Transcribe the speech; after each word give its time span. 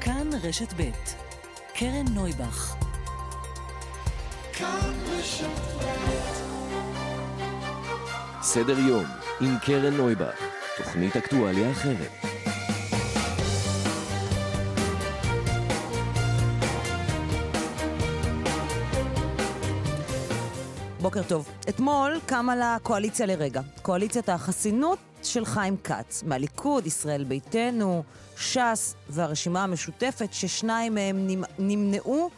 כאן 0.00 0.30
רשת 0.42 0.72
ב' 0.76 0.90
קרן 1.74 2.04
נויבך 2.14 2.74
סדר 8.42 8.78
יום 8.78 9.04
עם 9.40 9.58
קרן 9.66 9.94
נויבך, 9.94 10.40
תוכנית 10.76 11.16
אקטואליה 11.16 11.70
אחרת. 11.70 12.10
בוקר 21.00 21.22
טוב. 21.22 21.48
אתמול 21.68 22.18
קמה 22.26 22.56
לה 22.56 22.76
קואליציה 22.82 23.26
לרגע. 23.26 23.60
קואליציית 23.82 24.28
החסינות 24.28 24.98
של 25.22 25.44
חיים 25.44 25.76
כץ, 25.76 26.22
מהליכוד, 26.26 26.86
ישראל 26.86 27.24
ביתנו, 27.24 28.02
ש"ס 28.36 28.94
והרשימה 29.08 29.64
המשותפת, 29.64 30.28
ששניים 30.32 30.94
מהם 30.94 31.28
נמנעו, 31.58 32.30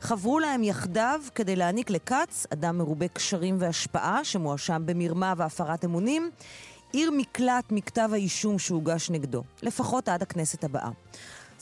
חברו 0.00 0.38
להם 0.38 0.62
יחדיו 0.62 1.20
כדי 1.34 1.56
להעניק 1.56 1.90
לכץ, 1.90 2.46
אדם 2.52 2.78
מרובה 2.78 3.08
קשרים 3.08 3.56
והשפעה, 3.58 4.24
שמואשם 4.24 4.82
במרמה 4.86 5.34
והפרת 5.36 5.84
אמונים, 5.84 6.30
עיר 6.92 7.10
מקלט 7.10 7.64
מכתב 7.72 8.10
האישום 8.12 8.58
שהוגש 8.58 9.10
נגדו, 9.10 9.42
לפחות 9.62 10.08
עד 10.08 10.22
הכנסת 10.22 10.64
הבאה. 10.64 10.90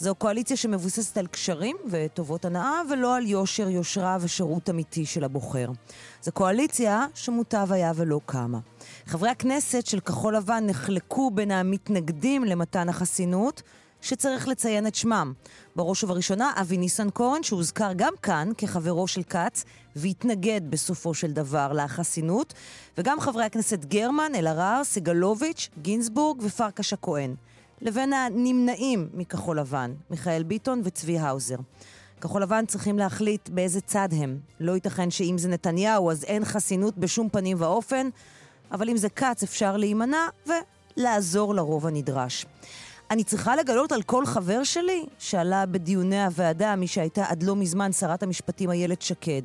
זו 0.01 0.15
קואליציה 0.15 0.57
שמבוססת 0.57 1.19
על 1.19 1.27
קשרים 1.27 1.77
וטובות 1.91 2.45
הנאה, 2.45 2.81
ולא 2.91 3.17
על 3.17 3.27
יושר, 3.27 3.69
יושרה 3.69 4.19
ושירות 4.21 4.71
אמיתי 4.71 5.07
של 5.07 5.25
הבוחר. 5.25 5.71
זו 6.23 6.33
קואליציה 6.33 7.07
שמוטב 7.15 7.69
היה 7.71 7.93
ולא 7.95 8.21
קמה. 8.27 8.59
חברי 9.07 9.31
הכנסת 9.31 9.87
של 9.87 10.01
כחול 10.01 10.37
לבן 10.37 10.65
נחלקו 10.67 11.31
בין 11.31 11.51
המתנגדים 11.51 12.45
למתן 12.45 12.89
החסינות, 12.89 13.63
שצריך 14.01 14.49
לציין 14.49 14.87
את 14.87 14.95
שמם. 14.95 15.33
בראש 15.77 16.05
ובראשונה, 16.05 16.53
אבי 16.61 16.77
ניסנקורן, 16.77 17.43
שהוזכר 17.43 17.93
גם 17.97 18.13
כאן 18.23 18.51
כחברו 18.59 19.07
של 19.07 19.23
כץ, 19.23 19.65
והתנגד 19.97 20.61
בסופו 20.71 21.15
של 21.15 21.31
דבר 21.31 21.73
לחסינות, 21.73 22.55
וגם 22.99 23.21
חברי 23.21 23.45
הכנסת 23.45 23.85
גרמן, 23.85 24.33
אלהרר, 24.35 24.85
סגלוביץ', 24.85 25.69
גינזבורג 25.83 26.43
ופרקש 26.43 26.93
הכהן. 26.93 27.35
לבין 27.81 28.13
הנמנעים 28.13 29.09
מכחול 29.15 29.59
לבן, 29.59 29.93
מיכאל 30.11 30.43
ביטון 30.43 30.81
וצבי 30.85 31.19
האוזר. 31.19 31.57
כחול 32.21 32.43
לבן 32.43 32.67
צריכים 32.67 32.99
להחליט 32.99 33.49
באיזה 33.49 33.81
צד 33.81 34.09
הם. 34.13 34.39
לא 34.61 34.73
ייתכן 34.73 35.11
שאם 35.11 35.39
זה 35.39 35.49
נתניהו 35.49 36.11
אז 36.11 36.25
אין 36.25 36.45
חסינות 36.45 36.99
בשום 36.99 37.29
פנים 37.29 37.57
ואופן, 37.61 38.09
אבל 38.73 38.89
אם 38.89 38.97
זה 38.97 39.09
כץ 39.09 39.43
אפשר 39.43 39.77
להימנע 39.77 40.27
ולעזור 40.47 41.55
לרוב 41.55 41.87
הנדרש. 41.87 42.47
אני 43.11 43.25
צריכה 43.25 43.57
לגלות 43.57 43.93
על 43.93 44.03
כל 44.03 44.27
חבר 44.27 44.65
שלי 44.65 45.07
שעלה 45.19 45.67
בדיוני 45.67 46.25
הוועדה, 46.25 46.77
מי 46.77 46.87
שהייתה 46.87 47.25
עד 47.25 47.43
לא 47.43 47.57
מזמן 47.57 47.93
שרת 47.93 48.23
המשפטים 48.23 48.71
איילת 48.71 49.03
שקד. 49.03 49.43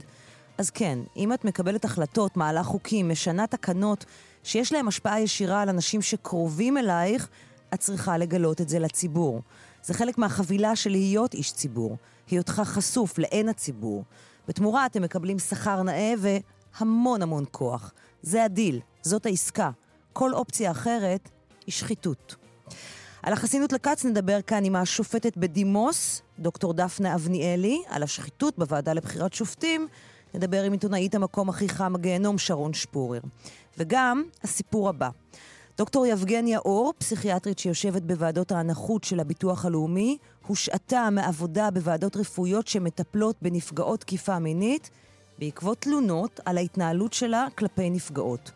אז 0.57 0.69
כן, 0.69 0.99
אם 1.17 1.33
את 1.33 1.45
מקבלת 1.45 1.85
החלטות, 1.85 2.37
מעלה 2.37 2.63
חוקים, 2.63 3.09
משנה 3.09 3.47
תקנות 3.47 4.05
שיש 4.43 4.73
להם 4.73 4.87
השפעה 4.87 5.21
ישירה 5.21 5.61
על 5.61 5.69
אנשים 5.69 6.01
שקרובים 6.01 6.77
אלייך, 6.77 7.27
את 7.73 7.79
צריכה 7.79 8.17
לגלות 8.17 8.61
את 8.61 8.69
זה 8.69 8.79
לציבור. 8.79 9.41
זה 9.83 9.93
חלק 9.93 10.17
מהחבילה 10.17 10.75
של 10.75 10.89
להיות 10.89 11.33
איש 11.33 11.51
ציבור, 11.51 11.97
היותך 12.31 12.61
חשוף 12.65 13.17
לעין 13.17 13.49
הציבור. 13.49 14.03
בתמורה 14.47 14.85
אתם 14.85 15.01
מקבלים 15.01 15.39
שכר 15.39 15.83
נאה 15.83 16.13
והמון 16.17 17.21
המון 17.21 17.45
כוח. 17.51 17.93
זה 18.21 18.43
הדיל, 18.43 18.79
זאת 19.01 19.25
העסקה. 19.25 19.71
כל 20.13 20.33
אופציה 20.33 20.71
אחרת 20.71 21.29
היא 21.65 21.73
שחיתות. 21.73 22.35
על 23.23 23.33
החסינות 23.33 23.73
לכץ 23.73 24.05
נדבר 24.05 24.41
כאן 24.41 24.65
עם 24.65 24.75
השופטת 24.75 25.37
בדימוס, 25.37 26.21
דוקטור 26.39 26.73
דפנה 26.73 27.15
אבניאלי, 27.15 27.81
על 27.89 28.03
השחיתות 28.03 28.57
בוועדה 28.57 28.93
לבחירת 28.93 29.33
שופטים, 29.33 29.87
נדבר 30.33 30.63
עם 30.63 30.71
עיתונאית 30.71 31.15
המקום 31.15 31.49
הכי 31.49 31.69
חם 31.69 31.95
בגיהנום, 31.95 32.37
שרון 32.37 32.73
שפורר. 32.73 33.19
וגם 33.77 34.23
הסיפור 34.43 34.89
הבא. 34.89 35.09
דוקטור 35.77 36.05
יבגניה 36.05 36.59
אור, 36.59 36.93
פסיכיאטרית 36.97 37.59
שיושבת 37.59 38.01
בוועדות 38.01 38.51
הנכות 38.51 39.03
של 39.03 39.19
הביטוח 39.19 39.65
הלאומי, 39.65 40.17
הושעתה 40.47 41.09
מעבודה 41.11 41.71
בוועדות 41.71 42.17
רפואיות 42.17 42.67
שמטפלות 42.67 43.35
בנפגעות 43.41 43.99
תקיפה 43.99 44.39
מינית 44.39 44.89
בעקבות 45.39 45.77
תלונות 45.81 46.39
על 46.45 46.57
ההתנהלות 46.57 47.13
שלה 47.13 47.47
כלפי 47.57 47.89
נפגעות. 47.89 48.51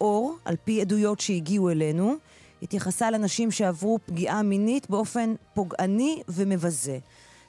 אור, 0.00 0.36
על 0.44 0.56
פי 0.64 0.80
עדויות 0.80 1.20
שהגיעו 1.20 1.70
אלינו, 1.70 2.14
התייחסה 2.62 3.10
לנשים 3.10 3.50
שעברו 3.50 3.98
פגיעה 4.06 4.42
מינית 4.42 4.90
באופן 4.90 5.34
פוגעני 5.54 6.22
ומבזה. 6.28 6.98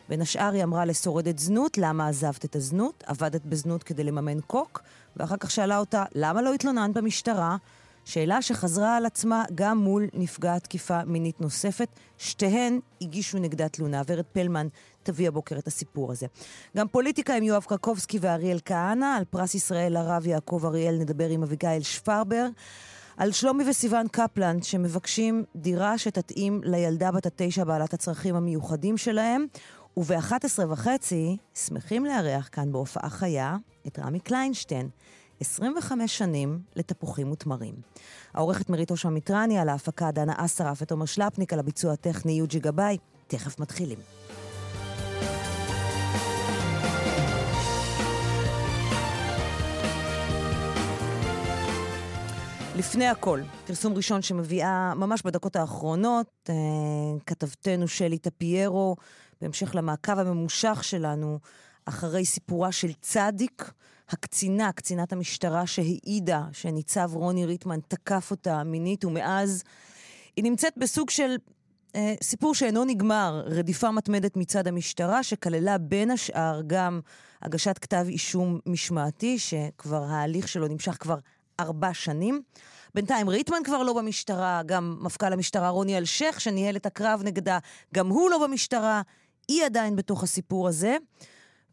בין 0.09 0.21
השאר 0.21 0.51
היא 0.53 0.63
אמרה 0.63 0.85
לשורדת 0.85 1.39
זנות, 1.39 1.77
למה 1.77 2.07
עזבת 2.07 2.45
את 2.45 2.55
הזנות? 2.55 3.03
עבדת 3.07 3.41
בזנות 3.45 3.83
כדי 3.83 4.03
לממן 4.03 4.41
קוק? 4.41 4.81
ואחר 5.17 5.37
כך 5.37 5.51
שאלה 5.51 5.77
אותה, 5.77 6.03
למה 6.15 6.41
לא 6.41 6.53
התלוננת 6.53 6.93
במשטרה? 6.93 7.57
שאלה 8.05 8.41
שחזרה 8.41 8.97
על 8.97 9.05
עצמה 9.05 9.43
גם 9.55 9.77
מול 9.77 10.07
נפגעת 10.13 10.63
תקיפה 10.63 11.03
מינית 11.05 11.41
נוספת. 11.41 11.89
שתיהן 12.17 12.79
הגישו 13.01 13.39
נגדה 13.39 13.69
תלונה. 13.69 14.01
ורד 14.07 14.25
פלמן 14.25 14.67
תביא 15.03 15.27
הבוקר 15.27 15.57
את 15.57 15.67
הסיפור 15.67 16.11
הזה. 16.11 16.27
גם 16.77 16.87
פוליטיקה 16.87 17.35
עם 17.35 17.43
יואב 17.43 17.63
קרקובסקי 17.63 18.17
ואריאל 18.21 18.59
כהנא, 18.65 19.17
על 19.17 19.23
פרס 19.25 19.55
ישראל 19.55 19.95
הרב 19.95 20.27
יעקב 20.27 20.61
אריאל 20.65 20.95
נדבר 20.99 21.29
עם 21.29 21.43
אביגיל 21.43 21.81
שפרבר. 21.81 22.47
על 23.17 23.31
שלומי 23.31 23.69
וסיון 23.69 24.07
קפלן, 24.07 24.61
שמבקשים 24.61 25.43
דירה 25.55 25.97
שתתאים 25.97 26.61
לילדה 26.63 27.11
בת 27.11 27.25
התשע 27.25 27.63
בעלת 27.63 27.93
הצרכים 27.93 28.35
המיוחדים 28.35 28.97
שלהם. 28.97 29.45
וב-11 29.97 30.65
וחצי 30.69 31.37
שמחים 31.53 32.05
לארח 32.05 32.49
כאן 32.51 32.71
בהופעה 32.71 33.09
חיה 33.09 33.57
את 33.87 33.99
רמי 33.99 34.19
קליינשטיין. 34.19 34.89
25 35.39 36.17
שנים 36.17 36.59
לתפוחים 36.75 37.31
ותמרים. 37.31 37.75
העורכת 38.33 38.69
מרית 38.69 38.91
אושר 38.91 39.09
מיטרני 39.09 39.57
על 39.57 39.69
ההפקה 39.69 40.11
דנה 40.11 40.33
אסרף 40.37 40.81
ותומר 40.81 41.05
שלפניק 41.05 41.53
על 41.53 41.59
הביצוע 41.59 41.93
הטכני 41.93 42.31
יוג'י 42.31 42.59
גבאי. 42.59 42.97
תכף 43.27 43.59
מתחילים. 43.59 43.99
לפני 52.75 53.07
הכל, 53.07 53.41
פרסום 53.67 53.93
ראשון 53.93 54.21
שמביאה 54.21 54.93
ממש 54.95 55.21
בדקות 55.25 55.55
האחרונות, 55.55 56.27
אה, 56.49 56.55
כתבתנו 57.25 57.87
שלי 57.87 58.17
טפיירו, 58.17 58.95
בהמשך 59.41 59.75
למעקב 59.75 60.19
הממושך 60.19 60.79
שלנו 60.83 61.39
אחרי 61.85 62.25
סיפורה 62.25 62.71
של 62.71 62.93
צדיק, 62.93 63.71
הקצינה, 64.09 64.71
קצינת 64.71 65.13
המשטרה 65.13 65.67
שהעידה 65.67 66.43
שניצב 66.51 67.09
רוני 67.13 67.45
ריטמן 67.45 67.79
תקף 67.87 68.31
אותה 68.31 68.63
מינית, 68.63 69.05
ומאז 69.05 69.63
היא 70.35 70.43
נמצאת 70.43 70.73
בסוג 70.77 71.09
של 71.09 71.35
אה, 71.95 72.13
סיפור 72.23 72.55
שאינו 72.55 72.83
נגמר, 72.83 73.43
רדיפה 73.45 73.91
מתמדת 73.91 74.37
מצד 74.37 74.67
המשטרה, 74.67 75.23
שכללה 75.23 75.77
בין 75.77 76.11
השאר 76.11 76.61
גם 76.67 76.99
הגשת 77.41 77.77
כתב 77.77 78.05
אישום 78.07 78.59
משמעתי, 78.65 79.39
שכבר 79.39 80.03
ההליך 80.03 80.47
שלו 80.47 80.67
נמשך 80.67 80.97
כבר 80.99 81.17
ארבע 81.59 81.93
שנים. 81.93 82.41
בינתיים 82.95 83.29
ריטמן 83.29 83.63
כבר 83.63 83.83
לא 83.83 83.93
במשטרה, 83.93 84.61
גם 84.65 84.97
מפכ"ל 85.01 85.33
המשטרה 85.33 85.69
רוני 85.69 85.97
אלשיך, 85.97 86.41
שניהל 86.41 86.75
את 86.75 86.85
הקרב 86.85 87.21
נגדה, 87.23 87.59
גם 87.93 88.07
הוא 88.07 88.29
לא 88.29 88.47
במשטרה. 88.47 89.01
היא 89.47 89.65
עדיין 89.65 89.95
בתוך 89.95 90.23
הסיפור 90.23 90.67
הזה. 90.67 90.97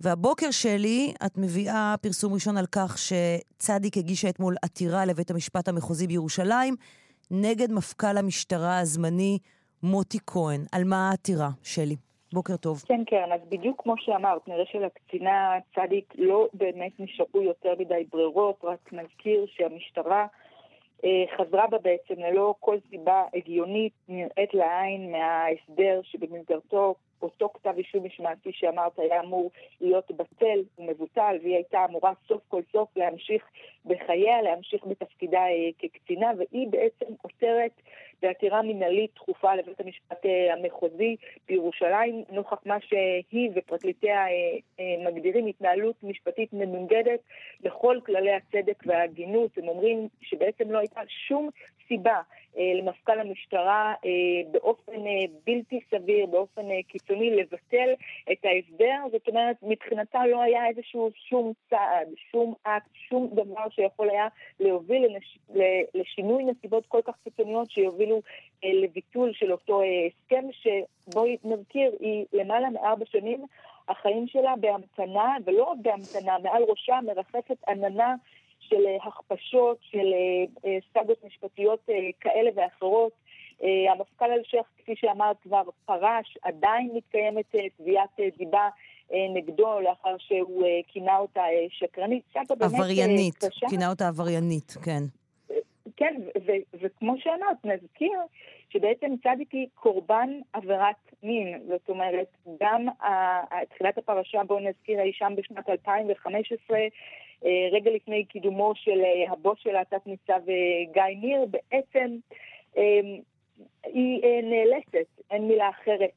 והבוקר 0.02 0.50
שלי 0.50 1.12
את 1.26 1.38
מביאה 1.38 1.94
פרסום 2.02 2.34
ראשון 2.34 2.56
על 2.56 2.64
כך 2.72 2.98
שצדיק 2.98 3.96
הגישה 3.96 4.28
אתמול 4.28 4.54
עתירה 4.62 5.04
לבית 5.04 5.30
המשפט 5.30 5.68
המחוזי 5.68 6.06
בירושלים 6.06 6.74
נגד 7.30 7.72
מפכ"ל 7.72 8.18
המשטרה 8.18 8.78
הזמני 8.78 9.38
מוטי 9.82 10.18
כהן. 10.26 10.60
על 10.72 10.84
מה 10.84 11.10
העתירה, 11.10 11.48
שלי? 11.62 11.96
בוקר 12.32 12.56
טוב. 12.56 12.82
כן, 12.86 13.02
כן, 13.06 13.32
אז 13.34 13.40
בדיוק 13.48 13.82
כמו 13.82 13.94
שאמרת, 13.98 14.48
נראה 14.48 14.64
שלקצינה 14.72 15.58
צדיק 15.74 16.14
לא 16.18 16.48
באמת 16.54 16.92
נשארו 16.98 17.42
יותר 17.42 17.74
מדי 17.78 18.04
ברירות, 18.12 18.60
רק 18.64 18.92
נזכיר 18.92 19.46
שהמשטרה 19.48 20.26
אה, 21.04 21.24
חזרה 21.36 21.66
בה 21.66 21.78
בעצם 21.78 22.14
ללא 22.22 22.54
כל 22.60 22.76
סיבה 22.90 23.24
הגיונית 23.34 23.92
נראית 24.08 24.54
לעין 24.54 25.12
מההסדר 25.12 26.00
שבמסגרתו 26.04 26.94
אותו 27.22 27.48
כתב 27.54 27.74
אישום 27.78 28.06
משמעתי 28.06 28.50
שאמרת 28.52 28.98
היה 28.98 29.20
אמור 29.20 29.50
להיות 29.80 30.10
בטל 30.10 30.60
ומבוטל, 30.78 31.36
והיא 31.42 31.54
הייתה 31.54 31.84
אמורה 31.84 32.12
סוף 32.28 32.42
כל 32.48 32.60
סוף 32.72 32.96
להמשיך 32.96 33.44
בחייה, 33.84 34.42
להמשיך 34.42 34.84
בתפקידה 34.86 35.40
אה, 35.40 35.70
כקצינה, 35.78 36.30
והיא 36.38 36.68
בעצם 36.68 37.12
עותרת 37.22 37.72
בעתירה 38.22 38.62
מינהלית 38.62 39.10
דחופה 39.14 39.54
לבית 39.54 39.80
המשפט 39.80 40.26
אה, 40.26 40.54
המחוזי 40.54 41.16
בירושלים, 41.48 42.24
נוכח 42.30 42.58
מה 42.66 42.76
שהיא 42.80 43.50
ופרקליטיה 43.54 44.26
אה, 44.28 44.84
מגדירים 45.06 45.46
התנהלות 45.46 45.96
משפטית 46.02 46.52
מנוגדת 46.52 47.20
לכל 47.64 47.98
כללי 48.06 48.32
הצדק 48.32 48.82
וההגינות. 48.86 49.58
הם 49.58 49.68
אומרים 49.68 50.08
שבעצם 50.20 50.70
לא 50.70 50.78
הייתה 50.78 51.00
שום 51.08 51.50
סיבה 51.92 52.20
אה, 52.58 52.72
למפכ"ל 52.74 53.20
המשטרה 53.20 53.94
אה, 54.04 54.50
באופן 54.50 55.06
אה, 55.06 55.24
בלתי 55.46 55.80
סביר, 55.90 56.26
באופן 56.26 56.62
קיצוני, 56.88 57.30
לבטל 57.36 57.88
את 58.32 58.44
ההסדר. 58.44 58.96
זאת 59.12 59.28
אומרת, 59.28 59.56
מבחינתה 59.62 60.26
לא 60.26 60.42
היה 60.42 60.68
איזשהו 60.68 61.10
שום 61.28 61.52
צעד, 61.70 62.08
שום 62.30 62.54
אקט, 62.62 62.90
שום 63.08 63.28
דבר 63.32 63.68
שיכול 63.70 64.10
היה 64.10 64.28
להוביל 64.60 65.06
לנש... 65.06 65.38
לשינוי 65.94 66.44
נסיבות 66.44 66.86
כל 66.86 67.00
כך 67.04 67.14
קיצוניות 67.24 67.70
שיובילו 67.70 68.22
לביטול 68.64 69.32
של 69.32 69.52
אותו 69.52 69.82
הסכם, 69.82 70.44
שבואי 70.52 71.36
נזכיר, 71.44 71.92
היא 72.00 72.24
למעלה 72.32 72.70
מארבע 72.70 73.04
שנים 73.06 73.44
החיים 73.88 74.26
שלה 74.26 74.54
בהמתנה, 74.60 75.36
ולא 75.44 75.64
רק 75.64 75.78
בהמתנה, 75.82 76.38
מעל 76.42 76.62
ראשה 76.62 76.98
מרחפת 77.06 77.68
עננה 77.68 78.14
של 78.68 78.86
אה, 78.86 78.96
הכפשות, 79.08 79.78
של 79.90 79.98
אה, 79.98 80.70
אה, 80.70 80.78
סטגות 80.90 81.24
משפטיות 81.24 81.88
כאלה 82.20 82.50
ואחרות. 82.54 83.12
המפכ"ל 83.90 84.30
אלשיך, 84.30 84.66
כפי 84.78 84.92
שאמרת, 84.96 85.36
כבר 85.42 85.62
פרש, 85.84 86.38
עדיין 86.42 86.90
מתקיימת 86.94 87.44
תביעת 87.76 88.20
דיבה 88.38 88.68
נגדו 89.34 89.80
לאחר 89.80 90.16
שהוא 90.18 90.64
כינה 90.88 91.18
אותה 91.18 91.42
שקרנית. 91.68 92.24
עבריינית, 92.60 93.44
כינה 93.68 93.90
אותה 93.90 94.08
עבריינית, 94.08 94.70
כן. 94.84 95.02
כן, 95.96 96.14
וכמו 96.80 97.14
שאמרת, 97.18 97.64
נזכיר 97.64 98.18
שבעצם 98.68 99.12
צדיק 99.22 99.52
היא 99.52 99.66
קורבן 99.74 100.30
עבירת 100.52 101.12
מין. 101.22 101.60
זאת 101.68 101.88
אומרת, 101.88 102.36
גם 102.60 102.86
תחילת 103.68 103.98
הפרשה, 103.98 104.44
בואו 104.44 104.60
נזכיר, 104.60 105.00
אי 105.00 105.12
שם 105.12 105.32
בשנת 105.36 105.68
2015, 105.68 106.78
אה, 107.44 107.68
רגע 107.72 107.90
לפני 107.90 108.24
קידומו 108.24 108.72
של 108.74 109.00
אה, 109.00 109.32
הבוס 109.32 109.58
שלה, 109.58 109.84
תת-ניצב 109.84 110.40
אה, 110.48 110.92
גיא 110.92 111.20
ניר, 111.20 111.44
בעצם 111.50 112.16
היא 113.84 114.22
נאלצת, 114.42 115.08
אין 115.30 115.48
מילה 115.48 115.70
אחרת 115.70 116.10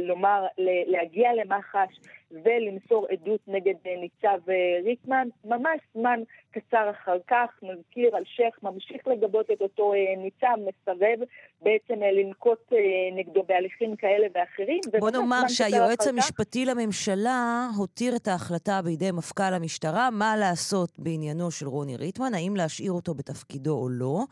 לומר, 0.00 0.46
להגיע 0.86 1.34
למח"ש 1.34 2.00
ולמסור 2.30 3.06
עדות 3.10 3.40
נגד 3.46 3.74
ניצב 3.84 4.38
ריטמן. 4.84 5.28
ממש 5.44 5.80
זמן 5.94 6.20
קצר 6.50 6.90
אחר 6.90 7.16
כך, 7.28 7.50
מזכיר 7.62 8.16
אלשיך 8.16 8.62
ממשיך 8.62 9.06
לגבות 9.06 9.50
את 9.50 9.60
אותו 9.60 9.92
ניצב, 10.18 10.56
מסרב 10.56 11.18
בעצם 11.62 12.02
לנקוט 12.02 12.72
נגדו 13.12 13.42
בהליכים 13.42 13.96
כאלה 13.96 14.26
ואחרים. 14.34 14.80
בוא 15.00 15.10
נאמר 15.10 15.48
שהיועץ 15.48 16.06
המשפטי 16.06 16.66
כך... 16.66 16.72
לממשלה 16.72 17.68
הותיר 17.76 18.16
את 18.16 18.28
ההחלטה 18.28 18.80
בידי 18.84 19.10
מפכ"ל 19.10 19.54
המשטרה 19.54 20.10
מה 20.10 20.36
לעשות 20.36 20.98
בעניינו 20.98 21.50
של 21.50 21.66
רוני 21.66 21.96
ריטמן, 21.96 22.34
האם 22.34 22.56
להשאיר 22.56 22.92
אותו 22.92 23.14
בתפקידו 23.14 23.74
או 23.82 23.88
לא. 23.88 24.24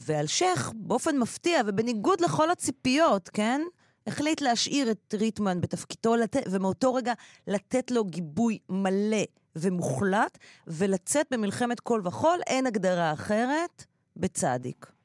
ואלשיך, 0.00 0.72
באופן 0.74 1.18
מפתיע 1.18 1.60
ובניגוד 1.66 2.20
לכל 2.20 2.50
הציפיות, 2.50 3.28
כן? 3.28 3.60
החליט 4.06 4.40
להשאיר 4.40 4.90
את 4.90 5.14
ריטמן 5.18 5.60
בתפקידו, 5.60 6.16
לת... 6.16 6.36
ומאותו 6.50 6.94
רגע 6.94 7.12
לתת 7.46 7.90
לו 7.90 8.04
גיבוי 8.04 8.58
מלא 8.68 9.24
ומוחלט, 9.56 10.38
ולצאת 10.66 11.26
במלחמת 11.30 11.80
כל 11.80 12.00
וכול, 12.04 12.38
אין 12.46 12.66
הגדרה 12.66 13.12
אחרת, 13.12 13.84
בצדיק. 14.16 14.97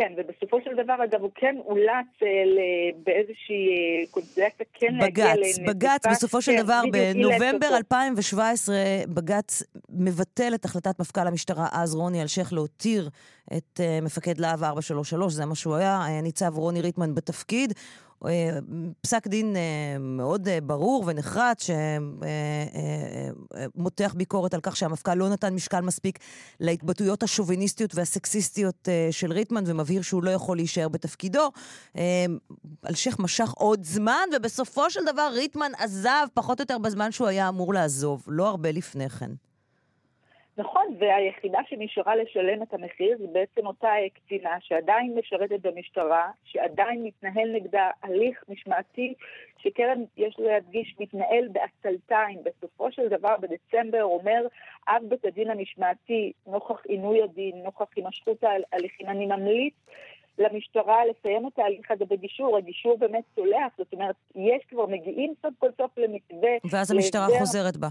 כן, 0.00 0.12
ובסופו 0.16 0.58
של 0.64 0.70
דבר, 0.84 1.04
אגב, 1.04 1.20
הוא 1.20 1.30
כן 1.34 1.56
אולץ 1.64 2.06
אה, 2.22 2.28
באיזושהי 3.04 3.68
אה, 3.68 4.06
קונסטלציה 4.10 4.66
כן 4.72 4.94
להגיע 4.94 5.36
לנזיפה. 5.36 5.62
בג"ץ, 5.62 6.06
בג"ץ, 6.06 6.06
בסופו 6.06 6.42
של 6.42 6.52
כן, 6.52 6.62
דבר, 6.62 6.82
בנובמבר 6.92 7.76
2017, 7.76 8.76
בג"ץ 9.08 9.62
מבטל 9.90 10.54
את 10.54 10.64
החלטת 10.64 11.00
מפכ"ל 11.00 11.26
המשטרה 11.26 11.66
אז, 11.72 11.94
רוני 11.94 12.22
אלשיך, 12.22 12.52
להותיר 12.52 13.08
את 13.56 13.80
uh, 13.80 14.04
מפקד 14.04 14.38
להב 14.38 14.64
433, 14.64 15.32
זה 15.32 15.46
מה 15.46 15.54
שהוא 15.54 15.74
היה 15.74 16.20
ניצב 16.22 16.52
רוני 16.56 16.80
ריטמן 16.80 17.14
בתפקיד. 17.14 17.72
אה, 18.26 18.58
פסק 19.00 19.26
דין 19.26 19.56
אה, 19.56 19.98
מאוד 19.98 20.48
אה, 20.48 20.60
ברור 20.60 21.04
ונחרץ, 21.06 21.66
שמותח 23.76 24.14
ביקורת 24.16 24.54
על 24.54 24.60
כך 24.60 24.76
שהמפכ"ל 24.76 25.14
לא 25.14 25.28
נתן 25.28 25.54
משקל 25.54 25.80
מספיק 25.80 26.18
להתבטאויות 26.60 27.22
השוביניסטיות 27.22 27.94
והסקסיסטיות 27.94 28.88
של 29.10 29.32
ריטמן, 29.32 29.64
ומבהיר 29.66 30.02
שהוא 30.02 30.22
לא 30.22 30.30
יכול 30.30 30.56
להישאר 30.56 30.88
בתפקידו. 30.88 31.50
אלשיך 32.88 33.18
משך 33.18 33.52
עוד 33.56 33.84
זמן, 33.84 34.28
ובסופו 34.36 34.90
של 34.90 35.00
דבר 35.12 35.30
ריטמן 35.34 35.72
עזב 35.78 36.26
פחות 36.34 36.60
או 36.60 36.62
יותר 36.62 36.78
בזמן 36.78 37.12
שהוא 37.12 37.28
היה 37.28 37.48
אמור 37.48 37.74
לעזוב, 37.74 38.24
לא 38.28 38.48
הרבה 38.48 38.72
לפני 38.72 39.08
כן. 39.08 39.30
נכון, 40.60 40.96
והיחידה 40.98 41.58
שנשארה 41.68 42.16
לשלם 42.16 42.62
את 42.62 42.74
המחיר 42.74 43.18
זה 43.18 43.26
בעצם 43.32 43.66
אותה 43.66 43.88
קצינה 44.14 44.56
שעדיין 44.60 45.18
משרתת 45.18 45.60
במשטרה, 45.60 46.30
שעדיין 46.44 47.02
מתנהל 47.02 47.52
נגדה 47.52 47.90
הליך 48.02 48.44
משמעתי, 48.48 49.14
שקרן, 49.58 50.02
יש 50.16 50.36
להדגיש, 50.38 50.96
מתנהל 51.00 51.48
בעצלתיים. 51.52 52.38
בסופו 52.44 52.92
של 52.92 53.08
דבר, 53.08 53.36
בדצמבר, 53.40 54.02
אומר 54.02 54.46
אב 54.88 55.02
בית 55.08 55.24
הדין 55.24 55.50
המשמעתי, 55.50 56.32
נוכח 56.46 56.86
עינוי 56.88 57.22
הדין, 57.22 57.62
נוכח 57.64 57.86
הימשכות 57.96 58.44
ההליכים, 58.44 59.08
אני 59.08 59.26
ממליץ 59.26 59.74
למשטרה 60.38 61.00
לסיים 61.06 61.46
את 61.46 61.58
ההליך 61.58 61.90
הזה 61.90 62.04
בגישור. 62.04 62.56
הגישור 62.56 62.98
באמת 62.98 63.24
צולח, 63.34 63.72
זאת 63.78 63.92
אומרת, 63.92 64.16
יש 64.34 64.62
כבר, 64.68 64.86
מגיעים 64.86 65.34
סוף 65.42 65.54
כל 65.58 65.70
סוף 65.76 65.98
למתווה. 65.98 66.50
ואז 66.70 66.90
המשטרה. 66.90 67.26
חוזרת 67.38 67.76
בה. 67.76 67.88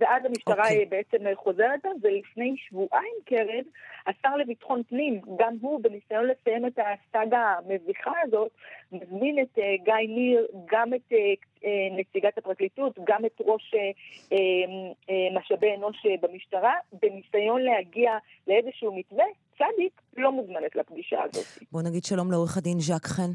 ואז 0.00 0.24
המשטרה 0.24 0.64
okay. 0.64 0.70
אוקיי. 0.70 0.84
בעצם 0.84 1.18
חוזרת 1.34 1.84
על 1.84 1.92
זה. 2.02 2.08
לפני 2.10 2.54
שבועיים, 2.56 3.14
קרן, 3.24 3.64
השר 4.06 4.36
לביטחון 4.36 4.82
פנים, 4.82 5.20
גם 5.38 5.54
הוא, 5.60 5.80
בניסיון 5.82 6.26
לסיים 6.26 6.66
את 6.66 6.78
הסאגה 6.78 7.38
המביכה 7.38 8.12
הזאת, 8.22 8.50
מזמין 8.92 9.38
את 9.42 9.58
uh, 9.58 9.84
גיא 9.84 10.08
ניר, 10.08 10.46
גם 10.72 10.94
את 10.94 11.12
uh, 11.12 11.66
נציגת 11.98 12.38
הפרקליטות, 12.38 12.98
גם 13.04 13.24
את 13.24 13.40
ראש 13.40 13.74
uh, 13.74 14.32
uh, 14.32 15.38
משאבי 15.38 15.74
אנוש 15.76 15.96
uh, 16.06 16.08
במשטרה, 16.26 16.74
בניסיון 17.02 17.62
להגיע 17.62 18.12
לאיזשהו 18.46 18.98
מתווה. 18.98 19.24
צדיק 19.58 20.00
לא 20.16 20.32
מוזמנת 20.32 20.76
לפגישה 20.76 21.22
הזאת. 21.22 21.44
בוא 21.72 21.82
נגיד 21.82 22.04
שלום 22.04 22.30
לעורך 22.30 22.56
הדין 22.56 22.80
ז'ק 22.80 23.06
חן. 23.06 23.30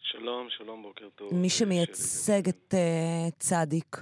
שלום, 0.00 0.46
שלום, 0.50 0.82
בוקר 0.82 1.08
טוב. 1.14 1.34
מי 1.34 1.48
שמייצג 1.48 2.48
את 2.48 2.74
uh, 2.74 3.30
צדיק. 3.38 3.96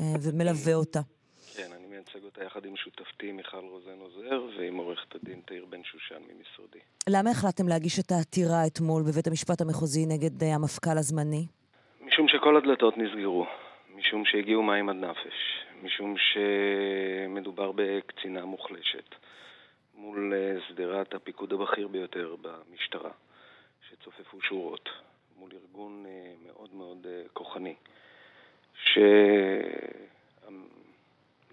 אה, 0.00 0.14
ומלווה 0.22 0.74
אותה. 0.74 1.00
כן, 1.56 1.72
אני 1.76 1.86
מייצג 1.86 2.24
אותה 2.24 2.44
יחד 2.44 2.64
עם 2.64 2.76
שותפתי 2.76 3.32
מיכל 3.32 3.64
רוזן 3.70 3.98
עוזר 4.00 4.42
ועם 4.58 4.76
עורכת 4.76 5.14
הדין 5.14 5.40
תאיר 5.46 5.66
בן 5.66 5.84
שושן 5.84 6.22
ממשרדי. 6.28 6.78
למה 7.08 7.30
החלטתם 7.30 7.68
להגיש 7.68 7.98
את 7.98 8.10
העתירה 8.10 8.66
אתמול 8.66 9.02
בבית 9.02 9.26
המשפט 9.26 9.60
המחוזי 9.60 10.06
נגד 10.06 10.42
אה, 10.42 10.54
המפכ"ל 10.54 10.98
הזמני? 10.98 11.46
משום 12.00 12.28
שכל 12.28 12.56
הדלתות 12.56 12.98
נסגרו, 12.98 13.46
משום 13.94 14.24
שהגיעו 14.24 14.62
מים 14.62 14.88
עד 14.88 14.96
נפש, 14.96 15.36
משום 15.82 16.14
שמדובר 16.18 17.72
בקצינה 17.74 18.44
מוחלשת 18.44 19.14
מול 19.94 20.32
אה, 20.34 20.60
שדרת 20.68 21.14
הפיקוד 21.14 21.52
הבכיר 21.52 21.88
ביותר 21.88 22.36
במשטרה, 22.40 23.10
שצופפו 23.88 24.40
שורות, 24.42 24.88
מול 25.36 25.50
ארגון 25.62 26.06
מאוד 26.46 26.74
מאוד 26.74 27.06
כוחני. 27.32 27.74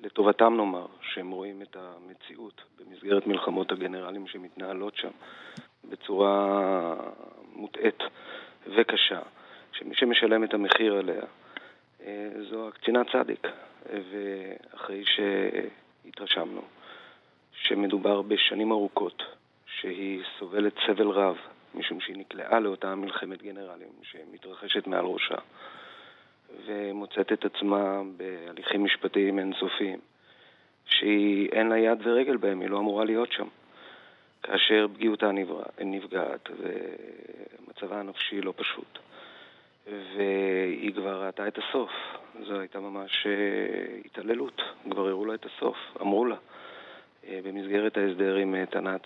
שלטובתם 0.02 0.58
נאמר, 0.58 0.86
שהם 1.02 1.32
רואים 1.32 1.62
את 1.62 1.78
המציאות 1.80 2.62
במסגרת 2.80 3.28
מלחמות 3.28 3.72
הגנרלים 3.72 4.28
שמתנהלות 4.28 4.96
שם 4.96 5.12
בצורה 5.90 6.96
מוטעית 7.56 8.00
וקשה, 8.76 9.20
שמי 9.72 9.96
שמשלם 9.96 10.44
את 10.44 10.54
המחיר 10.54 10.94
עליה 10.94 11.22
אה, 12.06 12.30
זו 12.50 12.68
הקצינה 12.68 13.02
צדיק, 13.12 13.48
ואחרי 13.90 15.04
שהתרשמנו 15.06 16.62
שמדובר 17.52 18.22
בשנים 18.22 18.72
ארוכות, 18.72 19.24
שהיא 19.66 20.24
סובלת 20.40 20.74
סבל 20.88 21.08
רב, 21.08 21.38
משום 21.76 22.00
שהיא 22.00 22.18
נקלעה 22.18 22.60
לאותה 22.60 22.96
מלחמת 22.96 23.42
גנרלים 23.42 23.90
שמתרחשת 24.04 24.88
מעל 24.88 25.06
ראשה. 25.06 25.36
ומוצאת 26.66 27.34
את 27.34 27.46
עצמה 27.46 28.02
בהליכים 28.18 28.84
משפטיים 28.84 29.40
אינסופיים, 29.40 30.00
שאין 30.86 31.70
לה 31.70 31.78
יד 31.78 32.00
ורגל 32.04 32.38
בהם, 32.38 32.62
היא 32.62 32.70
לא 32.70 32.80
אמורה 32.80 33.06
להיות 33.06 33.32
שם. 33.32 33.48
כאשר 34.44 34.88
פגיעותה 34.94 35.32
נפגעת 35.80 36.50
ומצבה 36.60 38.00
הנפשי 38.00 38.42
לא 38.42 38.54
פשוט. 38.56 39.00
והיא 39.88 40.94
כבר 40.94 41.26
ראתה 41.26 41.48
את 41.48 41.58
הסוף. 41.58 41.92
זו 42.48 42.60
הייתה 42.60 42.80
ממש 42.80 43.28
אה, 43.28 43.98
התעללות, 44.06 44.62
כבר 44.92 45.08
הראו 45.08 45.26
לה 45.26 45.34
את 45.34 45.46
הסוף, 45.46 45.78
אמרו 46.02 46.26
לה. 46.26 46.36
אה, 47.28 47.40
במסגרת 47.44 47.98
ההסדר 47.98 48.36
עם 48.36 48.56
אה, 48.56 48.66
תנ"צ 48.66 49.02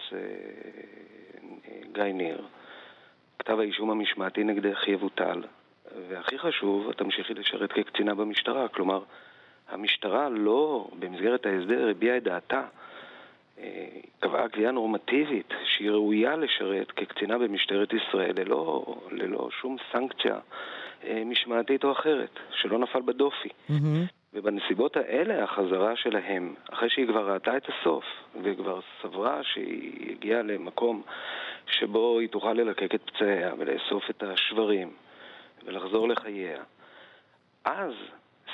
גיא 1.93 2.03
ניר, 2.03 2.41
כתב 3.39 3.59
האישום 3.59 3.91
המשמעתי 3.91 4.43
נגדך 4.43 4.87
יבוטל, 4.87 5.41
והכי 6.09 6.39
חשוב, 6.39 6.89
את 6.89 6.97
תמשיכי 6.97 7.33
לשרת 7.33 7.71
כקצינה 7.71 8.15
במשטרה. 8.15 8.67
כלומר, 8.67 9.03
המשטרה 9.69 10.29
לא, 10.29 10.87
במסגרת 10.99 11.45
ההסדר, 11.45 11.87
הביעה 11.89 12.17
את 12.17 12.23
דעתה 12.23 12.63
קבעה 14.19 14.49
קביעה 14.49 14.71
נורמטיבית 14.71 15.53
שהיא 15.65 15.91
ראויה 15.91 16.35
לשרת 16.35 16.91
כקצינה 16.91 17.37
במשטרת 17.37 17.93
ישראל 17.93 18.39
ללא, 18.39 18.85
ללא 19.11 19.49
שום 19.61 19.77
סנקציה 19.91 20.39
משמעתית 21.25 21.83
או 21.83 21.91
אחרת, 21.91 22.39
שלא 22.51 22.79
נפל 22.79 23.01
בדופי. 23.01 23.49
Mm-hmm. 23.49 23.73
ובנסיבות 24.33 24.97
האלה 24.97 25.43
החזרה 25.43 25.95
שלהם, 25.95 26.53
אחרי 26.73 26.89
שהיא 26.89 27.07
כבר 27.07 27.33
ראתה 27.33 27.57
את 27.57 27.65
הסוף, 27.69 28.03
וכבר 28.43 28.79
סברה 29.01 29.43
שהיא 29.43 30.11
הגיעה 30.11 30.41
למקום 30.41 31.01
שבו 31.67 32.19
היא 32.19 32.29
תוכל 32.29 32.53
ללקק 32.53 32.95
את 32.95 33.01
פצעיה 33.01 33.53
ולאסוף 33.57 34.09
את 34.09 34.23
השברים 34.23 34.91
ולחזור 35.65 36.07
לחייה, 36.07 36.63
אז 37.65 37.91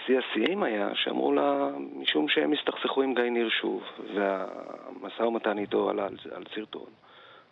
שיא 0.05 0.19
השיאים 0.19 0.63
היה 0.63 0.89
שאמרו 0.95 1.33
לה, 1.33 1.69
משום 1.95 2.29
שהם 2.29 2.53
הסתכסכו 2.53 3.01
עם 3.01 3.13
גיא 3.13 3.23
ניר 3.23 3.49
שוב, 3.49 3.81
והמשא 4.15 5.21
ומתן 5.21 5.57
איתו 5.57 5.89
עלה 5.89 6.05
על, 6.05 6.17
על 6.31 6.43
סרטון, 6.55 6.89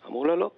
אמרו 0.06 0.24
לה 0.24 0.36
לא. 0.36 0.50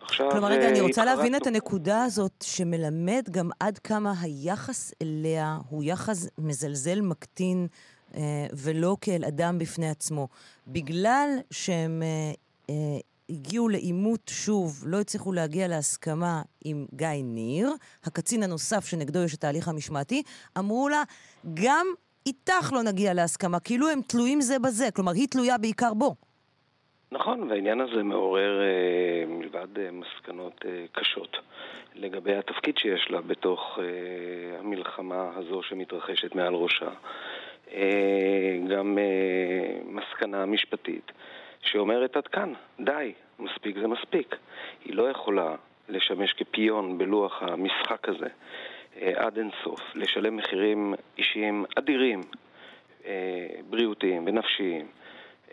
עכשיו... 0.00 0.30
כלומר, 0.30 0.48
רגע, 0.48 0.68
אני 0.68 0.80
רוצה 0.80 1.04
להבין 1.04 1.34
את 1.34 1.46
הנקודה 1.46 2.02
הזאת, 2.02 2.32
שמלמד 2.42 3.22
גם 3.30 3.50
עד 3.60 3.78
כמה 3.78 4.12
היחס 4.22 4.94
אליה 5.02 5.56
הוא 5.68 5.84
יחס 5.84 6.30
מזלזל, 6.38 7.00
מקטין, 7.00 7.66
אה, 8.14 8.46
ולא 8.64 8.96
כאל 9.00 9.24
אדם 9.28 9.58
בפני 9.58 9.90
עצמו. 9.90 10.28
בגלל 10.66 11.28
שהם 11.50 12.02
אה, 12.02 12.32
אה, 12.70 12.74
הגיעו 13.30 13.68
לעימות 13.68 14.20
שוב, 14.30 14.84
לא 14.86 15.00
הצליחו 15.00 15.32
להגיע 15.32 15.68
להסכמה 15.68 16.42
עם 16.64 16.86
גיא 16.94 17.06
ניר, 17.24 17.70
הקצין 18.04 18.42
הנוסף 18.42 18.84
שנגדו 18.86 19.18
יש 19.24 19.34
את 19.34 19.44
ההליך 19.44 19.68
המשמעתי, 19.68 20.22
אמרו 20.58 20.88
לה, 20.88 21.02
גם 21.54 21.86
איתך 22.26 22.72
לא 22.72 22.82
נגיע 22.82 23.14
להסכמה, 23.14 23.60
כאילו 23.60 23.88
הם 23.88 24.00
תלויים 24.08 24.40
זה 24.40 24.58
בזה, 24.58 24.90
כלומר, 24.94 25.12
היא 25.12 25.28
תלויה 25.28 25.58
בעיקר 25.58 25.94
בו. 25.94 26.14
נכון, 27.12 27.42
והעניין 27.42 27.80
הזה 27.80 28.02
מעורר 28.02 28.60
אה, 28.60 29.26
מלבד 29.26 29.78
אה, 29.78 29.90
מסקנות 29.90 30.64
אה, 30.64 30.84
קשות 30.92 31.36
לגבי 31.94 32.36
התפקיד 32.36 32.78
שיש 32.78 33.10
לה 33.10 33.20
בתוך 33.20 33.78
אה, 33.78 34.58
המלחמה 34.58 35.30
הזו 35.36 35.62
שמתרחשת 35.62 36.34
מעל 36.34 36.54
ראשה. 36.54 36.90
אה, 37.72 38.58
גם 38.70 38.98
אה, 38.98 39.78
מסקנה 39.84 40.46
משפטית 40.46 41.12
שאומרת 41.62 42.16
עד 42.16 42.26
כאן, 42.26 42.52
די, 42.80 43.12
מספיק 43.38 43.78
זה 43.78 43.86
מספיק. 43.86 44.36
היא 44.84 44.94
לא 44.94 45.10
יכולה 45.10 45.54
לשמש 45.88 46.32
כפיון 46.32 46.98
בלוח 46.98 47.42
המשחק 47.42 48.08
הזה 48.08 48.28
אה, 48.96 49.12
עד 49.16 49.38
אינסוף, 49.38 49.80
לשלם 49.94 50.36
מחירים 50.36 50.94
אישיים 51.18 51.64
אדירים, 51.78 52.20
אה, 53.06 53.46
בריאותיים 53.70 54.26
ונפשיים. 54.26 54.86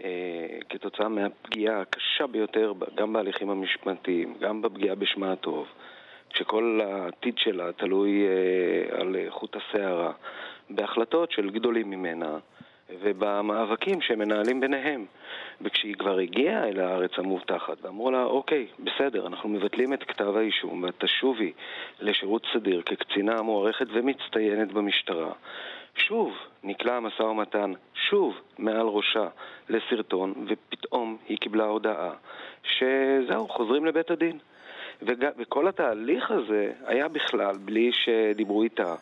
אה, 0.04 0.48
כתוצאה 0.70 1.10
מהפגיעה 1.10 1.82
הקשה 1.82 2.28
ביותר 2.28 2.74
גם 2.96 3.14
בהליכים 3.14 3.50
המשפטיים, 3.50 4.34
גם 4.40 4.62
בפגיעה 4.62 4.96
בשמה 4.96 5.32
הטוב, 5.32 5.68
כשכל 6.30 6.80
העתיד 6.84 7.38
שלה 7.38 7.72
תלוי 7.72 8.26
על 8.92 9.16
חוט 9.30 9.56
השערה, 9.56 10.12
בהחלטות 10.70 11.32
של 11.32 11.50
גדולים 11.50 11.90
ממנה 11.90 12.38
ובמאבקים 12.90 14.02
שהם 14.02 14.20
מנהלים 14.20 14.60
ביניהם. 14.60 15.06
וכשהיא 15.62 15.96
כבר 15.96 16.18
הגיעה 16.18 16.68
אל 16.68 16.80
הארץ 16.80 17.12
המובטחת 17.18 17.78
ואמרו 17.82 18.12
לה, 18.12 18.24
אוקיי, 18.24 18.68
בסדר, 18.80 19.28
אנחנו 19.28 19.50
מבטלים 19.50 19.94
את 19.94 20.04
כתב 20.04 20.38
האישום 20.38 20.84
ואת 20.84 21.04
תשובי 21.04 21.54
לשירות 22.00 22.46
סדיר 22.54 22.82
כקצינה 22.82 23.42
מוערכת 23.42 23.88
ומצטיינת 23.90 24.72
במשטרה, 24.72 25.32
שוב 25.96 26.34
נקלע 26.64 26.96
המשא 26.96 27.24
ומתן, 27.24 27.72
שוב 27.94 28.42
מעל 28.58 28.88
ראשה 28.88 29.28
לסרטון, 29.70 30.34
ופתאום 30.48 31.18
היא 31.28 31.38
קיבלה 31.38 31.66
הודעה 31.66 32.12
שזהו, 32.64 33.48
חוזרים 33.48 33.86
לבית 33.86 34.12
הדין. 34.12 34.40
וג... 35.02 35.26
וכל 35.38 35.68
התהליך 35.68 36.32
הזה 36.32 36.72
היה 36.86 37.08
בכלל 37.08 37.56
בלי 37.58 37.92
שדיברו 37.92 38.64
איתה, 38.64 38.96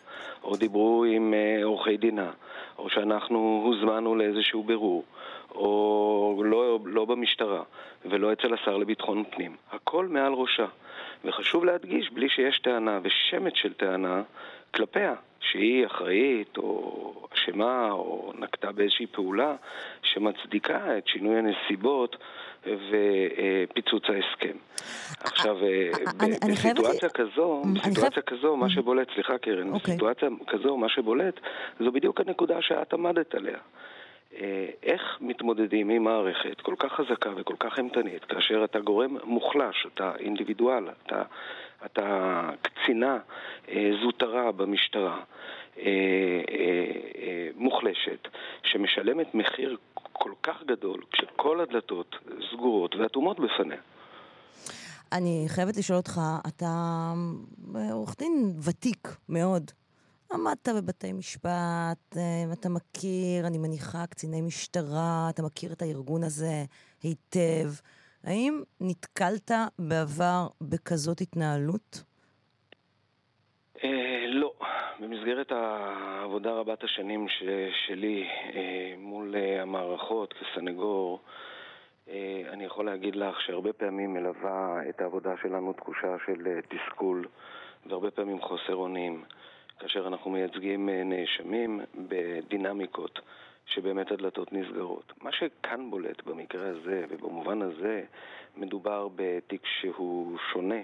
או 0.43 0.55
דיברו 0.55 1.03
עם 1.03 1.33
uh, 1.33 1.63
עורכי 1.63 1.97
דינה, 1.97 2.31
או 2.77 2.89
שאנחנו 2.89 3.61
הוזמנו 3.65 4.15
לאיזשהו 4.15 4.63
בירור, 4.63 5.03
או 5.55 6.41
לא, 6.45 6.79
לא 6.85 7.05
במשטרה, 7.05 7.63
ולא 8.05 8.33
אצל 8.33 8.53
השר 8.53 8.77
לביטחון 8.77 9.23
פנים. 9.31 9.55
הכל 9.71 10.07
מעל 10.07 10.33
ראשה. 10.33 10.65
וחשוב 11.25 11.65
להדגיש, 11.65 12.09
בלי 12.09 12.29
שיש 12.29 12.59
טענה 12.59 12.99
ושמץ 13.03 13.53
של 13.55 13.73
טענה 13.73 14.21
כלפיה, 14.73 15.13
שהיא 15.39 15.85
אחראית 15.85 16.57
או 16.57 17.27
אשמה 17.33 17.91
או 17.91 18.33
נקטה 18.39 18.71
באיזושהי 18.71 19.07
פעולה 19.07 19.55
שמצדיקה 20.03 20.97
את 20.97 21.07
שינוי 21.07 21.37
הנסיבות 21.37 22.15
ופיצוץ 22.65 24.03
ההסכם. 24.09 24.57
עכשיו, 25.23 25.57
אה, 25.63 25.89
בסיטואציה 26.49 27.09
כזו, 27.09 27.63
בסיטואציה 27.75 28.21
כזו, 28.21 28.55
מה 28.55 28.69
שבולט, 28.69 29.07
סליחה 29.13 29.37
קרן, 29.37 29.69
אוקיי. 29.69 29.93
בסיטואציה 29.93 30.29
כזו, 30.47 30.77
מה 30.77 30.89
שבולט, 30.89 31.39
זו 31.79 31.91
בדיוק 31.91 32.21
הנקודה 32.21 32.61
שאת 32.61 32.93
עמדת 32.93 33.35
עליה. 33.35 33.57
אה, 34.41 34.65
איך 34.83 35.17
מתמודדים 35.21 35.89
עם 35.89 36.03
מערכת 36.03 36.61
כל 36.61 36.75
כך 36.79 36.91
חזקה 36.93 37.29
וכל 37.35 37.55
כך 37.59 37.77
אימתנית, 37.77 38.25
כאשר 38.25 38.63
אתה 38.63 38.79
גורם 38.79 39.17
מוחלש, 39.23 39.87
אתה 39.93 40.11
אינדיבידואל, 40.19 40.83
אתה, 40.89 41.23
אתה 41.85 42.49
קצינה 42.61 43.17
אה, 43.69 43.91
זוטרה 44.03 44.51
במשטרה, 44.51 45.19
אה, 45.77 45.83
מוחלשת, 47.55 48.27
שמשלמת 48.63 49.35
מחיר 49.35 49.77
כל 50.19 50.31
כך 50.43 50.55
גדול, 50.67 51.03
כשכל 51.11 51.61
הדלתות 51.61 52.15
סגורות 52.51 52.95
ואטומות 52.95 53.37
בפניה. 53.39 53.77
אני 55.11 55.45
חייבת 55.47 55.77
לשאול 55.77 55.97
אותך, 55.97 56.21
אתה 56.47 57.13
עורך 57.91 58.15
דין 58.19 58.53
ותיק 58.63 59.17
מאוד. 59.29 59.71
עמדת 60.31 60.69
בבתי 60.69 61.13
משפט, 61.13 62.17
אה, 62.17 62.53
אתה 62.53 62.69
מכיר, 62.69 63.47
אני 63.47 63.57
מניחה, 63.57 64.07
קציני 64.07 64.41
משטרה, 64.41 65.27
אתה 65.29 65.43
מכיר 65.43 65.71
את 65.71 65.81
הארגון 65.81 66.23
הזה 66.23 66.65
היטב. 67.03 67.71
האם 68.23 68.61
נתקלת 68.81 69.51
בעבר 69.79 70.47
בכזאת 70.61 71.21
התנהלות? 71.21 72.03
אה, 73.83 74.25
לא. 74.27 74.53
במסגרת 74.99 75.51
העבודה 75.51 76.51
רבת 76.51 76.83
השנים 76.83 77.27
שלי 77.85 78.27
אה, 78.55 78.93
מול 78.97 79.35
המערכות 79.59 80.33
כסנגור, 80.33 81.19
אני 82.49 82.65
יכול 82.65 82.85
להגיד 82.85 83.15
לך 83.15 83.41
שהרבה 83.41 83.73
פעמים 83.73 84.13
מלווה 84.13 84.79
את 84.89 85.01
העבודה 85.01 85.33
שלנו 85.41 85.73
תחושה 85.73 86.15
של 86.25 86.59
תסכול 86.67 87.27
והרבה 87.85 88.11
פעמים 88.11 88.41
חוסר 88.41 88.75
אונים. 88.75 89.23
כאשר 89.79 90.07
אנחנו 90.07 90.31
מייצגים 90.31 90.89
אה, 90.89 91.03
נאשמים 91.03 91.79
בדינמיקות 91.95 93.19
שבאמת 93.65 94.11
הדלתות 94.11 94.53
נסגרות. 94.53 95.13
מה 95.21 95.31
שכאן 95.31 95.89
בולט 95.89 96.23
במקרה 96.23 96.67
הזה, 96.69 97.05
ובמובן 97.09 97.61
הזה 97.61 98.03
מדובר 98.57 99.07
בתיק 99.15 99.61
שהוא 99.81 100.37
שונה, 100.51 100.75
אה, 100.75 100.81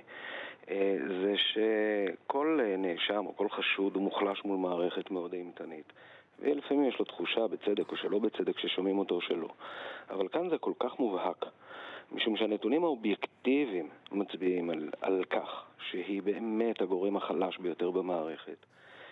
זה 1.07 1.33
שכל 1.37 2.59
אה, 2.63 2.77
נאשם 2.77 3.25
או 3.25 3.35
כל 3.37 3.49
חשוד 3.49 3.95
הוא 3.95 4.03
מוחלש 4.03 4.45
מול 4.45 4.57
מערכת 4.57 5.11
מאוד 5.11 5.33
אימתנית. 5.33 5.93
ולפעמים 6.39 6.83
יש 6.89 6.99
לו 6.99 7.05
תחושה, 7.05 7.47
בצדק 7.47 7.91
או 7.91 7.97
שלא 7.97 8.19
בצדק, 8.19 8.59
ששומעים 8.59 8.99
אותו 8.99 9.15
או 9.15 9.21
שלא. 9.21 9.47
אבל 10.09 10.27
כאן 10.27 10.49
זה 10.49 10.57
כל 10.57 10.73
כך 10.79 10.99
מובהק, 10.99 11.45
משום 12.11 12.37
שהנתונים 12.37 12.83
האובייקטיביים 12.83 13.89
מצביעים 14.11 14.69
על, 14.69 14.89
על 15.01 15.23
כך 15.23 15.63
שהיא 15.89 16.21
באמת 16.21 16.81
הגורם 16.81 17.17
החלש 17.17 17.57
ביותר 17.57 17.91
במערכת. 17.91 18.65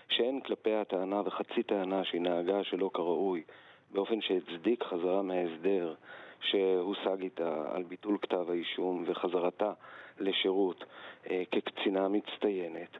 שאין 0.10 0.40
כלפי 0.40 0.74
הטענה 0.74 1.22
וחצי 1.26 1.64
טענה 1.64 2.04
שהיא 2.04 2.22
נהגה 2.22 2.64
שלא 2.64 2.90
כראוי, 2.94 3.44
באופן 3.92 4.22
שהצדיק 4.22 4.84
חזרה 4.84 5.22
מההסדר 5.22 5.94
שהושג 6.42 7.22
איתה 7.22 7.64
על 7.72 7.84
ביטול 7.84 8.18
כתב 8.22 8.50
האישום 8.50 9.04
וחזרתה 9.08 9.72
לשירות 10.20 10.84
אה, 11.30 11.44
כקצינה 11.52 12.08
מצטיינת. 12.08 12.98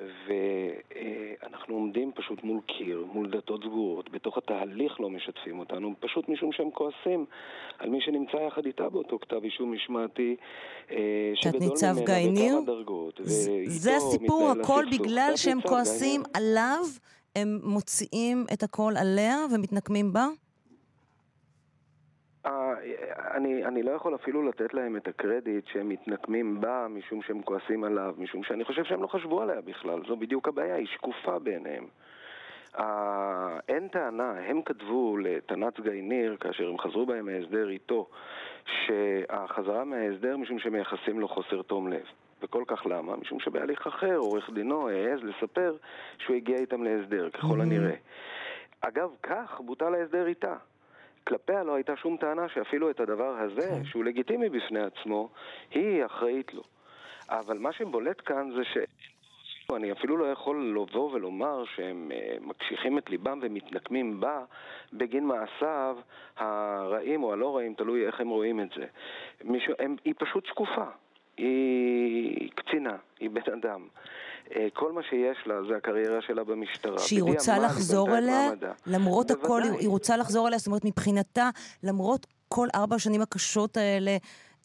ואנחנו 0.00 1.74
עומדים 1.74 2.12
פשוט 2.14 2.44
מול 2.44 2.60
קיר, 2.66 3.04
מול 3.12 3.30
דלתות 3.30 3.60
סגורות, 3.64 4.10
בתוך 4.10 4.38
התהליך 4.38 5.00
לא 5.00 5.10
משתפים 5.10 5.58
אותנו, 5.58 5.94
פשוט 6.00 6.28
משום 6.28 6.52
שהם 6.52 6.70
כועסים 6.70 7.24
על 7.78 7.88
מי 7.88 8.00
שנמצא 8.00 8.36
יחד 8.36 8.66
איתה 8.66 8.88
באותו 8.88 9.18
כתב 9.18 9.40
אישום 9.44 9.72
משמעתי, 9.72 10.36
אה, 10.90 10.96
שגדול 11.34 11.60
ממנה 11.60 12.60
בכמה 12.60 12.66
דרגות. 12.66 13.20
זה 13.66 13.96
הסיפור, 13.96 14.50
הכל 14.50 14.84
בגלל 14.92 15.32
שהם 15.36 15.60
כועסים 15.60 16.22
עליו, 16.34 16.84
הם 17.36 17.58
מוציאים 17.62 18.44
את 18.52 18.62
הכל 18.62 18.92
עליה 18.96 19.36
ומתנקמים 19.54 20.12
בה? 20.12 20.26
אני, 22.44 23.64
אני 23.64 23.82
לא 23.82 23.90
יכול 23.90 24.14
אפילו 24.14 24.42
לתת 24.42 24.74
להם 24.74 24.96
את 24.96 25.08
הקרדיט 25.08 25.66
שהם 25.66 25.88
מתנקמים 25.88 26.60
בה 26.60 26.86
משום 26.90 27.22
שהם 27.22 27.42
כועסים 27.42 27.84
עליו, 27.84 28.14
משום 28.18 28.44
שאני 28.44 28.64
חושב 28.64 28.84
שהם 28.84 29.02
לא 29.02 29.06
חשבו 29.06 29.42
עליה 29.42 29.60
בכלל, 29.60 30.00
זו 30.08 30.16
בדיוק 30.16 30.48
הבעיה, 30.48 30.74
היא 30.74 30.86
שקופה 30.86 31.38
בעיניהם. 31.38 31.84
אין 33.68 33.88
טענה, 33.88 34.32
הם 34.46 34.62
כתבו 34.62 35.16
לתנת 35.16 35.80
גיא 35.80 36.02
ניר, 36.02 36.36
כאשר 36.36 36.68
הם 36.68 36.78
חזרו 36.78 37.06
בהם 37.06 37.26
מההסדר 37.26 37.68
איתו, 37.68 38.08
שהחזרה 38.64 39.84
מההסדר 39.84 40.36
משום 40.36 40.58
שמייחסים 40.58 41.20
לו 41.20 41.28
חוסר 41.28 41.62
תום 41.62 41.88
לב. 41.88 42.04
וכל 42.42 42.64
כך 42.66 42.86
למה? 42.86 43.16
משום 43.16 43.40
שבהליך 43.40 43.86
אחר 43.86 44.16
עורך 44.16 44.50
דינו 44.50 44.88
העז 44.88 45.20
לספר 45.22 45.76
שהוא 46.18 46.36
הגיע 46.36 46.56
איתם 46.56 46.82
להסדר, 46.82 47.30
ככל. 47.30 47.60
הנראה. 47.60 47.94
אגב, 48.80 49.10
כך 49.22 49.60
בוטל 49.60 49.94
ההסדר 49.94 50.26
איתה. 50.26 50.54
כלפיה 51.24 51.62
לא 51.62 51.74
הייתה 51.74 51.96
שום 51.96 52.16
טענה 52.16 52.48
שאפילו 52.48 52.90
את 52.90 53.00
הדבר 53.00 53.36
הזה, 53.38 53.68
כן. 53.68 53.84
שהוא 53.84 54.04
לגיטימי 54.04 54.48
בפני 54.48 54.80
עצמו, 54.80 55.28
היא 55.70 56.06
אחראית 56.06 56.54
לו. 56.54 56.62
אבל 57.28 57.58
מה 57.58 57.72
שבולט 57.72 58.22
כאן 58.26 58.50
זה 58.56 58.64
ש... 58.64 58.78
אני 59.76 59.92
אפילו 59.92 60.16
לא 60.16 60.24
יכול 60.24 60.76
לבוא 60.76 61.12
ולומר 61.12 61.64
שהם 61.64 62.10
uh, 62.10 62.46
מקשיחים 62.46 62.98
את 62.98 63.10
ליבם 63.10 63.38
ומתנקמים 63.42 64.20
בה 64.20 64.44
בגין 64.92 65.26
מעשיו 65.26 65.96
הרעים 66.36 67.22
או 67.22 67.32
הלא 67.32 67.56
רעים, 67.56 67.74
תלוי 67.74 68.06
איך 68.06 68.20
הם 68.20 68.28
רואים 68.28 68.60
את 68.60 68.68
זה. 68.76 68.86
מישהו, 69.44 69.74
הם, 69.78 69.96
היא 70.04 70.14
פשוט 70.18 70.46
שקופה. 70.46 70.84
היא 71.36 72.50
קצינה, 72.54 72.96
היא 73.20 73.30
בן 73.30 73.52
אדם. 73.52 73.86
אה, 74.56 74.66
כל 74.72 74.92
מה 74.92 75.02
שיש 75.02 75.46
לה 75.46 75.54
זה 75.68 75.76
הקריירה 75.76 76.22
שלה 76.22 76.44
במשטרה. 76.44 76.98
שהיא 76.98 77.22
רוצה 77.22 77.58
לחזור 77.58 78.18
אליה, 78.18 78.50
למרות 78.86 79.30
הכל, 79.30 79.62
היא 79.80 79.88
רוצה 79.88 80.16
לחזור 80.16 80.48
אליה, 80.48 80.58
זאת 80.58 80.66
אומרת 80.66 80.84
מבחינתה, 80.84 81.50
למרות 81.82 82.26
כל 82.48 82.68
ארבע 82.74 82.96
השנים 82.96 83.22
הקשות 83.22 83.76
האלה, 83.76 84.16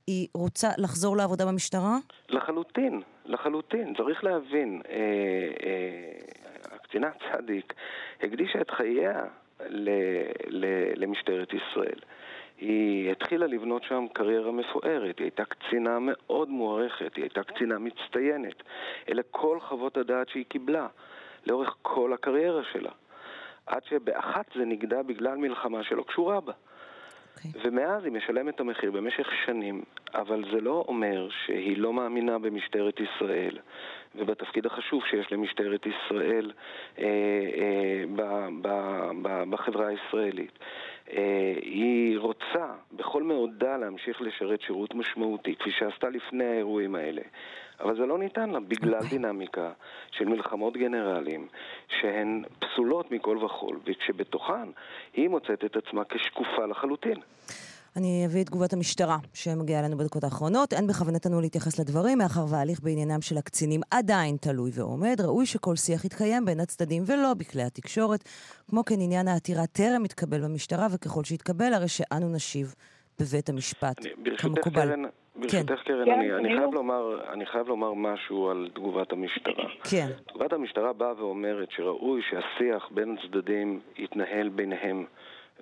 היא 0.07 0.27
רוצה 0.33 0.69
לחזור 0.77 1.17
לעבודה 1.17 1.45
במשטרה? 1.45 1.97
לחלוטין, 2.29 3.01
לחלוטין. 3.25 3.93
צריך 3.97 4.23
להבין, 4.23 4.81
אה, 4.89 4.95
אה, 5.63 6.75
הקצינה 6.75 7.07
צדיק 7.31 7.73
הקדישה 8.21 8.61
את 8.61 8.71
חייה 8.71 9.23
ל, 9.69 9.89
ל, 10.47 10.65
למשטרת 10.95 11.53
ישראל. 11.53 11.99
היא 12.57 13.11
התחילה 13.11 13.47
לבנות 13.47 13.83
שם 13.83 14.05
קריירה 14.13 14.51
מפוארת, 14.51 15.19
היא 15.19 15.25
הייתה 15.25 15.45
קצינה 15.45 15.97
מאוד 16.01 16.49
מוערכת, 16.49 17.15
היא 17.15 17.23
הייתה 17.23 17.43
קצינה 17.43 17.79
מצטיינת. 17.79 18.63
אלה 19.09 19.21
כל 19.31 19.59
חוות 19.59 19.97
הדעת 19.97 20.29
שהיא 20.29 20.45
קיבלה 20.47 20.87
לאורך 21.47 21.75
כל 21.81 22.13
הקריירה 22.13 22.61
שלה. 22.73 22.91
עד 23.65 23.81
שבאחת 23.89 24.45
זה 24.55 24.65
נגדע 24.65 25.01
בגלל 25.01 25.37
מלחמה 25.37 25.83
שלא 25.83 26.03
קשורה 26.03 26.41
בה. 26.41 26.53
Okay. 26.53 27.47
אוקיי. 27.47 27.61
ומאז 27.71 28.03
היא 28.03 28.11
משלמת 28.11 28.55
את 28.55 28.59
המחיר 28.59 28.91
במשך 28.91 29.27
שנים, 29.45 29.83
אבל 30.13 30.43
זה 30.51 30.61
לא 30.61 30.85
אומר 30.87 31.29
שהיא 31.45 31.77
לא 31.77 31.93
מאמינה 31.93 32.39
במשטרת 32.39 32.99
ישראל 32.99 33.57
ובתפקיד 34.15 34.65
החשוב 34.65 35.03
שיש 35.09 35.31
למשטרת 35.31 35.85
ישראל 35.85 36.51
אה, 36.99 37.03
אה, 37.03 38.03
ב, 38.15 38.21
ב, 38.61 38.67
ב, 39.21 39.43
בחברה 39.49 39.87
הישראלית. 39.87 40.59
אה, 41.13 41.53
היא 41.61 42.19
רוצה 42.19 42.73
בכל 42.91 43.23
מאודה 43.23 43.77
להמשיך 43.77 44.21
לשרת 44.21 44.61
שירות 44.61 44.95
משמעותי, 44.95 45.55
כפי 45.55 45.71
שעשתה 45.71 46.09
לפני 46.09 46.45
האירועים 46.45 46.95
האלה. 46.95 47.21
אבל 47.79 47.95
זה 47.95 48.05
לא 48.05 48.17
ניתן 48.17 48.49
לה 48.49 48.59
בגלל. 48.59 48.93
אוקיי. 48.93 49.09
דינמיקה 49.09 49.71
של 50.11 50.25
מלחמות 50.25 50.77
גנרלים 50.77 51.47
שהן 51.87 52.43
פסולות 52.59 53.11
מכל 53.11 53.37
וכול, 53.37 53.79
וכשבתוכן 53.85 54.69
היא 55.13 55.29
מוצאת 55.29 55.65
את 55.65 55.75
עצמה 55.75 56.03
כשקופה 56.09 56.65
לחלוטין. 56.65 57.17
אני 57.97 58.25
אביא 58.25 58.41
את 58.41 58.45
תגובת 58.47 58.73
המשטרה 58.73 59.17
שמגיעה 59.33 59.79
אלינו 59.79 59.97
בדקות 59.97 60.23
האחרונות. 60.23 60.73
אין 60.73 60.87
בכוונתנו 60.87 61.41
להתייחס 61.41 61.79
לדברים, 61.79 62.17
מאחר 62.17 62.45
וההליך 62.51 62.79
בעניינם 62.83 63.21
של 63.21 63.37
הקצינים 63.37 63.81
עדיין 63.91 64.37
תלוי 64.37 64.71
ועומד. 64.73 65.21
ראוי 65.21 65.45
שכל 65.45 65.75
שיח 65.75 66.05
יתקיים 66.05 66.45
בין 66.45 66.59
הצדדים 66.59 67.03
ולא 67.07 67.33
בכלי 67.33 67.63
התקשורת. 67.63 68.19
כמו 68.69 68.85
כן, 68.85 68.95
עניין 68.99 69.27
העתירה 69.27 69.67
טרם 69.67 70.03
התקבל 70.03 70.39
במשטרה, 70.43 70.87
וככל 70.93 71.23
שיתקבל, 71.23 71.73
הרי 71.73 71.87
שאנו 71.87 72.35
נשיב 72.35 72.75
בבית 73.19 73.49
המשפט, 73.49 73.97
כמקובל. 74.37 74.87
קרן, 74.87 75.03
ברשותך, 75.35 75.69
כן. 75.69 75.83
קרן, 75.83 76.05
כן, 76.05 76.11
אני, 76.11 76.33
אני, 76.33 76.57
חייב 76.57 76.73
לומר, 76.73 77.33
אני 77.33 77.45
חייב 77.45 77.67
לומר 77.67 77.93
משהו 77.93 78.49
על 78.49 78.69
תגובת 78.73 79.11
המשטרה. 79.11 79.65
כן. 79.91 80.07
תגובת 80.27 80.53
המשטרה 80.53 80.93
באה 80.93 81.13
ואומרת 81.17 81.71
שראוי 81.71 82.21
שהשיח 82.29 82.89
בין 82.91 83.17
הצדדים 83.17 83.79
יתנהל 83.97 84.49
ביניהם. 84.49 85.05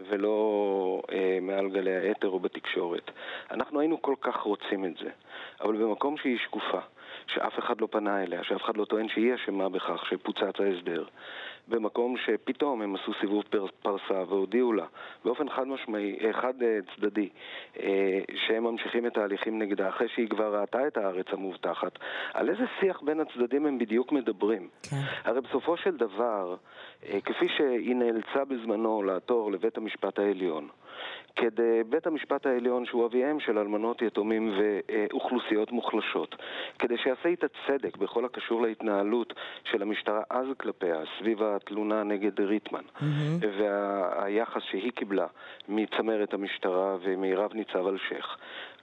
ולא 0.10 1.02
אה, 1.12 1.38
מעל 1.42 1.70
גלי 1.70 1.96
האתר 1.96 2.28
או 2.28 2.40
בתקשורת. 2.40 3.12
אנחנו 3.52 3.80
היינו 3.80 4.02
כל 4.02 4.16
כך 4.22 4.38
רוצים 4.42 4.86
את 4.86 4.98
זה, 4.98 5.10
אבל 5.62 5.76
במקום 5.76 6.18
שהיא 6.18 6.38
שקופה, 6.38 6.80
שאף 7.28 7.60
אחד 7.60 7.82
לא 7.82 7.88
פנה 7.92 8.24
אליה, 8.24 8.44
שאף 8.44 8.64
אחד 8.64 8.78
לא 8.78 8.86
טוען 8.86 9.10
שהיא 9.10 9.36
אשמה 9.36 9.70
בכך 9.70 10.06
שפוצץ 10.10 10.60
ההסדר, 10.60 11.06
במקום 11.68 12.16
שפתאום 12.18 12.82
הם 12.82 12.96
עשו 12.96 13.12
סיבוב 13.22 13.44
פרסה 13.82 14.24
והודיעו 14.28 14.74
לה 14.74 14.86
באופן 15.26 15.50
חד 15.50 15.68
משמעי, 15.68 16.18
אה, 16.24 16.34
חד 16.34 16.64
אה, 16.64 16.80
צדדי, 16.96 17.30
אה, 17.80 18.20
שהם 18.48 18.64
ממשיכים 18.64 19.06
את 19.06 19.18
ההליכים 19.18 19.60
נגדה 19.60 19.90
אחרי 19.90 20.08
שהיא 20.08 20.30
כבר 20.30 20.60
ראתה 20.60 20.88
את 20.88 20.98
הארץ 20.98 21.26
המובטחת, 21.32 22.00
על 22.34 22.50
איזה 22.50 22.64
שיח 22.80 23.02
בין 23.02 23.20
הצדדים 23.20 23.66
הם 23.66 23.78
בדיוק 23.78 24.12
מדברים? 24.12 24.70
כן. 24.90 25.02
הרי 25.24 25.42
בסופו 25.42 25.78
של 25.78 25.98
דבר, 25.98 26.56
כפי 27.26 27.48
שהיא 27.58 27.96
נאלצה 27.96 28.46
בזמנו 28.46 29.04
לעתור 29.04 29.52
לבית 29.52 29.78
המשפט 29.78 30.20
העליון, 30.20 30.68
כדי 31.36 31.84
בית 31.90 32.08
המשפט 32.08 32.46
העליון, 32.46 32.86
שהוא 32.86 33.06
אביהם 33.06 33.40
של 33.40 33.58
אלמנות, 33.58 34.02
יתומים 34.02 34.54
ואוכלוסיות 34.58 35.72
מוחלשות, 35.72 36.36
כדי 36.80 36.98
שיעשה 36.98 37.30
איתה 37.30 37.48
צדק 37.68 37.98
בכל 37.98 38.26
הקשור 38.26 38.62
להתנהלות 38.62 39.34
של 39.64 39.82
המשטרה 39.82 40.22
אז 40.30 40.46
כלפיה, 40.58 40.96
סביב 41.20 41.44
התלונה 41.44 42.04
נגד 42.04 42.42
ריטמן, 42.42 42.82
mm-hmm. 42.82 43.46
והיחס 43.60 44.62
שהיא 44.62 44.92
קיבלה 44.92 45.28
מצמרת 45.70 46.34
המשטרה 46.34 46.98
ומרב 47.02 47.54
ניצב 47.54 47.88
אלשיך. 47.88 48.38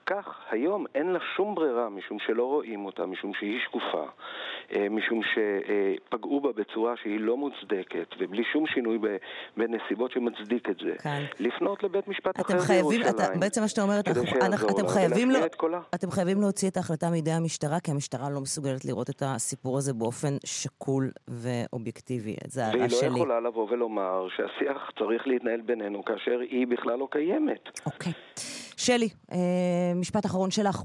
כך, 0.05 0.25
היום 0.49 0.85
אין 0.95 1.07
לה 1.07 1.19
שום 1.35 1.55
ברירה, 1.55 1.89
משום 1.89 2.17
שלא 2.19 2.43
רואים 2.43 2.85
אותה, 2.85 3.05
משום 3.05 3.31
שהיא 3.39 3.59
שקופה, 3.65 4.05
אה, 4.75 4.89
משום 4.89 5.21
שפגעו 5.23 6.41
בה 6.41 6.51
בצורה 6.51 6.93
שהיא 7.01 7.19
לא 7.19 7.37
מוצדקת, 7.37 8.07
ובלי 8.19 8.43
שום 8.53 8.67
שינוי 8.67 8.99
בנסיבות 9.57 10.11
שמצדיק 10.11 10.69
את 10.69 10.77
זה. 10.85 10.95
כן. 11.03 11.23
לפנות 11.39 11.83
לבית 11.83 12.07
משפט 12.07 12.39
אחר 12.41 12.59
חייבים, 12.59 13.01
בירושלים. 13.01 13.31
אתה, 13.31 13.39
בעצם 13.39 13.61
מה 13.61 13.67
שאתה 13.67 13.81
אומר, 13.81 13.99
אתם, 13.99 14.87
חייבים 14.87 15.31
לא, 15.31 15.39
אתם 15.95 16.11
חייבים 16.11 16.41
להוציא 16.41 16.69
את 16.69 16.77
ההחלטה 16.77 17.09
מידי 17.09 17.31
המשטרה, 17.31 17.79
כי 17.79 17.91
המשטרה 17.91 18.29
לא 18.29 18.41
מסוגלת 18.41 18.85
לראות 18.85 19.09
את 19.09 19.23
הסיפור 19.25 19.77
הזה 19.77 19.93
באופן 19.93 20.33
שקול 20.45 21.11
ואובייקטיבי. 21.27 22.35
זה 22.47 22.65
הערה 22.65 22.89
שלי. 22.89 22.99
והיא 22.99 23.09
לא 23.09 23.15
יכולה 23.15 23.39
לבוא 23.39 23.67
ולומר 23.71 24.27
שהשיח 24.35 24.91
צריך 24.99 25.27
להתנהל 25.27 25.61
בינינו 25.61 26.05
כאשר 26.05 26.39
היא 26.39 26.67
בכלל 26.67 26.99
לא 26.99 27.07
קיימת. 27.11 27.79
אוקיי. 27.85 28.13
שלי, 28.77 29.09
אה, 29.31 29.92
משפט 29.99 30.25
אחרון 30.25 30.51
שלך. 30.51 30.83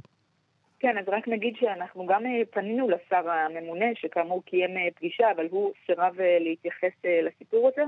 כן, 0.81 0.99
אז 0.99 1.05
רק 1.09 1.29
נגיד 1.29 1.55
שאנחנו 1.61 2.07
גם 2.07 2.27
אה, 2.27 2.43
פנינו 2.51 2.89
לשר 2.89 3.31
הממונה, 3.31 3.87
שכאמור 3.95 4.43
קיים 4.45 4.77
אה, 4.77 4.89
פגישה, 4.97 5.31
אבל 5.37 5.47
הוא 5.51 5.73
סירב 5.87 6.15
להתייחס 6.41 6.93
לסיפור 7.23 7.69
הזה. 7.69 7.83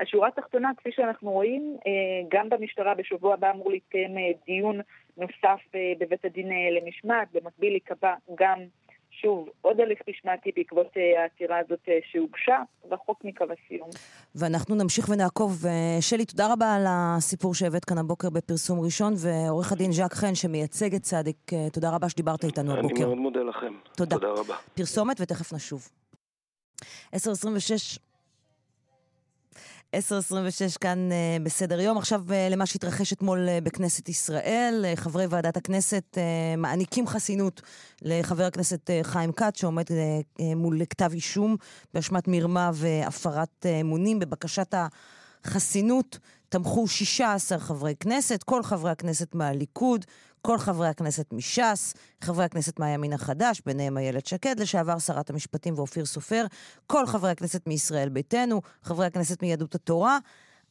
השורה 0.00 0.28
התחתונה, 0.28 0.70
כפי 0.76 0.92
שאנחנו 0.92 1.30
רואים, 1.30 1.76
גם 2.28 2.48
במשטרה 2.48 2.94
בשבוע 2.94 3.34
הבא 3.34 3.50
אמור 3.50 3.70
להתקיים 3.70 4.14
דיון 4.46 4.80
נוסף 5.16 5.60
בבית 5.98 6.24
הדין 6.24 6.48
למשמעת, 6.76 7.28
במקביל 7.32 7.72
ייקבע 7.72 8.14
גם 8.34 8.58
שוב, 9.10 9.48
עוד 9.60 9.80
הליך 9.80 9.98
משמעתי 10.08 10.50
בעקבות 10.56 10.86
אה, 10.96 11.22
העתירה 11.22 11.58
הזאת 11.58 11.78
אה, 11.88 11.98
שהוגשה, 12.10 12.56
רחוק 12.90 13.24
מקו 13.24 13.44
הסיום. 13.44 13.90
ואנחנו 14.34 14.74
נמשיך 14.74 15.08
ונעקוב. 15.08 15.64
שלי, 16.00 16.24
תודה 16.24 16.52
רבה 16.52 16.74
על 16.74 16.84
הסיפור 16.88 17.54
שהבאת 17.54 17.84
כאן 17.84 17.98
הבוקר 17.98 18.30
בפרסום 18.30 18.80
ראשון, 18.80 19.12
ועורך 19.16 19.72
הדין 19.72 19.92
ז'אק 19.92 20.14
חן, 20.14 20.34
שמייצג 20.34 20.94
את 20.94 21.02
צדיק, 21.02 21.36
אה, 21.52 21.70
תודה 21.72 21.90
רבה 21.90 22.08
שדיברת 22.08 22.44
איתנו 22.44 22.72
הבוקר. 22.72 22.94
אני 22.94 23.04
מאוד 23.04 23.18
מודה 23.18 23.42
לכם. 23.42 23.74
תודה. 23.96 24.16
תודה 24.16 24.28
רבה. 24.28 24.54
פרסומת 24.74 25.20
ותכף 25.20 25.52
נשוב. 25.52 25.88
10.26 27.14 28.09
10.26 29.96 30.78
כאן 30.80 31.08
uh, 31.10 31.42
בסדר 31.42 31.80
יום. 31.80 31.98
עכשיו 31.98 32.22
uh, 32.28 32.32
למה 32.50 32.66
שהתרחש 32.66 33.12
אתמול 33.12 33.48
uh, 33.48 33.64
בכנסת 33.64 34.08
ישראל. 34.08 34.84
חברי 34.94 35.26
ועדת 35.26 35.56
הכנסת 35.56 36.18
מעניקים 36.58 37.06
חסינות 37.06 37.62
לחבר 38.02 38.44
הכנסת 38.44 38.90
חיים 39.02 39.32
כץ, 39.32 39.60
שעומד 39.60 39.84
מול 40.56 40.84
כתב 40.90 41.10
אישום 41.12 41.56
באשמת 41.94 42.28
מרמה 42.28 42.70
והפרת 42.74 43.66
אמונים. 43.80 44.18
בבקשת 44.18 44.74
החסינות 45.44 46.18
תמכו 46.48 46.88
16 46.88 47.58
חברי 47.58 47.94
כנסת, 48.00 48.42
כל 48.42 48.62
חברי 48.62 48.90
הכנסת 48.90 49.34
מהליכוד. 49.34 50.04
כל 50.42 50.58
חברי 50.58 50.88
הכנסת 50.88 51.32
מש"ס, 51.32 51.94
חברי 52.20 52.44
הכנסת 52.44 52.78
מהימין 52.78 53.12
החדש, 53.12 53.62
ביניהם 53.66 53.98
איילת 53.98 54.26
שקד, 54.26 54.60
לשעבר 54.60 54.98
שרת 54.98 55.30
המשפטים 55.30 55.74
ואופיר 55.76 56.06
סופר, 56.06 56.46
כל 56.86 57.06
חברי 57.06 57.30
הכנסת 57.30 57.66
מישראל 57.66 58.08
ביתנו, 58.08 58.60
חברי 58.82 59.06
הכנסת 59.06 59.42
מיהדות 59.42 59.74
התורה. 59.74 60.18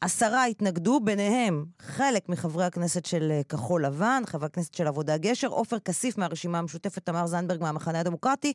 עשרה 0.02 0.46
התנגדו, 0.46 1.00
ביניהם 1.00 1.66
חלק 1.80 2.30
מחברי 2.30 2.66
הכנסת 2.66 3.06
של 3.06 3.32
אה, 3.32 3.42
כחול 3.50 3.86
לבן, 3.86 4.24
חברי 4.26 4.46
הכנסת 4.46 4.74
של 4.74 4.88
עבודה 4.88 5.18
גשר, 5.18 5.48
עופר 5.48 5.80
כסיף 5.80 6.18
מהרשימה 6.18 6.60
המשותפת, 6.60 7.06
תמר 7.06 7.28
זנדברג 7.28 7.62
מהמחנה 7.62 8.00
הדמוקרטי, 8.00 8.54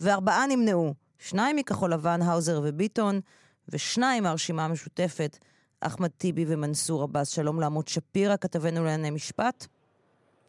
וארבעה 0.00 0.46
נמנעו. 0.46 0.94
שניים 1.18 1.56
מכחול 1.56 1.92
לבן, 1.92 2.22
האוזר 2.22 2.60
וביטון, 2.64 3.20
ושניים 3.68 4.22
מהרשימה 4.22 4.64
המשותפת, 4.64 5.38
אחמד 5.80 6.08
טיבי 6.08 6.44
ומנסור 6.48 7.02
עבאס. 7.02 7.28
שלום 7.28 7.60
לעמוד 7.60 7.88
שפירא, 7.88 8.36
כתבנו 8.36 8.84
לענייני 8.84 9.10
משפט. 9.10 9.66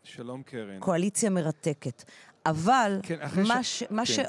שלום 0.08 0.44
קרן. 0.44 0.80
קואליציה 0.80 1.30
מרתקת. 1.30 2.04
אבל 2.46 3.00
כן, 3.04 3.18
מה, 3.48 3.64
ש- 3.64 3.80
ש... 3.80 3.84
מה 3.90 4.04
כן. 4.06 4.24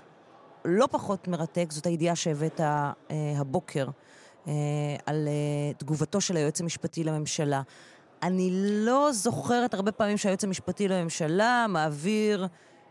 שלא 0.65 0.89
פחות 0.91 1.29
מרתק 1.29 1.67
זאת 1.71 1.87
הידיעה 1.87 2.17
שהבאת 2.17 2.61
אה, 2.61 2.93
הבוקר 3.37 3.89
אה, 4.47 4.53
על 5.07 5.29
אה, 5.29 5.75
תגובתו 5.75 6.21
של 6.21 6.37
היועץ 6.37 6.61
המשפטי 6.61 7.05
לממשלה. 7.05 7.63
אני 8.23 8.51
לא 8.87 9.09
זוכרת 9.13 9.75
הרבה 9.75 9.93
פעמים 9.93 10.17
שהיועץ 10.17 10.45
המשפטי 10.45 10.89
לממשלה 10.89 11.67
מעביר 11.69 12.47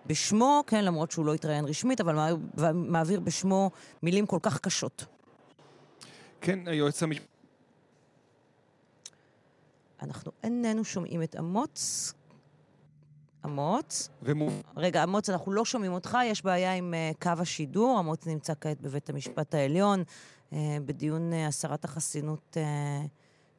בשמו, 0.06 0.64
כן, 0.68 0.86
למרות 0.86 1.12
שהוא 1.12 1.26
לא 1.26 1.34
התראיין 1.34 1.66
רשמית, 1.66 2.02
אבל 2.02 2.16
מעביר, 2.16 2.38
מעביר 2.74 3.20
בשמו 3.20 3.72
מילים 4.04 4.26
כל 4.26 4.40
כך 4.42 4.60
קשות. 4.60 5.06
כן, 6.42 6.60
היועץ 6.68 7.04
המשפטי... 7.04 7.28
אנחנו 10.02 10.32
איננו 10.44 10.86
שומעים 10.86 11.24
את 11.24 11.36
אמוץ. 11.40 12.14
אמוץ? 13.46 14.10
ומו... 14.24 14.48
רגע, 14.78 15.04
אמוץ, 15.04 15.30
אנחנו 15.30 15.52
לא 15.52 15.66
שומעים 15.66 15.94
אותך, 15.94 16.18
יש 16.26 16.44
בעיה 16.44 16.74
עם 16.74 16.94
uh, 16.94 17.24
קו 17.24 17.32
השידור. 17.42 18.00
אמוץ 18.00 18.28
נמצא 18.28 18.54
כעת 18.62 18.82
בבית 18.82 19.10
המשפט 19.10 19.54
העליון, 19.54 20.04
uh, 20.52 20.56
בדיון 20.86 21.32
uh, 21.34 21.36
הסרת 21.48 21.86
החסינות 21.86 22.58
uh, 22.58 23.08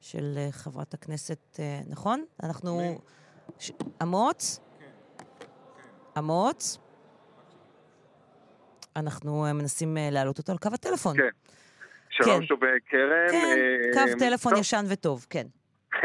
של 0.00 0.34
uh, 0.36 0.52
חברת 0.52 0.94
הכנסת, 0.94 1.38
uh, 1.56 1.90
נכון? 1.90 2.24
אנחנו... 2.42 3.00
ש... 3.58 3.72
אמוץ? 4.02 4.60
אמוץ? 6.18 6.78
אנחנו 8.96 9.46
uh, 9.46 9.52
מנסים 9.52 9.96
uh, 9.96 10.00
להעלות 10.12 10.38
אותו 10.38 10.52
על 10.52 10.58
קו 10.58 10.68
הטלפון. 10.74 11.16
כן. 11.16 11.28
שלום 12.10 12.40
כן. 12.40 12.46
שוב 12.46 12.60
קרן. 12.90 13.30
כן, 13.30 13.56
אה, 13.58 14.06
קו 14.06 14.18
טלפון 14.18 14.52
טוב, 14.52 14.60
ישן 14.60 14.84
וטוב, 14.88 15.26
כן. 15.30 15.46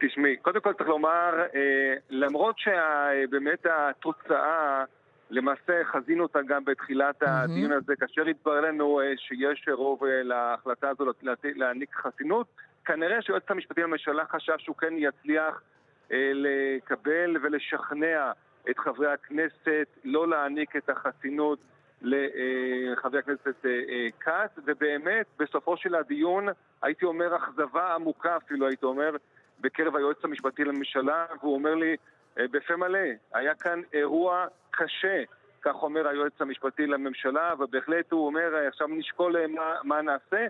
תשמעי, 0.00 0.36
קודם 0.36 0.60
כל 0.60 0.72
צריך 0.72 0.88
לומר, 0.88 1.42
אה, 1.54 1.94
למרות 2.10 2.56
שבאמת 2.58 3.66
התוצאה, 3.70 4.84
למעשה 5.30 5.84
חזינו 5.84 6.22
אותה 6.22 6.38
גם 6.46 6.64
בתחילת 6.64 7.22
הדיון 7.22 7.72
הזה, 7.72 7.96
כאשר 7.96 8.26
התברר 8.26 8.60
לנו 8.60 9.00
אה, 9.00 9.12
שיש 9.16 9.68
רוב 9.72 10.04
אה, 10.04 10.22
להחלטה 10.22 10.88
הזו 10.88 11.04
להעניק 11.44 11.94
חסינות, 11.94 12.46
כנראה 12.84 13.22
שהיועצת 13.22 13.50
המשפטית 13.50 13.84
לממשלה 13.84 14.24
חשב 14.24 14.58
שהוא 14.58 14.76
כן 14.76 14.94
יצליח 14.96 15.62
אה, 16.12 16.30
לקבל 16.34 17.36
ולשכנע 17.42 18.32
את 18.70 18.78
חברי 18.78 19.12
הכנסת 19.12 19.86
לא 20.04 20.28
להעניק 20.28 20.76
את 20.76 20.90
החסינות 20.90 21.58
לחבר 22.02 23.18
הכנסת 23.18 23.66
אה, 23.66 23.70
אה, 23.70 24.06
כץ, 24.20 24.58
ובאמת, 24.64 25.26
בסופו 25.38 25.76
של 25.76 25.94
הדיון, 25.94 26.48
הייתי 26.82 27.04
אומר 27.04 27.36
אכזבה 27.36 27.94
עמוקה 27.94 28.36
אפילו, 28.36 28.66
הייתי 28.66 28.86
אומר, 28.86 29.16
בקרב 29.60 29.96
היועץ 29.96 30.24
המשפטי 30.24 30.64
לממשלה, 30.64 31.26
והוא 31.40 31.54
אומר 31.54 31.74
לי 31.74 31.96
אה, 32.38 32.44
בפה 32.50 32.76
מלא, 32.76 32.98
היה 33.32 33.54
כאן 33.54 33.80
אירוע 33.92 34.46
קשה, 34.70 35.22
כך 35.62 35.74
אומר 35.82 36.08
היועץ 36.08 36.40
המשפטי 36.40 36.86
לממשלה, 36.86 37.54
ובהחלט 37.58 38.12
הוא 38.12 38.26
אומר, 38.26 38.54
אה, 38.54 38.68
עכשיו 38.68 38.86
נשקול 38.86 39.36
אה, 39.36 39.46
מה, 39.46 39.74
מה 39.84 40.02
נעשה, 40.02 40.46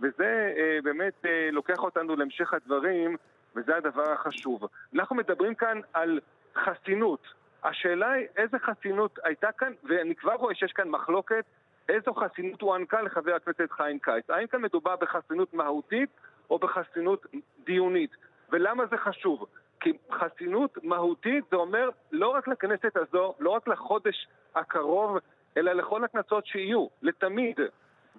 וזה 0.00 0.52
באמת 0.84 1.24
לוקח 1.52 1.78
אותנו 1.78 2.16
להמשך 2.16 2.54
הדברים, 2.54 3.16
וזה 3.56 3.76
הדבר 3.76 4.12
החשוב. 4.12 4.62
אנחנו 4.94 5.16
מדברים 5.16 5.54
כאן 5.54 5.80
על 5.92 6.20
חסינות. 6.54 7.26
השאלה 7.64 8.12
היא 8.12 8.26
איזה 8.36 8.58
חסינות 8.58 9.18
הייתה 9.24 9.52
כאן, 9.52 9.72
ואני 9.84 10.14
כבר 10.14 10.34
רואה 10.34 10.54
שיש 10.54 10.72
כאן 10.72 10.88
מחלוקת, 10.88 11.44
איזו 11.88 12.14
חסינות 12.14 12.60
הוענקה 12.60 13.02
לחבר 13.02 13.34
הכנסת 13.34 13.70
חיים 13.70 13.98
כץ. 13.98 14.30
האם 14.30 14.46
כאן 14.46 14.62
מדובר 14.62 14.96
בחסינות 14.96 15.54
מהותית 15.54 16.10
או 16.50 16.58
בחסינות 16.58 17.26
דיונית? 17.64 18.10
ולמה 18.52 18.86
זה 18.86 18.96
חשוב? 18.96 19.46
כי 19.80 19.92
חסינות 20.12 20.78
מהותית 20.84 21.44
זה 21.50 21.56
אומר 21.56 21.88
לא 22.12 22.28
רק 22.28 22.48
לכנסת 22.48 22.96
הזו, 22.96 23.34
לא 23.40 23.50
רק 23.50 23.68
לחודש 23.68 24.28
הקרוב, 24.54 25.18
אלא 25.56 25.72
לכל 25.72 26.04
הכנסות 26.04 26.46
שיהיו, 26.46 26.86
לתמיד. 27.02 27.60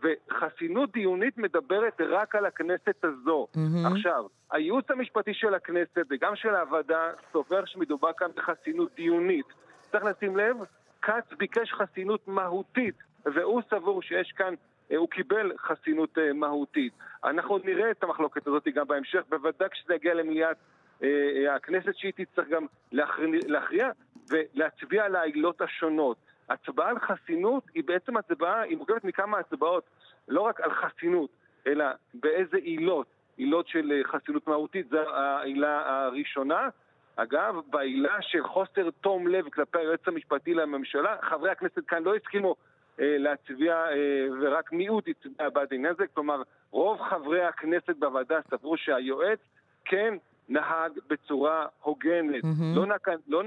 וחסינות 0.02 0.92
דיונית 0.92 1.38
מדברת 1.38 2.02
רק 2.02 2.36
על 2.36 2.46
הכנסת 2.46 3.06
הזו. 3.06 3.48
מהמם. 3.56 3.86
עכשיו, 3.86 4.26
הייעוץ 4.52 4.92
המשפטי 4.92 5.34
של 5.34 5.54
הכנסת 5.54 6.06
וגם 6.10 6.36
של 6.36 6.56
הוועדה 6.56 7.12
סובר 7.32 7.66
שמדובר 7.66 8.14
כאן 8.18 8.28
בחסינות 8.36 8.96
דיונית. 8.96 9.46
צריך 9.92 10.04
לשים 10.04 10.38
לב, 10.38 10.58
כץ 11.02 11.34
ביקש 11.38 11.74
חסינות 11.74 12.28
מהותית, 12.28 12.96
והוא 13.26 13.62
סבור 13.70 14.02
שיש 14.02 14.32
כאן, 14.32 14.54
הוא 14.98 15.10
קיבל 15.10 15.52
חסינות 15.58 16.18
אה, 16.18 16.34
מהותית. 16.34 16.94
אנחנו 17.24 17.58
נראה 17.58 17.92
את 17.92 18.04
המחלוקת 18.04 18.48
הזאת 18.48 18.68
גם 18.68 18.88
בהמשך, 18.88 19.24
בוודאי 19.30 19.70
כשזה 19.70 19.96
יגיע 19.96 20.14
למליאת 20.14 20.58
אה, 21.04 21.08
אה, 21.36 21.56
הכנסת, 21.56 21.96
שהיא 21.96 22.14
תצטרך 22.16 22.48
גם 22.48 22.66
להכריע, 22.92 23.90
ולהצביע 24.30 25.06
על 25.06 25.16
העילות 25.16 25.62
השונות. 25.62 26.18
הצבעה 26.50 26.90
על 26.90 27.00
חסינות 27.00 27.64
היא 27.76 27.84
בעצם 27.84 28.18
הצבעה, 28.18 28.62
היא 28.62 28.78
מורכבת 28.78 29.04
מכמה 29.04 29.38
הצבעות, 29.38 29.84
לא 30.28 30.42
רק 30.42 30.62
על 30.62 30.72
חסינות, 30.74 31.30
אלא 31.68 31.86
באיזה 32.14 32.58
עילות. 32.58 33.08
עילות 33.38 33.68
של 33.68 33.92
אה, 33.92 34.02
חסינות 34.04 34.48
מהותית, 34.48 34.90
זו 34.90 35.00
העילה 35.00 36.04
הראשונה. 36.06 36.70
אגב, 37.16 37.56
בעילה 37.70 38.22
של 38.22 38.44
חוסר 38.44 38.90
תום 39.02 39.28
לב 39.28 39.50
כלפי 39.50 39.78
היועץ 39.78 40.08
המשפטי 40.08 40.54
לממשלה, 40.54 41.16
חברי 41.22 41.52
הכנסת 41.52 41.80
כאן 41.88 42.04
לא 42.04 42.16
הסכימו 42.16 42.50
אה, 42.50 42.56
להצביע, 43.00 43.76
אה, 43.76 43.96
ורק 44.42 44.72
מיעוט 44.72 45.06
הצביע 45.08 45.50
בעד 45.50 45.68
העניין 45.72 45.92
הזה, 45.94 46.04
כלומר, 46.14 46.42
רוב 46.72 47.02
חברי 47.02 47.44
הכנסת 47.44 47.96
בוועדה 48.00 48.40
סברו 48.50 48.78
שהיועץ 48.78 49.40
כן 49.86 50.14
נהג 50.50 50.92
בצורה 51.10 51.66
הוגנת, 51.82 52.44
מהמם. 52.44 52.76
לא 52.76 52.86
נהג 52.86 53.00
כאן- 53.00 53.16
לא 53.28 53.44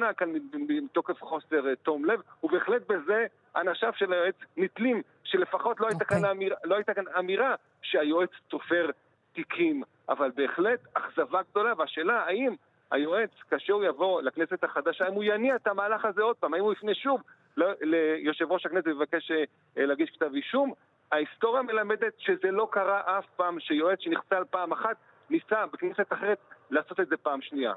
מתוקף 0.52 1.22
חוסר 1.22 1.68
אה, 1.68 1.76
תום 1.76 2.04
לב, 2.04 2.20
ובהחלט 2.42 2.82
בזה 2.88 3.26
אנשיו 3.56 3.92
של 3.96 4.12
היועץ 4.12 4.34
נתלים, 4.56 5.02
שלפחות 5.24 5.80
לא 5.80 5.86
הייתה 5.86 6.04
כאן 6.04 6.16
אוקיי. 6.16 6.30
אמירה- 6.30 6.56
לא 6.64 6.74
הייתה 6.74 6.94
כאן 6.94 7.04
אמירה 7.18 7.54
שהיועץ 7.82 8.30
תופר 8.48 8.90
תיקים, 9.32 9.82
אבל 10.08 10.30
בהחלט 10.34 10.80
אכזבה 10.94 11.40
גדולה, 11.50 11.72
והשאלה 11.78 12.22
האם 12.26 12.54
היועץ, 12.90 13.30
כאשר 13.50 13.72
הוא 13.72 13.84
יבוא 13.84 14.22
לכנסת 14.22 14.64
החדשה, 14.64 15.04
האם 15.04 15.14
הוא 15.14 15.24
יניע 15.24 15.56
את 15.56 15.66
המהלך 15.66 16.04
הזה 16.04 16.22
עוד 16.22 16.36
פעם, 16.36 16.54
האם 16.54 16.62
הוא 16.62 16.72
יפנה 16.72 16.94
שוב 16.94 17.20
ליושב 17.80 18.52
ראש 18.52 18.66
הכנסת 18.66 18.86
ויבקש 18.86 19.30
אה, 19.30 19.86
להגיש 19.86 20.10
כתב 20.10 20.30
אישום? 20.34 20.72
ההיסטוריה 21.12 21.62
מלמדת 21.62 22.12
שזה 22.18 22.50
לא 22.50 22.68
קרה 22.70 23.18
אף 23.18 23.24
פעם 23.36 23.60
שיועץ 23.60 23.98
שנחצה 24.00 24.36
פעם 24.50 24.72
אחת 24.72 24.96
ניסה 25.30 25.66
בכנסת 25.72 26.12
אחרת 26.12 26.38
לעשות 26.70 27.00
את 27.00 27.08
זה 27.08 27.16
פעם 27.16 27.42
שנייה. 27.42 27.72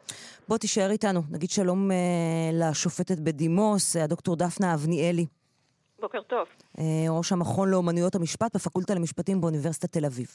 בוא 0.48 0.58
תישאר 0.58 0.92
איתנו, 0.92 1.22
נגיד 1.32 1.50
שלום 1.50 1.92
אה, 1.92 1.98
לשופטת 2.54 3.20
בדימוס, 3.20 3.96
אה, 3.96 4.04
הדוקטור 4.04 4.36
דפנה 4.36 4.74
אבניאלי, 4.74 5.26
בוקר 6.00 6.22
טוב. 6.22 6.48
אה, 6.80 6.84
ראש 7.10 7.32
המכון 7.32 7.72
לאומנויות 7.72 8.16
המשפט 8.16 8.56
בפקולטה 8.56 8.94
למשפטים 8.94 9.42
באוניברסיטת 9.42 9.92
תל 9.92 10.06
אביב. 10.06 10.28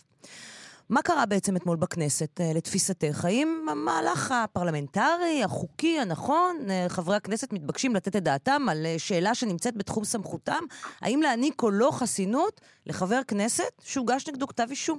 מה 0.91 1.03
קרה 1.03 1.27
בעצם 1.27 1.57
אתמול 1.57 1.77
בכנסת, 1.77 2.41
אה, 2.41 2.51
לתפיסתך? 2.57 3.25
האם 3.25 3.67
המהלך 3.71 4.33
הפרלמנטרי, 4.33 5.43
החוקי, 5.45 5.99
הנכון, 6.01 6.57
אה, 6.71 6.87
חברי 6.89 7.17
הכנסת 7.17 7.53
מתבקשים 7.53 7.95
לתת 7.95 8.17
את 8.17 8.23
דעתם 8.23 8.63
על 8.71 8.87
אה, 8.87 8.95
שאלה 8.99 9.35
שנמצאת 9.35 9.77
בתחום 9.77 10.05
סמכותם? 10.05 10.63
האם 11.01 11.23
להעניק 11.23 11.63
או 11.63 11.71
לא 11.71 11.91
חסינות 11.93 12.61
לחבר 12.87 13.21
כנסת 13.29 13.83
שהוגש 13.85 14.29
נגדו 14.29 14.47
כתב 14.47 14.67
אישום? 14.71 14.99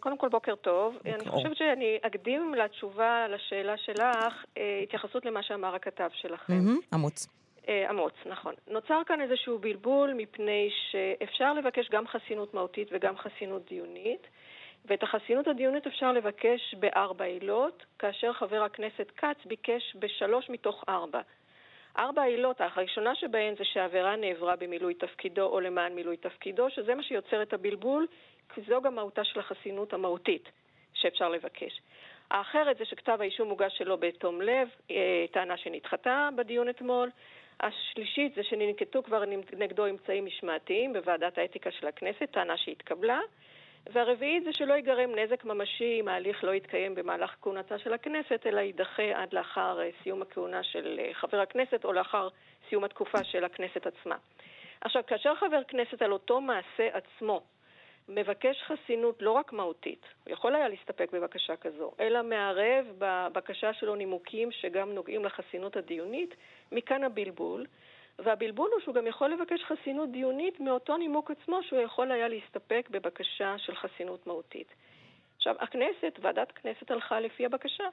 קודם 0.00 0.18
כל, 0.18 0.28
בוקר 0.28 0.54
טוב. 0.54 0.94
אני 1.04 1.14
אור. 1.28 1.36
חושבת 1.36 1.56
שאני 1.56 1.98
אקדים 2.02 2.54
לתשובה 2.54 3.26
לשאלה 3.28 3.74
שלך 3.76 4.44
התייחסות 4.82 5.24
למה 5.24 5.42
שאמר 5.42 5.74
הכתב 5.74 6.08
שלכם. 6.12 6.52
מהמם, 6.52 6.78
אמוץ. 6.94 7.26
אה, 7.68 7.90
אמוץ, 7.90 8.12
נכון. 8.26 8.54
נוצר 8.68 9.02
כאן 9.06 9.20
איזשהו 9.20 9.58
בלבול 9.58 10.14
מפני 10.14 10.70
שאפשר 10.90 11.52
לבקש 11.52 11.88
גם 11.88 12.06
חסינות 12.06 12.54
מהותית 12.54 12.88
וגם 12.92 13.16
חסינות 13.16 13.66
דיונית, 13.68 14.26
ואת 14.84 15.02
החסינות 15.02 15.48
הדיונית 15.48 15.86
אפשר 15.86 16.12
לבקש 16.12 16.74
בארבע 16.74 17.24
עילות, 17.24 17.84
כאשר 17.98 18.32
חבר 18.32 18.62
הכנסת 18.62 19.10
כץ 19.16 19.44
ביקש 19.44 19.96
בשלוש 19.98 20.50
מתוך 20.50 20.84
ארבע. 20.88 21.20
ארבע 21.98 22.22
העילות, 22.22 22.60
הראשונה 22.60 23.14
שבהן 23.14 23.54
זה 23.58 23.64
שהעבירה 23.64 24.16
נעברה 24.16 24.56
במילוי 24.56 24.94
תפקידו 24.94 25.42
או 25.42 25.60
למען 25.60 25.94
מילוי 25.94 26.16
תפקידו, 26.16 26.70
שזה 26.70 26.94
מה 26.94 27.02
שיוצר 27.02 27.42
את 27.42 27.52
הבלבול, 27.52 28.06
כי 28.54 28.60
זו 28.68 28.80
גם 28.82 28.94
מהותה 28.94 29.24
של 29.24 29.40
החסינות 29.40 29.92
המהותית 29.92 30.48
שאפשר 30.94 31.28
לבקש. 31.28 31.80
האחרת 32.30 32.78
זה 32.78 32.84
שכתב 32.84 33.18
האישום 33.20 33.48
הוגש 33.48 33.78
שלא 33.78 33.96
בתום 33.96 34.42
לב, 34.42 34.68
אה, 34.90 35.24
טענה 35.30 35.56
שנדחתה 35.56 36.28
בדיון 36.36 36.68
אתמול. 36.68 37.10
השלישית 37.60 38.34
זה 38.34 38.42
שננקטו 38.42 39.02
כבר 39.02 39.24
נגדו 39.56 39.86
אמצעים 39.86 40.24
משמעתיים 40.26 40.92
בוועדת 40.92 41.38
האתיקה 41.38 41.70
של 41.70 41.86
הכנסת, 41.86 42.30
טענה 42.30 42.56
שהתקבלה. 42.56 43.20
והרביעית 43.92 44.44
זה 44.44 44.52
שלא 44.52 44.74
ייגרם 44.74 45.10
נזק 45.14 45.44
ממשי 45.44 45.98
אם 46.00 46.08
ההליך 46.08 46.44
לא 46.44 46.54
יתקיים 46.54 46.94
במהלך 46.94 47.34
כהונתה 47.42 47.78
של 47.78 47.92
הכנסת, 47.92 48.46
אלא 48.46 48.60
יידחה 48.60 49.22
עד 49.22 49.32
לאחר 49.32 49.80
אה, 49.80 49.90
סיום 50.02 50.22
הכהונה 50.22 50.62
של 50.62 51.00
אה, 51.02 51.14
חבר 51.14 51.40
הכנסת 51.40 51.84
או 51.84 51.92
לאחר 51.92 52.28
סיום 52.68 52.84
התקופה 52.84 53.24
של 53.24 53.44
הכנסת 53.44 53.86
עצמה. 53.86 54.16
עכשיו, 54.80 55.02
כאשר 55.06 55.34
חבר 55.34 55.62
כנסת 55.68 56.02
על 56.02 56.12
אותו 56.12 56.40
מעשה 56.40 56.88
עצמו 56.92 57.42
מבקש 58.08 58.62
חסינות 58.62 59.22
לא 59.22 59.30
רק 59.30 59.52
מהותית, 59.52 60.02
הוא 60.24 60.32
יכול 60.32 60.54
היה 60.54 60.68
להסתפק 60.68 61.08
בבקשה 61.12 61.56
כזו, 61.56 61.92
אלא 62.00 62.22
מערב 62.22 62.86
בבקשה 62.98 63.72
שלו 63.72 63.94
נימוקים 63.94 64.52
שגם 64.52 64.94
נוגעים 64.94 65.24
לחסינות 65.24 65.76
הדיונית, 65.76 66.34
מכאן 66.72 67.04
הבלבול. 67.04 67.66
והבלבול 68.18 68.70
הוא 68.72 68.80
שהוא 68.80 68.94
גם 68.94 69.06
יכול 69.06 69.30
לבקש 69.30 69.64
חסינות 69.64 70.12
דיונית 70.12 70.60
מאותו 70.60 70.96
נימוק 70.96 71.30
עצמו 71.30 71.62
שהוא 71.62 71.80
יכול 71.80 72.12
היה 72.12 72.28
להסתפק 72.28 72.88
בבקשה 72.90 73.58
של 73.58 73.74
חסינות 73.74 74.26
מהותית. 74.26 74.74
עכשיו, 75.36 75.54
הכנסת, 75.58 76.18
ועדת 76.22 76.50
הכנסת 76.50 76.90
הלכה 76.90 77.20
לפי 77.20 77.46
הבקשה. 77.46 77.84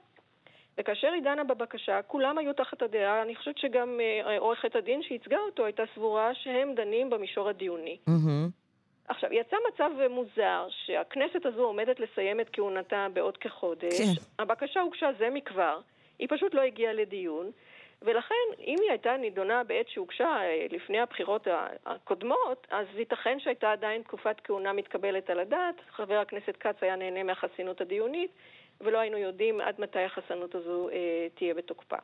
וכאשר 0.77 1.07
היא 1.07 1.23
דנה 1.23 1.43
בבקשה, 1.43 2.01
כולם 2.01 2.37
היו 2.37 2.53
תחת 2.53 2.81
הדעה, 2.81 3.21
אני 3.21 3.35
חושבת 3.35 3.57
שגם 3.57 3.99
אה, 3.99 4.37
עורכת 4.37 4.75
הדין 4.75 5.03
שייצגה 5.03 5.37
אותו 5.37 5.65
הייתה 5.65 5.83
סבורה 5.95 6.35
שהם 6.35 6.75
דנים 6.75 7.09
במישור 7.09 7.49
הדיוני. 7.49 7.97
Mm-hmm. 8.09 8.62
עכשיו, 9.07 9.33
יצא 9.33 9.57
מצב 9.73 9.89
מוזר 10.09 10.67
שהכנסת 10.85 11.45
הזו 11.45 11.63
עומדת 11.63 11.99
לסיים 11.99 12.39
את 12.39 12.49
כהונתה 12.53 13.07
בעוד 13.13 13.37
כחודש. 13.37 13.97
כן. 13.97 14.21
הבקשה 14.39 14.81
הוגשה 14.81 15.09
זה 15.19 15.29
מכבר, 15.29 15.79
היא 16.19 16.27
פשוט 16.31 16.53
לא 16.53 16.61
הגיעה 16.61 16.93
לדיון. 16.93 17.51
ולכן, 18.01 18.35
אם 18.59 18.75
היא 18.81 18.89
הייתה 18.89 19.17
נידונה 19.17 19.63
בעת 19.63 19.89
שהוגשה 19.89 20.25
אה, 20.25 20.65
לפני 20.69 20.99
הבחירות 20.99 21.47
הקודמות, 21.85 22.67
אז 22.71 22.87
ייתכן 22.95 23.39
שהייתה 23.39 23.71
עדיין 23.71 24.01
תקופת 24.01 24.35
כהונה 24.43 24.73
מתקבלת 24.73 25.29
על 25.29 25.39
הדעת. 25.39 25.75
חבר 25.89 26.17
הכנסת 26.17 26.57
כץ 26.59 26.75
היה 26.81 26.95
נהנה 26.95 27.23
מהחסינות 27.23 27.81
הדיונית, 27.81 28.31
ולא 28.81 28.97
היינו 28.97 29.17
יודעים 29.17 29.61
עד 29.61 29.75
מתי 29.81 29.99
החסינות 29.99 30.55
הזו 30.55 30.89
אה, 30.89 31.27
תהיה 31.35 31.53
בתוקפה. 31.53 31.97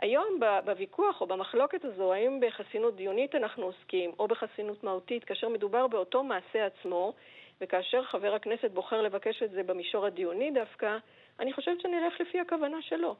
היום 0.00 0.40
בוויכוח 0.64 1.20
או 1.20 1.26
במחלוקת 1.26 1.84
הזו, 1.84 2.12
האם 2.12 2.40
בחסינות 2.40 2.96
דיונית 2.96 3.34
אנחנו 3.34 3.64
עוסקים 3.64 4.10
או 4.18 4.28
בחסינות 4.28 4.84
מהותית, 4.84 5.24
כאשר 5.24 5.48
מדובר 5.48 5.86
באותו 5.86 6.24
מעשה 6.24 6.66
עצמו, 6.66 7.12
וכאשר 7.60 8.04
חבר 8.04 8.34
הכנסת 8.34 8.70
בוחר 8.70 9.02
לבקש 9.02 9.42
את 9.42 9.50
זה 9.50 9.62
במישור 9.62 10.06
הדיוני 10.06 10.50
דווקא, 10.50 10.98
אני 11.40 11.52
חושבת 11.52 11.80
שנלך 11.80 12.20
לפי 12.20 12.40
הכוונה 12.40 12.76
שלו. 12.82 13.16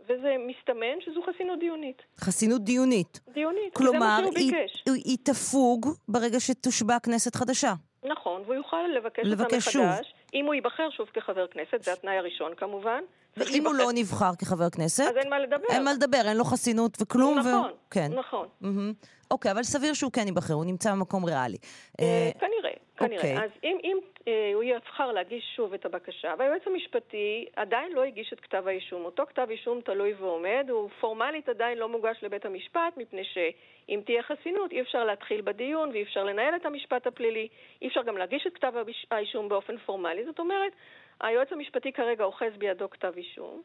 וזה 0.00 0.36
מסתמן 0.46 1.00
שזו 1.00 1.22
חסינות 1.22 1.58
דיונית. 1.58 2.02
חסינות 2.18 2.64
דיונית. 2.64 3.20
דיונית, 3.28 3.74
כלומר, 3.74 3.98
זה 3.98 3.98
מה 3.98 4.18
שהוא 4.22 4.34
ביקש. 4.34 4.82
כלומר, 4.82 4.98
היא, 4.98 5.04
היא 5.04 5.18
תפוג 5.24 5.86
ברגע 6.08 6.40
שתושבע 6.40 6.98
כנסת 7.02 7.34
חדשה. 7.36 7.72
נכון, 8.04 8.42
והוא 8.42 8.54
יוכל 8.54 8.82
לבקש, 8.96 9.26
לבקש 9.26 9.44
אותה 9.44 9.56
מחדש. 9.56 9.72
שוב. 9.72 10.13
אם 10.34 10.46
הוא 10.46 10.54
ייבחר 10.54 10.90
שוב 10.90 11.08
כחבר 11.14 11.46
כנסת, 11.46 11.82
זה 11.82 11.92
התנאי 11.92 12.18
הראשון 12.18 12.52
כמובן. 12.56 13.00
ואם 13.36 13.66
הוא 13.66 13.74
לא 13.74 13.88
נבחר 13.94 14.34
כחבר 14.38 14.70
כנסת? 14.70 15.04
אז 15.10 15.16
אין 15.16 15.30
מה 15.30 15.38
לדבר. 15.38 15.66
אין 15.70 15.84
מה 15.84 15.92
לדבר, 15.92 16.20
אין 16.24 16.36
לו 16.36 16.44
חסינות 16.44 17.02
וכלום. 17.02 17.38
נכון, 17.38 17.70
ו... 17.70 17.90
כן. 17.90 18.12
נכון. 18.14 18.46
Mm-hmm. 18.62 19.06
אוקיי, 19.30 19.50
אבל 19.50 19.62
סביר 19.62 19.94
שהוא 19.94 20.12
כן 20.12 20.26
ייבחר, 20.26 20.54
הוא 20.54 20.64
נמצא 20.64 20.92
במקום 20.92 21.24
ריאלי. 21.24 21.56
אה, 22.00 22.30
כנראה, 22.40 22.70
כנראה. 22.96 23.16
אוקיי. 23.16 23.44
אז 23.44 23.50
אם, 23.64 23.78
אם 23.84 23.98
אה, 24.28 24.50
הוא 24.54 24.62
יבחר 24.62 25.12
להגיש 25.12 25.52
שוב 25.56 25.74
את 25.74 25.84
הבקשה, 25.84 26.34
והיועץ 26.38 26.62
המשפטי 26.66 27.46
עדיין 27.56 27.92
לא 27.92 28.02
הגיש 28.02 28.32
את 28.32 28.40
כתב 28.40 28.64
האישום, 28.66 29.04
אותו 29.04 29.26
כתב 29.26 29.46
אישום 29.50 29.80
תלוי 29.80 30.14
ועומד, 30.14 30.66
הוא 30.70 30.90
פורמלית 31.00 31.48
עדיין 31.48 31.78
לא 31.78 31.88
מוגש 31.88 32.18
לבית 32.22 32.46
המשפט, 32.46 32.96
מפני 32.96 33.24
שאם 33.24 34.00
תהיה 34.06 34.22
חסינות 34.22 34.72
אי 34.72 34.80
אפשר 34.80 35.04
להתחיל 35.04 35.40
בדיון 35.40 35.90
ואי 35.90 36.02
אפשר 36.02 36.24
לנהל 36.24 36.56
את 36.56 36.66
המשפט 36.66 37.06
הפלילי, 37.06 37.48
אי 37.82 37.88
אפשר 37.88 38.02
גם 38.02 38.16
להגיש 38.16 38.46
את 38.46 38.54
כתב 38.54 38.72
האישום 39.10 39.48
באופן 39.48 39.78
פורמלי. 39.78 40.24
זאת 40.24 40.38
אומרת, 40.38 40.72
היועץ 41.20 41.52
המשפטי 41.52 41.92
כרגע 41.92 42.24
אוחז 42.24 42.56
בידו 42.58 42.90
כתב 42.90 43.12
אישום. 43.16 43.62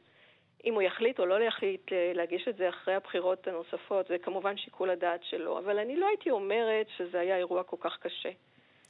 אם 0.65 0.73
הוא 0.73 0.81
יחליט 0.81 1.19
או 1.19 1.25
לא 1.25 1.43
יחליט 1.43 1.91
להגיש 2.13 2.47
את 2.47 2.57
זה 2.57 2.69
אחרי 2.69 2.95
הבחירות 2.95 3.47
הנוספות, 3.47 4.07
זה 4.07 4.17
כמובן 4.17 4.57
שיקול 4.57 4.89
הדעת 4.89 5.23
שלו, 5.23 5.59
אבל 5.59 5.79
אני 5.79 5.95
לא 5.95 6.07
הייתי 6.07 6.31
אומרת 6.31 6.87
שזה 6.97 7.19
היה 7.19 7.37
אירוע 7.37 7.63
כל 7.63 7.77
כך 7.79 7.97
קשה. 7.99 8.29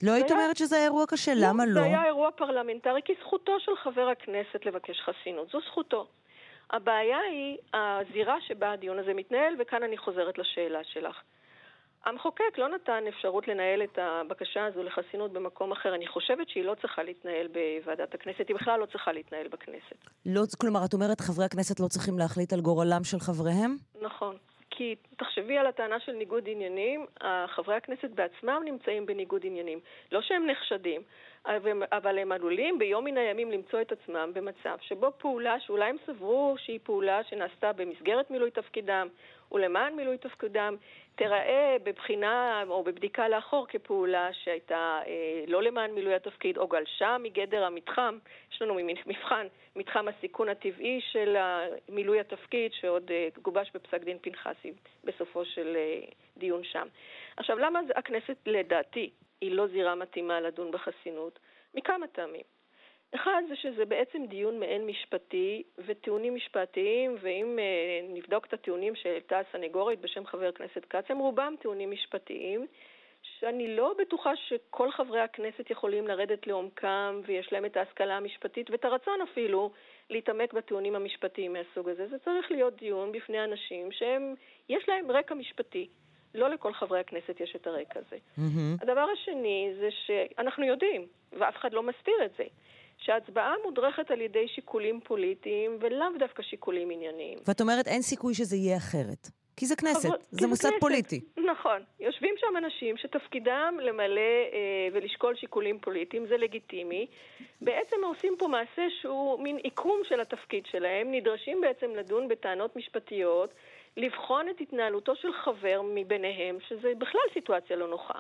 לא 0.04 0.12
היית 0.12 0.32
אומרת 0.32 0.58
שזה 0.58 0.76
היה 0.76 0.86
אירוע 0.86 1.06
קשה? 1.08 1.32
למה 1.36 1.66
לא? 1.66 1.74
זה 1.74 1.84
היה 1.84 2.06
אירוע 2.06 2.32
פרלמנטרי, 2.32 3.02
כי 3.06 3.14
זכותו 3.22 3.60
של 3.60 3.72
חבר 3.84 4.10
הכנסת 4.10 4.66
לבקש 4.66 5.02
חסינות. 5.02 5.50
זו 5.52 5.60
זכותו. 5.72 6.08
הבעיה 6.70 7.18
היא 7.20 7.58
הזירה 7.74 8.36
שבה 8.48 8.72
הדיון 8.72 9.00
הזה 9.00 9.14
מתנהל, 9.14 9.56
וכאן 9.60 9.84
אני 9.84 9.98
חוזרת 9.98 10.38
לשאלה 10.38 10.80
שלך. 10.84 11.16
המחוקק 12.06 12.58
לא 12.58 12.68
נתן 12.68 13.04
אפשרות 13.10 13.48
לנהל 13.48 13.84
את 13.84 14.00
הבקשה 14.02 14.66
הזו 14.66 14.84
לחסינות 14.84 15.34
במקום 15.34 15.72
אחר. 15.72 15.96
אני 15.96 16.08
חושבת 16.08 16.50
שהיא 16.50 16.64
לא 16.64 16.76
צריכה 16.82 17.04
להתנהל 17.04 17.48
בוועדת 17.48 18.14
הכנסת, 18.14 18.48
היא 18.48 18.56
בכלל 18.56 18.80
לא 18.80 18.86
צריכה 18.86 19.12
להתנהל 19.12 19.48
בכנסת. 19.48 19.98
לא, 20.26 20.42
כלומר, 20.62 20.86
את 20.86 20.94
אומרת 20.94 21.22
חברי 21.22 21.46
הכנסת 21.46 21.80
לא 21.80 21.88
צריכים 21.88 22.20
להחליט 22.20 22.54
על 22.54 22.62
גורלם 22.62 23.04
של 23.04 23.20
חבריהם? 23.20 23.76
נכון. 24.02 24.36
כי 24.80 24.96
תחשבי 25.18 25.58
על 25.58 25.68
הטענה 25.68 26.00
של 26.00 26.12
ניגוד 26.12 26.44
עניינים, 26.48 27.06
חברי 27.48 27.76
הכנסת 27.76 28.10
בעצמם 28.10 28.62
נמצאים 28.66 29.06
בניגוד 29.06 29.42
עניינים. 29.46 29.80
לא 30.12 30.22
שהם 30.22 30.46
נחשדים, 30.46 31.02
אבל 31.92 32.20
הם 32.20 32.32
עלולים 32.32 32.80
ביום 32.80 33.06
מן 33.06 33.18
הימים 33.18 33.52
למצוא 33.52 33.82
את 33.82 33.92
עצמם 33.92 34.32
במצב 34.34 34.78
שבו 34.82 35.12
פעולה 35.18 35.60
שאולי 35.60 35.90
הם 35.90 35.96
סברו 36.06 36.56
שהיא 36.58 36.80
פעולה 36.84 37.24
שנעשתה 37.24 37.74
במסגרת 37.74 38.32
מילוי 38.32 38.52
תפקידם 38.52 39.08
ולמען 39.52 39.96
מילוי 39.96 40.18
תפקידם, 40.18 40.76
תיראה 41.16 41.78
בבחינה 41.84 42.64
או 42.70 42.84
בבדיקה 42.84 43.28
לאחור 43.28 43.68
כפעולה 43.68 44.30
שהייתה 44.34 45.00
אה, 45.08 45.44
לא 45.48 45.64
למען 45.64 45.92
מילוי 45.92 46.16
התפקיד 46.16 46.58
או 46.58 46.68
גלשה 46.68 47.18
מגדר 47.20 47.64
המתחם. 47.64 48.18
יש 48.52 48.62
לנו 48.62 48.78
מבחן, 49.06 49.48
מתחם 49.76 50.08
הסיכון 50.08 50.50
הטבעי 50.50 51.02
של 51.12 51.38
מילוי 51.90 52.20
התפקיד 52.20 52.72
שעוד 52.74 53.12
אה, 53.12 53.28
גובש 53.42 53.72
בפסק 53.74 54.04
דין 54.04 54.18
פנחסי 54.22 54.74
בסופו 55.04 55.46
של 55.46 55.76
אה, 55.76 56.00
דיון 56.38 56.64
שם. 56.64 56.88
עכשיו, 57.38 57.60
למה 57.60 57.80
הכנסת 57.96 58.38
לדעתי 58.46 59.10
היא 59.42 59.52
לא 59.52 59.68
זירה 59.68 59.96
מתאימה 59.96 60.42
לדון 60.42 60.72
בחסינות? 60.72 61.40
מכמה 61.76 62.08
טעמים. 62.08 62.59
אחד 63.16 63.42
זה 63.50 63.56
שזה 63.56 63.86
בעצם 63.86 64.26
דיון 64.26 64.60
מעין 64.60 64.86
משפטי 64.86 65.64
וטיעונים 65.86 66.36
משפטיים, 66.36 67.16
ואם 67.22 67.60
אה, 67.60 68.08
נבדוק 68.10 68.46
את 68.46 68.54
הטיעונים 68.54 68.96
שהעלתה 68.96 69.40
הסנגורית 69.40 70.02
בשם 70.02 70.26
חבר 70.26 70.48
הכנסת 70.48 70.86
כץ, 70.90 71.06
הם 71.10 71.18
רובם 71.18 71.56
טיעונים 71.62 71.92
משפטיים, 71.92 72.68
שאני 73.40 73.76
לא 73.76 73.94
בטוחה 73.98 74.32
שכל 74.36 74.92
חברי 74.92 75.20
הכנסת 75.20 75.70
יכולים 75.70 76.08
לרדת 76.08 76.48
לעומקם 76.48 77.22
ויש 77.26 77.54
להם 77.54 77.66
את 77.66 77.78
ההשכלה 77.78 78.18
המשפטית 78.18 78.70
ואת 78.70 78.86
הרצון 78.86 79.22
אפילו 79.22 79.72
להתעמק 80.10 80.54
בטיעונים 80.54 80.96
המשפטיים 80.96 81.54
מהסוג 81.54 81.90
הזה. 81.90 82.08
זה 82.08 82.20
צריך 82.20 82.52
להיות 82.52 82.76
דיון 82.76 83.12
בפני 83.12 83.44
אנשים 83.44 83.92
שהם, 83.92 84.36
יש 84.70 84.90
להם 84.90 85.12
רקע 85.12 85.36
משפטי. 85.36 85.88
לא 86.36 86.50
לכל 86.50 86.74
חברי 86.74 87.00
הכנסת 87.00 87.40
יש 87.40 87.56
את 87.56 87.68
הרקע 87.68 88.00
הזה. 88.00 88.16
Mm-hmm. 88.16 88.82
הדבר 88.84 89.06
השני 89.14 89.74
זה 89.80 89.90
שאנחנו 89.92 90.66
יודעים, 90.66 91.08
ואף 91.32 91.56
אחד 91.56 91.74
לא 91.74 91.84
מסתיר 91.84 92.26
את 92.26 92.32
זה, 92.38 92.44
שההצבעה 93.00 93.54
מודרכת 93.66 94.12
על 94.12 94.22
ידי 94.22 94.48
שיקולים 94.48 95.00
פוליטיים 95.04 95.78
ולאו 95.82 96.08
דווקא 96.20 96.44
שיקולים 96.44 96.90
ענייניים. 96.90 97.38
ואת 97.48 97.62
אומרת 97.62 97.88
אין 97.88 98.02
סיכוי 98.02 98.34
שזה 98.34 98.56
יהיה 98.56 98.78
אחרת. 98.78 99.28
כי 99.60 99.66
זה 99.66 99.76
כנסת, 99.76 100.10
חבר... 100.10 100.16
זה 100.32 100.48
מוסד 100.48 100.70
כנסת. 100.70 100.80
פוליטי. 100.80 101.20
נכון. 101.38 101.84
יושבים 102.00 102.36
שם 102.38 102.58
אנשים 102.58 102.98
שתפקידם 102.98 103.74
למלא 103.82 104.22
אה, 104.22 104.88
ולשקול 104.94 105.36
שיקולים 105.36 105.80
פוליטיים, 105.80 106.28
זה 106.28 106.38
לגיטימי. 106.38 107.08
בעצם 107.62 107.96
עושים 108.04 108.36
פה 108.40 108.48
מעשה 108.48 108.82
שהוא 109.02 109.40
מין 109.40 109.58
עיקום 109.58 110.02
של 110.04 110.20
התפקיד 110.20 110.66
שלהם, 110.72 111.12
נדרשים 111.12 111.62
בעצם 111.62 111.96
לדון 111.96 112.28
בטענות 112.28 112.76
משפטיות, 112.76 113.54
לבחון 113.98 114.50
את 114.50 114.62
התנהלותו 114.62 115.16
של 115.16 115.34
חבר 115.34 115.82
מביניהם, 115.84 116.58
שזה 116.68 116.92
בכלל 116.98 117.22
סיטואציה 117.34 117.76
לא 117.76 117.88
נוחה. 117.88 118.20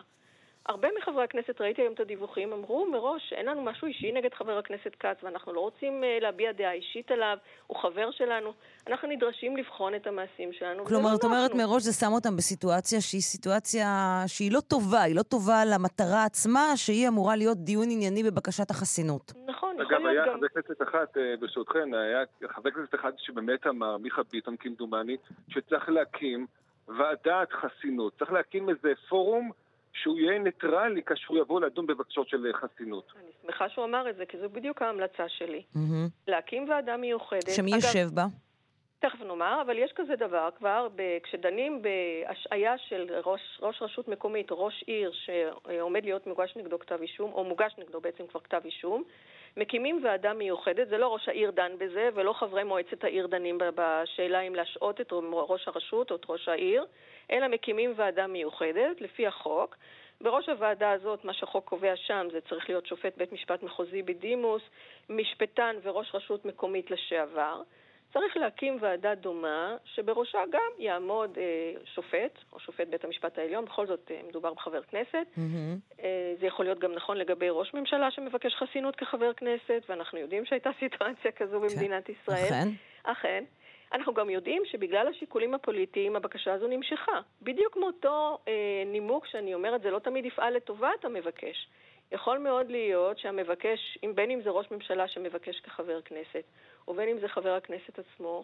הרבה 0.69 0.87
מחברי 1.01 1.23
הכנסת, 1.23 1.61
ראיתי 1.61 1.81
היום 1.81 1.93
את 1.93 1.99
הדיווחים, 1.99 2.53
אמרו 2.53 2.91
מראש, 2.91 3.33
אין 3.33 3.45
לנו 3.45 3.61
משהו 3.61 3.87
אישי 3.87 4.11
נגד 4.11 4.33
חבר 4.33 4.57
הכנסת 4.57 4.95
כץ, 4.99 5.17
ואנחנו 5.23 5.53
לא 5.53 5.59
רוצים 5.59 6.03
uh, 6.03 6.23
להביע 6.23 6.51
דעה 6.51 6.73
אישית 6.73 7.11
עליו, 7.11 7.37
הוא 7.67 7.77
חבר 7.77 8.11
שלנו. 8.11 8.53
אנחנו 8.87 9.07
נדרשים 9.07 9.57
לבחון 9.57 9.95
את 9.95 10.07
המעשים 10.07 10.53
שלנו. 10.53 10.85
כלומר, 10.85 11.15
את 11.15 11.23
אומרת 11.23 11.55
מראש 11.55 11.83
זה 11.83 11.93
שם 11.93 12.11
אותם 12.11 12.35
בסיטואציה 12.37 13.01
שהיא 13.01 13.21
סיטואציה 13.21 13.87
שהיא 14.27 14.51
לא 14.51 14.59
טובה, 14.59 15.01
היא 15.01 15.15
לא 15.15 15.21
טובה 15.21 15.65
למטרה 15.65 16.23
עצמה, 16.23 16.61
שהיא 16.75 17.07
אמורה 17.07 17.35
להיות 17.35 17.57
דיון 17.57 17.87
ענייני 17.91 18.23
בבקשת 18.23 18.71
החסינות. 18.71 19.31
נכון, 19.47 19.75
יכול 19.81 19.87
להיות 19.87 19.91
גם... 19.91 20.05
אגב, 20.05 20.07
היה 20.07 20.23
חבר 20.37 20.47
כנסת 20.47 20.81
אחד, 20.81 21.05
אה, 21.17 21.35
ברשותכן, 21.39 21.93
היה 21.93 22.23
חבר 22.47 22.71
כנסת 22.71 22.95
אחד 22.95 23.11
שבאמת 23.17 23.67
אמר, 23.67 23.97
מיכה 23.97 24.21
ביטון 24.31 24.55
כמדומני, 24.59 25.17
שצריך 25.49 25.89
להקים 25.89 26.47
ועדת 26.87 27.51
חסינות. 27.51 28.13
צריך 28.19 28.31
להקים 28.31 28.69
איזה 28.69 28.93
פורום 29.09 29.51
שהוא 29.93 30.17
יהיה 30.19 30.39
ניטרלי 30.39 31.03
כאשר 31.03 31.27
הוא 31.27 31.37
יבוא 31.37 31.61
לדון 31.61 31.87
בבקשות 31.87 32.29
של 32.29 32.51
חסינות. 32.53 33.11
אני 33.15 33.31
שמחה 33.41 33.69
שהוא 33.69 33.85
אמר 33.85 34.09
את 34.09 34.15
זה, 34.15 34.25
כי 34.25 34.37
זו 34.37 34.49
בדיוק 34.49 34.81
ההמלצה 34.81 35.29
שלי. 35.29 35.63
Mm-hmm. 35.75 36.09
להקים 36.27 36.69
ועדה 36.69 36.97
מיוחדת. 36.97 37.49
שמי 37.55 37.71
אגב, 37.71 37.83
יושב 37.83 38.07
בה? 38.13 38.25
תכף 38.99 39.21
נאמר, 39.21 39.61
אבל 39.61 39.77
יש 39.77 39.91
כזה 39.95 40.15
דבר 40.15 40.49
כבר, 40.57 40.87
ב, 40.95 41.17
כשדנים 41.23 41.81
בהשעיה 41.81 42.77
של 42.77 43.05
ראש, 43.25 43.59
ראש 43.61 43.81
רשות 43.81 44.07
מקומית, 44.07 44.47
ראש 44.51 44.83
עיר 44.87 45.11
שעומד 45.11 46.03
להיות 46.03 46.27
מוגש 46.27 46.53
נגדו 46.55 46.79
כתב 46.79 47.01
אישום, 47.01 47.33
או 47.33 47.43
מוגש 47.43 47.75
נגדו 47.77 48.01
בעצם 48.01 48.27
כבר 48.27 48.39
כתב 48.39 48.61
אישום, 48.65 49.03
מקימים 49.57 50.01
ועדה 50.03 50.33
מיוחדת, 50.33 50.87
זה 50.87 50.97
לא 50.97 51.13
ראש 51.13 51.29
העיר 51.29 51.51
דן 51.51 51.71
בזה, 51.77 52.09
ולא 52.13 52.33
חברי 52.33 52.63
מועצת 52.63 53.03
העיר 53.03 53.27
דנים 53.27 53.57
בשאלה 53.75 54.39
אם 54.39 54.55
להשעות 54.55 55.01
את 55.01 55.13
ראש 55.31 55.67
הרשות 55.67 56.11
או 56.11 56.15
את 56.15 56.25
ראש 56.29 56.47
העיר, 56.47 56.85
אלא 57.31 57.47
מקימים 57.47 57.93
ועדה 57.95 58.27
מיוחדת 58.27 59.01
לפי 59.01 59.27
החוק, 59.27 59.75
בראש 60.21 60.49
הוועדה 60.49 60.91
הזאת, 60.91 61.25
מה 61.25 61.33
שהחוק 61.33 61.65
קובע 61.65 61.95
שם, 61.95 62.27
זה 62.31 62.41
צריך 62.41 62.69
להיות 62.69 62.85
שופט 62.85 63.17
בית 63.17 63.31
משפט 63.31 63.63
מחוזי 63.63 64.01
בדימוס, 64.01 64.61
משפטן 65.09 65.75
וראש 65.83 66.15
רשות 66.15 66.45
מקומית 66.45 66.91
לשעבר. 66.91 67.61
צריך 68.13 68.37
להקים 68.37 68.77
ועדה 68.81 69.15
דומה, 69.15 69.75
שבראשה 69.85 70.39
גם 70.51 70.71
יעמוד 70.77 71.37
אה, 71.37 71.73
שופט, 71.95 72.39
או 72.53 72.59
שופט 72.59 72.87
בית 72.87 73.03
המשפט 73.03 73.37
העליון, 73.37 73.65
בכל 73.65 73.87
זאת 73.87 74.11
אה, 74.11 74.21
מדובר 74.27 74.53
בחבר 74.53 74.81
כנסת. 74.81 75.27
Mm-hmm. 75.35 76.01
אה, 76.03 76.33
זה 76.39 76.45
יכול 76.45 76.65
להיות 76.65 76.79
גם 76.79 76.91
נכון 76.91 77.17
לגבי 77.17 77.49
ראש 77.49 77.73
ממשלה 77.73 78.11
שמבקש 78.11 78.55
חסינות 78.55 78.95
כחבר 78.95 79.33
כנסת, 79.33 79.83
ואנחנו 79.89 80.17
יודעים 80.17 80.45
שהייתה 80.45 80.69
סיטואציה 80.79 81.31
כזו 81.31 81.59
כן. 81.61 81.67
במדינת 81.67 82.09
ישראל. 82.09 82.45
אכן. 82.45 82.67
אכן. 83.03 83.43
אנחנו 83.93 84.13
גם 84.13 84.29
יודעים 84.29 84.63
שבגלל 84.65 85.07
השיקולים 85.07 85.53
הפוליטיים 85.53 86.15
הבקשה 86.15 86.53
הזו 86.53 86.67
נמשכה. 86.67 87.19
בדיוק 87.41 87.77
מאותו 87.77 88.37
אה, 88.47 88.83
נימוק 88.85 89.25
שאני 89.25 89.53
אומרת, 89.53 89.81
זה 89.81 89.91
לא 89.91 89.99
תמיד 89.99 90.25
יפעל 90.25 90.55
לטובת 90.55 91.05
המבקש. 91.05 91.67
יכול 92.11 92.37
מאוד 92.37 92.71
להיות 92.71 93.19
שהמבקש, 93.19 93.97
בין 94.15 94.31
אם 94.31 94.41
זה 94.43 94.49
ראש 94.49 94.71
ממשלה 94.71 95.07
שמבקש 95.07 95.59
כחבר 95.59 96.01
כנסת, 96.01 96.43
או 96.87 96.93
בין 96.93 97.09
אם 97.09 97.19
זה 97.19 97.27
חבר 97.27 97.53
הכנסת 97.53 97.99
עצמו, 97.99 98.43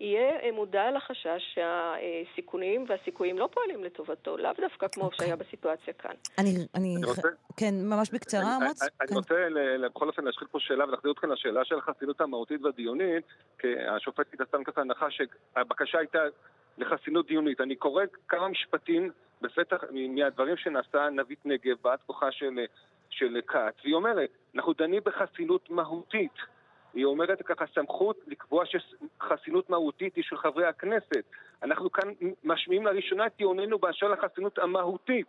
יהיה 0.00 0.52
מודע 0.52 0.90
לחשש 0.90 1.54
שהסיכונים 1.54 2.84
והסיכויים 2.88 3.38
לא 3.38 3.48
פועלים 3.52 3.84
לטובתו, 3.84 4.36
לאו 4.36 4.50
דווקא 4.60 4.88
כמו 4.88 5.02
okay. 5.02 5.06
אוקיי. 5.06 5.18
שהיה 5.18 5.36
בסיטואציה 5.36 5.92
כאן. 5.94 6.14
אני, 6.38 6.50
אני, 6.74 6.96
אני 6.96 7.06
רוצה... 7.06 7.28
כן, 7.56 7.74
ממש 7.82 8.10
בקצרה, 8.10 8.56
אמוץ. 8.56 8.82
אני, 8.82 8.90
אני 9.00 9.08
כן. 9.08 9.14
רוצה 9.14 9.34
בכל 9.86 10.08
אופן 10.08 10.24
להשחיל 10.24 10.48
פה 10.48 10.60
שאלה 10.60 10.84
ולהחזיר 10.84 11.12
אתכם 11.12 11.32
לשאלה 11.32 11.64
של 11.64 11.78
החסינות 11.78 12.20
המהותית 12.20 12.62
והדיונית, 12.62 13.24
כי 13.58 13.68
השופט 13.96 14.28
קיטסטן 14.30 14.64
כזה 14.64 14.80
הנחה 14.80 15.06
שהבקשה 15.10 15.98
הייתה 15.98 16.18
לחסינות 16.78 17.26
דיונית. 17.26 17.60
אני 17.60 17.76
קורא 17.76 18.04
כמה 18.28 18.48
משפטים 18.48 19.10
בפתח, 19.42 19.84
מהדברים 20.14 20.56
שנעשה 20.56 21.08
נבית 21.10 21.46
נגב, 21.46 21.76
בת 21.84 21.98
כוחה 22.06 22.32
של, 22.32 22.58
של 23.10 23.40
כת, 23.46 23.74
והיא 23.84 23.94
אומרת, 23.94 24.30
אנחנו 24.54 24.72
דנים 24.72 25.00
בחסינות 25.04 25.70
מהותית. 25.70 26.36
היא 26.94 27.04
אומרת 27.04 27.42
ככה, 27.42 27.64
סמכות 27.74 28.20
לקבוע 28.26 28.64
שחסינות 28.66 29.70
מהותית 29.70 30.16
היא 30.16 30.24
של 30.24 30.36
חברי 30.36 30.66
הכנסת. 30.66 31.24
אנחנו 31.62 31.92
כאן 31.92 32.08
משמיעים 32.44 32.86
לראשונה 32.86 33.26
את 33.26 33.32
טיעוננו 33.36 33.78
באשר 33.78 34.08
לחסינות 34.08 34.58
המהותית. 34.58 35.26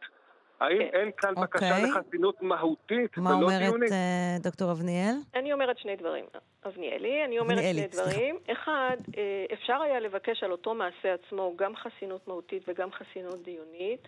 האם 0.59 0.77
כן. 0.77 0.97
אין 0.97 1.11
כאן. 1.17 1.33
בקשה 1.35 1.77
אוקיי. 1.77 1.91
לחסינות 1.91 2.41
מהותית 2.41 3.17
ולא 3.17 3.27
דיונית? 3.27 3.59
מה 3.61 3.67
אומרת 3.69 3.91
אה, 3.91 4.37
דוקטור 4.43 4.71
אבניאל? 4.71 5.15
אני 5.35 5.53
אומרת 5.53 5.77
שני 5.77 5.95
דברים. 5.95 6.25
אבניאלי, 6.65 7.25
אני 7.25 7.39
אומרת 7.39 7.63
שני 7.71 7.87
דברים. 7.87 8.37
אחד, 8.51 8.97
אה, 9.17 9.45
אפשר 9.53 9.81
היה 9.81 9.99
לבקש 9.99 10.43
על 10.43 10.51
אותו 10.51 10.73
מעשה 10.73 11.13
עצמו 11.13 11.53
גם 11.55 11.75
חסינות 11.75 12.27
מהותית 12.27 12.63
וגם 12.67 12.89
חסינות 12.91 13.43
דיונית. 13.43 14.07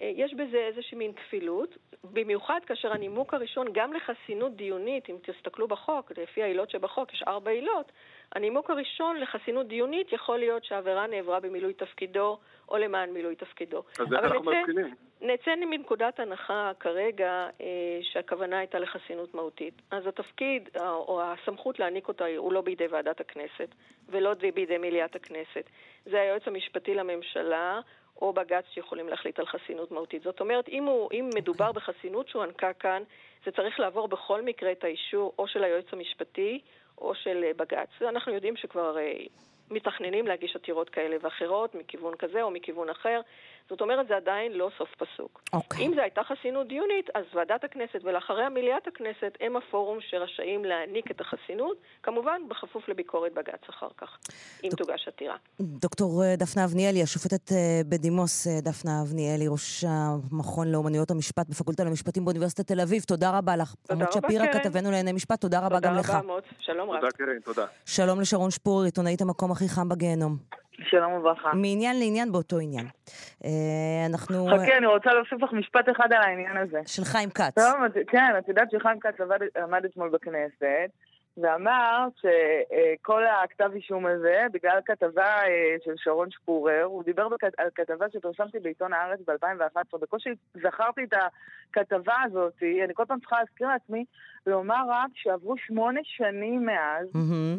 אה, 0.00 0.12
יש 0.16 0.34
בזה 0.34 0.56
איזושהי 0.56 0.98
מין 0.98 1.12
כפילות, 1.12 1.76
במיוחד 2.04 2.60
כאשר 2.66 2.92
הנימוק 2.92 3.34
הראשון, 3.34 3.66
גם 3.72 3.92
לחסינות 3.92 4.56
דיונית, 4.56 5.10
אם 5.10 5.16
תסתכלו 5.22 5.68
בחוק, 5.68 6.12
לפי 6.18 6.42
העילות 6.42 6.70
שבחוק, 6.70 7.12
יש 7.12 7.22
ארבע 7.26 7.50
עילות, 7.50 7.92
הנימוק 8.34 8.70
הראשון 8.70 9.16
לחסינות 9.16 9.68
דיונית 9.68 10.12
יכול 10.12 10.38
להיות 10.38 10.64
שהעבירה 10.64 11.06
נעברה 11.06 11.40
במילוי 11.40 11.74
תפקידו 11.74 12.38
או 12.68 12.76
למען 12.76 13.10
מילוי 13.10 13.36
תפקידו. 13.36 13.82
אז 13.98 14.12
איך 14.12 14.24
אנחנו 14.24 14.50
מסכימים? 14.50 14.94
נצא 15.20 15.54
מנקודת 15.56 16.20
הנחה 16.20 16.72
כרגע 16.80 17.48
אה, 17.60 17.98
שהכוונה 18.02 18.58
הייתה 18.58 18.78
לחסינות 18.78 19.34
מהותית. 19.34 19.82
אז 19.90 20.06
התפקיד 20.06 20.68
אה, 20.76 20.90
או 20.90 21.22
הסמכות 21.22 21.78
להעניק 21.78 22.08
אותה 22.08 22.24
הוא 22.36 22.52
לא 22.52 22.60
בידי 22.60 22.86
ועדת 22.86 23.20
הכנסת 23.20 23.68
ולא 24.08 24.34
בידי 24.54 24.78
מליאת 24.78 25.16
הכנסת. 25.16 25.70
זה 26.06 26.20
היועץ 26.20 26.42
המשפטי 26.46 26.94
לממשלה 26.94 27.80
או 28.22 28.32
בג"ץ 28.32 28.64
שיכולים 28.74 29.08
להחליט 29.08 29.38
על 29.38 29.46
חסינות 29.46 29.90
מהותית. 29.90 30.22
זאת 30.22 30.40
אומרת, 30.40 30.68
אם, 30.68 30.84
הוא, 30.84 31.08
אם 31.12 31.30
מדובר 31.34 31.70
okay. 31.70 31.72
בחסינות 31.72 32.28
שהוענקה 32.28 32.72
כאן, 32.72 33.02
זה 33.44 33.50
צריך 33.50 33.80
לעבור 33.80 34.08
בכל 34.08 34.42
מקרה 34.42 34.72
את 34.72 34.84
האישור 34.84 35.32
או 35.38 35.48
של 35.48 35.64
היועץ 35.64 35.86
המשפטי 35.92 36.60
או 36.98 37.14
של 37.14 37.44
אה, 37.44 37.50
בג"ץ. 37.56 37.88
אנחנו 38.02 38.32
יודעים 38.32 38.56
שכבר 38.56 38.98
אה, 38.98 39.12
מתכננים 39.70 40.26
להגיש 40.26 40.56
עתירות 40.56 40.90
כאלה 40.90 41.16
ואחרות, 41.22 41.74
מכיוון 41.74 42.14
כזה 42.18 42.42
או 42.42 42.50
מכיוון 42.50 42.88
אחר. 42.88 43.20
זאת 43.70 43.80
אומרת, 43.80 44.08
זה 44.08 44.16
עדיין 44.16 44.52
לא 44.52 44.70
סוף 44.78 44.88
פסוק. 44.98 45.42
Okay. 45.46 45.56
אוקיי. 45.56 45.86
אם 45.86 45.94
זו 45.94 46.00
הייתה 46.00 46.20
חסינות 46.24 46.68
דיונית, 46.68 47.10
אז 47.14 47.24
ועדת 47.34 47.64
הכנסת 47.64 48.00
ולאחריה 48.04 48.48
מליאת 48.48 48.86
הכנסת 48.86 49.32
הם 49.40 49.56
הפורום 49.56 49.98
שרשאים 50.00 50.64
להעניק 50.64 51.10
את 51.10 51.20
החסינות, 51.20 51.76
כמובן 52.02 52.42
בכפוף 52.48 52.88
לביקורת 52.88 53.34
בג"ץ 53.34 53.68
אחר 53.70 53.88
כך, 53.96 54.18
אם 54.64 54.68
דוק... 54.70 54.78
תוגש 54.78 55.08
עתירה. 55.08 55.36
דוקטור 55.60 56.24
אה, 56.24 56.36
דפנה 56.36 56.64
אבניאלי, 56.64 57.02
השופטת 57.02 57.52
אה, 57.52 57.80
בדימוס 57.88 58.46
אה, 58.46 58.60
דפנה 58.60 59.02
אבניאלי, 59.02 59.48
ראש 59.48 59.84
המכון 59.88 60.72
לאומנויות 60.72 61.10
המשפט 61.10 61.48
בפקולטה 61.48 61.84
למשפטים 61.84 62.24
באוניברסיטת 62.24 62.66
תל 62.66 62.80
אביב, 62.80 63.02
תודה 63.02 63.38
רבה 63.38 63.56
לך. 63.56 63.74
תודה 63.88 64.04
רבה, 64.04 64.12
שפירא, 64.12 64.46
קרן. 64.46 64.60
כתבנו 64.60 64.90
לענייני 64.90 65.12
משפט, 65.12 65.40
תודה 65.40 65.58
רבה 65.58 65.76
תודה 65.76 65.88
גם 65.88 65.92
רבה, 65.92 66.00
לך. 66.00 66.06
תודה 66.06 66.18
רבה, 66.18 66.34
מוץ. 66.34 66.44
שלום 66.60 66.90
רב. 66.90 67.00
תודה, 67.00 67.12
קרן, 67.12 67.40
תודה. 67.44 67.66
שלום 67.86 68.20
לשרון 68.20 68.50
שפור, 68.50 68.82
עיתונאית 68.82 69.22
המקום 69.22 69.52
הכי 69.62 69.74
חם 69.74 69.88
בגיהנום. 69.88 70.36
שלום 70.90 71.12
וברכה. 71.12 71.52
מעניין 71.54 71.98
לעניין 71.98 72.32
באותו 72.32 72.58
עניין. 72.58 72.86
אה, 73.44 74.06
אנחנו... 74.10 74.46
חכי, 74.46 74.76
אני 74.78 74.86
רוצה 74.86 75.10
להוסיף 75.10 75.42
לך 75.42 75.52
משפט 75.52 75.88
אחד 75.96 76.12
על 76.12 76.22
העניין 76.22 76.56
הזה. 76.56 76.80
של 76.86 77.04
חיים 77.04 77.30
כץ. 77.30 77.54
טוב, 77.54 78.02
כן, 78.06 78.34
את 78.38 78.48
יודעת 78.48 78.70
שחיים 78.70 79.00
כץ 79.00 79.14
עמד 79.62 79.84
אתמול 79.84 80.08
בכנסת, 80.08 80.90
ואמר 81.36 82.08
שכל 82.20 83.22
הכתב 83.26 83.70
אישום 83.74 84.06
הזה, 84.06 84.46
בגלל 84.52 84.78
כתבה 84.86 85.26
אה, 85.26 85.76
של 85.84 85.94
שרון 85.96 86.30
שפורר, 86.30 86.82
הוא 86.84 87.04
דיבר 87.04 87.28
על 87.58 87.68
כתבה 87.74 88.06
שפרסמתי 88.12 88.58
בעיתון 88.58 88.92
הארץ 88.92 89.20
ב-2011, 89.26 89.98
בקושי 90.00 90.30
זכרתי 90.54 91.04
את 91.04 91.14
הכתבה 91.70 92.14
הזאת, 92.24 92.62
אני 92.84 92.94
כל 92.94 93.04
פעם 93.08 93.20
צריכה 93.20 93.36
להזכיר 93.38 93.68
לעצמי, 93.68 94.04
לומר 94.46 94.82
רק 94.88 95.10
שעברו 95.14 95.54
שמונה 95.56 96.00
שנים 96.04 96.66
מאז, 96.66 97.06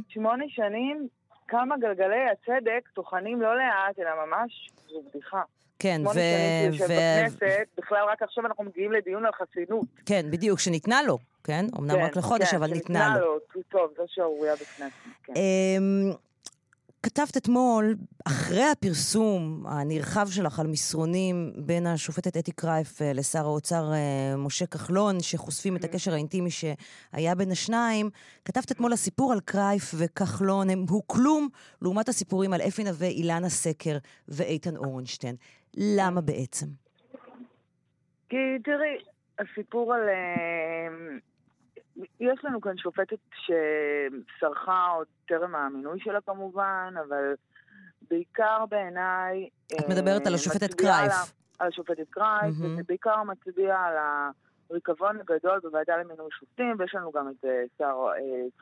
שמונה 0.10 0.44
שנים 0.48 1.08
כמה 1.47 1.77
גלגלי 1.77 2.29
הצדק 2.32 2.89
טוחנים 2.93 3.41
לא 3.41 3.58
לאט, 3.58 3.99
אלא 3.99 4.10
ממש, 4.25 4.69
זו 4.89 5.01
בדיחה. 5.10 5.41
כן, 5.79 6.01
ו... 6.06 6.10
שמונה 6.10 6.19
שנים 6.19 6.73
שיושב 6.73 6.93
בכנסת, 6.93 7.67
בכלל 7.77 8.06
רק 8.10 8.21
עכשיו 8.21 8.45
אנחנו 8.45 8.63
מגיעים 8.63 8.91
לדיון 8.91 9.25
על 9.25 9.32
חסינות. 9.32 9.86
כן, 10.06 10.25
בדיוק, 10.32 10.60
שניתנה 10.60 11.03
לו, 11.03 11.17
כן? 11.43 11.65
אמנם 11.77 11.95
כן, 11.95 12.01
רק 12.01 12.15
לחודש, 12.15 12.51
כן, 12.51 12.58
אבל 12.58 12.67
ניתנה 12.67 13.17
לו. 13.19 13.39
כן, 13.39 13.53
שניתנה 13.53 13.79
לו, 13.79 13.88
טוב, 13.88 13.93
זו 13.97 14.03
שערורייה 14.08 14.53
עצמי, 14.53 14.86
כן. 15.23 15.34
כתבת 17.04 17.38
אתמול, 17.38 17.96
אחרי 18.28 18.63
הפרסום 18.63 19.63
הנרחב 19.68 20.28
שלך 20.30 20.60
על 20.60 20.68
מסרונים 20.68 21.54
בין 21.58 21.88
השופטת 21.88 22.38
אתי 22.38 22.52
קרייף 22.52 23.02
אה, 23.02 23.13
לשר 23.13 23.39
האוצר 23.39 23.94
אה, 23.94 24.38
משה 24.38 24.66
כחלון, 24.66 25.20
שחושפים 25.20 25.76
את 25.76 25.84
הקשר 25.84 26.13
האינטימי 26.13 26.50
שהיה 26.52 27.36
בין 27.36 27.52
השניים, 27.52 28.10
כתבת 28.46 28.72
אתמול 28.72 28.94
הסיפור 28.94 29.34
על 29.34 29.39
קרייף 29.39 29.94
וכחלון, 29.98 30.70
הם 30.70 30.86
הוא 30.89 31.04
כלום 31.08 31.50
לעומת 31.82 32.10
הסיפורים 32.10 32.54
על 32.54 32.62
אפי 32.62 32.84
נווה, 32.84 33.08
אילנה 33.08 33.50
סקר 33.50 33.98
ואיתן 34.28 34.76
אורנשטיין. 34.76 35.36
למה 35.78 36.22
בעצם? 36.22 36.68
כי 38.30 38.38
תראי, 38.63 38.98
הסיפור 39.39 39.94
על... 39.94 40.02
אה, 41.99 42.03
יש 42.19 42.39
לנו 42.43 42.62
כאן 42.62 42.77
שופטת 42.77 43.17
שסרחה 43.36 44.88
עוד 44.88 45.08
טרם 45.25 45.56
המינוי 45.56 45.99
שלה 45.99 46.21
כמובן, 46.21 46.93
אבל 47.08 47.34
בעיקר 48.10 48.65
בעיניי... 48.69 49.49
את 49.79 49.89
מדברת 49.89 50.27
על 50.27 50.34
השופטת 50.34 50.73
קרייף. 50.73 51.13
על 51.60 51.67
השופטת 51.67 52.10
קרייף, 52.10 52.56
mm-hmm. 52.56 52.65
וזה 52.65 52.82
בעיקר 52.88 53.23
מצביע 53.23 53.75
על 53.75 53.93
הריקבון 54.69 55.19
הגדול 55.19 55.60
בוועדה 55.60 55.97
למינוי 55.97 56.27
שופטים, 56.39 56.75
ויש 56.79 56.95
לנו 56.95 57.12
גם 57.12 57.29
את 57.29 57.45
אה, 57.45 57.63
שר, 57.77 57.95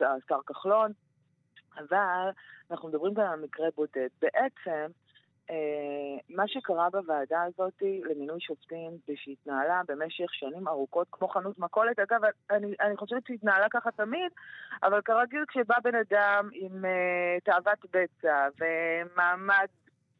אה, 0.02 0.14
שר 0.28 0.38
כחלון, 0.46 0.92
אבל 1.78 2.30
אנחנו 2.70 2.88
מדברים 2.88 3.14
כאן 3.14 3.24
על 3.24 3.40
מקרה 3.40 3.66
בודד. 3.76 4.08
בעצם, 4.22 4.70
אה, 4.70 4.86
מה 6.30 6.48
שקרה 6.48 6.90
בוועדה 6.90 7.42
הזאת 7.42 7.82
למינוי 7.82 8.40
שופטים 8.40 8.90
זה 9.06 9.12
שהתנהלה 9.16 9.80
במשך 9.88 10.34
שנים 10.34 10.68
ארוכות 10.68 11.06
כמו 11.12 11.28
חנות 11.28 11.58
מכולת. 11.58 11.98
אגב, 11.98 12.20
אני, 12.50 12.74
אני 12.80 12.96
חושבת 12.96 13.26
שהתנהלה 13.26 13.66
ככה 13.70 13.90
תמיד, 13.90 14.32
אבל 14.82 15.00
כרגיל 15.00 15.44
כשבא 15.48 15.76
בן 15.84 15.94
אדם 15.94 16.48
עם 16.52 16.84
uh, 16.84 17.44
תאוות 17.44 17.78
בצע 17.92 18.48
ומעמד 18.58 19.66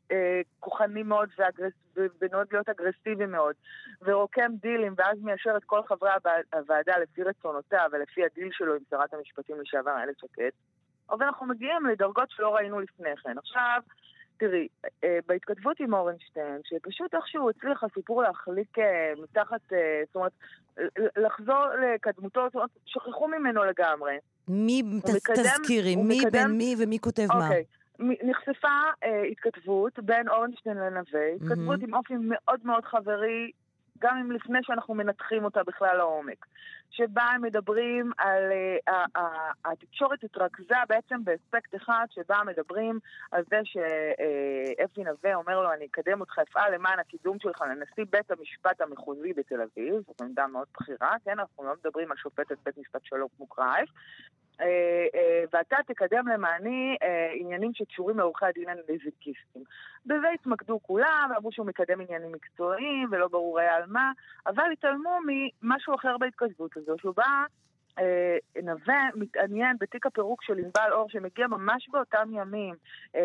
uh, 0.08 0.14
כוחני 0.60 1.02
מאוד 1.02 1.28
ואגרס... 1.38 1.72
ונועד 2.20 2.46
להיות 2.52 2.68
אגרסיבי 2.68 3.26
מאוד, 3.26 3.54
ורוקם 4.02 4.52
דילים 4.60 4.94
ואז 4.96 5.18
מיישר 5.22 5.56
את 5.56 5.64
כל 5.64 5.82
חברי 5.82 6.10
הוועדה 6.54 6.98
לפי 6.98 7.22
רצונותיה 7.22 7.82
ולפי 7.92 8.24
הדיל 8.24 8.48
שלו 8.52 8.74
עם 8.74 8.80
שרת 8.90 9.14
המשפטים 9.14 9.60
לשעבר 9.60 9.96
איילת 9.96 10.18
שקד, 10.18 10.50
אבל 11.10 11.26
אנחנו 11.26 11.46
מגיעים 11.46 11.86
לדרגות 11.86 12.30
שלא 12.30 12.54
ראינו 12.54 12.80
לפני 12.80 13.16
כן. 13.22 13.38
עכשיו, 13.38 13.80
תראי, 14.42 14.68
אה, 15.04 15.18
בהתכתבות 15.26 15.80
עם 15.80 15.94
אורנשטיין, 15.94 16.60
שפשוט 16.64 17.14
איכשהו 17.14 17.50
הצליח 17.50 17.84
הסיפור 17.84 18.22
להחליק 18.22 18.78
אה, 18.78 19.12
מתחת, 19.22 19.72
אה, 19.72 20.02
זאת 20.06 20.16
אומרת, 20.16 20.32
לחזור 21.16 21.64
לקדמותו, 21.82 22.40
זאת 22.44 22.54
אומרת, 22.54 22.70
שכחו 22.86 23.28
ממנו 23.28 23.64
לגמרי. 23.64 24.16
מי, 24.48 24.82
תזכירי, 25.34 25.96
מי 25.96 26.20
בין 26.32 26.50
מי 26.50 26.74
ומי 26.78 26.98
כותב 26.98 27.26
מה? 27.28 27.46
אוקיי. 27.46 27.64
נחשפה 27.98 28.68
uh, 29.04 29.06
התכתבות 29.30 29.98
בין 29.98 30.28
אורנשטיין 30.28 30.76
לנווה, 30.76 31.26
התכתבות 31.36 31.80
mm-hmm. 31.80 31.84
עם 31.84 31.94
אופי 31.94 32.14
מאוד 32.18 32.60
מאוד 32.64 32.84
חברי, 32.84 33.50
גם 34.02 34.16
אם 34.16 34.32
לפני 34.32 34.58
שאנחנו 34.62 34.94
מנתחים 34.94 35.44
אותה 35.44 35.60
בכלל 35.62 35.96
לעומק, 35.96 36.46
שבה 36.90 37.22
הם 37.22 37.42
מדברים 37.42 38.10
על... 38.18 38.42
Uh, 38.90 38.92
התקשורת 39.64 40.24
התרכזה 40.24 40.74
בעצם 40.88 41.24
באספקט 41.24 41.74
אחד, 41.74 42.06
שבה 42.10 42.40
מדברים 42.46 42.98
על 43.30 43.42
זה 43.50 43.60
שאפי 43.64 45.00
uh, 45.00 45.04
נווה 45.04 45.34
אומר 45.34 45.60
לו, 45.60 45.72
אני 45.72 45.86
אקדם 45.86 46.20
אותך, 46.20 46.38
אפעל 46.38 46.74
למען 46.74 46.98
הקידום 46.98 47.38
שלך 47.40 47.60
לנשיא 47.60 48.04
בית 48.10 48.30
המשפט 48.30 48.80
המחוזי 48.80 49.32
בתל 49.32 49.60
אביב, 49.60 49.94
זאת 50.06 50.20
עמדה 50.20 50.46
מאוד 50.46 50.66
בכירה, 50.74 51.16
כן? 51.24 51.38
אנחנו 51.38 51.64
לא 51.64 51.74
מדברים 51.84 52.10
על 52.10 52.16
שופטת 52.16 52.56
בית 52.64 52.78
משפט 52.78 53.04
שלום 53.04 53.28
כמו 53.36 53.46
קרייף. 53.46 53.90
אה, 54.60 55.06
אה, 55.14 55.44
ואתה 55.52 55.76
תקדם 55.86 56.28
למעני 56.28 56.96
אה, 57.02 57.30
עניינים 57.34 57.74
שקשורים 57.74 58.18
לעורכי 58.18 58.46
הדין 58.46 58.68
הנזיקיסטים. 58.68 59.62
בזה 60.06 60.28
התמקדו 60.34 60.80
כולם, 60.82 61.30
ואמרו 61.34 61.52
שהוא 61.52 61.66
מקדם 61.66 62.00
עניינים 62.00 62.32
מקצועיים, 62.32 63.08
ולא 63.10 63.28
ברור 63.28 63.58
היה 63.58 63.76
על 63.76 63.84
מה, 63.86 64.12
אבל 64.46 64.72
התעלמו 64.72 65.18
ממשהו 65.26 65.94
אחר 65.94 66.18
בהתכתבות 66.18 66.76
הזו, 66.76 66.98
שהוא 66.98 67.14
בא... 67.16 67.44
נווה 68.62 69.08
מתעניין 69.14 69.76
בתיק 69.80 70.06
הפירוק 70.06 70.42
של 70.42 70.58
ענבל 70.58 70.92
אור, 70.92 71.08
שמגיע 71.10 71.46
ממש 71.46 71.88
באותם 71.88 72.28
ימים 72.32 72.74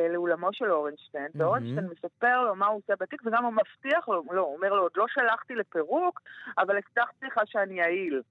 לאולמו 0.10 0.50
של 0.54 0.72
אורנשטיין. 0.72 1.28
ואורנשטיין 1.36 1.88
מספר 1.92 2.44
לו 2.44 2.56
מה 2.56 2.68
הוא 2.68 2.78
עושה 2.78 2.94
בתיק, 3.00 3.22
וגם 3.26 3.46
הוא 3.46 3.54
מבטיח 3.54 4.08
לו, 4.08 4.24
לא, 4.32 4.42
הוא 4.42 4.56
אומר 4.56 4.74
לו, 4.74 4.82
עוד 4.82 4.92
לא 4.96 5.06
שלחתי 5.08 5.56
לפירוק, 5.56 6.22
אבל 6.58 6.78
הבטחתי 6.78 7.26
לך 7.26 7.42
שאני 7.46 7.74
יעיל. 7.74 8.22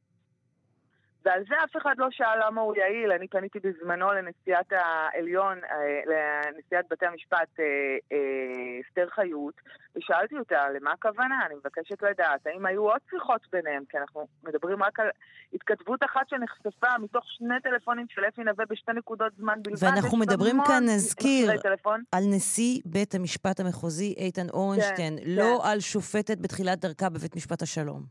ועל 1.26 1.42
זה 1.48 1.54
אף 1.64 1.76
אחד 1.76 1.94
לא 1.98 2.06
שאל 2.10 2.46
למה 2.46 2.60
הוא 2.60 2.74
יעיל. 2.76 3.12
אני 3.12 3.28
פניתי 3.28 3.58
בזמנו 3.58 4.12
לנשיאת 4.12 4.72
העליון, 4.72 5.58
אה, 5.64 6.00
לנשיאת 6.06 6.84
בתי 6.90 7.06
המשפט 7.06 7.60
אה, 7.60 7.64
אה, 8.12 8.80
אסתר 8.88 9.06
חיות, 9.10 9.54
ושאלתי 9.96 10.38
אותה 10.38 10.68
למה 10.74 10.92
הכוונה, 10.92 11.46
אני 11.46 11.54
מבקשת 11.54 12.02
לדעת, 12.02 12.46
האם 12.46 12.66
היו 12.66 12.82
עוד 12.82 13.00
שיחות 13.10 13.40
ביניהם, 13.52 13.82
כי 13.88 13.98
אנחנו 13.98 14.26
מדברים 14.44 14.82
רק 14.82 15.00
על 15.00 15.08
התכתבות 15.52 16.04
אחת 16.04 16.28
שנחשפה 16.28 16.98
מתוך 16.98 17.24
שני 17.26 17.60
טלפונים 17.62 18.06
של 18.08 18.22
אפי 18.28 18.44
נווה 18.44 18.64
בשתי 18.70 18.92
נקודות 18.92 19.32
זמן 19.36 19.62
בלבד. 19.62 19.84
ואנחנו 19.84 20.18
מדברים 20.18 20.56
כאן, 20.66 20.84
נזכיר, 20.84 21.50
על 22.12 22.24
נשיא 22.36 22.80
בית 22.84 23.14
המשפט 23.14 23.60
המחוזי 23.60 24.14
איתן 24.16 24.48
אורנשטיין, 24.50 25.18
כן, 25.18 25.24
לא 25.26 25.60
כן. 25.62 25.68
על 25.68 25.80
שופטת 25.80 26.38
בתחילת 26.40 26.78
דרכה 26.80 27.08
בבית 27.08 27.36
משפט 27.36 27.62
השלום. 27.62 28.02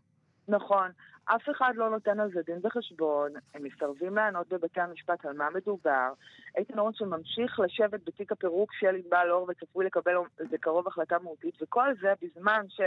נכון. 0.47 0.91
אף 1.25 1.49
אחד 1.49 1.73
לא 1.75 1.89
נותן 1.89 2.19
על 2.19 2.29
זה 2.33 2.41
דין 2.41 2.59
וחשבון, 2.63 3.31
הם 3.53 3.63
מסרבים 3.63 4.15
לענות 4.15 4.47
בבתי 4.49 4.81
המשפט 4.81 5.25
על 5.25 5.33
מה 5.33 5.49
מדובר. 5.49 6.13
איתן 6.57 6.79
אורנשטיין 6.79 7.09
ממשיך 7.09 7.59
לשבת 7.59 7.99
בתיק 8.05 8.31
הפירוק 8.31 8.73
של 8.73 8.95
ענבל 8.95 9.31
אור 9.31 9.47
וצפוי 9.49 9.85
לקבל 9.85 10.13
בקרוב 10.51 10.87
החלטה 10.87 11.19
מהותית, 11.19 11.61
וכל 11.61 11.93
זה 12.01 12.13
בזמן 12.21 12.65
ש... 12.69 12.81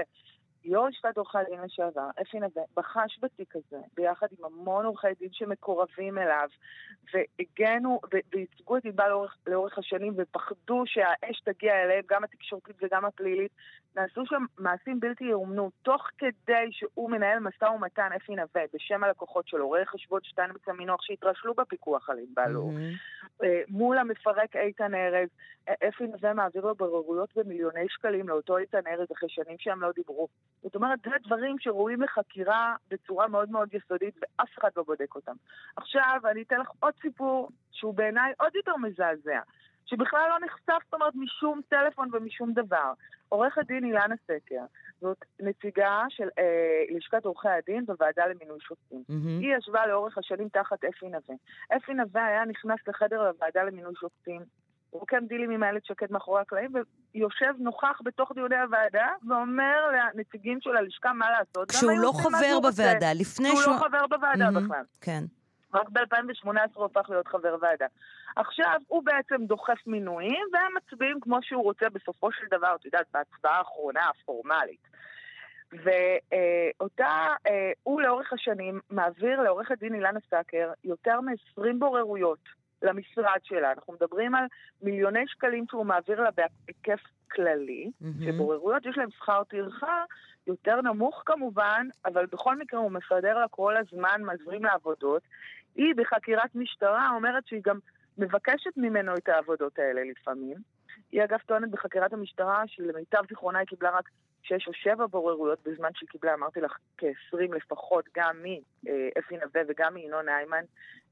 יו"ר 0.68 0.88
לשכת 0.88 1.16
עורכי 1.16 1.38
הדין 1.38 1.60
לשעבר, 1.60 2.10
אפי 2.22 2.40
נווה, 2.40 2.62
בחש 2.76 3.18
בתיק 3.22 3.56
הזה, 3.56 3.82
ביחד 3.96 4.26
עם 4.38 4.44
המון 4.44 4.84
עורכי 4.84 5.08
דין 5.20 5.28
שמקורבים 5.32 6.18
אליו, 6.18 6.48
והגנו 7.14 8.00
וייצגו 8.34 8.76
את 8.76 8.84
ענבל 8.84 9.08
לאורך, 9.08 9.36
לאורך 9.46 9.78
השנים, 9.78 10.14
ופחדו 10.16 10.82
שהאש 10.86 11.40
תגיע 11.44 11.82
אליהם, 11.82 12.04
גם 12.10 12.24
התקשורתית 12.24 12.76
וגם 12.82 13.04
הפלילית. 13.04 13.52
נעשו 13.96 14.26
שם 14.26 14.44
מעשים 14.58 15.00
בלתי 15.00 15.24
יאומנו, 15.24 15.70
תוך 15.82 16.08
כדי 16.18 16.68
שהוא 16.70 17.10
מנהל 17.10 17.38
משא 17.38 17.64
ומתן, 17.64 18.08
אפי 18.16 18.32
נווה, 18.32 18.62
בשם 18.74 19.04
הלקוחות 19.04 19.48
שלו, 19.48 19.68
רואי 19.68 19.86
חשבון 19.86 20.20
שטיין 20.22 20.50
וצמינוח, 20.50 21.02
שהתרשלו 21.02 21.54
בפיקוח 21.54 22.10
על 22.10 22.18
ענבל 22.18 22.56
mm-hmm. 22.56 23.44
מול 23.68 23.98
המפרק 23.98 24.56
איתן 24.56 24.94
ארז, 24.94 25.28
אפי 25.88 26.04
נווה 26.06 26.34
מעביר 26.34 26.64
לו 26.64 26.74
בוררויות 26.74 27.36
במיליוני 27.36 27.86
שקלים 27.88 28.28
לאותו 28.28 28.58
איתן 28.58 28.86
ארז 28.86 29.08
אחרי 29.12 29.28
שנים 29.28 29.56
שהם 29.58 29.80
לא 29.80 29.92
דיברו. 29.92 30.28
זאת 30.62 30.74
אומרת, 30.74 30.98
זה 31.04 31.11
דברים 31.24 31.59
שראויים 31.59 32.02
לחקירה 32.02 32.76
בצורה 32.90 33.28
מאוד 33.28 33.50
מאוד 33.50 33.74
יסודית, 33.74 34.14
ואף 34.22 34.48
אחד 34.59 34.70
לא 34.76 34.82
בודק 34.82 35.14
אותם. 35.14 35.34
עכשיו, 35.76 36.20
אני 36.30 36.42
אתן 36.42 36.61
לך 36.61 36.70
עוד 36.80 36.94
סיפור 37.02 37.48
שהוא 37.72 37.94
בעיניי 37.94 38.32
עוד 38.38 38.54
יותר 38.54 38.76
מזעזע, 38.76 39.40
שבכלל 39.86 40.28
לא 40.30 40.46
נחשף, 40.46 40.84
זאת 40.84 40.94
אומרת, 40.94 41.14
משום 41.14 41.61
טלפון 41.68 42.09
ומשום 42.12 42.52
דבר. 42.52 42.92
עורכת 43.28 43.66
דין 43.66 43.84
אילנה 43.84 44.14
סקר, 44.24 44.64
זאת 45.00 45.24
נציגה 45.40 46.04
של 46.09 46.28
אה, 46.38 46.96
לשכת 46.96 47.24
עורכי 47.24 47.48
הדין 47.48 47.86
בוועדה 47.86 48.26
למינוי 48.26 48.59
שופטים. 48.61 49.02
Mm-hmm. 49.11 49.40
היא 49.40 49.56
ישבה 49.56 49.86
לאורך 49.86 50.18
השנים 50.18 50.48
תחת 50.48 50.84
אפי 50.84 51.06
נווה. 51.06 51.34
אפי 51.76 51.94
נווה 51.94 52.26
היה 52.26 52.44
נכנס 52.44 52.78
לחדר 52.88 53.28
הוועדה 53.28 53.62
למינוי 53.62 53.94
שופטים 54.00 54.40
רוקם 54.93 55.26
דילים 55.26 55.51
עם 55.51 55.62
איילת 55.62 55.84
שקד 55.84 56.07
מאחורי 56.11 56.41
הקלעים, 56.41 56.70
ויושב 57.14 57.53
נוכח 57.59 57.99
בתוך 58.05 58.32
דיוני 58.34 58.57
הוועדה, 58.57 59.09
ואומר 59.28 59.76
לנציגים 59.93 60.59
של 60.61 60.76
הלשכה 60.76 61.12
מה 61.12 61.26
לעשות. 61.30 61.70
כשהוא 61.70 61.99
לא 61.99 62.12
חבר 62.22 62.61
בוועדה, 62.62 63.12
לפני 63.12 63.49
שהוא... 63.49 63.61
כשהוא 63.61 63.74
לא 63.74 63.78
חבר 63.78 64.07
בוועדה 64.07 64.49
mm-hmm, 64.49 64.64
בכלל. 64.64 64.84
כן. 65.01 65.24
רק 65.74 65.89
ב-2018 65.89 66.49
הוא 66.74 66.84
הפך 66.84 67.11
להיות 67.11 67.28
חבר 67.28 67.57
ועדה. 67.61 67.86
עכשיו, 68.36 68.80
הוא 68.86 69.03
בעצם 69.05 69.45
דוחף 69.47 69.86
מינויים, 69.86 70.47
והם 70.53 70.72
מצביעים 70.76 71.20
כמו 71.20 71.39
שהוא 71.43 71.62
רוצה 71.62 71.86
בסופו 71.93 72.32
של 72.32 72.47
דבר, 72.51 72.74
את 72.80 72.84
יודעת, 72.84 73.07
בהצבעה 73.14 73.59
האחרונה 73.59 74.01
הפורמלית. 74.09 74.89
ואותה, 75.72 77.26
אה, 77.47 77.70
הוא 77.82 78.01
לאורך 78.01 78.32
השנים 78.32 78.80
מעביר 78.91 79.43
לעורך 79.43 79.70
הדין 79.70 79.95
אילנה 79.95 80.20
סאקר 80.30 80.72
יותר 80.84 81.20
מ-20 81.20 81.62
בוררויות 81.78 82.57
למשרד 82.83 83.39
שלה. 83.43 83.72
אנחנו 83.72 83.93
מדברים 83.93 84.35
על 84.35 84.45
מיליוני 84.83 85.24
שקלים 85.26 85.64
שהוא 85.70 85.87
מעביר 85.87 86.20
לה 86.20 86.31
בהיקף 86.31 87.01
כללי, 87.31 87.91
mm-hmm. 88.03 88.24
שבוררויות 88.24 88.87
יש 88.87 88.99
להם 88.99 89.11
שכר 89.11 89.45
טרחה 89.45 90.05
יותר 90.47 90.81
נמוך 90.81 91.22
כמובן, 91.26 91.87
אבל 92.05 92.26
בכל 92.26 92.59
מקרה 92.59 92.81
הוא 92.81 92.91
מסדר 92.91 93.39
לה 93.39 93.49
כל 93.51 93.76
הזמן, 93.76 94.20
מזרים 94.22 94.64
לעבודות. 94.64 95.22
היא 95.74 95.95
בחקירת 95.97 96.55
משטרה 96.55 97.11
אומרת 97.14 97.47
שהיא 97.47 97.62
גם 97.64 97.79
מבקשת 98.18 98.76
ממנו 98.76 99.14
את 99.14 99.29
העבודות 99.29 99.79
האלה 99.79 100.01
לפעמים. 100.05 100.57
היא 101.12 101.24
אגב 101.24 101.39
טוענת 101.47 101.70
בחקירת 101.70 102.12
המשטרה 102.12 102.62
שלמיטב 102.66 103.22
זיכרונה 103.29 103.59
היא 103.59 103.66
קיבלה 103.66 103.91
רק 103.91 104.09
שש 104.43 104.68
או 104.68 104.72
שבע 104.72 105.07
בוררויות 105.07 105.59
בזמן 105.64 105.89
שהיא 105.95 106.09
קיבלה, 106.09 106.35
אמרתי 106.35 106.61
לך, 106.61 106.76
כ-20 106.99 107.57
לפחות, 107.57 108.05
גם 108.16 108.37
מאפי 108.43 109.35
נווה 109.35 109.62
וגם 109.68 109.95
מינון 109.95 110.29
איימן, 110.29 110.57
אה, 110.57 110.62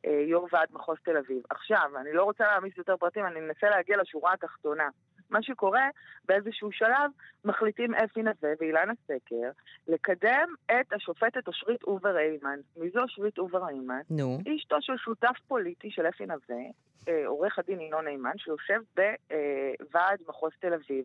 יו"ר 0.07 0.49
ועד 0.53 0.69
מחוז 0.73 0.97
תל 1.05 1.17
אביב. 1.17 1.43
עכשיו, 1.51 1.91
אני 2.01 2.13
לא 2.13 2.25
רוצה 2.25 2.45
להעמיס 2.45 2.77
יותר 2.79 2.97
פרטים, 2.97 3.27
אני 3.27 3.41
מנסה 3.41 3.71
להגיע 3.71 3.97
לשורה 3.97 4.33
התחתונה. 4.33 4.89
מה 5.31 5.43
שקורה, 5.43 5.89
באיזשהו 6.25 6.73
שלב 6.73 7.11
מחליטים 7.45 7.95
אפי 7.95 8.23
נווה 8.23 8.51
ואילנה 8.61 8.93
סקר 9.05 9.51
לקדם 9.89 10.49
את 10.67 10.93
השופטת 10.93 11.49
אושרית 11.49 11.83
הובר 11.83 12.19
היימן. 12.19 12.59
מי 12.77 12.91
זו 12.91 13.03
אושרית 13.03 13.39
הובר 13.39 13.69
היימן? 13.69 14.01
נו. 14.11 14.39
היא 14.45 14.57
אשתו 14.57 14.77
של 14.81 14.97
שותף 14.97 15.37
פוליטי 15.49 15.91
של 15.91 16.07
אפי 16.09 16.27
נווה, 16.27 16.63
אה, 17.09 17.27
עורך 17.27 17.59
הדין 17.59 17.81
ינון 17.81 18.07
היימן, 18.07 18.39
שיושב 18.39 18.81
בוועד 18.97 20.19
מחוז 20.29 20.53
תל 20.61 20.75
אביב. 20.75 21.05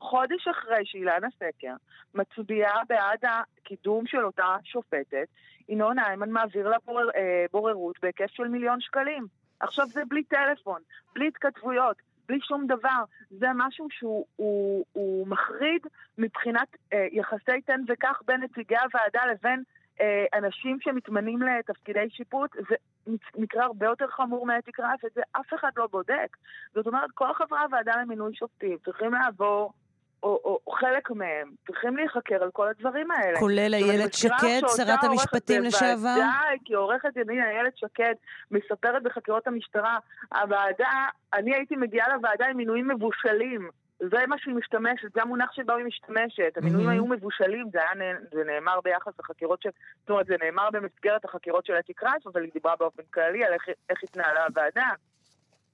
חודש 0.00 0.48
אחרי 0.48 0.84
שאילנה 0.84 1.28
סקר 1.36 1.74
מצביעה 2.14 2.82
בעד 2.88 3.18
הקידום 3.22 4.06
של 4.06 4.24
אותה 4.24 4.56
שופטת, 4.64 5.28
ינון 5.68 5.98
היימן 5.98 6.30
מעביר 6.30 6.68
לה 6.68 6.76
בור, 6.84 7.00
אה, 7.16 7.44
בוררות 7.52 7.96
בהיקף 8.02 8.30
של 8.30 8.48
מיליון 8.48 8.80
שקלים. 8.80 9.26
עכשיו 9.60 9.86
זה 9.86 10.02
בלי 10.08 10.24
טלפון, 10.24 10.80
בלי 11.14 11.28
התכתבויות, 11.28 11.96
בלי 12.28 12.40
שום 12.40 12.66
דבר. 12.66 13.04
זה 13.30 13.46
משהו 13.54 13.86
שהוא 13.90 14.26
הוא, 14.36 14.84
הוא 14.92 15.26
מחריד 15.26 15.86
מבחינת 16.18 16.76
אה, 16.92 17.06
יחסי 17.12 17.60
תן 17.66 17.80
וקח 17.88 18.22
בין 18.26 18.40
נציגי 18.40 18.76
הוועדה 18.76 19.26
לבין 19.32 19.62
אה, 20.00 20.24
אנשים 20.34 20.78
שמתמנים 20.80 21.42
לתפקידי 21.42 22.10
שיפוט. 22.10 22.56
זה 22.68 22.74
מקרה 23.38 23.64
הרבה 23.64 23.86
יותר 23.86 24.06
חמור 24.06 24.46
מאתי 24.46 24.72
קרף, 24.72 25.04
את 25.04 25.12
זה 25.14 25.20
אף 25.32 25.54
אחד 25.54 25.70
לא 25.76 25.86
בודק. 25.86 26.36
זאת 26.74 26.86
אומרת, 26.86 27.10
כל 27.14 27.34
חברי 27.34 27.58
הוועדה 27.58 27.92
למינוי 28.02 28.34
שופטים 28.34 28.78
צריכים 28.84 29.12
לעבור 29.12 29.72
או, 30.22 30.40
או, 30.44 30.60
או 30.66 30.72
חלק 30.72 31.10
מהם 31.10 31.50
צריכים 31.66 31.96
להיחקר 31.96 32.42
על 32.42 32.50
כל 32.50 32.68
הדברים 32.68 33.10
האלה. 33.10 33.38
כולל 33.38 33.74
איילת 33.74 34.14
שקד, 34.14 34.60
שרת 34.76 35.04
המשפטים 35.04 35.62
לשעבר? 35.62 36.14
די, 36.14 36.58
כי 36.64 36.74
עורכת 36.74 37.16
ימין 37.16 37.42
איילת 37.42 37.76
שקד 37.76 38.14
מספרת 38.50 39.02
בחקירות 39.02 39.46
המשטרה, 39.46 39.98
הוועדה, 40.34 41.06
אני 41.34 41.54
הייתי 41.54 41.76
מגיעה 41.76 42.14
לוועדה 42.14 42.46
עם 42.46 42.56
מינויים 42.56 42.88
מבושלים. 42.88 43.70
זה 44.00 44.26
מה 44.28 44.38
שהיא 44.38 44.54
משתמשת, 44.54 45.12
זה 45.14 45.22
המונח 45.22 45.52
שבו 45.52 45.72
היא 45.72 45.84
משתמשת. 45.84 46.52
המינויים 46.56 46.88
mm-hmm. 46.88 46.92
היו 46.92 47.06
מבושלים, 47.06 47.70
זה, 47.72 47.78
היה, 47.78 48.14
זה 48.34 48.44
נאמר 48.44 48.80
ביחס 48.84 49.12
לחקירות 49.18 49.62
של... 49.62 49.68
זאת 50.00 50.10
אומרת, 50.10 50.26
זה 50.26 50.34
נאמר 50.42 50.70
במסגרת 50.72 51.24
החקירות 51.24 51.66
של 51.66 51.72
אתי 51.78 51.92
קרייס, 51.92 52.26
אבל 52.26 52.42
היא 52.42 52.50
דיברה 52.52 52.76
באופן 52.78 53.02
כללי 53.14 53.44
על 53.44 53.52
איך, 53.52 53.68
איך 53.90 53.98
התנהלה 54.04 54.44
הוועדה. 54.44 54.88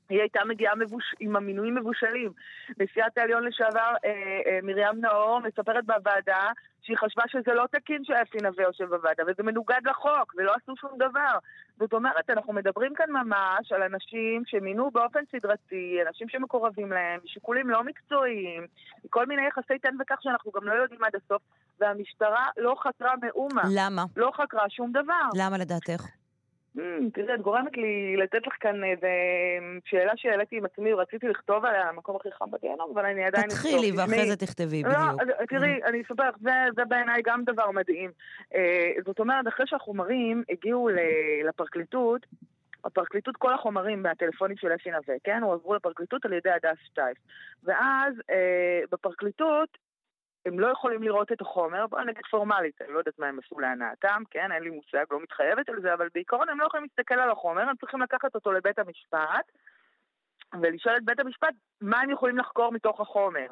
היא 0.09 0.21
הייתה 0.21 0.41
מגיעה 0.45 0.75
מבוש... 0.75 1.15
עם 1.21 1.37
המינויים 1.37 1.75
מבושלים. 1.75 2.33
נשיאת 2.79 3.19
העליון 3.19 3.45
לשעבר 3.45 3.95
אה, 4.05 4.11
אה, 4.47 4.59
מרים 4.63 5.01
נאור 5.01 5.41
מספרת 5.41 5.85
בוועדה 5.87 6.51
שהיא 6.83 6.97
חשבה 6.97 7.23
שזה 7.29 7.55
לא 7.55 7.65
תקין 7.73 8.05
שאפי 8.05 8.39
נווה 8.39 8.65
יושב 8.65 8.85
בוועדה, 8.85 9.23
וזה 9.23 9.43
מנוגד 9.43 9.81
לחוק, 9.85 10.35
ולא 10.37 10.53
עשו 10.63 10.77
שום 10.77 10.91
דבר. 10.99 11.39
זאת 11.79 11.93
אומרת, 11.93 12.31
אנחנו 12.31 12.53
מדברים 12.53 12.95
כאן 12.95 13.11
ממש 13.11 13.73
על 13.73 13.83
אנשים 13.83 14.43
שמינו 14.47 14.91
באופן 14.91 15.21
סדרתי, 15.33 15.99
אנשים 16.09 16.29
שמקורבים 16.29 16.93
להם, 16.93 17.21
שיקולים 17.25 17.71
לא 17.71 17.85
מקצועיים, 17.85 18.67
כל 19.11 19.27
מיני 19.27 19.47
יחסי 19.47 19.79
תן 19.79 19.95
וכך 20.01 20.17
שאנחנו 20.21 20.51
גם 20.55 20.65
לא 20.65 20.73
יודעים 20.73 21.05
עד 21.05 21.13
הסוף, 21.17 21.43
והמשטרה 21.81 22.47
לא 22.57 22.75
חקרה 22.79 23.15
מאומה. 23.23 23.63
למה? 23.75 24.05
לא 24.17 24.31
חקרה 24.35 24.71
שום 24.71 24.93
דבר. 24.93 25.29
למה 25.35 25.59
לדעתך? 25.59 26.26
Hmm, 26.77 26.81
תראי, 27.15 27.35
את 27.35 27.41
גורמת 27.41 27.77
לי 27.77 28.17
לתת 28.17 28.47
לך 28.47 28.53
כאן 28.61 28.85
איזה 28.85 29.09
שאלה 29.85 30.13
שהעליתי 30.17 30.57
עם 30.57 30.65
עצמי, 30.65 30.93
רציתי 30.93 31.29
לכתוב 31.29 31.65
עליה 31.65 31.89
המקום 31.89 32.17
הכי 32.17 32.29
חם 32.33 32.51
בגיהנום, 32.51 32.91
אבל 32.95 33.05
אני 33.07 33.25
עדיין... 33.25 33.49
תתחילי 33.49 33.93
ואחרי 33.93 34.27
זה 34.27 34.37
תכתבי, 34.37 34.83
לא, 34.83 34.91
בדיוק. 34.91 35.39
תראי, 35.49 35.81
Mm. 35.83 35.89
אני 35.89 36.03
אספר 36.03 36.29
לך, 36.29 36.35
זה- 36.77 36.85
בעיניי 36.89 37.23
גם 37.25 37.45
דבר 37.45 37.71
מדהים. 37.71 38.11
אה, 38.55 38.93
זאת 39.05 39.19
אומרת, 39.21 39.49
אחרי 39.49 39.67
שהחומרים 39.67 40.43
הגיעו 40.51 40.89
לפרקליטות, 41.45 42.27
הפרקליטות, 42.85 43.37
כל 43.37 43.55
החומרים 43.55 44.03
מהטלפונים 44.03 44.57
של 44.57 44.75
אפי 44.75 44.91
נווה, 44.91 45.15
כן? 45.25 45.43
הועברו 45.43 45.75
לפרקליטות 45.75 46.25
על 46.25 46.33
ידי 46.33 46.51
הדס 46.51 46.79
שטייף. 46.85 47.19
ואז 47.65 48.15
אה, 48.31 48.81
בפרקליטות 48.93 49.79
הם 50.47 50.61
לא 50.61 50.67
יכולים 50.67 51.03
לראות 51.03 51.33
את 51.33 51.41
החומר, 51.41 51.87
בוא 51.87 52.01
נגיד 52.01 52.23
פורמלית, 52.31 52.83
אני 52.83 52.93
לא 52.93 52.99
יודעת 52.99 53.19
מה 53.19 53.27
הם 53.27 53.39
עשו 53.39 53.61
להנאתם, 53.61 54.23
כן? 54.31 54.53
אין 54.53 54.63
לי 54.63 54.71
מושג, 54.71 55.05
לא 55.11 55.21
מתחייבת 55.21 55.69
על 55.69 55.81
זה, 55.81 55.95
אבל 55.95 56.09
בעיקרון 56.15 56.49
הם 56.49 56.61
לא 56.61 56.67
יכולים 56.67 56.87
להסתכל 56.87 57.15
על 57.15 57.31
החומר, 57.31 57.63
הם 57.63 57.77
צריכים 57.77 58.03
לקחת 58.03 58.35
אותו 58.35 58.53
לבית 58.53 58.79
המשפט 58.79 59.53
ולשאול 60.63 60.97
את 60.97 61.05
בית 61.05 61.21
המשפט 61.21 61.55
מה 61.81 62.01
הם 62.01 62.11
יכולים 62.11 62.39
לחקור 62.39 62.73
מתוך 62.73 63.01
החומר. 63.01 63.47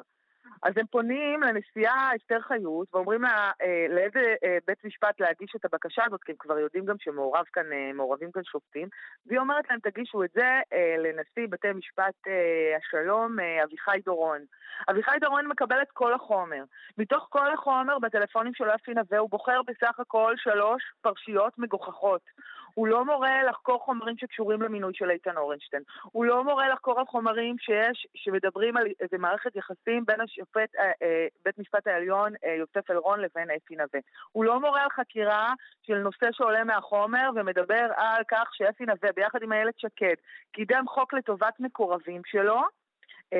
אז 0.63 0.73
הם 0.77 0.85
פונים 0.91 1.43
לנשיאה 1.43 2.09
אסתר 2.15 2.41
חיות 2.41 2.87
ואומרים 2.93 3.21
לה 3.21 3.51
אה, 3.61 3.85
לאיזה 3.89 4.35
אה, 4.43 4.57
בית 4.67 4.85
משפט 4.85 5.19
להגיש 5.19 5.55
את 5.55 5.65
הבקשה 5.65 6.03
הזאת, 6.05 6.23
כי 6.23 6.31
הם 6.31 6.37
כבר 6.39 6.59
יודעים 6.59 6.85
גם 6.85 6.95
שמעורב 6.99 7.45
כאן, 7.53 7.71
אה, 7.73 8.31
כאן 8.33 8.43
שופטים, 8.43 8.87
והיא 9.25 9.39
אומרת 9.39 9.69
להם 9.69 9.79
תגישו 9.79 10.23
את 10.23 10.29
זה 10.35 10.61
לנשיא 10.97 11.47
בתי 11.49 11.67
משפט 11.75 12.13
השלום 12.77 13.37
אביחי 13.63 13.99
דורון. 14.05 14.39
אביחי 14.89 15.17
דורון 15.21 15.47
מקבל 15.47 15.81
את 15.81 15.91
כל 15.93 16.13
החומר. 16.13 16.63
מתוך 16.97 17.27
כל 17.29 17.53
החומר 17.53 17.99
בטלפונים 17.99 18.53
של 18.53 18.69
אפי 18.69 18.93
נווה 18.93 19.17
הוא 19.17 19.29
בוחר 19.29 19.61
בסך 19.67 19.99
הכל 19.99 20.33
שלוש 20.37 20.83
פרשיות 21.01 21.53
מגוחכות. 21.57 22.21
הוא 22.75 22.87
לא 22.87 23.05
מורה 23.05 23.43
לחקור 23.43 23.79
חומרים 23.79 24.17
שקשורים 24.17 24.61
למינוי 24.61 24.93
של 24.93 25.09
איתן 25.09 25.37
אורנשטיין. 25.37 25.83
הוא 26.03 26.25
לא 26.25 26.43
מורה 26.43 26.69
לחקור 26.69 26.99
על 26.99 27.05
חומרים 27.05 27.55
שיש, 27.59 28.07
שמדברים 28.15 28.77
על 28.77 28.87
איזה 28.99 29.17
מערכת 29.17 29.55
יחסים 29.55 30.05
בין 30.05 30.21
השופט, 30.21 30.75
אה, 30.75 30.91
אה, 31.01 31.27
בית 31.45 31.59
משפט 31.59 31.87
העליון 31.87 32.33
אה, 32.45 32.53
יוסף 32.53 32.91
אלרון 32.91 33.19
לבין 33.19 33.51
אפי 33.51 33.75
נווה. 33.75 33.99
הוא 34.31 34.45
לא 34.45 34.59
מורה 34.59 34.83
על 34.83 34.89
חקירה 34.89 35.53
של 35.81 35.97
נושא 35.97 36.31
שעולה 36.31 36.63
מהחומר 36.63 37.29
ומדבר 37.35 37.87
על 37.95 38.23
כך 38.27 38.49
שאפי 38.53 38.85
נווה 38.85 39.11
ביחד 39.15 39.43
עם 39.43 39.53
איילת 39.53 39.79
שקד 39.79 40.15
קידם 40.51 40.83
חוק 40.87 41.13
לטובת 41.13 41.53
מקורבים 41.59 42.21
שלו. 42.25 42.61
אה, 43.33 43.39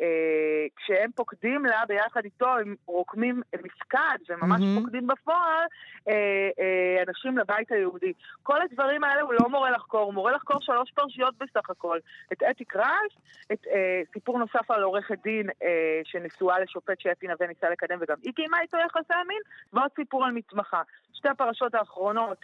אה, 0.00 0.66
כשהם 0.76 1.10
פוקדים 1.14 1.64
לה 1.64 1.82
ביחד 1.88 2.24
איתו, 2.24 2.48
הם 2.48 2.74
רוקמים 2.86 3.42
מפקד 3.62 4.18
וממש. 4.28 4.62
פוקדים 4.80 5.06
בפועל 5.06 5.64
אה, 6.08 7.02
אנשים 7.08 7.38
לבית 7.38 7.72
היהודי. 7.72 8.12
כל 8.42 8.62
הדברים 8.62 9.04
האלה 9.04 9.22
הוא 9.22 9.32
לא 9.32 9.48
מורה 9.48 9.70
לחקור, 9.70 10.00
הוא 10.00 10.14
מורה 10.14 10.32
לחקור 10.32 10.56
שלוש 10.60 10.90
פרשיות 10.90 11.34
בסך 11.38 11.70
הכל. 11.70 11.98
את 12.32 12.42
אתי 12.50 12.64
קרייס, 12.64 13.12
את 13.52 13.66
אה, 13.66 14.00
סיפור 14.12 14.38
נוסף 14.38 14.70
על 14.70 14.82
עורכת 14.82 15.22
דין 15.22 15.50
אה, 15.62 16.00
שנשואה 16.04 16.60
לשופט 16.60 17.00
שאפי 17.00 17.26
נווה 17.26 17.46
ניסה 17.46 17.70
לקדם 17.70 17.98
וגם 18.00 18.16
היא 18.22 18.32
קיימה 18.32 18.60
איתו 18.60 18.76
יחסי 18.76 19.14
מין, 19.28 19.40
ועוד 19.72 19.90
סיפור 19.96 20.24
על 20.24 20.32
מתמחה. 20.32 20.82
שתי 21.12 21.28
הפרשות 21.28 21.74
האחרונות, 21.74 22.38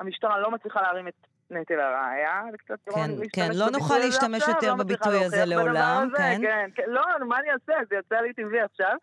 המשטרה 0.00 0.38
לא 0.38 0.50
מצליחה 0.50 0.82
להרים 0.82 1.08
את 1.08 1.14
נטל 1.50 1.80
הראייה, 1.80 2.42
זה 2.50 2.58
קצת 2.58 2.78
כן, 2.84 3.00
אירוני 3.00 3.28
כן, 3.32 3.48
להשתמש 3.48 3.60
לא 3.60 3.70
נוכל 3.70 3.94
הזה 3.94 4.06
להשתמש 4.06 4.48
יותר 4.48 4.74
לא 4.74 4.74
בביטוי 4.74 5.24
הזה 5.24 5.44
להוכיח 5.44 5.58
בדבר 5.58 5.82
לעולם, 5.82 6.08
הזה, 6.08 6.16
כן. 6.16 6.40
כן, 6.42 6.70
כן. 6.74 6.82
לא, 6.86 7.02
מה 7.28 7.38
אני 7.38 7.50
אעשה? 7.50 7.84
זה 7.90 7.96
יצא 7.96 8.16
לי 8.16 8.32
טבעי 8.32 8.60
עכשיו. 8.60 8.96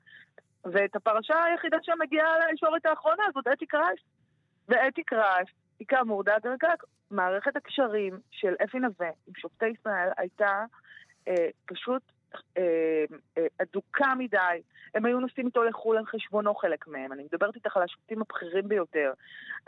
ואת 0.65 0.95
הפרשה 0.95 1.43
היחידה 1.43 1.77
שמגיעה 1.81 2.27
לישורת 2.51 2.85
האחרונה 2.85 3.23
זאת 3.33 3.47
אתי 3.47 3.65
כרייף. 3.65 3.99
ואתי 4.69 5.03
כרייף 5.03 5.47
היא 5.79 5.87
כאמור 5.87 6.23
דג 6.23 6.41
רקק. 6.41 6.75
מערכת 7.11 7.55
הקשרים 7.55 8.19
של 8.31 8.53
אפי 8.63 8.79
נווה 8.79 9.07
עם 9.27 9.33
שופטי 9.37 9.65
ישראל 9.67 10.09
הייתה 10.17 10.65
אה, 11.27 11.47
פשוט 11.65 12.01
אדוקה 13.61 14.15
מדי. 14.17 14.61
הם 14.95 15.05
היו 15.05 15.19
נוסעים 15.19 15.47
איתו 15.47 15.63
לחו"ל 15.63 15.97
על 15.97 16.05
חשבונו 16.05 16.55
חלק 16.55 16.87
מהם. 16.87 17.13
אני 17.13 17.23
מדברת 17.23 17.55
איתך 17.55 17.77
על 17.77 17.83
השופטים 17.83 18.21
הבכירים 18.21 18.67
ביותר. 18.67 19.13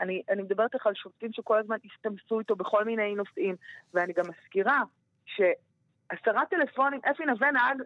אני, 0.00 0.22
אני 0.30 0.42
מדברת 0.42 0.74
איתך 0.74 0.86
על 0.86 0.94
שופטים 0.94 1.32
שכל 1.32 1.58
הזמן 1.58 1.76
הסתמסו 1.84 2.38
איתו 2.38 2.56
בכל 2.56 2.84
מיני 2.84 3.14
נושאים. 3.14 3.56
ואני 3.94 4.12
גם 4.12 4.24
מזכירה 4.28 4.82
שעשרה 5.26 6.46
טלפונים, 6.50 7.00
אפי 7.10 7.24
נווה 7.24 7.50
נהג 7.50 7.82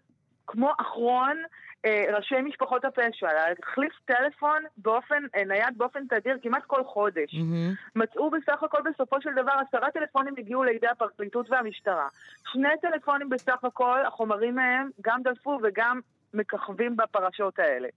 כמו 0.46 0.72
אחרון 0.80 1.42
אה, 1.84 2.04
ראשי 2.16 2.40
משפחות 2.40 2.84
הפשע, 2.84 3.26
להחליף 3.32 3.92
טלפון 4.04 4.62
באופן 4.76 5.22
אה, 5.36 5.44
נייד 5.44 5.74
באופן 5.76 6.06
תדיר 6.06 6.38
כמעט 6.42 6.62
כל 6.66 6.84
חודש. 6.84 7.34
מהמם. 7.34 7.74
מצאו 7.96 8.30
בסך 8.30 8.62
הכל 8.62 8.78
בסופו 8.92 9.20
של 9.20 9.30
דבר 9.32 9.52
עשרה 9.68 9.90
טלפונים 9.90 10.34
הגיעו 10.38 10.64
לידי 10.64 10.88
הפרקליטות 10.88 11.50
והמשטרה. 11.50 12.08
שני 12.52 12.68
טלפונים 12.80 13.28
בסך 13.28 13.64
הכל, 13.64 13.98
החומרים 14.06 14.54
מהם 14.54 14.90
גם 15.00 15.22
דלפו 15.22 15.58
וגם 15.62 16.00
מככבים 16.34 16.96
בפרשות 16.96 17.58
האלה. 17.58 17.88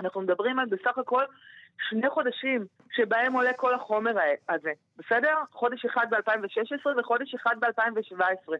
אנחנו 0.00 0.20
מדברים 0.20 0.58
על 0.58 0.66
בסך 0.66 0.98
הכל 0.98 1.24
שני 1.88 2.10
חודשים 2.10 2.64
שבהם 2.92 3.32
עולה 3.32 3.52
כל 3.52 3.74
החומר 3.74 4.14
הזה, 4.48 4.70
בסדר? 4.98 5.34
חודש 5.52 5.84
אחד 5.84 6.06
ב-2016 6.10 6.98
וחודש 7.00 7.34
אחד 7.34 7.54
ב-2017. 7.60 8.52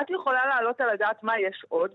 את 0.00 0.10
יכולה 0.10 0.46
להעלות 0.46 0.80
על 0.80 0.90
הדעת 0.90 1.22
מה 1.22 1.38
יש 1.38 1.64
עוד 1.68 1.90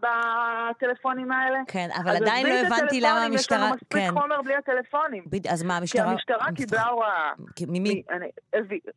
בטלפונים 0.00 1.32
האלה? 1.32 1.58
כן, 1.68 1.88
אבל 2.02 2.16
עדיין 2.16 2.46
לא 2.46 2.52
הבנתי 2.66 3.00
למה 3.00 3.24
המשטרה... 3.24 3.58
יש 3.58 3.62
לנו 3.64 3.74
מספיק 3.74 3.92
כן. 3.98 4.10
חומר 4.20 4.42
בלי 4.42 4.54
הטלפונים. 4.54 5.24
בד- 5.26 5.46
אז 5.46 5.62
מה, 5.62 5.74
כי 5.74 5.80
המשטרה... 5.80 6.10
המשטרה 6.10 6.46
קיבלה 6.56 6.86
הוראה. 6.86 7.32
ממי? 7.68 8.02
אני- 8.10 8.30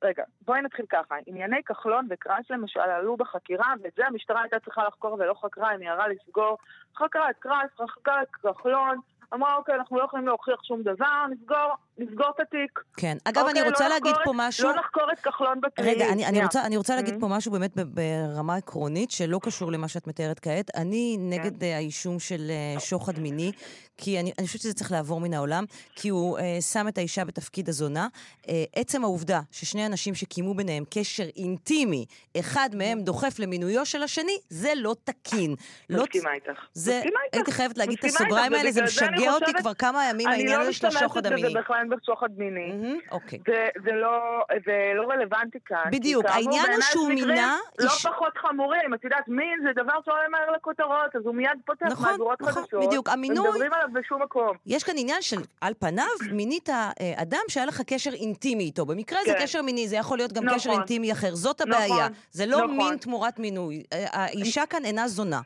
רגע, 0.04 0.24
בואי 0.42 0.62
נתחיל 0.62 0.86
ככה. 0.90 1.16
ענייני 1.28 1.64
כחלון 1.66 2.08
וקרייס 2.10 2.46
למשל 2.50 2.80
עלו 2.80 3.18
בחקירה, 3.18 3.74
ואת 3.84 3.94
זה 3.98 4.06
המשטרה 4.08 4.42
הייתה 4.42 4.60
צריכה 4.60 4.84
לחקור 4.88 5.14
ולא 5.14 5.34
חקרה, 5.42 5.70
היא 5.70 5.80
מיהרה 5.80 6.08
לסגור. 6.08 6.58
חקרה 6.98 7.30
את 7.30 7.36
קרייס, 7.40 7.72
חקרה 7.92 8.22
את 8.22 8.28
כחלון, 8.36 8.98
אמרה, 9.34 9.56
אוקיי, 9.56 9.76
אנחנו 9.76 9.98
לא 9.98 10.04
יכולים 10.04 10.26
להוכיח 10.28 10.64
שום 10.64 10.82
דבר, 10.84 11.28
נסגור, 11.30 11.76
נסגור 11.98 12.28
את 12.36 12.40
התיק. 12.40 12.80
כן. 12.98 13.18
אגב, 13.24 13.38
אני 13.46 13.60
אוקיי, 13.60 13.72
רוצה 13.72 13.84
לא 13.84 13.90
להגיד 13.90 14.12
לחקור 14.12 14.24
פה 14.26 14.32
משהו... 14.36 14.70
לא 14.70 14.76
לחקור 14.76 15.04
את 15.14 15.20
כחלון 15.20 15.62
בטרילית. 15.62 15.96
רגע, 15.96 16.10
אני, 16.14 16.26
אני. 16.26 16.44
רוצה, 16.44 16.66
אני 16.66 16.78
רוצה 16.78 16.96
להגיד 16.96 17.14
Mhm. 17.14 17.20
פה 17.20 17.28
משהו 17.28 17.52
באמת 17.52 17.72
ברמה 17.76 18.56
עקרונית, 18.56 19.12
שלא 19.12 19.40
קשור 19.44 19.72
למה 19.72 19.88
שאת 19.88 20.08
מתארת 20.08 20.40
כעת. 20.40 20.72
אני 20.76 21.16
כן. 21.18 21.30
נגד 21.30 21.64
אה, 21.64 21.76
האישום 21.76 22.20
של 22.20 22.52
אה, 22.52 22.80
שוחד 22.80 23.20
מיני, 23.20 23.52
כי 23.98 24.20
אני, 24.20 24.32
אני 24.40 24.48
חושבת 24.48 24.62
שזה 24.62 24.74
צריך 24.74 24.92
לעבור 24.92 25.20
מן 25.20 25.34
העולם, 25.34 25.66
כי 25.96 26.10
הוא 26.10 26.40
אה, 26.40 26.58
שם 26.62 26.88
את 26.88 26.98
האישה 26.98 27.26
בתפקיד 27.26 27.70
הזונה. 27.70 28.08
אה, 28.50 28.64
עצם 28.76 29.04
העובדה 29.04 29.40
ששני 29.52 29.86
אנשים 29.86 30.16
שקיימו 30.16 30.54
ביניהם 30.54 30.84
קשר 30.90 31.24
אינטימי, 31.38 32.06
אחד 32.40 32.70
מהם 32.74 33.02
דוחף 33.02 33.40
למינויו 33.40 33.86
של 33.86 34.04
השני, 34.04 34.38
זה 34.50 34.72
לא 34.76 34.96
תקין. 35.04 35.56
לא, 35.90 36.04
מסכימה 36.04 36.34
איתך. 36.34 36.60
זה, 36.74 36.96
מסכימה 36.98 37.20
איתך. 37.26 37.36
הייתי 37.38 37.52
חייבת 37.52 37.78
להגיד 37.78 37.98
את 38.00 38.06
הסוגריים 38.06 38.54
האלה, 38.54 38.72
זה 38.72 38.80
אני 38.80 38.88
משגע 38.88 39.34
אותי 39.34 39.52
כבר 39.60 39.74
כמה 39.74 40.10
ימים, 40.10 40.28
אני 40.28 40.36
העניין 40.36 40.60
לא 40.60 40.64
הזה 40.64 40.74
של 40.74 40.88
השוחד 40.88 41.28
משתמשת 41.28 41.32
המיני. 41.32 41.54
בכלל 41.90 42.00
בשוחד 42.02 42.30
מיני. 42.38 42.68
מהמם, 42.72 42.98
אוקיי. 43.12 43.40
זה, 43.48 43.68
זה, 43.86 43.92
לא, 43.92 44.20
זה 44.66 44.72
לא 44.96 45.08
רלוונטי 45.10 45.58
כאן. 45.66 45.84
בדיוק, 45.92 46.26
כאמור, 46.26 46.38
העניין 46.38 46.74
הוא 46.74 46.82
שהוא 46.82 47.08
זה 47.08 47.14
מינה 47.14 47.58
לא 47.80 47.86
איש- 47.90 48.06
פחות 48.06 48.38
חמורים. 48.38 48.94
את 48.94 49.04
יודעת, 49.04 49.28
מין 49.28 49.60
זה 49.64 49.84
דבר 49.84 49.94
שעולה 50.06 50.30
מהר 50.32 50.52
לכותרות, 50.56 51.16
אז 51.16 51.26
הוא 51.26 51.36
מיד 51.36 51.50
פותח 51.66 51.86
נכון, 51.92 52.12
מהדורות 52.12 52.42
נכון, 52.42 52.54
חדשות. 52.64 52.84
בדיוק. 52.88 53.10
המינוי- 53.10 53.48
ומדברים 53.48 53.74
עליו 53.74 53.88
בשום 53.94 54.22
מקום. 54.22 54.52
יש 54.66 54.84
כאן 54.84 54.94
עניין 54.98 55.22
של, 55.22 55.38
על 55.62 55.74
פניו, 55.80 56.06
מינית 56.32 56.70
אה, 56.70 56.92
אדם 57.16 57.40
שהיה 57.48 57.66
לך 57.66 57.82
קשר 57.82 58.14
אינטימי 58.14 58.64
איתו. 58.64 58.86
במקרה 58.86 59.20
זה 59.26 59.34
כן. 59.34 59.40
קשר 59.44 59.62
מיני, 59.62 59.88
זה 59.88 59.96
יכול 59.96 60.18
להיות 60.18 60.34
גם 60.34 60.44
נכון. 60.46 60.58
קשר 60.60 60.72
אינטימי 60.72 61.12
אחר. 61.12 61.36
זאת 61.36 61.62
נכון, 61.62 61.74
הבעיה. 61.74 62.08
זה 62.32 62.46
לא 62.46 62.58
נכון. 62.58 62.78
מין 62.78 62.98
תמורת 62.98 63.40
מינוי. 63.40 63.84
אה, 63.94 64.06
האישה 64.12 64.66
כאן 64.66 64.86
אינה 64.86 65.08
זונה. 65.08 65.42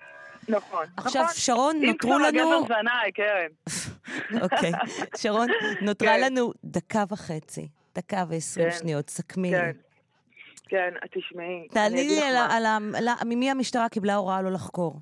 נכון. 0.50 0.86
עכשיו, 0.98 1.22
נכון. 1.24 1.34
שרון, 1.36 1.76
אם 1.76 1.86
נותרו 1.90 2.12
כבר 2.12 2.28
לנו... 2.28 2.54
הגבר 2.64 2.76
זנאי, 2.76 3.12
קרן. 3.12 4.42
אוקיי. 4.42 4.72
שרון, 5.22 5.48
נותרה 5.82 6.08
כן. 6.08 6.22
לנו 6.22 6.52
דקה 6.64 7.04
וחצי. 7.10 7.68
דקה 7.96 8.24
ועשרים 8.30 8.70
כן. 8.70 8.76
שניות. 8.78 9.10
סכמי 9.10 9.52
לי. 9.52 9.58
כן. 9.58 9.72
כן, 10.68 10.94
תשמעי. 11.12 11.68
תעני 11.72 12.08
לי 12.08 12.22
על. 12.24 12.36
ה- 12.36 12.48
על. 12.56 12.66
על 12.98 13.08
ה- 13.08 13.26
ממי 13.26 13.52
המשטרה 13.52 13.90
קיבלה 13.90 14.16
הוראה 14.16 14.42
לא 14.42 14.52
לחקור. 14.52 15.00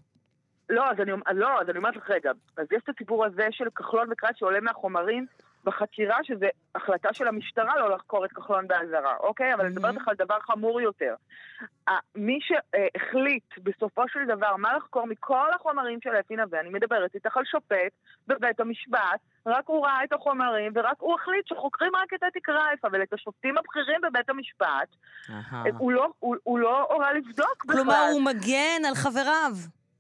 לא, 0.70 0.90
אז 0.92 0.98
אני, 1.00 1.12
לא, 1.40 1.62
אז 1.62 1.70
אני 1.70 1.78
אומרת 1.78 1.96
לך 1.96 2.10
רגע, 2.10 2.32
אז 2.58 2.66
יש 2.72 2.82
את 2.84 2.90
הסיפור 2.96 3.26
הזה 3.26 3.48
של 3.52 3.66
כחלון 3.76 4.08
וקרץ 4.12 4.36
שעולה 4.38 4.60
מהחומרים, 4.60 5.26
בחקירה, 5.64 6.18
שזה 6.24 6.48
החלטה 6.76 7.14
של 7.14 7.28
המשטרה 7.28 7.80
לא 7.80 7.96
לחקור 7.96 8.26
את 8.26 8.32
כחלון 8.32 8.68
באזהרה, 8.68 9.16
אוקיי? 9.20 9.54
אבל 9.54 9.66
אני 9.66 9.74
מדברת 9.74 9.96
לך 9.96 10.08
על 10.08 10.16
דבר 10.16 10.40
חמור 10.40 10.82
יותר. 10.82 11.16
מי 12.16 12.40
שהחליט 12.42 13.44
בסופו 13.58 14.04
של 14.08 14.20
דבר 14.28 14.56
מה 14.56 14.78
לחקור 14.78 15.06
מכל 15.06 15.48
החומרים 15.56 16.00
של 16.04 16.10
אפי 16.20 16.36
נווה, 16.36 16.60
אני 16.60 16.70
מדברת 16.70 17.16
איתך 17.16 17.38
על 17.38 17.44
שופט 17.46 17.94
בבית 18.28 18.60
המשפט, 18.60 19.20
רק 19.46 19.64
הוא 19.68 19.86
ראה 19.86 20.04
את 20.04 20.14
החומרים 20.14 20.72
ורק 20.76 20.96
הוא 21.00 21.16
החליט 21.16 21.48
שחוקרים 21.48 21.92
רק 21.96 22.14
את 22.14 22.24
אתי 22.28 22.40
קרייף, 22.42 22.86
אבל 22.86 23.04
את 23.04 23.14
השופטים 23.14 23.58
הבכירים 23.58 24.02
בבית 24.02 24.30
המשפט, 24.30 24.96
הוא 25.78 25.92
לא, 25.92 26.08
הוא, 26.20 26.36
הוא 26.44 26.60
לא 26.60 26.88
הורה 26.90 27.14
לבדוק 27.14 27.66
בכלל. 27.66 27.76
כלומר, 27.76 28.08
הוא 28.14 28.22
מגן 28.22 28.86
על 28.88 28.96
חבריו. 28.96 29.52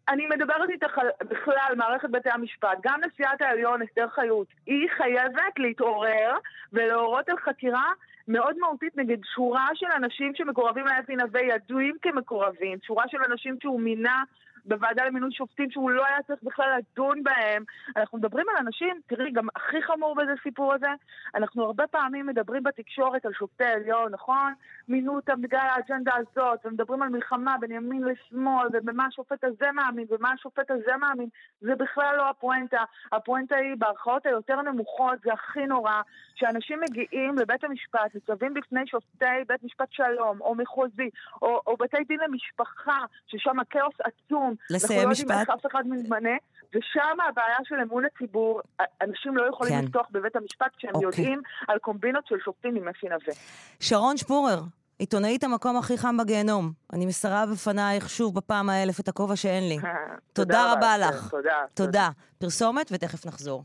אני 0.10 0.28
מדברת 0.28 0.70
איתך 0.70 0.97
על 0.97 1.08
בכלל 1.28 1.74
מערכת 1.78 2.10
בתי 2.10 2.30
המשפט, 2.30 2.78
גם 2.84 2.99
נשיאת 3.06 3.41
העליון 3.41 3.82
אסתר 3.82 4.08
חיות, 4.08 4.47
היא 4.66 4.89
חייבת 4.97 5.60
להתעורר 5.60 6.38
ולהורות 6.74 7.30
על 7.30 7.38
חקירה 7.38 7.91
מאוד 8.28 8.58
מהותית 8.58 8.97
נגד 8.97 9.18
שורה 9.36 9.68
של 9.74 9.88
אנשים 9.95 10.36
שמקורבים 10.36 10.86
לאפי 10.86 11.16
נווה, 11.16 11.41
ידועים 11.41 11.95
כמקורבים, 12.01 12.78
שורה 12.84 13.04
של 13.08 13.18
אנשים 13.32 13.58
שהוא 13.62 13.82
מינה 13.82 14.24
בוועדה 14.66 15.05
למינוי 15.05 15.32
שופטים 15.32 15.72
שהוא 15.72 15.91
לא 15.91 16.05
היה 16.05 16.24
צריך 16.28 16.43
בכלל 16.43 16.78
לדון 16.78 17.24
בהם. 17.24 17.64
אנחנו 17.97 18.18
מדברים 18.18 18.45
על 18.49 18.55
אנשים, 18.66 19.01
תראי, 19.07 19.32
גם 19.32 19.47
הכי 19.55 19.82
חמור 19.82 20.16
בזה 20.16 20.32
סיפור 20.43 20.74
הזה, 20.74 20.88
אנחנו 21.36 21.64
הרבה 21.64 21.88
פעמים 21.88 22.26
מדברים 22.28 22.64
בתקשורת 22.64 23.26
על 23.26 23.34
שופטי 23.34 23.64
עליון, 23.64 24.11
נכון? 24.11 24.53
מינו 24.88 25.16
אותם 25.16 25.41
בגלל 25.41 25.68
האג'נדה 25.70 26.11
הזאת, 26.16 26.66
ומדברים 26.66 27.01
על 27.01 27.09
מלחמה 27.09 27.55
בין 27.59 27.72
ימין 27.72 28.03
לשמאל, 28.03 28.68
ובמה 28.74 29.05
השופט 29.05 29.43
הזה 29.43 29.72
מאמין, 29.72 30.05
ומה 30.09 30.32
השופט 30.32 30.72
הזה 30.72 30.97
מאמין. 30.97 31.30
זה 31.61 31.76
בכלל 31.76 32.16
לא 32.18 32.30
הפואנטה. 32.30 32.84
הפואנטה 33.11 33.55
היא 33.55 33.76
בערכאות 33.78 34.26
היותר 34.26 34.61
נמוכות, 34.61 35.20
זה 35.24 35.34
הכי 35.34 35.66
נורא, 35.66 36.01
שאנשים 36.36 36.80
מגיעים 36.82 37.38
לבית 37.38 37.64
המשפט, 37.64 38.16
ניצבים 38.16 38.53
בפני 38.53 38.88
שופטי 38.88 39.26
בית 39.47 39.64
משפט 39.64 39.91
שלום, 39.91 40.41
או 40.41 40.55
מחוזי, 40.55 41.09
או, 41.41 41.61
או 41.68 41.78
בתי 41.78 42.03
דין 42.07 42.20
למשפחה, 42.20 42.99
ששם 43.28 43.59
הכאוס 43.59 43.95
עצום. 44.03 44.53
לסיים 44.70 45.10
משפט. 45.10 45.32
אנחנו 45.32 45.36
לא 45.36 45.39
יודעים 45.39 45.39
איך 45.39 45.66
אף 45.66 45.72
אחד 45.72 45.84
מתמנה, 45.88 46.38
ושם 46.76 47.18
הבעיה 47.30 47.58
של 47.64 47.76
אמון 47.76 48.04
הציבור, 48.06 48.62
אנשים 49.01 49.38
לא 49.38 49.49
יכולים 49.49 49.74
כן. 49.74 49.86
לפתוח 49.86 50.08
בבית 50.12 50.36
המשפט 50.36 50.72
כשהם 50.78 50.91
אוקיי. 50.93 51.08
יודעים 51.08 51.41
על 51.68 51.78
קומבינות 51.78 52.28
של 52.28 52.36
שופטים 52.45 52.76
עם 52.76 52.88
אפי 52.88 53.06
נווה. 53.06 53.34
שרון 53.80 54.18
שפורר, 54.18 54.62
עיתונאית 54.99 55.43
המקום 55.43 55.78
הכי 55.78 55.97
חם 55.97 56.18
בגיהנום. 56.18 56.72
אני 56.93 57.06
מסרה 57.06 57.45
בפנייך 57.45 58.10
שוב 58.10 58.36
בפעם 58.36 58.70
האלף 58.70 58.99
את 58.99 59.08
הכובע 59.08 59.36
שאין 59.36 59.70
לי. 59.70 59.78
תודה 60.34 60.74
רבה 60.74 60.97
לך. 60.97 61.30
תודה. 61.30 61.62
תודה. 61.74 62.10
פרסומת 62.38 62.89
ותכף 62.91 63.26
נחזור. 63.26 63.64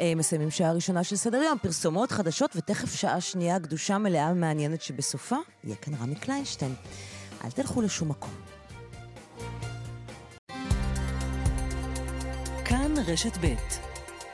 אה, 0.00 0.12
מסיימים 0.16 0.50
שעה 0.50 0.72
ראשונה 0.72 1.04
של 1.04 1.16
סדר 1.16 1.42
יום, 1.42 1.58
פרסומות, 1.58 2.10
חדשות, 2.10 2.56
ותכף 2.56 2.94
שעה 2.94 3.20
שנייה 3.20 3.58
גדושה 3.58 3.98
מלאה 3.98 4.32
ומעניינת 4.32 4.82
שבסופה 4.82 5.36
יהיה 5.64 5.76
כאן 5.76 5.94
רמי 6.02 6.14
קליינשטיין. 6.14 6.74
אל 7.44 7.50
תלכו 7.50 7.82
לשום 7.82 8.08
מקום. 8.08 8.34
כאן 12.64 12.94
רשת 13.06 13.36
ב' 13.40 13.54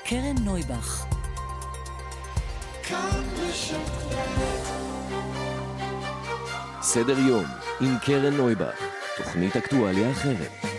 קרן 0.05 0.35
נויבך 0.45 1.07
סדר 6.83 7.19
יום 7.19 7.45
עם 7.81 7.99
קרן 7.99 8.35
נויבך, 8.35 8.81
תוכנית 9.17 9.57
אקטואליה 9.57 10.11
אחרת. 10.11 10.72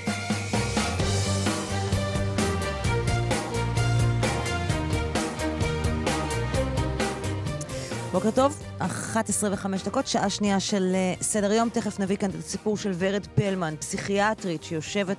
בוקר 8.14 8.32
טוב, 8.32 8.64
11 8.78 9.50
דקות, 9.86 10.08
שעה 10.08 10.30
שנייה 10.30 10.60
של 10.60 10.92
אה, 10.96 11.14
סדר 11.22 11.54
יום. 11.54 11.70
תכף 11.70 12.00
נביא 12.00 12.18
כאן 12.18 12.30
את 12.30 12.36
הסיפור 12.36 12.78
של 12.78 12.92
ורד 12.98 13.28
פלמן, 13.36 13.74
פסיכיאטרית 13.80 14.64
שיושבת 14.64 15.18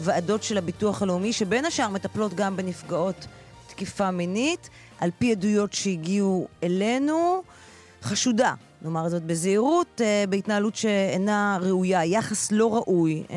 בוועדות 0.00 0.42
של 0.42 0.58
הביטוח 0.58 1.02
הלאומי, 1.02 1.32
שבין 1.32 1.64
השאר 1.64 1.88
מטפלות 1.88 2.34
גם 2.34 2.56
בנפגעות 2.56 3.26
תקיפה 3.66 4.10
מינית. 4.10 4.68
על 4.98 5.10
פי 5.18 5.32
עדויות 5.32 5.72
שהגיעו 5.72 6.48
אלינו, 6.62 7.42
חשודה, 8.02 8.54
נאמר 8.82 9.08
זאת 9.08 9.22
בזהירות, 9.22 10.00
אה, 10.00 10.24
בהתנהלות 10.28 10.76
שאינה 10.76 11.58
ראויה, 11.60 12.04
יחס 12.04 12.52
לא 12.52 12.74
ראוי 12.74 13.22
אה, 13.30 13.36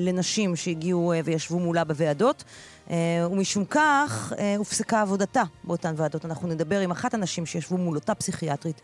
לנשים 0.00 0.56
שהגיעו 0.56 1.12
וישבו 1.24 1.58
מולה 1.58 1.84
בוועדות. 1.84 2.44
אה, 2.90 3.28
ומשום 3.30 3.64
כך 3.64 4.32
אה, 4.38 4.56
הופסקה 4.56 5.00
עבודתה 5.00 5.42
באותן 5.64 5.94
ועדות. 5.96 6.24
אנחנו 6.24 6.48
נדבר 6.48 6.80
עם 6.80 6.90
אחת 6.90 7.14
הנשים 7.14 7.46
שישבו 7.46 7.76
מול 7.76 7.96
אותה 7.96 8.14
פסיכיאטרית, 8.14 8.80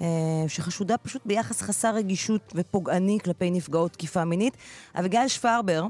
אה, 0.00 0.06
שחשודה 0.48 0.98
פשוט 0.98 1.22
ביחס 1.26 1.62
חסר 1.62 1.94
רגישות 1.94 2.52
ופוגעני 2.54 3.18
כלפי 3.24 3.50
נפגעות 3.50 3.92
תקיפה 3.92 4.24
מינית. 4.24 4.56
אביגיל 4.98 5.28
שפרבר, 5.28 5.86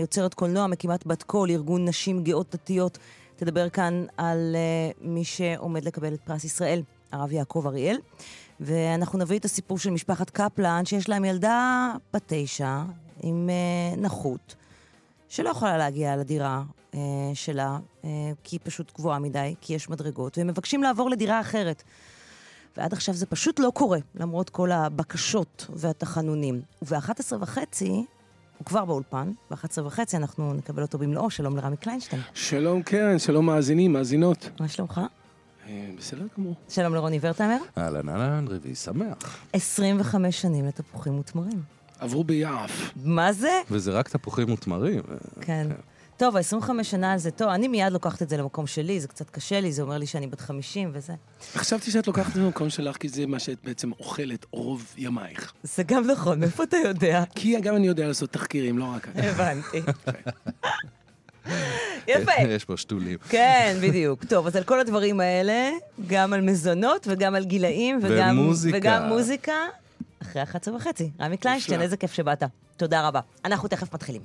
יוצרת 0.00 0.34
קולנוע, 0.34 0.66
מקימת 0.66 1.06
בת 1.06 1.22
קול, 1.22 1.50
ארגון 1.50 1.88
נשים 1.88 2.24
גאות 2.24 2.54
דתיות, 2.54 2.98
תדבר 3.36 3.68
כאן 3.68 4.04
על 4.16 4.56
מי 5.00 5.24
שעומד 5.24 5.84
לקבל 5.84 6.14
את 6.14 6.20
פרס 6.20 6.44
ישראל, 6.44 6.82
הרב 7.12 7.32
יעקב 7.32 7.64
אריאל. 7.66 7.98
ואנחנו 8.60 9.18
נביא 9.18 9.38
את 9.38 9.44
הסיפור 9.44 9.78
של 9.78 9.90
משפחת 9.90 10.30
קפלן, 10.30 10.84
שיש 10.84 11.08
להם 11.08 11.24
ילדה 11.24 11.90
בת 12.14 12.22
תשע 12.26 12.82
עם 13.22 13.50
נכות. 13.96 14.54
שלא 15.34 15.48
יכולה 15.48 15.78
להגיע 15.78 16.16
לדירה 16.16 16.62
אה, 16.94 17.00
שלה, 17.34 17.78
אה, 18.04 18.08
כי 18.44 18.56
היא 18.56 18.60
פשוט 18.62 18.92
גבוהה 18.94 19.18
מדי, 19.18 19.54
כי 19.60 19.74
יש 19.74 19.90
מדרגות, 19.90 20.38
והם 20.38 20.46
מבקשים 20.46 20.82
לעבור 20.82 21.10
לדירה 21.10 21.40
אחרת. 21.40 21.82
ועד 22.76 22.92
עכשיו 22.92 23.14
זה 23.14 23.26
פשוט 23.26 23.60
לא 23.60 23.70
קורה, 23.74 23.98
למרות 24.14 24.50
כל 24.50 24.72
הבקשות 24.72 25.66
והתחנונים. 25.74 26.62
וב-11 26.82 27.34
וחצי, 27.40 28.04
הוא 28.58 28.64
כבר 28.64 28.84
באולפן, 28.84 29.32
ב-11 29.50 29.82
וחצי 29.84 30.16
אנחנו 30.16 30.54
נקבל 30.54 30.82
אותו 30.82 30.98
במלואו. 30.98 31.30
שלום 31.30 31.56
לרמי 31.56 31.76
קליינשטיין. 31.76 32.22
שלום 32.34 32.82
קרן, 32.82 33.18
שלום 33.18 33.46
מאזינים, 33.46 33.92
מאזינות. 33.92 34.50
מה 34.60 34.68
שלומך? 34.68 35.00
אה, 35.66 35.90
בסדר 35.98 36.26
גמור. 36.38 36.54
שלום 36.68 36.94
לרוני 36.94 37.18
ורטהמר. 37.20 37.58
אהלן 37.78 38.08
אהלן, 38.08 38.48
רביעי 38.48 38.74
שמח. 38.74 39.38
25 39.52 40.42
שנים 40.42 40.66
לתפוחים 40.66 41.18
ותמרים. 41.18 41.62
עברו 41.98 42.24
ביעף. 42.24 42.92
מה 43.04 43.32
זה? 43.32 43.60
וזה 43.70 43.92
רק 43.92 44.08
תפוחים 44.08 44.52
ותמרים. 44.52 45.02
כן. 45.40 45.66
כן. 45.68 45.74
טוב, 46.16 46.36
25 46.36 46.90
שנה 46.90 47.18
זה 47.18 47.30
טוב, 47.30 47.48
אני 47.48 47.68
מיד 47.68 47.92
לוקחת 47.92 48.22
את 48.22 48.28
זה 48.28 48.36
למקום 48.36 48.66
שלי, 48.66 49.00
זה 49.00 49.08
קצת 49.08 49.30
קשה 49.30 49.60
לי, 49.60 49.72
זה 49.72 49.82
אומר 49.82 49.98
לי 49.98 50.06
שאני 50.06 50.26
בת 50.26 50.40
50 50.40 50.90
וזה. 50.92 51.12
חשבתי 51.54 51.90
שאת 51.90 52.06
לוקחת 52.06 52.28
את 52.28 52.34
זה 52.34 52.40
למקום 52.40 52.70
שלך, 52.70 52.96
כי 52.96 53.08
זה 53.08 53.26
מה 53.26 53.38
שאת 53.38 53.58
בעצם 53.64 53.92
אוכלת 53.92 54.46
רוב 54.50 54.94
ימייך. 54.96 55.52
זה 55.62 55.82
גם 55.82 56.10
נכון, 56.10 56.40
מאיפה 56.40 56.62
אתה 56.62 56.76
יודע? 56.76 57.24
כי 57.34 57.60
גם 57.60 57.76
אני 57.76 57.86
יודע 57.86 58.08
לעשות 58.08 58.30
תחקירים, 58.30 58.78
לא 58.78 58.84
רק... 58.84 59.08
הבנתי. 59.14 59.82
יפה. 62.08 62.32
יש 62.56 62.64
פה 62.64 62.76
שתולים. 62.76 63.18
כן, 63.28 63.76
בדיוק. 63.82 64.24
טוב, 64.24 64.46
אז 64.46 64.56
על 64.56 64.64
כל 64.64 64.80
הדברים 64.80 65.20
האלה, 65.20 65.70
גם 66.06 66.32
על 66.32 66.40
מזונות 66.40 67.06
וגם 67.10 67.34
על 67.34 67.44
גילאים 67.44 67.98
וגם... 68.02 68.38
ומוזיקה. 68.38 68.78
וגם 68.78 69.08
מוזיקה, 69.08 69.54
אחרי 70.24 70.42
11 70.42 70.76
וחצי. 70.76 71.10
רמי 71.20 71.36
קליינשטיין, 71.36 71.80
איזה 71.80 71.96
כיף 71.96 72.12
שבאת. 72.12 72.42
תודה 72.76 73.08
רבה. 73.08 73.20
אנחנו 73.44 73.68
תכף 73.68 73.94
מתחילים. 73.94 74.22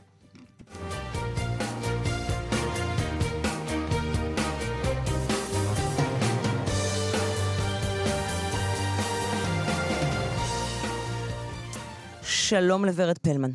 שלום 12.23 12.85
לוורד 12.85 13.17
פלמן. 13.17 13.51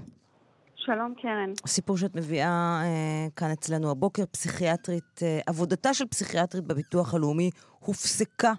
שלום, 0.76 1.14
קרן. 1.22 1.52
הסיפור 1.64 1.98
שאת 1.98 2.16
מביאה 2.16 2.82
אה, 2.84 3.26
כאן 3.36 3.50
אצלנו 3.50 3.90
הבוקר, 3.90 4.22
פסיכיאטרית, 4.30 5.20
אה, 5.22 5.40
עבודתה 5.46 5.94
של 5.94 6.06
פסיכיאטרית 6.06 6.64
בביטוח 6.64 7.14
הלאומי 7.14 7.50
הופסקה 7.78 8.52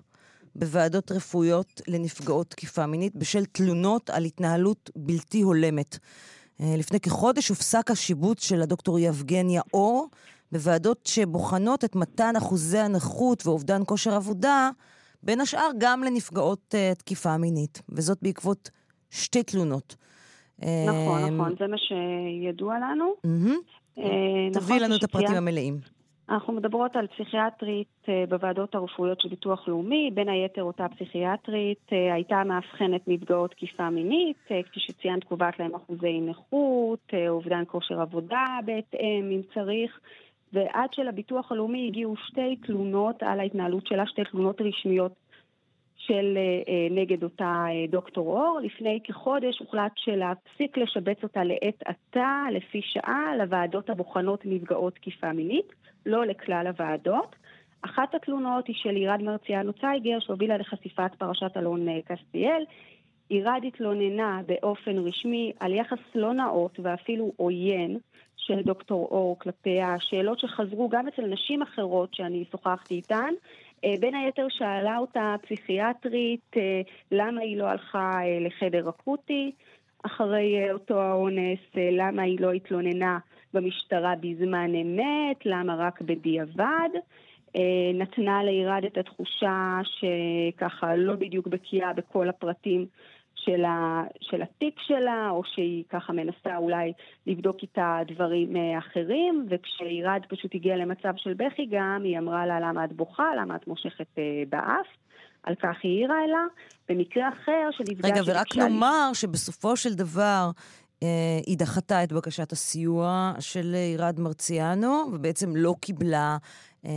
בוועדות 0.55 1.11
רפואיות 1.11 1.81
לנפגעות 1.87 2.49
תקיפה 2.49 2.85
מינית 2.85 3.15
בשל 3.15 3.45
תלונות 3.45 4.09
על 4.09 4.23
התנהלות 4.23 4.89
בלתי 4.95 5.41
הולמת. 5.41 5.97
אה, 6.61 6.75
לפני 6.77 6.99
כחודש 6.99 7.49
הופסק 7.49 7.91
השיבוץ 7.91 8.43
של 8.43 8.61
הדוקטור 8.61 8.99
יבגניה 8.99 9.61
אור 9.73 10.09
בוועדות 10.51 11.05
שבוחנות 11.05 11.85
את 11.85 11.95
מתן 11.95 12.35
אחוזי 12.37 12.77
הנכות 12.77 13.47
ואובדן 13.47 13.81
כושר 13.85 14.13
עבודה, 14.13 14.69
בין 15.23 15.41
השאר 15.41 15.69
גם 15.77 16.03
לנפגעות 16.03 16.75
uh, 16.75 16.95
תקיפה 16.95 17.37
מינית, 17.37 17.81
וזאת 17.89 18.17
בעקבות 18.21 18.69
שתי 19.09 19.43
תלונות. 19.43 19.95
נכון, 20.59 21.23
אמ, 21.23 21.37
נכון, 21.37 21.55
זה 21.59 21.67
מה 21.67 21.77
שידוע 21.77 22.75
לנו. 22.79 23.13
אה, 23.97 24.03
תביאי 24.53 24.77
נכון 24.77 24.79
לנו 24.79 24.95
את 24.95 25.03
הפרטים 25.03 25.35
המלאים. 25.35 25.79
אנחנו 26.29 26.53
מדברות 26.53 26.95
על 26.95 27.07
פסיכיאטרית 27.07 27.87
אה, 28.09 28.23
בוועדות 28.29 28.75
הרפואיות 28.75 29.21
של 29.21 29.29
ביטוח 29.29 29.67
לאומי, 29.67 30.11
בין 30.13 30.29
היתר 30.29 30.63
אותה 30.63 30.85
פסיכיאטרית 30.89 31.89
אה, 31.93 32.13
הייתה 32.13 32.43
מאבחנת 32.45 33.07
נפגעות 33.07 33.51
תקיפה 33.51 33.89
מינית, 33.89 34.37
כפי 34.45 34.79
שציינת 34.79 35.23
קובעת 35.23 35.59
להם 35.59 35.75
אחוזי 35.75 36.21
נכות, 36.21 37.13
אובדן 37.29 37.63
כושר 37.67 38.01
עבודה 38.01 38.45
בהתאם 38.65 39.31
אם 39.31 39.41
צריך, 39.53 39.99
ועד 40.53 40.93
שלביטוח 40.93 41.51
הלאומי 41.51 41.87
הגיעו 41.87 42.15
שתי 42.17 42.55
תלונות 42.55 43.23
על 43.23 43.39
ההתנהלות 43.39 43.87
שלה, 43.87 44.07
שתי 44.07 44.21
תלונות 44.31 44.61
רשמיות 44.61 45.11
של 46.07 46.37
אה, 46.37 46.87
נגד 46.91 47.23
אותה 47.23 47.65
אה, 47.67 47.87
דוקטור 47.89 48.27
אור. 48.27 48.59
לפני 48.63 48.99
כחודש 49.03 49.59
הוחלט 49.59 49.91
שלהפסיק 49.95 50.77
לשבץ 50.77 51.23
אותה 51.23 51.43
לעת 51.43 51.83
עתה, 51.85 52.45
לפי 52.51 52.81
שעה, 52.83 53.35
לוועדות 53.37 53.89
הבוחנות 53.89 54.41
נפגעות 54.45 54.95
תקיפה 54.95 55.33
מינית, 55.33 55.73
לא 56.05 56.25
לכלל 56.25 56.67
הוועדות. 56.67 57.35
אחת 57.81 58.15
התלונות 58.15 58.67
היא 58.67 58.75
של 58.75 58.95
עירד 58.95 59.21
מרציאנו 59.21 59.73
צייגר, 59.73 60.19
שהובילה 60.19 60.57
לחשיפת 60.57 61.11
פרשת 61.17 61.57
אלון 61.57 61.89
אה, 61.89 61.99
קסטיאל. 62.05 62.63
עירד 63.29 63.61
התלוננה 63.67 64.41
באופן 64.45 64.97
רשמי 64.97 65.53
על 65.59 65.73
יחס 65.73 65.99
לא 66.15 66.33
נאות 66.33 66.79
ואפילו 66.83 67.31
עוין 67.37 67.97
של 68.37 68.61
דוקטור 68.61 69.07
אור 69.11 69.39
כלפי 69.39 69.81
השאלות 69.81 70.39
שחזרו 70.39 70.89
גם 70.89 71.07
אצל 71.07 71.25
נשים 71.25 71.61
אחרות 71.61 72.13
שאני 72.13 72.45
שוחחתי 72.51 72.95
איתן. 72.95 73.33
אה, 73.83 73.95
בין 73.99 74.15
היתר 74.15 74.47
שאלה 74.49 74.97
אותה 74.97 75.35
פסיכיאטרית 75.41 76.57
אה, 76.57 76.81
למה 77.11 77.41
היא 77.41 77.57
לא 77.57 77.65
הלכה 77.65 78.19
לחדר 78.41 78.89
אקוטי 78.89 79.51
אחרי 80.05 80.71
אותו 80.71 81.01
האונס, 81.01 81.59
למה 81.91 82.21
היא 82.21 82.39
לא 82.39 82.51
התלוננה 82.51 83.17
במשטרה 83.53 84.13
בזמן 84.21 84.75
אמת, 84.75 85.45
למה 85.45 85.75
רק 85.75 86.01
בדיעבד. 86.01 86.89
אה, 87.55 87.91
נתנה 87.93 88.43
לעירד 88.43 88.81
את 88.85 88.97
התחושה 88.97 89.79
שככה 89.83 90.95
לא 90.95 91.15
בדיוק 91.15 91.47
בקיאה 91.47 91.93
בכל 91.93 92.29
הפרטים 92.29 92.85
של, 93.45 93.65
ה, 93.65 94.03
של 94.21 94.41
התיק 94.41 94.75
שלה, 94.87 95.29
או 95.29 95.41
שהיא 95.45 95.83
ככה 95.89 96.13
מנסה 96.13 96.57
אולי 96.57 96.93
לבדוק 97.27 97.55
איתה 97.61 97.99
דברים 98.07 98.55
אה, 98.57 98.77
אחרים, 98.77 99.47
וכשעירד 99.49 100.21
פשוט 100.29 100.55
הגיעה 100.55 100.77
למצב 100.77 101.13
של 101.17 101.33
בכי 101.33 101.65
גם, 101.71 102.01
היא 102.03 102.19
אמרה 102.19 102.45
לה 102.45 102.59
למה 102.59 102.85
את 102.85 102.93
בוכה, 102.93 103.35
למה 103.41 103.55
את 103.55 103.67
מושכת 103.67 104.17
אה, 104.17 104.43
באף. 104.49 104.87
על 105.43 105.55
כך 105.55 105.75
היא 105.83 105.91
העירה 105.91 106.15
אלה. 106.25 106.45
במקרה 106.89 107.29
אחר 107.29 107.69
שנפגש... 107.71 108.11
רגע, 108.11 108.21
ורק 108.25 108.55
נאמר 108.57 109.11
שבסופו 109.13 109.77
של 109.77 109.93
דבר 109.93 110.51
אה, 111.03 111.39
היא 111.45 111.57
דחתה 111.57 112.03
את 112.03 112.13
בקשת 112.13 112.51
הסיוע 112.51 113.33
של 113.39 113.73
עירד 113.73 114.19
מרציאנו, 114.19 115.03
ובעצם 115.13 115.55
לא 115.55 115.75
קיבלה 115.81 116.37
אה, 116.85 116.91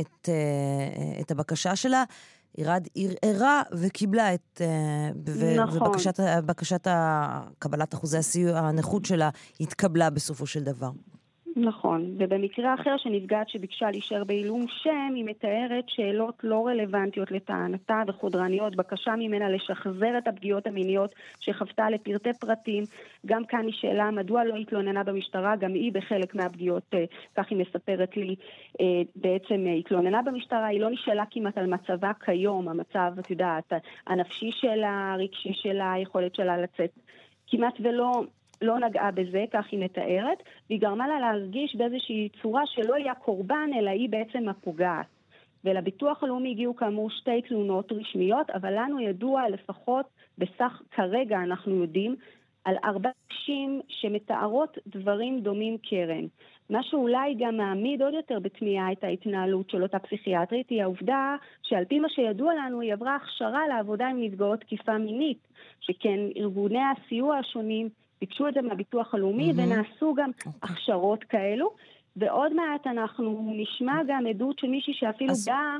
את, 0.00 0.28
אה, 0.28 1.20
את 1.20 1.30
הבקשה 1.30 1.76
שלה. 1.76 2.04
עירד 2.56 2.86
ערערה 3.22 3.62
וקיבלה 3.72 4.34
את... 4.34 4.60
נכון. 5.56 5.82
ובקשת 5.82 6.20
בקשת 6.46 6.86
קבלת 7.58 7.94
אחוזי 7.94 8.18
הסיוע, 8.18 8.58
הנכות 8.58 9.04
שלה 9.04 9.30
התקבלה 9.60 10.10
בסופו 10.10 10.46
של 10.46 10.62
דבר. 10.62 10.90
נכון, 11.56 12.14
ובמקרה 12.18 12.74
אחר 12.74 12.96
שנפגעת 12.96 13.48
שביקשה 13.48 13.90
להישאר 13.90 14.24
בעילום 14.24 14.66
שם, 14.68 15.12
היא 15.14 15.24
מתארת 15.24 15.84
שאלות 15.88 16.34
לא 16.42 16.66
רלוונטיות 16.66 17.30
לטענתה 17.30 18.02
וחודרניות, 18.06 18.76
בקשה 18.76 19.14
ממנה 19.18 19.48
לשחזר 19.48 20.18
את 20.18 20.28
הפגיעות 20.28 20.66
המיניות 20.66 21.14
שחוותה 21.40 21.90
לפרטי 21.90 22.32
פרטים. 22.32 22.84
גם 23.26 23.44
כאן 23.44 23.64
היא 23.64 23.72
שאלה 23.72 24.10
מדוע 24.10 24.44
לא 24.44 24.54
התלוננה 24.54 25.04
במשטרה, 25.04 25.56
גם 25.56 25.74
היא 25.74 25.92
בחלק 25.92 26.34
מהפגיעות, 26.34 26.82
אה, 26.94 27.04
כך 27.36 27.46
היא 27.50 27.58
מספרת 27.58 28.16
לי, 28.16 28.34
אה, 28.80 29.02
בעצם 29.16 29.66
אה, 29.66 29.72
התלוננה 29.72 30.22
במשטרה, 30.22 30.66
היא 30.66 30.80
לא 30.80 30.90
נשאלה 30.90 31.24
כמעט 31.30 31.58
על 31.58 31.66
מצבה 31.66 32.12
כיום, 32.24 32.68
המצב, 32.68 33.12
את 33.18 33.30
יודעת, 33.30 33.72
הנפשי 34.06 34.50
שלה, 34.52 35.12
הרגשי 35.14 35.52
שלה, 35.52 35.92
היכולת 35.92 36.34
שלה 36.34 36.56
לצאת. 36.56 36.90
כמעט 37.46 37.74
ולא 37.80 38.22
לא 38.62 38.78
נגעה 38.78 39.10
בזה, 39.10 39.44
כך 39.50 39.66
היא 39.72 39.84
מתארת, 39.84 40.42
והיא 40.68 40.80
גרמה 40.80 41.08
לה 41.08 41.20
להרגיש 41.20 41.76
באיזושהי 41.76 42.28
צורה 42.42 42.62
שלא 42.66 42.94
היה 42.94 43.14
קורבן, 43.14 43.70
אלא 43.78 43.90
היא 43.90 44.08
בעצם 44.08 44.48
הפוגעת. 44.48 45.06
ולביטוח 45.64 46.22
הלאומי 46.22 46.50
הגיעו 46.50 46.76
כאמור 46.76 47.10
שתי 47.10 47.42
תלונות 47.42 47.92
רשמיות, 47.92 48.50
אבל 48.50 48.74
לנו 48.76 49.00
ידוע 49.00 49.48
לפחות, 49.48 50.06
בסך 50.38 50.82
כרגע 50.90 51.36
אנחנו 51.36 51.74
יודעים, 51.74 52.16
על 52.64 52.76
ארבע 52.84 53.10
נשים 53.32 53.80
שמתארות 53.88 54.78
דברים 54.86 55.40
דומים 55.40 55.78
קרן. 55.78 56.24
מה 56.70 56.82
שאולי 56.82 57.34
גם 57.38 57.56
מעמיד 57.56 58.02
עוד 58.02 58.14
יותר 58.14 58.38
בתמיהה 58.38 58.92
את 58.92 59.04
ההתנהלות 59.04 59.70
של 59.70 59.82
אותה 59.82 59.98
פסיכיאטרית 59.98 60.70
היא 60.70 60.82
העובדה 60.82 61.36
שעל 61.62 61.84
פי 61.84 61.98
מה 61.98 62.08
שידוע 62.08 62.54
לנו 62.54 62.80
היא 62.80 62.92
עברה 62.92 63.16
הכשרה 63.16 63.68
לעבודה 63.68 64.08
עם 64.08 64.22
נפגעות 64.22 64.60
תקיפה 64.60 64.98
מינית, 64.98 65.48
שכן 65.80 66.20
ארגוני 66.36 66.78
הסיוע 66.82 67.36
השונים 67.36 67.88
ביקשו 68.20 68.48
את 68.48 68.54
זה 68.54 68.62
מהביטוח 68.62 69.14
הלאומי, 69.14 69.50
mm-hmm. 69.50 69.54
ונעשו 69.56 70.14
גם 70.14 70.30
okay. 70.30 70.46
אוקיי. 70.46 70.60
הכשרות 70.62 71.24
כאלו. 71.24 71.70
ועוד 72.16 72.52
מעט 72.52 72.86
אנחנו 72.86 73.52
נשמע 73.56 74.00
גם 74.08 74.26
עדות 74.26 74.58
של 74.58 74.66
מישהי 74.66 74.94
שאפילו 74.94 75.30
אז... 75.30 75.48
באה 75.48 75.76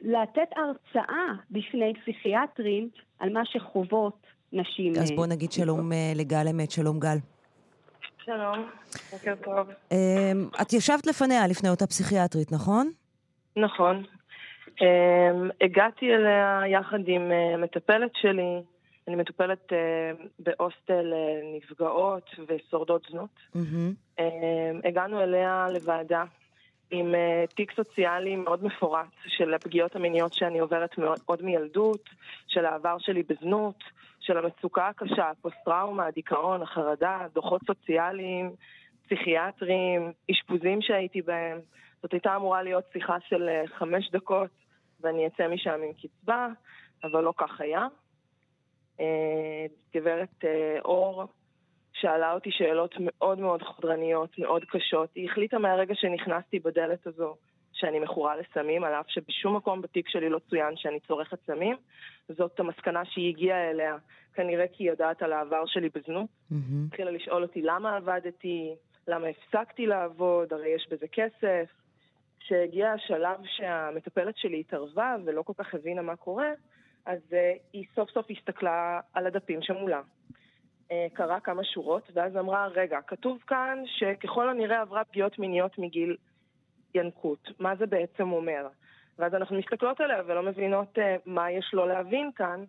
לתת 0.00 0.48
הרצאה 0.56 1.32
בפני 1.50 1.92
פסיכיאטרים 1.94 2.88
על 3.18 3.32
מה 3.32 3.44
שחוות 3.44 4.26
נשים. 4.52 4.92
אז 5.00 5.10
בואו 5.10 5.26
נגיד 5.26 5.52
שלום 5.52 5.92
אה, 5.92 6.12
לגל 6.14 6.48
אמת, 6.50 6.70
שלום 6.70 7.00
גל. 7.00 7.16
שלום, 8.24 8.66
בוקר 9.12 9.34
טוב. 9.44 9.68
אמ, 9.92 10.48
את 10.62 10.72
ישבת 10.72 11.06
לפניה, 11.06 11.46
לפני 11.46 11.68
אותה 11.68 11.86
פסיכיאטרית, 11.86 12.52
נכון? 12.52 12.90
נכון. 13.56 14.04
אמ, 14.80 15.50
הגעתי 15.60 16.06
אליה 16.14 16.60
יחד 16.66 16.98
עם 17.06 17.32
אה, 17.32 17.56
מטפלת 17.56 18.10
שלי, 18.14 18.62
אני 19.08 19.16
מטופלת 19.16 19.72
uh, 19.72 20.26
בהוסטל 20.38 21.12
uh, 21.12 21.56
נפגעות 21.56 22.30
ושורדות 22.48 23.06
זנות. 23.10 23.30
Mm-hmm. 23.56 24.20
Uh, 24.20 24.88
הגענו 24.88 25.20
אליה 25.20 25.66
לוועדה 25.72 26.24
עם 26.90 27.14
uh, 27.14 27.54
תיק 27.54 27.72
סוציאלי 27.72 28.36
מאוד 28.36 28.64
מפורט 28.64 29.06
של 29.26 29.54
הפגיעות 29.54 29.96
המיניות 29.96 30.32
שאני 30.32 30.58
עוברת 30.58 30.98
מאוד, 30.98 31.20
עוד 31.26 31.42
מילדות, 31.42 32.08
של 32.46 32.64
העבר 32.64 32.98
שלי 32.98 33.22
בזנות, 33.22 33.84
של 34.20 34.38
המצוקה 34.38 34.88
הקשה, 34.88 35.30
הפוסט-טראומה, 35.30 36.06
הדיכאון, 36.06 36.62
החרדה, 36.62 37.26
דוחות 37.34 37.60
סוציאליים, 37.66 38.52
פסיכיאטרים, 39.06 40.12
אשפוזים 40.30 40.82
שהייתי 40.82 41.22
בהם. 41.22 41.58
זאת 42.02 42.12
הייתה 42.12 42.36
אמורה 42.36 42.62
להיות 42.62 42.84
שיחה 42.92 43.16
של 43.28 43.48
uh, 43.48 43.78
חמש 43.78 44.10
דקות 44.10 44.50
ואני 45.00 45.26
אצא 45.26 45.48
משם 45.48 45.70
עם 45.70 45.92
קצבה, 45.92 46.48
אבל 47.04 47.20
לא 47.20 47.32
כך 47.36 47.60
היה. 47.60 47.86
גברת 49.94 50.44
אה, 50.44 50.78
אור 50.84 51.24
שאלה 51.92 52.32
אותי 52.32 52.50
שאלות 52.50 52.94
מאוד 52.98 53.38
מאוד 53.38 53.62
חודרניות, 53.62 54.38
מאוד 54.38 54.64
קשות. 54.64 55.10
היא 55.14 55.30
החליטה 55.30 55.58
מהרגע 55.58 55.94
שנכנסתי 55.94 56.58
בדלת 56.58 57.06
הזו 57.06 57.36
שאני 57.72 57.98
מכורה 57.98 58.36
לסמים, 58.36 58.84
על 58.84 58.92
אף 58.92 59.06
שבשום 59.08 59.56
מקום 59.56 59.82
בתיק 59.82 60.08
שלי 60.08 60.28
לא 60.28 60.38
צוין 60.50 60.76
שאני 60.76 61.00
צורכת 61.00 61.38
סמים. 61.46 61.76
זאת 62.28 62.60
המסקנה 62.60 63.04
שהיא 63.04 63.28
הגיעה 63.28 63.70
אליה, 63.70 63.96
כנראה 64.34 64.68
כי 64.72 64.84
היא 64.84 64.90
יודעת 64.90 65.22
על 65.22 65.32
העבר 65.32 65.66
שלי 65.66 65.88
בזנות. 65.94 66.26
Mm-hmm. 66.52 66.86
התחילה 66.86 67.10
לשאול 67.10 67.42
אותי 67.42 67.62
למה 67.62 67.96
עבדתי, 67.96 68.74
למה 69.08 69.26
הפסקתי 69.26 69.86
לעבוד, 69.86 70.52
הרי 70.52 70.68
יש 70.68 70.88
בזה 70.90 71.06
כסף. 71.12 71.70
כשהגיע 72.40 72.92
השלב 72.92 73.36
שהמטפלת 73.44 74.36
שלי 74.36 74.60
התערבה 74.60 75.16
ולא 75.24 75.42
כל 75.42 75.52
כך 75.58 75.74
הבינה 75.74 76.02
מה 76.02 76.16
קורה, 76.16 76.50
אז 77.06 77.18
uh, 77.30 77.34
היא 77.72 77.84
סוף 77.94 78.10
סוף 78.10 78.26
הסתכלה 78.30 79.00
על 79.12 79.26
הדפים 79.26 79.62
שמולה, 79.62 80.00
uh, 80.00 80.92
קראה 81.12 81.40
כמה 81.40 81.64
שורות, 81.64 82.10
ואז 82.14 82.36
אמרה, 82.36 82.66
רגע, 82.66 82.98
כתוב 83.06 83.38
כאן 83.46 83.82
שככל 83.86 84.48
הנראה 84.48 84.80
עברה 84.80 85.04
פגיעות 85.04 85.38
מיניות 85.38 85.78
מגיל 85.78 86.16
ינקות. 86.94 87.48
מה 87.58 87.76
זה 87.76 87.86
בעצם 87.86 88.32
אומר? 88.32 88.68
ואז 89.18 89.34
אנחנו 89.34 89.58
מסתכלות 89.58 90.00
עליה 90.00 90.22
ולא 90.26 90.42
מבינות 90.42 90.98
uh, 90.98 91.00
מה 91.26 91.50
יש 91.50 91.70
לו 91.72 91.86
להבין 91.86 92.30
כאן. 92.36 92.64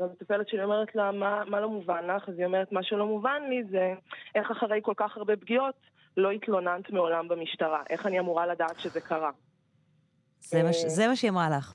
והמטפלת 0.00 0.48
שלי 0.48 0.64
אומרת 0.64 0.94
לה, 0.94 1.12
מה, 1.12 1.42
מה 1.46 1.60
לא 1.60 1.68
מובן 1.68 2.06
לך? 2.06 2.28
אז 2.28 2.38
היא 2.38 2.46
אומרת, 2.46 2.72
מה 2.72 2.82
שלא 2.82 3.06
מובן 3.06 3.42
לי 3.48 3.64
זה 3.70 3.94
איך 4.34 4.50
אחרי 4.50 4.80
כל 4.82 4.94
כך 4.96 5.16
הרבה 5.16 5.36
פגיעות 5.36 5.74
לא 6.16 6.30
התלוננת 6.30 6.90
מעולם 6.90 7.28
במשטרה. 7.28 7.82
איך 7.90 8.06
אני 8.06 8.20
אמורה 8.20 8.46
לדעת 8.46 8.78
שזה 8.78 9.00
קרה? 9.00 9.30
זה, 10.40 10.62
מה, 10.62 10.70
זה 10.72 11.08
מה 11.08 11.16
שהיא 11.16 11.30
אמרה 11.30 11.50
לך. 11.50 11.74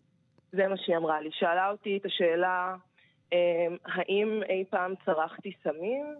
זה 0.51 0.67
מה 0.67 0.77
שהיא 0.77 0.97
אמרה 0.97 1.21
לי. 1.21 1.29
שאלה 1.31 1.71
אותי 1.71 1.97
את 1.97 2.05
השאלה, 2.05 2.75
אמ, 3.31 3.37
האם 3.85 4.43
אי 4.49 4.63
פעם 4.69 4.93
צרכתי 5.05 5.51
סמים? 5.63 6.15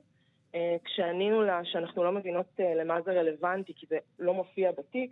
אה, 0.55 0.75
כשענינו 0.83 1.41
לה 1.41 1.61
שאנחנו 1.63 2.03
לא 2.03 2.11
מבינות 2.11 2.45
אה, 2.59 2.75
למה 2.75 3.01
זה 3.01 3.11
רלוונטי, 3.11 3.73
כי 3.75 3.85
זה 3.89 3.97
לא 4.19 4.33
מופיע 4.33 4.71
בתיק, 4.71 5.11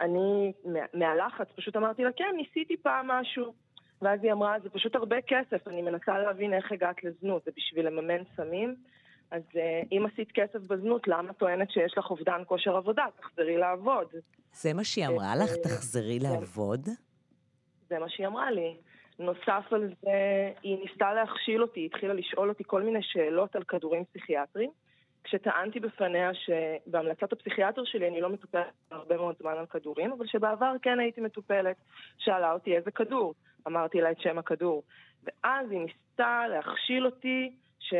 אני, 0.00 0.52
מהלחץ, 0.94 1.46
פשוט 1.56 1.76
אמרתי 1.76 2.04
לה, 2.04 2.12
כן, 2.12 2.34
ניסיתי 2.36 2.76
פעם 2.76 3.08
משהו. 3.08 3.52
ואז 4.02 4.20
היא 4.22 4.32
אמרה, 4.32 4.56
זה 4.62 4.70
פשוט 4.70 4.94
הרבה 4.94 5.16
כסף, 5.26 5.68
אני 5.68 5.82
מנסה 5.82 6.18
להבין 6.18 6.54
איך 6.54 6.72
הגעת 6.72 7.04
לזנות, 7.04 7.44
זה 7.44 7.50
בשביל 7.56 7.86
לממן 7.86 8.22
סמים. 8.36 8.74
אז 9.30 9.42
uh, 9.52 9.58
אם 9.92 10.06
עשית 10.12 10.28
כסף 10.34 10.58
בזנות, 10.66 11.08
למה 11.08 11.32
טוענת 11.32 11.70
שיש 11.70 11.98
לך 11.98 12.10
אובדן 12.10 12.42
כושר 12.46 12.76
עבודה? 12.76 13.04
תחזרי 13.20 13.56
לעבוד. 13.56 14.06
זה 14.52 14.74
מה 14.74 14.84
שהיא 14.84 15.06
אמרה 15.06 15.36
לך? 15.36 15.56
תחזרי 15.56 16.18
לעבוד? 16.18 16.88
זה 17.90 17.98
מה 17.98 18.08
שהיא 18.08 18.26
אמרה 18.26 18.50
לי. 18.50 18.76
נוסף 19.18 19.72
על 19.72 19.88
זה, 20.02 20.52
היא 20.62 20.78
ניסתה 20.78 21.14
להכשיל 21.14 21.62
אותי, 21.62 21.80
היא 21.80 21.86
התחילה 21.86 22.14
לשאול 22.14 22.48
אותי 22.48 22.64
כל 22.66 22.82
מיני 22.82 23.02
שאלות 23.02 23.56
על 23.56 23.62
כדורים 23.64 24.04
פסיכיאטריים. 24.04 24.70
כשטענתי 25.24 25.80
בפניה 25.80 26.30
שבהמלצת 26.34 27.32
הפסיכיאטר 27.32 27.84
שלי 27.84 28.08
אני 28.08 28.20
לא 28.20 28.28
מטופלת 28.28 28.66
הרבה 28.90 29.16
מאוד 29.16 29.34
זמן 29.38 29.58
על 29.58 29.66
כדורים, 29.66 30.12
אבל 30.12 30.26
שבעבר 30.26 30.72
כן 30.82 30.98
הייתי 31.00 31.20
מטופלת. 31.20 31.76
שאלה 32.18 32.52
אותי 32.52 32.76
איזה 32.76 32.90
כדור, 32.90 33.34
אמרתי 33.66 34.00
לה 34.00 34.10
את 34.10 34.20
שם 34.20 34.38
הכדור. 34.38 34.82
ואז 35.24 35.70
היא 35.70 35.80
ניסתה 35.80 36.44
להכשיל 36.48 37.06
אותי 37.06 37.52
ש... 37.80 37.94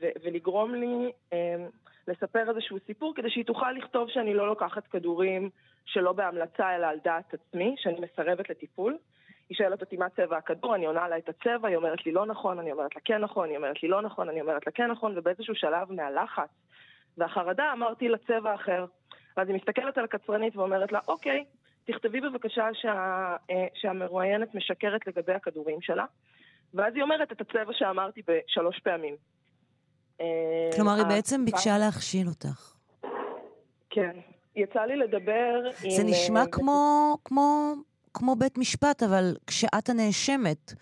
ו... 0.00 0.06
ולגרום 0.24 0.74
לי 0.74 1.12
אה, 1.32 1.66
לספר 2.08 2.50
איזשהו 2.50 2.78
סיפור 2.86 3.14
כדי 3.14 3.30
שהיא 3.30 3.44
תוכל 3.44 3.72
לכתוב 3.72 4.08
שאני 4.08 4.34
לא 4.34 4.46
לוקחת 4.46 4.86
כדורים 4.86 5.50
שלא 5.84 6.12
בהמלצה 6.12 6.76
אלא 6.76 6.86
על 6.86 6.98
דעת 7.04 7.34
עצמי, 7.34 7.74
שאני 7.78 8.00
מסרבת 8.00 8.50
לטיפול. 8.50 8.98
היא 9.52 9.56
שואלת 9.56 9.80
אותי 9.80 9.96
מה 9.96 10.08
צבע 10.08 10.36
הכדור, 10.36 10.74
אני 10.74 10.86
עונה 10.86 11.08
לה 11.08 11.18
את 11.18 11.28
הצבע, 11.28 11.68
היא 11.68 11.76
אומרת 11.76 12.06
לי 12.06 12.12
לא 12.12 12.26
נכון, 12.26 12.58
אני 12.58 12.72
אומרת 12.72 12.96
לה 12.96 13.00
כן 13.04 13.18
נכון, 13.18 13.48
היא 13.48 13.56
אומרת 13.56 13.82
לי 13.82 13.88
לא 13.88 14.02
נכון, 14.02 14.28
אני 14.28 14.40
אומרת 14.40 14.66
לה 14.66 14.72
כן 14.72 14.90
נכון, 14.90 15.18
ובאיזשהו 15.18 15.54
שלב 15.54 15.92
מהלחץ 15.92 16.48
והחרדה 17.18 17.72
אמרתי 17.72 18.08
לה 18.08 18.18
צבע 18.18 18.54
אחר. 18.54 18.84
ואז 19.36 19.48
היא 19.48 19.56
מסתכלת 19.56 19.98
על 19.98 20.04
הקצרנית 20.04 20.56
ואומרת 20.56 20.92
לה, 20.92 20.98
אוקיי, 21.08 21.44
תכתבי 21.84 22.20
בבקשה 22.20 22.68
שה, 22.72 22.92
אה, 23.50 23.66
שהמרואיינת 23.74 24.54
משקרת 24.54 25.06
לגבי 25.06 25.32
הכדורים 25.32 25.80
שלה, 25.80 26.04
ואז 26.74 26.94
היא 26.94 27.02
אומרת 27.02 27.32
את 27.32 27.40
הצבע 27.40 27.72
שאמרתי 27.72 28.22
בשלוש 28.28 28.78
פעמים. 28.78 29.16
אה, 30.20 30.70
כלומר, 30.76 30.92
היא 30.92 31.04
בעצם 31.04 31.44
ביקשה 31.44 31.78
להכשיל 31.78 32.26
אותך. 32.26 32.74
כן. 33.90 34.16
יצא 34.56 34.80
לי 34.80 34.96
לדבר 34.96 35.70
עם... 35.84 35.90
זה 35.90 36.02
נשמע 36.04 36.40
אה, 36.40 36.46
כמו, 36.46 37.18
כמו, 37.24 37.72
כמו 38.14 38.36
בית 38.36 38.58
משפט, 38.58 39.02
אבל 39.02 39.24
כשאת 39.46 39.88
הנאשמת. 39.88 40.72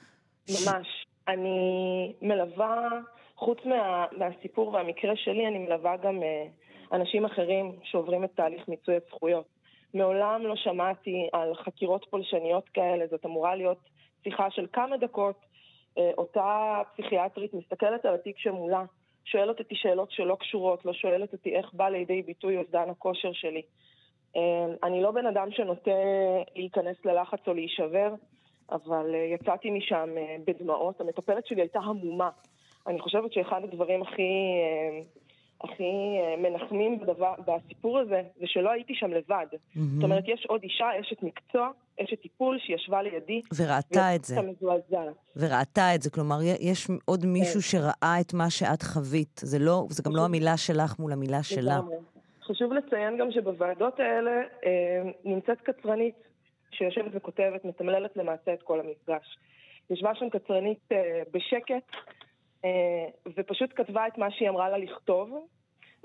ממש. 0.49 1.07
אני 1.29 2.13
מלווה, 2.23 2.89
חוץ 3.37 3.59
מה, 3.65 4.07
מהסיפור 4.17 4.69
והמקרה 4.69 5.17
שלי, 5.17 5.47
אני 5.47 5.59
מלווה 5.59 5.97
גם 5.97 6.19
uh, 6.19 6.95
אנשים 6.97 7.25
אחרים 7.25 7.73
שעוברים 7.83 8.25
את 8.25 8.31
תהליך 8.35 8.69
מיצוי 8.69 8.95
הזכויות. 8.97 9.45
מעולם 9.95 10.43
לא 10.47 10.57
שמעתי 10.57 11.29
על 11.33 11.55
חקירות 11.55 12.07
פולשניות 12.11 12.69
כאלה, 12.69 13.07
זאת 13.11 13.27
אמורה 13.27 13.55
להיות 13.55 13.79
שיחה 14.25 14.51
של 14.51 14.67
כמה 14.73 14.97
דקות. 14.97 15.37
Uh, 15.97 16.01
אותה 16.19 16.81
פסיכיאטרית 16.93 17.55
מסתכלת 17.55 18.05
על 18.05 18.15
התיק 18.15 18.39
שמולה, 18.39 18.85
שואלת 19.25 19.59
אותי 19.59 19.75
שאלות 19.75 20.11
שלא 20.11 20.37
קשורות, 20.41 20.85
לא 20.85 20.93
שואלת 20.93 21.33
אותי 21.33 21.57
איך 21.57 21.75
בא 21.75 21.89
לידי 21.89 22.23
ביטוי 22.23 22.57
אובדן 22.57 22.91
הכושר 22.91 23.33
שלי. 23.33 23.63
אמ, 24.37 24.41
אני 24.83 25.03
לא 25.03 25.11
בן 25.11 25.27
אדם 25.27 25.49
שנוטה 25.51 25.91
להיכנס 26.57 26.97
ללחץ 27.05 27.39
או 27.47 27.55
להישבר, 27.55 28.15
אבל 28.73 29.15
אה, 29.15 29.35
יצאתי 29.35 29.71
משם 29.71 30.09
אה, 30.17 30.37
בדמעות. 30.47 31.01
המטפלת 31.01 31.47
שלי 31.47 31.61
הייתה 31.61 31.79
המומה. 31.79 32.31
אני 32.87 33.01
חושבת 33.01 33.33
שאחד 33.33 33.61
הדברים 33.65 34.03
הכי, 34.03 34.23
אה, 34.23 35.01
הכי 35.65 35.93
מנחמים 36.39 37.01
בדבר, 37.01 37.35
בסיפור 37.47 37.99
הזה, 37.99 38.23
זה 38.41 38.47
שלא 38.47 38.71
הייתי 38.71 38.95
שם 38.95 39.11
לבד. 39.11 39.47
Mm-hmm. 39.53 39.79
זאת 39.95 40.05
אומרת, 40.05 40.25
יש 40.27 40.47
עוד 40.47 40.63
אישה, 40.63 40.87
אשת 41.01 41.23
מקצוע, 41.23 41.71
אשת 42.03 42.21
טיפול, 42.23 42.59
שישבה 42.59 43.03
לידי. 43.03 43.41
וראתה 43.57 44.15
את 44.15 44.25
זה. 44.25 44.37
וראתה 45.37 45.95
את 45.95 46.03
זה. 46.03 46.11
כלומר, 46.11 46.39
יש 46.61 46.89
עוד 47.05 47.27
מישהו 47.27 47.55
כן. 47.55 47.61
שראה 47.61 48.21
את 48.21 48.35
מה 48.35 48.51
שאת 48.51 48.83
חווית. 48.83 49.41
זה, 49.45 49.59
לא, 49.59 49.87
זה 49.91 50.03
גם 50.03 50.17
לא 50.17 50.25
המילה 50.25 50.57
שלך 50.57 50.99
מול 50.99 51.13
המילה 51.13 51.43
שלה. 51.43 51.81
חשוב 52.51 52.73
לציין 52.73 53.17
גם 53.17 53.33
שבוועדות 53.33 54.01
האלה 54.01 54.43
אה, 54.65 55.03
נמצאת 55.25 55.61
קצרנית 55.61 56.15
שיושבת 56.71 57.11
וכותבת, 57.15 57.65
מתמללת 57.65 58.17
למעשה 58.17 58.55
את 58.55 58.63
כל 58.63 58.81
המפגש. 58.81 59.39
ישבה 59.91 60.15
שם 60.15 60.29
קצרנית 60.31 60.93
אה, 60.93 61.23
בשקט, 61.31 61.97
אה, 62.65 63.07
ופשוט 63.37 63.71
כתבה 63.77 64.07
את 64.07 64.19
מה 64.19 64.31
שהיא 64.31 64.49
אמרה 64.49 64.69
לה 64.69 64.79
לכתוב, 64.79 65.47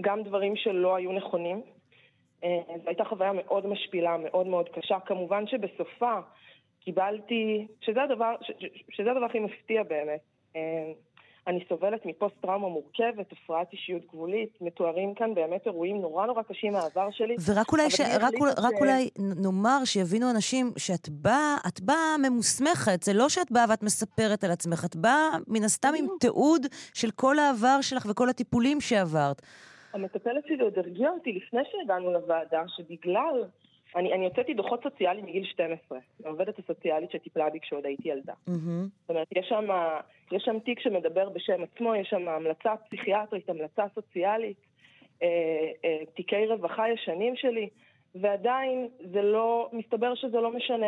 גם 0.01 0.23
דברים 0.23 0.55
שלא 0.55 0.95
היו 0.95 1.11
נכונים. 1.11 1.61
זו 2.83 2.87
הייתה 2.87 3.03
חוויה 3.03 3.33
מאוד 3.33 3.67
משפילה, 3.67 4.17
מאוד 4.17 4.47
מאוד 4.47 4.69
קשה. 4.69 4.99
כמובן 4.99 5.47
שבסופה 5.47 6.19
קיבלתי, 6.79 7.67
שזה 7.81 8.03
הדבר, 8.03 8.35
ש, 8.41 8.51
שזה 8.89 9.11
הדבר 9.11 9.25
הכי 9.25 9.39
מפתיע 9.39 9.83
באמת. 9.83 10.19
אני 11.47 11.65
סובלת 11.69 12.05
מפוסט-טראומה 12.05 12.67
מורכבת, 12.69 13.31
הפרעת 13.31 13.73
אישיות 13.73 14.05
גבולית, 14.05 14.49
מתוארים 14.61 15.13
כאן 15.13 15.33
באמת 15.35 15.65
אירועים 15.65 16.01
נורא 16.01 16.25
נורא 16.25 16.43
קשים 16.43 16.73
מהעבר 16.73 17.11
שלי. 17.11 17.35
ורק 17.45 17.71
אולי, 17.71 17.89
ש... 17.89 18.01
רק, 18.01 18.33
אולי, 18.39 18.51
ש... 18.51 18.55
רק 18.57 18.73
אולי 18.79 19.09
נאמר, 19.19 19.85
שיבינו 19.85 20.31
אנשים, 20.31 20.71
שאת 20.77 21.09
באה, 21.09 21.55
את 21.67 21.81
באה 21.81 22.15
ממוסמכת, 22.23 23.03
זה 23.03 23.13
לא 23.13 23.29
שאת 23.29 23.51
באה 23.51 23.65
ואת 23.69 23.83
מספרת 23.83 24.43
על 24.43 24.51
עצמך, 24.51 24.85
את 24.85 24.95
באה 24.95 25.29
מן 25.47 25.63
הסתם 25.63 25.93
עם 25.97 26.05
תיעוד 26.19 26.65
של 26.93 27.11
כל 27.11 27.39
העבר 27.39 27.81
שלך 27.81 28.05
וכל 28.09 28.29
הטיפולים 28.29 28.81
שעברת. 28.81 29.41
המטפלת 29.93 30.43
שלי 30.47 30.63
עוד 30.63 30.77
הרגיעה 30.77 31.11
אותי 31.11 31.31
לפני 31.31 31.61
שהגענו 31.71 32.13
לוועדה, 32.13 32.63
שבגלל 32.67 33.43
אני, 33.95 34.13
אני 34.13 34.25
הוצאתי 34.25 34.53
דוחות 34.53 34.83
סוציאליים 34.83 35.25
מגיל 35.25 35.45
12, 35.45 35.99
העובדת 36.25 36.59
הסוציאלית 36.59 37.11
שטיפלה 37.11 37.49
בי 37.49 37.59
כשעוד 37.59 37.85
הייתי 37.85 38.09
ילדה. 38.09 38.33
Mm-hmm. 38.33 38.51
זאת 39.01 39.09
אומרת, 39.09 39.27
יש 39.31 39.45
שם, 39.49 39.65
יש 40.31 40.43
שם 40.43 40.59
תיק 40.59 40.79
שמדבר 40.79 41.29
בשם 41.29 41.63
עצמו, 41.63 41.95
יש 41.95 42.07
שם 42.09 42.27
המלצה 42.27 42.75
פסיכיאטרית, 42.77 43.49
המלצה 43.49 43.83
סוציאלית, 43.95 44.57
אה, 45.23 45.27
אה, 45.85 46.05
תיקי 46.15 46.45
רווחה 46.47 46.89
ישנים 46.89 47.35
שלי, 47.35 47.69
ועדיין 48.15 48.87
זה 49.11 49.21
לא, 49.21 49.69
מסתבר 49.73 50.15
שזה 50.15 50.37
לא 50.37 50.51
משנה. 50.51 50.87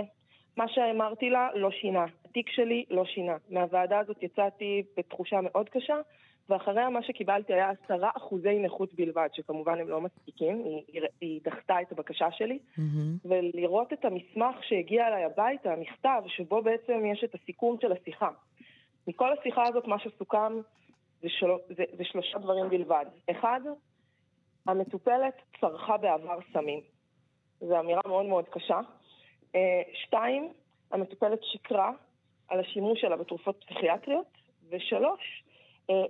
מה 0.57 0.67
שאמרתי 0.67 1.29
לה 1.29 1.49
לא 1.55 1.71
שינה, 1.71 2.05
התיק 2.25 2.49
שלי 2.49 2.85
לא 2.89 3.05
שינה. 3.05 3.35
מהוועדה 3.49 3.99
הזאת 3.99 4.23
יצאתי 4.23 4.83
בתחושה 4.97 5.39
מאוד 5.41 5.69
קשה, 5.69 5.97
ואחריה 6.49 6.89
מה 6.89 7.03
שקיבלתי 7.03 7.53
היה 7.53 7.69
עשרה 7.69 8.09
אחוזי 8.17 8.59
נכות 8.59 8.93
בלבד, 8.93 9.29
שכמובן 9.33 9.79
הם 9.79 9.89
לא 9.89 10.01
מספיקים, 10.01 10.63
היא, 10.65 11.01
היא 11.21 11.41
דחתה 11.43 11.81
את 11.81 11.91
הבקשה 11.91 12.31
שלי, 12.31 12.59
mm-hmm. 12.59 12.81
ולראות 13.25 13.93
את 13.93 14.05
המסמך 14.05 14.55
שהגיע 14.61 15.07
אליי 15.07 15.23
הביתה, 15.23 15.73
המכתב, 15.73 16.21
שבו 16.27 16.61
בעצם 16.61 17.05
יש 17.05 17.23
את 17.23 17.35
הסיכום 17.35 17.77
של 17.81 17.91
השיחה. 17.91 18.29
מכל 19.07 19.33
השיחה 19.33 19.67
הזאת 19.67 19.87
מה 19.87 19.99
שסוכם 19.99 20.53
זה, 21.21 21.29
של... 21.29 21.47
זה, 21.67 21.83
זה 21.97 22.03
שלושה 22.03 22.37
דברים 22.39 22.69
בלבד. 22.69 23.05
אחד, 23.31 23.61
המטופלת 24.67 25.41
צרכה 25.61 25.97
בעבר 25.97 26.39
סמים. 26.53 26.81
זו 27.59 27.79
אמירה 27.79 28.01
מאוד 28.05 28.25
מאוד 28.25 28.45
קשה. 28.49 28.79
אה, 29.55 29.81
שתיים, 29.93 30.49
המטופלת 30.91 31.39
שקרה 31.43 31.91
על 32.47 32.59
השימוש 32.59 33.01
שלה 33.01 33.17
בתרופות 33.17 33.63
פסיכיאטריות. 33.63 34.37
ושלוש, 34.69 35.43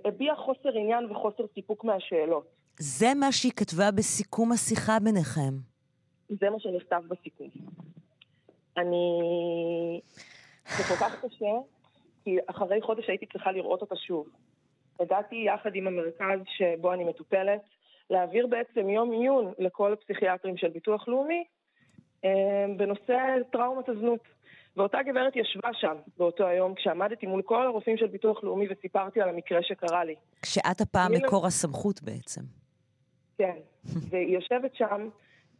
הביע 0.04 0.34
חוסר 0.34 0.68
עניין 0.74 1.10
וחוסר 1.10 1.44
סיפוק 1.54 1.84
מהשאלות. 1.84 2.46
זה 2.78 3.14
מה 3.14 3.32
שהיא 3.32 3.52
כתבה 3.56 3.90
בסיכום 3.90 4.52
השיחה 4.52 4.98
ביניכם. 5.04 5.54
זה 6.28 6.50
מה 6.50 6.60
שנכתב 6.60 7.02
בסיכום. 7.08 7.48
אני... 8.76 9.20
זה 10.76 10.84
כל 10.88 10.94
כך 10.94 11.24
קשה, 11.24 11.52
כי 12.24 12.36
אחרי 12.46 12.82
חודש 12.82 13.08
הייתי 13.08 13.26
צריכה 13.26 13.52
לראות 13.52 13.80
אותה 13.80 13.96
שוב. 13.96 14.26
הגעתי 15.00 15.36
יחד 15.36 15.70
עם 15.74 15.86
המרכז 15.86 16.40
שבו 16.46 16.92
אני 16.92 17.04
מטופלת, 17.04 17.60
להעביר 18.10 18.46
בעצם 18.46 18.88
יום 18.88 19.12
עיון 19.12 19.52
לכל 19.58 19.92
הפסיכיאטרים 19.92 20.56
של 20.56 20.68
ביטוח 20.68 21.08
לאומי 21.08 21.44
אה, 22.24 22.66
בנושא 22.76 23.18
טראומת 23.52 23.88
הזנות. 23.88 24.20
ואותה 24.78 24.98
גברת 25.02 25.36
ישבה 25.36 25.68
שם 25.72 25.94
באותו 26.18 26.46
היום, 26.46 26.74
כשעמדתי 26.74 27.26
מול 27.26 27.42
כל 27.42 27.66
הרופאים 27.66 27.96
של 27.96 28.06
ביטוח 28.06 28.44
לאומי 28.44 28.66
וסיפרתי 28.70 29.20
על 29.20 29.28
המקרה 29.28 29.62
שקרה 29.62 30.04
לי. 30.04 30.14
כשאת 30.42 30.80
הפעם 30.80 31.12
מקור 31.12 31.46
הסמכות 31.46 32.02
בעצם. 32.02 32.40
כן, 33.38 33.56
והיא 34.10 34.34
יושבת 34.34 34.74
שם, 34.74 35.08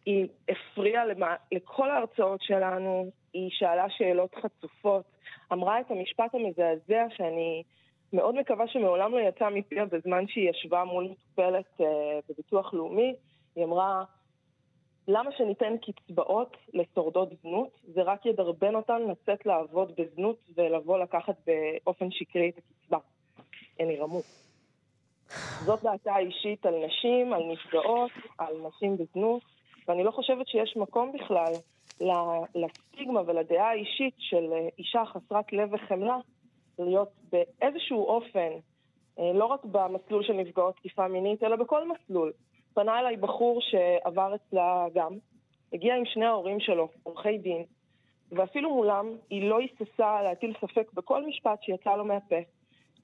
היא 0.06 0.28
הפריעה 0.48 1.06
למה, 1.06 1.34
לכל 1.52 1.90
ההרצאות 1.90 2.42
שלנו, 2.42 3.10
היא 3.32 3.50
שאלה 3.52 3.90
שאלות 3.90 4.34
חצופות, 4.34 5.04
אמרה 5.52 5.80
את 5.80 5.90
המשפט 5.90 6.34
המזעזע 6.34 7.06
שאני 7.16 7.62
מאוד 8.12 8.34
מקווה 8.34 8.68
שמעולם 8.68 9.12
לא 9.12 9.18
יצא 9.18 9.48
מפיה 9.48 9.84
בזמן 9.84 10.24
שהיא 10.28 10.50
ישבה 10.50 10.84
מול 10.84 11.04
מטופלת 11.04 11.80
uh, 11.80 11.84
בביטוח 12.28 12.74
לאומי. 12.74 13.14
היא 13.56 13.64
אמרה, 13.64 14.04
למה 15.08 15.30
שניתן 15.32 15.74
קצבאות 15.76 16.56
לשורדות 16.74 17.28
זנות? 17.42 17.68
זה 17.94 18.02
רק 18.02 18.26
ידרבן 18.26 18.74
אותן 18.74 19.02
לצאת 19.02 19.46
לעבוד 19.46 19.92
בזנות 19.98 20.36
ולבוא 20.54 20.98
לקחת 20.98 21.34
באופן 21.46 22.10
שקרי 22.10 22.48
את 22.48 22.58
הקצבה. 22.58 22.98
הן 23.78 23.90
ירמו. 23.90 24.20
זאת 25.64 25.82
דעתה 25.82 26.12
האישית 26.12 26.66
על 26.66 26.74
נשים, 26.86 27.32
על 27.32 27.42
נפגעות, 27.52 28.10
על 28.38 28.54
נשים 28.68 28.96
בזנות, 28.96 29.42
ואני 29.88 30.04
לא 30.04 30.10
חושבת 30.10 30.48
שיש 30.48 30.76
מקום 30.76 31.12
בכלל 31.12 31.52
לסטיגמה 32.54 33.20
ולדעה 33.26 33.68
האישית 33.70 34.14
של 34.18 34.52
אישה 34.78 35.02
חסרת 35.06 35.52
לב 35.52 35.72
וחמלה 35.72 36.18
להיות 36.78 37.10
באיזשהו 37.32 38.04
אופן, 38.04 38.50
אה, 39.18 39.32
לא 39.32 39.44
רק 39.44 39.64
במסלול 39.64 40.22
של 40.22 40.32
נפגעות 40.32 40.76
תקיפה 40.76 41.08
מינית, 41.08 41.42
אלא 41.42 41.56
בכל 41.56 41.88
מסלול, 41.88 42.32
פנה 42.74 42.98
אליי 42.98 43.16
בחור 43.16 43.60
שעבר 43.60 44.34
אצלה 44.34 44.86
גם, 44.94 45.12
הגיע 45.72 45.94
עם 45.94 46.04
שני 46.04 46.24
ההורים 46.24 46.60
שלו, 46.60 46.88
עורכי 47.02 47.38
דין, 47.38 47.64
ואפילו 48.32 48.74
מולם 48.74 49.06
היא 49.30 49.50
לא 49.50 49.58
היססה 49.58 50.22
להטיל 50.22 50.54
ספק 50.60 50.92
בכל 50.94 51.26
משפט 51.26 51.62
שיצא 51.62 51.96
לו 51.96 52.04
מהפה. 52.04 52.36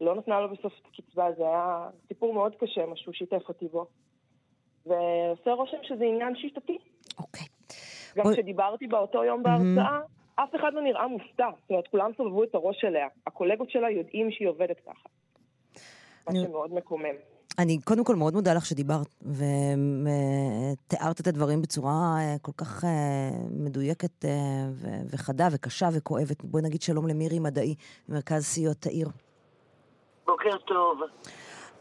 לא 0.01 0.15
נתנה 0.15 0.41
לו 0.41 0.49
בסוף 0.49 0.73
את 0.83 0.87
הקצבה, 0.87 1.33
זה 1.33 1.43
היה 1.43 1.89
סיפור 2.09 2.35
מאוד 2.35 2.55
קשה, 2.55 2.87
מה 2.87 2.97
שהוא 2.97 3.15
שיתף 3.15 3.49
אותי 3.49 3.69
בו. 3.69 3.87
ועושה 4.87 5.53
רושם 5.53 5.77
שזה 5.83 6.05
עניין 6.05 6.37
שיטתי. 6.37 6.79
אוקיי. 7.19 7.47
גם 8.17 8.25
כשדיברתי 8.33 8.87
באותו 8.87 9.25
יום 9.25 9.43
בהרצאה, 9.43 10.01
אף 10.37 10.55
אחד 10.57 10.75
לא 10.75 10.83
נראה 10.83 11.07
מופתע. 11.07 11.49
זאת 11.61 11.71
אומרת, 11.71 11.89
כולם 11.89 12.11
סובבו 12.17 12.45
את 12.45 12.55
הראש 12.55 12.85
אליה. 12.85 13.09
הקולגות 13.27 13.71
שלה 13.71 13.91
יודעים 13.91 14.31
שהיא 14.31 14.49
עובדת 14.49 14.81
ככה. 14.81 15.09
מה 16.27 16.33
שמאוד 16.35 16.75
מקומם. 16.75 17.15
אני 17.59 17.79
קודם 17.85 18.05
כל 18.05 18.17
מאוד 18.17 18.35
מודה 18.35 18.55
לך 18.55 18.67
שדיברת 18.67 19.07
ותיארת 19.23 21.21
את 21.21 21.27
הדברים 21.27 21.63
בצורה 21.63 22.17
אה, 22.19 22.37
כל 22.43 22.53
כך 22.57 22.85
אה, 22.85 22.91
מדויקת 23.51 24.25
אה, 24.25 24.31
וחדה 25.13 25.49
וקשה 25.53 25.89
וכואבת. 25.93 26.45
בואי 26.45 26.63
נגיד 26.63 26.83
שלום 26.83 27.09
למירי 27.09 27.39
מדעי, 27.39 27.75
מרכז 28.09 28.45
סיוע 28.45 28.75
תאיר. 28.75 29.09
בוקר 30.27 30.57
טוב. 30.59 31.01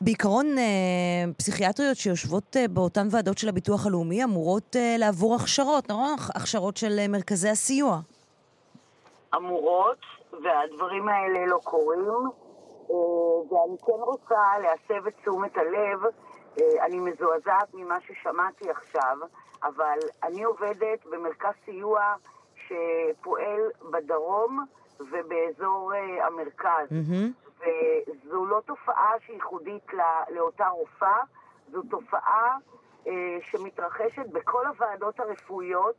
בעיקרון, 0.01 0.55
פסיכיאטריות 1.37 1.97
שיושבות 1.97 2.55
באותן 2.69 3.07
ועדות 3.11 3.37
של 3.37 3.49
הביטוח 3.49 3.85
הלאומי 3.85 4.23
אמורות 4.23 4.75
לעבור 4.99 5.35
הכשרות, 5.35 5.89
נכון? 5.89 6.15
הכשרות 6.35 6.77
של 6.77 7.07
מרכזי 7.09 7.49
הסיוע. 7.49 7.99
אמורות, 9.35 9.97
והדברים 10.31 11.07
האלה 11.09 11.45
לא 11.47 11.59
קורים. 11.63 12.42
אה, 12.89 12.95
ואני 13.49 13.77
כן 13.85 14.01
רוצה 14.03 14.41
להסב 14.61 15.07
את 15.07 15.13
תשומת 15.21 15.57
הלב, 15.57 16.05
אה, 16.61 16.85
אני 16.85 16.99
מזועזעת 16.99 17.73
ממה 17.73 17.97
ששמעתי 18.01 18.69
עכשיו, 18.69 19.17
אבל 19.63 19.97
אני 20.23 20.43
עובדת 20.43 21.05
במרכז 21.05 21.53
סיוע 21.65 22.15
שפועל 22.55 23.61
בדרום 23.91 24.65
ובאזור 24.99 25.93
אה, 25.93 26.27
המרכז. 26.27 26.89
Mm-hmm. 26.89 27.43
וזו 27.59 28.45
לא 28.45 28.61
תופעה 28.65 29.13
שייחודית 29.25 29.87
לאותה 30.29 30.67
רופאה, 30.67 31.19
זו 31.71 31.81
תופעה 31.89 32.57
שמתרחשת 33.41 34.25
בכל 34.31 34.67
הוועדות 34.67 35.19
הרפואיות, 35.19 35.95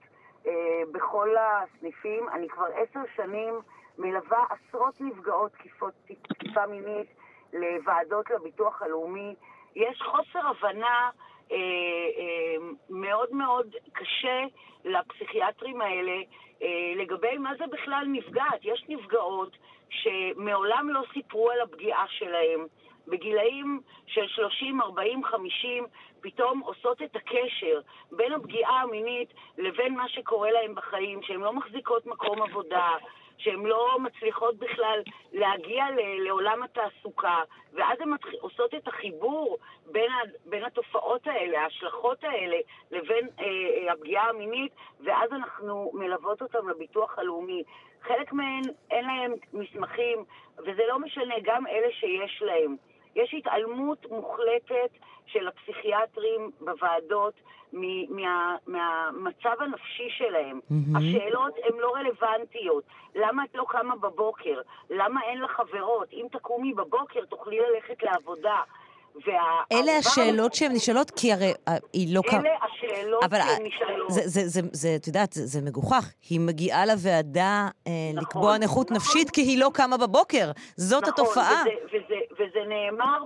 בכל 0.93 1.29
הסניפים. 1.37 2.29
אני 2.29 2.49
כבר 2.49 2.67
עשר 2.75 3.01
שנים 3.17 3.55
מלווה 3.99 4.45
עשרות 4.51 5.01
נפגעות 5.01 5.53
תקיפות, 5.53 5.93
תקיפה 6.29 6.67
מינית 6.67 7.07
לוועדות 7.53 8.31
לביטוח 8.31 8.83
הלאומי. 8.83 9.35
יש 9.77 10.03
חוסר 10.03 10.47
הבנה 10.49 11.11
אה, 11.53 11.57
אה, 12.19 12.57
מאוד 12.91 13.29
מאוד 13.33 13.75
קשה 13.93 14.45
לפסיכיאטרים 14.85 15.81
האלה 15.81 16.23
אה, 16.63 16.93
לגבי 16.97 17.39
מה 17.39 17.53
זה 17.59 17.65
בכלל 17.73 18.05
נפגעת. 18.13 18.61
יש 18.63 18.85
נפגעות 18.89 19.57
שמעולם 19.89 20.91
לא 20.91 21.03
סיפרו 21.13 21.51
על 21.51 21.61
הפגיעה 21.61 22.05
שלהם. 22.09 22.67
בגילאים 23.09 23.81
של 24.07 24.27
30, 24.27 24.81
40, 24.81 25.25
50, 25.25 25.87
פתאום 26.21 26.61
עושות 26.61 27.03
את 27.03 27.17
הקשר 27.17 27.81
בין 28.13 28.33
הפגיעה 28.33 28.81
המינית 28.81 29.35
לבין 29.59 29.95
מה 29.95 30.09
שקורה 30.09 30.51
להם 30.51 30.75
בחיים, 30.75 31.23
שהן 31.23 31.41
לא 31.41 31.53
מחזיקות 31.53 32.07
מקום 32.07 32.43
עבודה, 32.43 32.89
שהן 33.39 33.67
לא 33.67 33.97
מצליחות 34.01 34.59
בכלל 34.59 35.03
להגיע 35.33 35.85
לעולם 36.19 36.63
התעסוקה, 36.63 37.39
ואז 37.73 38.01
הן 38.01 38.11
עושות 38.41 38.75
את 38.75 38.89
החיבור 38.89 39.59
בין, 39.93 40.11
בין 40.45 40.65
התופעות 40.65 41.27
האלה, 41.27 41.63
ההשלכות 41.63 42.25
האלה, 42.25 42.57
לבין 42.91 43.29
אה, 43.41 43.45
אה, 43.45 43.93
הפגיעה 43.93 44.29
המינית, 44.29 44.73
ואז 45.01 45.33
אנחנו 45.33 45.91
מלוות 45.95 46.43
אותן 46.43 46.67
לביטוח 46.67 47.19
הלאומי. 47.19 47.63
חלק 48.03 48.33
מהן 48.33 48.63
אין 48.91 49.07
להן 49.07 49.33
מסמכים, 49.53 50.25
וזה 50.59 50.83
לא 50.89 50.99
משנה, 50.99 51.35
גם 51.43 51.67
אלה 51.67 51.93
שיש 51.93 52.43
להם. 52.43 52.77
יש 53.17 53.35
התעלמות 53.39 54.07
מוחלטת 54.11 54.91
של 55.27 55.49
הפסיכיאטרים 55.49 56.51
בוועדות 56.61 57.35
מה, 57.73 58.57
מהמצב 58.67 59.57
הנפשי 59.61 60.09
שלהם. 60.19 60.59
Mm-hmm. 60.59 60.99
השאלות 60.99 61.55
הן 61.65 61.79
לא 61.79 61.93
רלוונטיות. 61.95 62.85
למה 63.15 63.45
את 63.45 63.55
לא 63.55 63.65
קמה 63.69 63.97
בבוקר? 63.97 64.61
למה 64.91 65.21
אין 65.23 65.41
לך 65.41 65.51
חברות? 65.51 66.13
אם 66.13 66.27
תקומי 66.33 66.75
בבוקר 66.75 67.25
תוכלי 67.25 67.59
ללכת 67.59 68.03
לעבודה. 68.03 68.61
וה... 69.27 69.33
אלה 69.73 69.93
השאלות 69.99 70.55
שהן 70.55 70.73
נשאלות, 70.73 71.11
כי 71.11 71.33
הרי 71.33 71.53
אה, 71.69 71.75
היא 71.93 72.15
לא 72.15 72.21
קמה... 72.27 72.41
אלה 72.41 72.51
השאלות 72.63 73.25
שהן 73.31 73.67
נשאלות. 73.67 74.11
זה, 74.11 74.21
זה, 74.25 74.49
זה, 74.49 74.61
זה, 74.73 74.89
את 74.97 75.07
יודעת, 75.07 75.33
זה, 75.33 75.47
זה 75.47 75.61
מגוחך. 75.63 76.13
היא 76.31 76.41
מגיעה 76.41 76.87
לוועדה 76.87 77.69
אה, 77.87 77.93
נכון, 78.15 78.25
לקבוע 78.25 78.59
נכות 78.59 78.87
נכון. 78.91 78.97
נפשית 78.97 79.31
כי 79.31 79.41
היא 79.41 79.59
לא 79.59 79.71
קמה 79.75 79.97
בבוקר. 79.97 80.51
זאת 80.77 81.03
נכון, 81.03 81.25
התופעה. 81.25 81.63
וזה 81.89 82.04
נאמר 82.65 83.25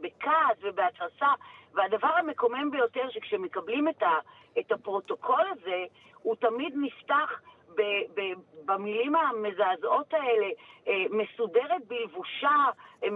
בכעס 0.00 0.56
ובהתרסה. 0.62 1.32
והדבר 1.74 2.08
המקומם 2.18 2.70
ביותר, 2.70 3.10
שכשמקבלים 3.10 3.88
את, 3.88 4.02
ה, 4.02 4.18
את 4.58 4.72
הפרוטוקול 4.72 5.44
הזה, 5.52 5.84
הוא 6.22 6.36
תמיד 6.36 6.72
נפתח 6.76 7.40
ב, 7.76 7.82
ב, 8.14 8.20
במילים 8.64 9.14
המזעזעות 9.16 10.14
האלה, 10.14 10.46
אה, 10.88 11.04
מסודרת 11.10 11.86
בלבושה, 11.88 12.64
אה, 13.04 13.08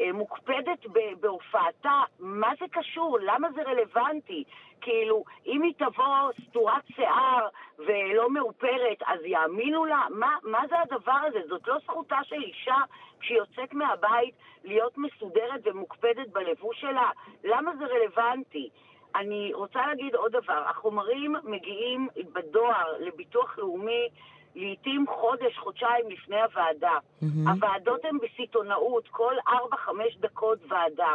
אה, 0.00 0.12
מוקפדת 0.12 0.86
בהופעתה, 1.20 2.02
מה 2.18 2.50
זה 2.60 2.66
קשור? 2.72 3.18
למה 3.22 3.48
זה 3.52 3.62
רלוונטי? 3.62 4.44
כאילו, 4.80 5.24
אם 5.46 5.62
היא 5.62 5.72
תבוא 5.78 6.32
סתורת 6.48 6.82
שיער 6.96 7.48
ולא 7.78 8.30
מאופרת, 8.30 9.02
אז 9.06 9.20
יאמינו 9.24 9.84
לה? 9.84 10.06
מה, 10.10 10.36
מה 10.42 10.60
זה 10.68 10.76
הדבר 10.80 11.20
הזה? 11.26 11.38
זאת 11.48 11.68
לא 11.68 11.78
זכותה 11.84 12.18
של 12.24 12.42
אישה 12.42 12.76
כשהיא 13.20 13.38
יוצאת 13.38 13.74
מהבית 13.74 14.34
להיות 14.64 14.98
מסודרת 14.98 15.60
ומוקפדת 15.64 16.28
בלבוש 16.32 16.80
שלה? 16.80 17.10
למה 17.44 17.76
זה 17.76 17.84
רלוונטי? 17.84 18.68
אני 19.14 19.50
רוצה 19.54 19.86
להגיד 19.86 20.14
עוד 20.14 20.32
דבר, 20.32 20.62
החומרים 20.66 21.34
מגיעים 21.44 22.08
בדואר 22.32 22.92
לביטוח 23.00 23.58
לאומי 23.58 24.08
לעתים 24.54 25.04
חודש, 25.08 25.58
חודשיים 25.58 26.10
לפני 26.10 26.40
הוועדה. 26.42 26.98
Mm-hmm. 27.22 27.50
הוועדות 27.50 28.04
הן 28.04 28.18
בסיטונאות, 28.18 29.08
כל 29.08 29.34
ארבע-חמש 29.48 30.16
דקות 30.16 30.58
ועדה. 30.68 31.14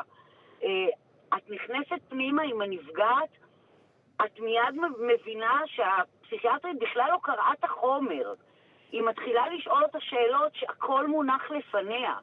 Uh, 0.62 0.66
את 1.38 1.50
נכנסת 1.50 2.02
פנימה 2.10 2.42
עם 2.44 2.62
הנפגעת, 2.62 3.30
את 4.26 4.40
מיד 4.40 4.76
מבינה 5.00 5.62
שהפסיכיאטרית 5.66 6.80
בכלל 6.80 7.10
לא 7.12 7.18
קראה 7.24 7.54
את 7.60 7.64
החומר. 7.64 8.34
היא 8.92 9.02
מתחילה 9.02 9.50
לשאול 9.50 9.86
את 9.86 9.96
השאלות 9.96 10.56
שהכל 10.56 11.08
מונח 11.08 11.52
לפניה. 11.52 12.16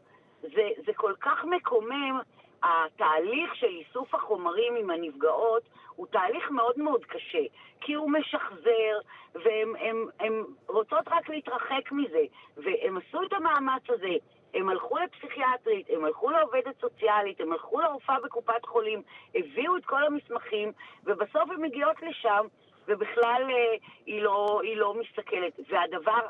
זה, 0.43 0.69
זה 0.87 0.93
כל 0.97 1.15
כך 1.21 1.45
מקומם. 1.45 2.21
התהליך 2.63 3.55
של 3.55 3.67
איסוף 3.67 4.15
החומרים 4.15 4.77
עם 4.77 4.91
הנפגעות 4.91 5.63
הוא 5.97 6.07
תהליך 6.07 6.51
מאוד 6.51 6.79
מאוד 6.79 7.05
קשה, 7.05 7.43
כי 7.81 7.95
הוא 7.95 8.11
משחזר, 8.11 8.99
והן 9.35 10.45
רוצות 10.69 11.09
רק 11.09 11.29
להתרחק 11.29 11.93
מזה, 11.93 12.25
והם 12.57 12.97
עשו 12.97 13.23
את 13.23 13.33
המאמץ 13.33 13.83
הזה. 13.89 14.15
הם 14.55 14.69
הלכו 14.69 14.97
לפסיכיאטרית, 14.99 15.87
הם 15.91 16.05
הלכו 16.05 16.31
לעובדת 16.31 16.81
סוציאלית, 16.81 17.41
הם 17.41 17.53
הלכו 17.53 17.81
לרופאה 17.81 18.21
בקופת 18.25 18.67
חולים, 18.67 19.03
הביאו 19.35 19.77
את 19.77 19.85
כל 19.85 20.05
המסמכים, 20.05 20.73
ובסוף 21.05 21.51
הן 21.51 21.63
מגיעות 21.63 22.03
לשם, 22.03 22.47
ובכלל 22.89 23.43
אה, 23.51 23.75
היא, 24.07 24.23
לא, 24.23 24.61
היא 24.63 24.77
לא 24.77 24.95
מסתכלת. 24.95 25.53
והדבר 25.69 26.21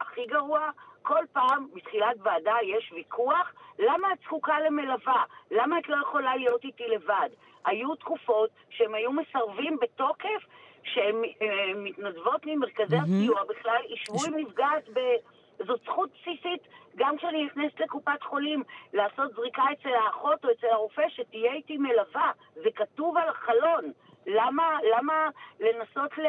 הכי 0.00 0.26
גרוע, 0.26 0.70
כל 1.02 1.24
פעם 1.32 1.66
בתחילת 1.74 2.16
ועדה 2.22 2.54
יש 2.62 2.92
ויכוח 2.92 3.52
למה 3.78 4.12
את 4.12 4.18
זקוקה 4.24 4.60
למלווה? 4.60 5.24
למה 5.50 5.78
את 5.78 5.88
לא 5.88 5.96
יכולה 6.02 6.36
להיות 6.36 6.64
איתי 6.64 6.88
לבד? 6.88 7.28
היו 7.64 7.94
תקופות 7.94 8.50
שהם 8.70 8.94
היו 8.94 9.12
מסרבים 9.12 9.76
בתוקף 9.80 10.46
שהן 10.82 11.14
אה, 11.42 11.74
מתנדבות 11.74 12.40
ממרכזי 12.46 12.96
הסיוע 12.96 13.44
בכלל, 13.44 13.82
ישבו 13.88 14.24
עם 14.26 14.34
נפגעת 14.38 14.88
ב... 14.92 15.00
זאת 15.66 15.80
זכות 15.84 16.10
בסיסית 16.10 16.62
גם 16.96 17.16
כשאני 17.16 17.44
נכנסת 17.44 17.80
לקופת 17.80 18.22
חולים 18.22 18.62
לעשות 18.92 19.34
זריקה 19.34 19.62
אצל 19.72 19.94
האחות 20.06 20.44
או 20.44 20.50
אצל 20.50 20.66
הרופא 20.66 21.02
שתהיה 21.08 21.52
איתי 21.52 21.76
מלווה, 21.76 22.30
זה 22.54 22.68
כתוב 22.76 23.16
על 23.16 23.28
החלון. 23.28 23.92
למה, 24.26 24.78
למה 24.96 25.28
לנסות 25.60 26.18
ל... 26.18 26.26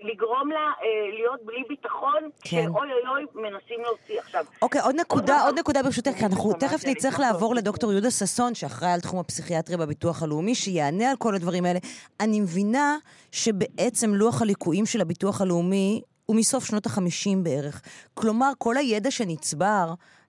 לגרום 0.00 0.50
לה 0.50 0.58
אה, 0.82 1.10
להיות 1.14 1.40
בלי 1.44 1.62
ביטחון, 1.68 2.30
כן. 2.40 2.62
שאוי 2.62 2.92
אוי 2.92 3.08
אוי 3.08 3.24
מנסים 3.34 3.80
להוציא 3.80 4.20
עכשיו. 4.20 4.44
אוקיי, 4.62 4.80
עוד 4.80 4.94
נקודה, 4.94 5.42
עוד 5.44 5.58
נקודה 5.58 5.82
ברשותך, 5.82 6.10
כי 6.18 6.26
אנחנו 6.26 6.52
תכף 6.52 6.86
נצטרך 6.86 7.20
לעבור 7.20 7.54
לדוקטור 7.54 7.92
יהודה 7.92 8.10
ששון, 8.10 8.54
שאחראי 8.54 8.92
על 8.92 9.00
תחום 9.00 9.20
הפסיכיאטריה 9.20 9.78
בביטוח 9.78 10.22
הלאומי, 10.22 10.54
שיענה 10.54 11.10
על 11.10 11.16
כל 11.16 11.34
הדברים 11.34 11.64
האלה. 11.64 11.78
אני 12.20 12.40
מבינה 12.40 12.96
שבעצם 13.32 14.14
לוח 14.14 14.42
הליקויים 14.42 14.86
של 14.86 15.00
הביטוח 15.00 15.40
הלאומי 15.40 16.02
הוא 16.28 16.36
מסוף 16.36 16.64
שנות 16.64 16.86
החמישים 16.86 17.44
בערך. 17.44 17.82
כלומר, 18.14 18.50
כל 18.58 18.76
הידע 18.76 19.10
שנצבר 19.10 19.86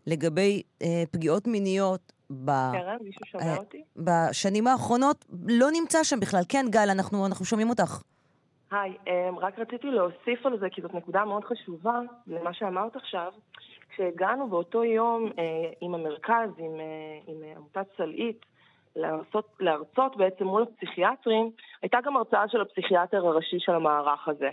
לגבי 0.08 0.62
אה, 0.82 1.04
פגיעות 1.12 1.48
מיניות 1.48 2.14
ב... 2.32 2.52
קרן, 2.72 2.98
מישהו 3.02 3.26
שומע 3.26 3.44
אה, 3.44 3.58
אותי? 3.58 3.84
בשנים 3.98 4.68
האחרונות 4.68 5.26
לא 5.48 5.68
נמצא 5.72 6.04
שם 6.04 6.20
בכלל. 6.20 6.42
כן, 6.50 6.66
גל, 6.70 6.90
אנחנו, 6.92 7.26
אנחנו 7.26 7.46
שומעים 7.46 7.70
אותך. 7.70 8.02
היי, 8.72 8.94
um, 9.06 9.40
רק 9.42 9.60
רציתי 9.60 9.88
להוסיף 9.88 10.46
על 10.46 10.60
זה, 10.60 10.68
כי 10.72 10.82
זאת 10.82 10.94
נקודה 10.94 11.26
מאוד 11.26 11.44
חשובה 11.44 12.00
למה 12.28 12.54
שאמרת 12.54 12.96
עכשיו. 12.96 13.32
כשהגענו 13.90 14.48
באותו 14.50 14.84
יום 14.84 15.28
uh, 15.28 15.32
עם 15.82 15.94
המרכז, 15.96 16.50
עם, 16.58 16.72
uh, 16.72 17.32
עם 17.32 17.38
עמותת 17.58 17.88
סלעית, 17.98 18.46
להרצות, 18.96 19.46
להרצות 19.60 20.18
בעצם 20.18 20.44
מול 20.44 20.64
הפסיכיאטרים, 20.64 21.52
הייתה 21.82 21.98
גם 22.06 22.18
הרצאה 22.18 22.48
של 22.48 22.62
הפסיכיאטר 22.62 23.28
הראשי 23.28 23.58
של 23.60 23.72
המערך 23.72 24.28
הזה, 24.28 24.50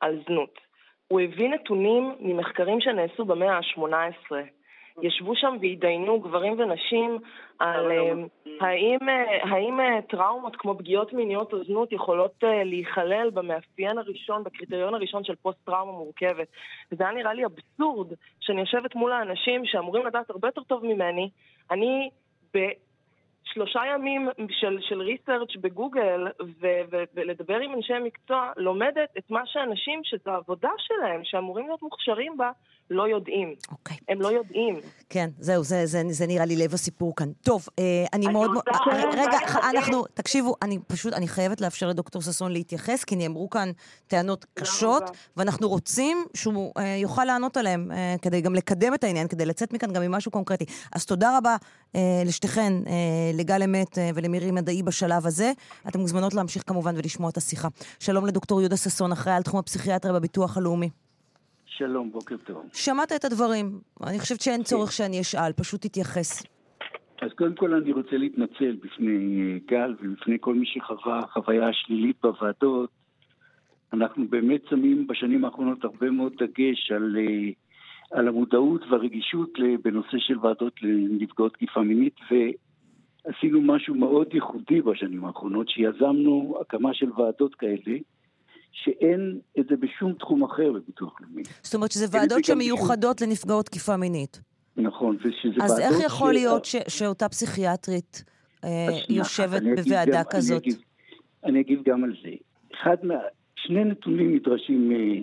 על 0.00 0.22
זנות. 0.26 0.71
הוא 1.12 1.20
הביא 1.20 1.48
נתונים 1.48 2.14
ממחקרים 2.20 2.80
שנעשו 2.80 3.24
במאה 3.24 3.56
ה-18. 3.56 4.32
ישבו 5.02 5.36
שם 5.36 5.56
והתדיינו 5.60 6.20
גברים 6.20 6.60
ונשים 6.60 7.18
על 7.58 7.92
אה, 7.92 8.12
האם, 8.60 9.08
אה, 9.08 9.50
האם 9.50 9.80
אה, 9.80 10.02
טראומות 10.08 10.56
כמו 10.56 10.78
פגיעות 10.78 11.12
מיניות 11.12 11.52
או 11.52 11.64
זנות 11.64 11.92
יכולות 11.92 12.44
להיכלל 12.64 13.30
במאפיין 13.30 13.98
הראשון, 13.98 14.44
בקריטריון 14.44 14.94
הראשון 14.94 15.24
של 15.24 15.34
פוסט-טראומה 15.34 15.92
מורכבת. 15.92 16.48
וזה 16.92 17.04
היה 17.04 17.12
נראה 17.12 17.34
לי 17.34 17.42
אבסורד 17.44 18.12
שאני 18.40 18.60
יושבת 18.60 18.94
מול 18.94 19.12
האנשים 19.12 19.64
שאמורים 19.64 20.06
לדעת 20.06 20.30
הרבה 20.30 20.48
יותר 20.48 20.62
טוב 20.62 20.84
ממני. 20.84 21.30
אני 21.70 22.10
שלושה 23.44 23.80
ימים 23.94 24.28
של, 24.50 24.78
של 24.80 25.00
ריסרצ' 25.00 25.56
בגוגל 25.60 26.26
ו- 26.60 26.82
ו- 26.90 27.04
ולדבר 27.14 27.56
עם 27.56 27.74
אנשי 27.74 27.92
מקצוע, 28.04 28.52
לומדת 28.56 29.08
את 29.18 29.30
מה 29.30 29.46
שאנשים 29.46 30.00
שזו 30.04 30.30
העבודה 30.30 30.70
שלהם, 30.78 31.20
שאמורים 31.24 31.66
להיות 31.66 31.82
מוכשרים 31.82 32.36
בה, 32.36 32.50
לא 32.90 33.08
יודעים. 33.08 33.54
אוקיי. 33.70 33.96
הם 34.08 34.20
לא 34.20 34.28
יודעים. 34.28 34.76
כן, 35.08 35.30
זהו, 35.38 35.64
זה, 35.64 35.86
זה, 35.86 36.02
זה 36.10 36.26
נראה 36.26 36.44
לי 36.44 36.56
לב 36.56 36.74
הסיפור 36.74 37.16
כאן. 37.16 37.32
טוב, 37.42 37.66
אה, 37.78 38.04
אני 38.12 38.26
מאוד... 38.26 38.50
מאוד... 38.50 38.62
אה, 38.68 39.04
רגע, 39.12 39.38
אנחנו, 39.70 40.04
תקשיבו, 40.14 40.54
אני 40.62 40.78
פשוט, 40.86 41.12
אני 41.12 41.28
חייבת 41.28 41.60
לאפשר 41.60 41.88
לדוקטור 41.88 42.22
ששון 42.22 42.52
להתייחס, 42.52 43.04
כי 43.04 43.16
נאמרו 43.16 43.50
כאן 43.50 43.70
טענות 44.06 44.46
קשות, 44.54 45.10
ואנחנו 45.36 45.68
רוצים 45.68 46.24
שהוא 46.34 46.72
אה, 46.76 46.96
יוכל 46.96 47.24
לענות 47.24 47.56
עליהן, 47.56 47.92
אה, 47.92 48.14
כדי 48.22 48.40
גם 48.40 48.54
לקדם 48.54 48.94
את 48.94 49.04
העניין, 49.04 49.28
כדי 49.28 49.46
לצאת 49.46 49.72
מכאן 49.72 49.92
גם 49.92 50.02
עם 50.02 50.12
משהו 50.12 50.30
קונקרטי. 50.30 50.64
אז 50.92 51.06
תודה 51.06 51.38
רבה 51.38 51.56
אה, 51.94 52.22
לשתיכן, 52.26 52.72
אה, 52.86 52.92
לגל 53.34 53.62
אמת 53.62 53.98
אה, 53.98 54.10
ולמירי 54.14 54.50
מדעי 54.50 54.82
בשלב 54.82 55.26
הזה. 55.26 55.52
אתן 55.88 56.00
מוזמנות 56.00 56.34
להמשיך 56.34 56.62
כמובן 56.66 56.96
ולשמוע 56.96 57.30
את 57.30 57.36
השיחה. 57.36 57.68
שלום 57.98 58.26
לדוקטור 58.26 58.60
יהודה 58.60 58.76
ששון, 58.76 59.12
אחראי 59.12 59.36
על 59.36 59.42
תחום 59.42 59.60
הפסיכיאטריה 59.60 60.14
בביטוח 60.14 60.56
הלאומי. 60.56 60.90
שלום, 61.76 62.10
בוקר 62.10 62.36
טוב. 62.36 62.70
שמעת 62.74 63.12
את 63.12 63.24
הדברים. 63.24 63.80
אני 64.06 64.18
חושבת 64.18 64.40
שאין 64.40 64.62
צורך 64.62 64.92
שאני 64.92 65.20
אשאל, 65.20 65.52
פשוט 65.52 65.86
תתייחס. 65.86 66.42
אז 67.22 67.30
קודם 67.38 67.54
כל 67.54 67.74
אני 67.74 67.92
רוצה 67.92 68.16
להתנצל 68.16 68.76
בפני 68.82 69.60
גל 69.66 69.94
ובפני 70.00 70.36
כל 70.40 70.54
מי 70.54 70.66
שחווה 70.66 71.22
חוויה 71.32 71.72
שלילית 71.72 72.16
בוועדות. 72.22 72.90
אנחנו 73.92 74.28
באמת 74.28 74.60
שמים 74.70 75.06
בשנים 75.06 75.44
האחרונות 75.44 75.84
הרבה 75.84 76.10
מאוד 76.10 76.32
דגש 76.38 76.90
על, 76.90 77.16
אה, 77.18 77.50
על 78.18 78.28
המודעות 78.28 78.80
והרגישות 78.90 79.50
בנושא 79.84 80.18
של 80.18 80.38
ועדות 80.38 80.82
לנפגעות 80.82 81.52
תקיפה 81.52 81.80
מינית, 81.80 82.16
ועשינו 82.30 83.60
משהו 83.60 83.94
מאוד 83.94 84.34
ייחודי 84.34 84.80
בשנים 84.80 85.24
האחרונות, 85.24 85.68
שיזמנו 85.68 86.58
הקמה 86.60 86.94
של 86.94 87.10
ועדות 87.16 87.54
כאלה. 87.54 87.98
שאין 88.72 89.38
את 89.58 89.66
זה 89.70 89.76
בשום 89.76 90.12
תחום 90.12 90.44
אחר 90.44 90.72
בביטוח 90.72 91.20
לאומי. 91.20 91.42
זאת 91.62 91.74
אומרת 91.74 91.92
שזה 91.92 92.06
ועדות 92.10 92.44
שמיוחדות 92.44 93.16
בשום... 93.16 93.28
לנפגעות 93.28 93.66
תקיפה 93.66 93.96
מינית. 93.96 94.40
נכון, 94.76 95.16
ושזה 95.16 95.64
אז 95.64 95.80
איך 95.80 96.04
יכול 96.06 96.32
ש... 96.32 96.34
להיות 96.34 96.64
ש... 96.64 96.76
שאותה 96.88 97.28
פסיכיאטרית 97.28 98.24
אה, 98.64 98.68
יושבת 99.08 99.62
בוועדה 99.62 100.22
גם, 100.22 100.30
כזאת? 100.30 100.62
אני 100.62 100.72
אגיד, 100.72 100.82
אני 101.44 101.60
אגיד 101.60 101.82
גם 101.84 102.04
על 102.04 102.12
זה. 102.22 102.30
אחד 102.74 102.96
מה... 103.02 103.14
שני 103.56 103.84
נתונים 103.84 104.34
נדרשים 104.34 104.92
אה, 104.92 105.20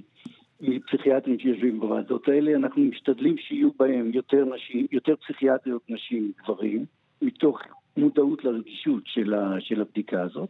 מפסיכיאטרים 0.62 1.40
שיושבים 1.40 1.80
בוועדות 1.80 2.28
האלה, 2.28 2.56
אנחנו 2.56 2.82
משתדלים 2.82 3.38
שיהיו 3.38 3.70
בהם 3.80 4.12
יותר 4.14 4.46
נשים, 4.56 4.88
יותר 4.92 5.16
פסיכיאטריות 5.16 5.82
נשים 5.90 6.32
גברים, 6.44 6.86
מתוך 7.22 7.60
מודעות 7.98 8.44
לרגישות 8.44 9.04
של, 9.06 9.34
ה, 9.34 9.56
של 9.60 9.82
הבדיקה 9.82 10.22
הזאת, 10.22 10.50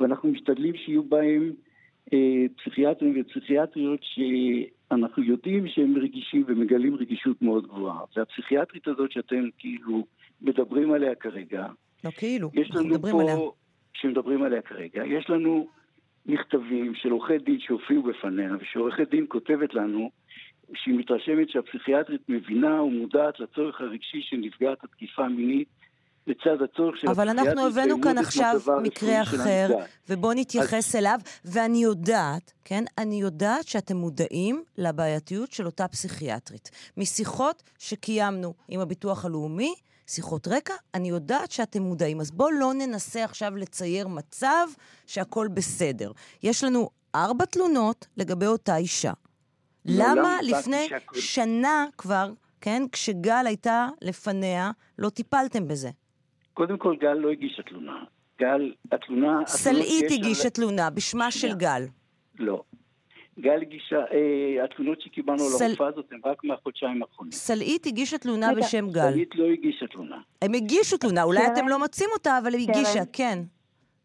ואנחנו 0.00 0.28
משתדלים 0.28 0.74
שיהיו 0.76 1.02
בהם 1.02 1.52
פסיכיאטרים 2.56 3.20
ופסיכיאטריות 3.20 4.00
שאנחנו 4.02 5.22
יודעים 5.22 5.68
שהם 5.68 5.96
רגישים 5.98 6.44
ומגלים 6.46 6.94
רגישות 6.94 7.42
מאוד 7.42 7.66
גבוהה. 7.66 8.00
והפסיכיאטרית 8.16 8.88
הזאת 8.88 9.12
שאתם 9.12 9.48
כאילו 9.58 10.06
מדברים 10.42 10.92
עליה 10.92 11.14
כרגע, 11.14 11.66
לא 12.04 12.10
כאילו, 12.10 12.50
אנחנו 12.58 12.84
מדברים 12.84 13.14
פה, 13.14 13.22
עליה. 13.22 13.36
שמדברים 13.94 14.42
עליה 14.42 14.62
כרגע, 14.62 15.04
יש 15.06 15.30
לנו 15.30 15.68
מכתבים 16.26 16.94
של 16.94 17.10
עורכי 17.10 17.38
דין 17.38 17.60
שהופיעו 17.60 18.02
בפניה, 18.02 18.56
ושעורכת 18.60 19.10
דין 19.10 19.24
כותבת 19.28 19.74
לנו 19.74 20.10
שהיא 20.74 20.94
מתרשמת 20.94 21.48
שהפסיכיאטרית 21.48 22.20
מבינה 22.28 22.82
ומודעת 22.82 23.40
לצורך 23.40 23.80
הרגשי 23.80 24.20
של 24.22 24.36
נפגעת 24.36 24.84
התקיפה 24.84 25.24
המינית 25.24 25.68
לצד 26.26 26.62
הצורך 26.64 26.96
של 26.96 27.08
אבל 27.08 27.28
אנחנו 27.28 27.66
הבאנו 27.66 28.00
כאן 28.00 28.18
עכשיו 28.18 28.60
מקרה 28.82 29.22
אחר, 29.22 29.68
ובואו 30.08 30.32
נתייחס 30.32 30.88
אז... 30.88 30.96
אליו, 30.96 31.18
ואני 31.44 31.82
יודעת, 31.82 32.52
כן, 32.64 32.84
אני 32.98 33.20
יודעת 33.20 33.68
שאתם 33.68 33.96
מודעים 33.96 34.62
לבעייתיות 34.78 35.52
של 35.52 35.66
אותה 35.66 35.88
פסיכיאטרית. 35.88 36.70
משיחות 36.96 37.62
שקיימנו 37.78 38.54
עם 38.68 38.80
הביטוח 38.80 39.24
הלאומי, 39.24 39.74
שיחות 40.06 40.48
רקע, 40.48 40.74
אני 40.94 41.08
יודעת 41.08 41.50
שאתם 41.50 41.82
מודעים. 41.82 42.20
אז 42.20 42.30
בואו 42.30 42.50
לא 42.50 42.74
ננסה 42.74 43.24
עכשיו 43.24 43.56
לצייר 43.56 44.08
מצב 44.08 44.68
שהכל 45.06 45.48
בסדר. 45.54 46.12
יש 46.42 46.64
לנו 46.64 46.90
ארבע 47.14 47.44
תלונות 47.44 48.06
לגבי 48.16 48.46
אותה 48.46 48.76
אישה. 48.76 49.12
למה 49.84 50.38
לפני 50.42 50.88
שנה 51.14 51.86
כבר, 51.98 52.32
כן, 52.60 52.82
כשגל 52.92 53.44
הייתה 53.46 53.88
לפניה, 54.02 54.70
לא 54.98 55.08
טיפלתם 55.08 55.68
בזה? 55.68 55.90
קודם 56.54 56.78
כל, 56.78 56.96
גל 56.96 57.12
לא 57.14 57.30
הגישה 57.30 57.62
תלונה. 57.62 58.04
גל, 58.40 58.72
התלונה... 58.92 59.40
סלעית 59.46 60.10
הגישה 60.10 60.50
תלונה 60.50 60.90
בשמה 60.90 61.30
של 61.30 61.54
גל. 61.54 61.82
לא. 62.38 62.62
גל 63.40 63.60
הגישה, 63.62 63.96
אה, 63.96 64.64
התלונות 64.64 65.00
שקיבלנו 65.00 65.38
סל... 65.38 65.64
על 65.64 65.70
הרופאה 65.70 65.88
הזאת 65.88 66.12
הן 66.12 66.20
רק 66.24 66.44
מהחודשיים 66.44 67.02
האחרונים. 67.02 67.32
סלעית 67.32 67.86
הגישה 67.86 68.18
תלונה 68.18 68.50
רגע. 68.50 68.60
בשם 68.60 68.86
גל. 68.90 69.10
סלעית 69.10 69.34
לא 69.34 69.44
הגישה 69.44 69.86
תלונה. 69.86 70.20
הם 70.42 70.54
הגישו 70.54 70.96
תלונה, 70.96 71.22
אולי 71.22 71.46
אתם 71.46 71.68
לא 71.68 71.78
מוצאים 71.78 72.08
אותה, 72.12 72.38
אבל 72.38 72.54
היא 72.54 72.68
הגישה, 72.70 73.00
כן. 73.12 73.38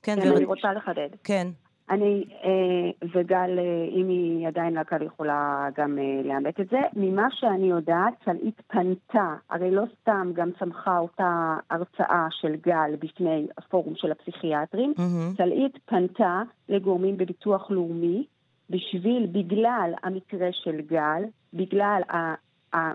כן, 0.03 0.21
כן, 0.21 0.31
אני 0.31 0.45
רוצה 0.45 0.73
לחדד. 0.73 1.09
כן. 1.23 1.47
אני 1.89 2.23
אה, 2.43 3.07
וגל, 3.13 3.59
אה, 3.59 3.87
אם 3.91 4.07
היא 4.07 4.47
עדיין 4.47 4.77
רק 4.77 4.91
יכולה 5.05 5.69
גם 5.77 5.97
אה, 5.99 6.21
לאמת 6.23 6.59
את 6.59 6.69
זה, 6.69 6.79
ממה 6.95 7.27
שאני 7.31 7.67
יודעת, 7.67 8.13
סלעית 8.25 8.61
פנתה, 8.67 9.35
הרי 9.49 9.71
לא 9.71 9.83
סתם 10.01 10.31
גם 10.33 10.51
צמחה 10.59 10.97
אותה 10.97 11.57
הרצאה 11.69 12.27
של 12.31 12.55
גל 12.55 12.91
בפני 12.99 13.47
הפורום 13.57 13.95
של 13.95 14.11
הפסיכיאטרים, 14.11 14.93
mm-hmm. 14.97 15.37
סלעית 15.37 15.77
פנתה 15.85 16.41
לגורמים 16.69 17.17
בביטוח 17.17 17.71
לאומי 17.71 18.25
בשביל, 18.69 19.27
בגלל 19.31 19.91
המקרה 20.03 20.49
של 20.51 20.81
גל, 20.81 21.23
בגלל 21.53 22.01
ה... 22.09 22.33
ה 22.75 22.91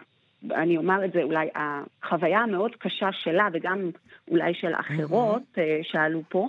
אני 0.50 0.76
אומר 0.76 1.04
את 1.04 1.12
זה, 1.12 1.22
אולי 1.22 1.48
החוויה 1.54 2.38
המאוד 2.38 2.74
קשה 2.78 3.08
שלה 3.12 3.48
וגם 3.52 3.90
אולי 4.30 4.54
של 4.54 4.74
אחרות 4.74 5.42
mm-hmm. 5.54 5.60
שעלו 5.82 6.22
פה, 6.28 6.48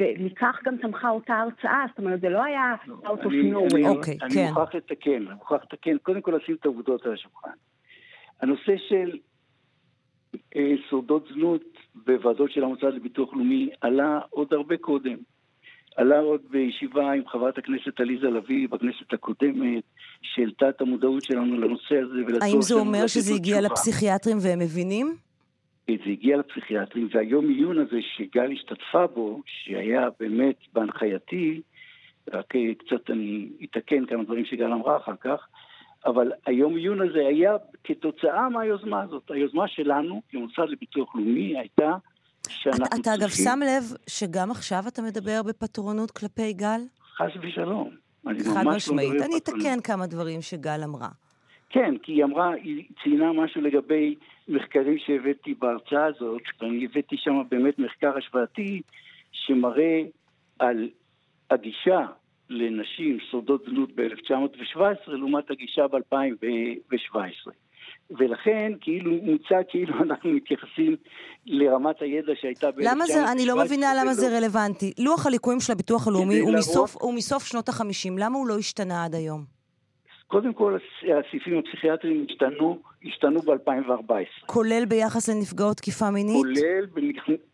ומכך 0.00 0.60
גם 0.64 0.74
צמחה 0.82 1.10
אותה 1.10 1.34
הרצאה, 1.34 1.84
זאת 1.88 1.98
אומרת, 1.98 2.20
זה 2.20 2.28
לא 2.28 2.44
היה 2.44 2.74
out 2.86 3.06
of 3.06 3.26
nowhere. 3.26 3.88
אוקיי, 3.88 4.18
כן. 4.18 4.26
אני 4.26 4.48
מוכרח 4.48 4.74
לתקן, 4.74 5.26
אני 5.26 5.34
מוכרח 5.34 5.62
לתקן, 5.62 5.98
קודם 5.98 6.20
כל 6.20 6.38
לשים 6.42 6.56
את 6.60 6.64
העובדות 6.64 7.06
על 7.06 7.12
השולחן. 7.12 7.50
הנושא 8.40 8.76
של 8.88 9.18
אה, 10.56 10.74
שורדות 10.90 11.28
זנות 11.34 11.62
בוועדות 11.94 12.50
של 12.50 12.64
המוסד 12.64 12.94
לביטוח 12.94 13.32
לאומי 13.32 13.70
עלה 13.80 14.20
עוד 14.30 14.52
הרבה 14.52 14.76
קודם. 14.76 15.16
עלה 15.96 16.18
עוד 16.18 16.40
בישיבה 16.50 17.12
עם 17.12 17.22
חברת 17.28 17.58
הכנסת 17.58 18.00
עליזה 18.00 18.26
לביא 18.26 18.68
בכנסת 18.68 19.12
הקודמת, 19.12 19.84
שהעלתה 20.22 20.68
את 20.68 20.80
המודעות 20.80 21.22
שלנו 21.22 21.60
לנושא 21.60 21.94
הזה 21.98 22.18
ולצורך 22.26 22.42
האם 22.42 22.62
זה 22.62 22.74
אומר 22.74 23.06
שזה 23.06 23.34
הגיע 23.34 23.60
לפסיכיאטרים 23.60 24.36
והם 24.40 24.58
מבינים? 24.58 25.16
זה 25.86 26.10
הגיע 26.10 26.36
לפסיכיאטרים, 26.36 27.08
והיום 27.12 27.48
עיון 27.48 27.78
הזה 27.78 27.98
שגל 28.16 28.52
השתתפה 28.52 29.06
בו, 29.06 29.42
שהיה 29.46 30.08
באמת 30.20 30.56
בהנחייתי, 30.72 31.60
רק 32.32 32.56
אה, 32.56 32.74
קצת 32.78 33.10
אני 33.10 33.48
אתקן 33.64 34.06
כמה 34.06 34.24
דברים 34.24 34.44
שגל 34.44 34.72
אמרה 34.72 34.96
אחר 34.96 35.16
כך, 35.20 35.46
אבל 36.06 36.32
היום 36.46 36.76
עיון 36.76 37.08
הזה 37.08 37.26
היה 37.28 37.52
כתוצאה 37.84 38.48
מהיוזמה 38.48 39.02
הזאת. 39.02 39.30
היוזמה 39.30 39.68
שלנו, 39.68 40.22
כמוסד 40.30 40.68
לביטוח 40.68 41.14
לאומי, 41.14 41.58
הייתה 41.58 41.96
שאנחנו 42.48 42.84
צריכים... 42.84 43.02
אתה 43.02 43.14
אגב 43.14 43.28
שם 43.28 43.58
לב 43.62 43.96
שגם 44.06 44.50
עכשיו 44.50 44.82
אתה 44.88 45.02
מדבר 45.02 45.42
בפטרונות 45.46 46.10
כלפי 46.10 46.52
גל? 46.52 46.80
חס 47.16 47.30
ושלום. 47.42 47.90
חד 48.54 48.64
לא 48.64 48.72
משמעית. 48.76 49.20
לא 49.20 49.24
אני 49.24 49.36
אתקן 49.36 49.80
כמה 49.84 50.06
דברים 50.06 50.42
שגל 50.42 50.80
אמרה. 50.84 51.08
כן, 51.70 51.94
כי 52.02 52.12
היא 52.12 52.24
אמרה, 52.24 52.50
היא 52.52 52.84
ציינה 53.02 53.32
משהו 53.32 53.60
לגבי 53.60 54.14
מחקרים 54.48 54.98
שהבאתי 54.98 55.54
בהרצאה 55.54 56.06
הזאת, 56.06 56.42
ואני 56.60 56.84
הבאתי 56.84 57.16
שם 57.18 57.42
באמת 57.50 57.78
מחקר 57.78 58.16
השוואתי 58.18 58.82
שמראה 59.32 60.02
על 60.58 60.88
הגישה 61.50 62.06
לנשים 62.50 63.18
שורדות 63.30 63.64
זנות 63.70 63.90
ב-1917 63.94 64.80
לעומת 65.06 65.50
הגישה 65.50 65.88
ב-2017. 65.88 67.50
ולכן 68.10 68.72
כאילו 68.80 69.12
מוצע 69.22 69.62
כאילו 69.68 69.94
אנחנו 70.04 70.30
מתייחסים 70.30 70.96
לרמת 71.46 72.02
הידע 72.02 72.32
שהייתה 72.40 72.70
ב 72.70 72.74
למה 72.78 73.06
זה, 73.06 73.32
אני 73.32 73.46
לא 73.46 73.56
מבינה 73.64 73.86
למה 74.00 74.14
זה 74.14 74.38
רלוונטי. 74.38 74.92
לוח 74.98 75.26
הליקויים 75.26 75.60
של 75.60 75.72
הביטוח 75.72 76.08
הלאומי 76.08 76.38
הוא 76.38 76.54
מסוף, 76.54 76.96
הוא 76.96 77.14
מסוף 77.14 77.46
שנות 77.46 77.68
החמישים, 77.68 78.18
למה 78.18 78.38
הוא 78.38 78.48
לא 78.48 78.58
השתנה 78.58 79.04
עד 79.04 79.14
היום? 79.14 79.44
קודם 80.26 80.52
כל, 80.52 80.76
הסעיפים 81.18 81.58
הפסיכיאטריים 81.58 82.26
השתנו, 82.30 82.78
השתנו 83.04 83.40
ב-2014. 83.42 84.46
כולל 84.46 84.84
ביחס 84.84 85.28
לנפגעות 85.28 85.76
תקיפה 85.76 86.10
מינית? 86.10 86.36
כולל 86.36 86.86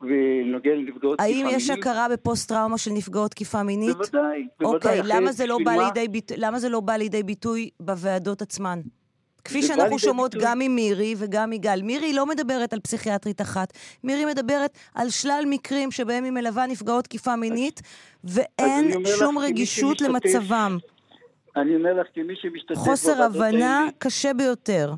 בנוגע 0.00 0.74
לנפגעות 0.74 1.18
תקיפה 1.18 1.32
מינית. 1.32 1.46
האם 1.46 1.56
יש 1.56 1.70
הכרה 1.70 2.08
בפוסט-טראומה 2.08 2.78
של 2.78 2.90
נפגעות 2.90 3.30
תקיפה 3.30 3.62
מינית? 3.62 3.96
בוודאי, 3.96 4.46
בוודאי. 4.60 4.76
אוקיי, 4.76 5.00
למה 5.04 5.32
זה, 5.32 5.46
לא 5.46 5.58
בא 5.64 5.72
לידי 5.72 6.08
ביט... 6.08 6.32
למה 6.36 6.58
זה 6.58 6.68
לא 6.68 6.80
בא 6.80 6.92
לידי 6.92 7.22
ביטוי 7.22 7.70
בוועדות 7.80 8.42
עצמן? 8.42 8.80
כפי 9.44 9.62
שאנחנו 9.62 9.98
שומעות 9.98 10.34
ביטוי. 10.34 10.48
גם 10.48 10.58
ממירי 10.58 11.14
וגם 11.18 11.50
מגל. 11.50 11.80
מירי 11.82 12.12
לא 12.12 12.26
מדברת 12.26 12.72
על 12.72 12.80
פסיכיאטרית 12.80 13.40
אחת. 13.40 13.72
מירי 14.04 14.24
מדברת 14.24 14.78
על 14.94 15.10
שלל 15.10 15.44
מקרים 15.46 15.90
שבהם 15.90 16.24
היא 16.24 16.32
מלווה 16.32 16.66
נפגעות 16.66 17.04
תקיפה 17.04 17.36
מינית, 17.36 17.82
ואין 18.24 19.04
שום 19.18 19.38
רגישות 19.38 20.00
למצבם. 20.00 20.78
אני 21.56 21.76
אומר 21.76 22.00
לך, 22.00 22.06
כמי 22.14 22.34
שמשתתף 22.36 22.74
חוסר 22.74 23.22
הבנה 23.22 23.88
קשה 23.98 24.34
ביותר. 24.34 24.92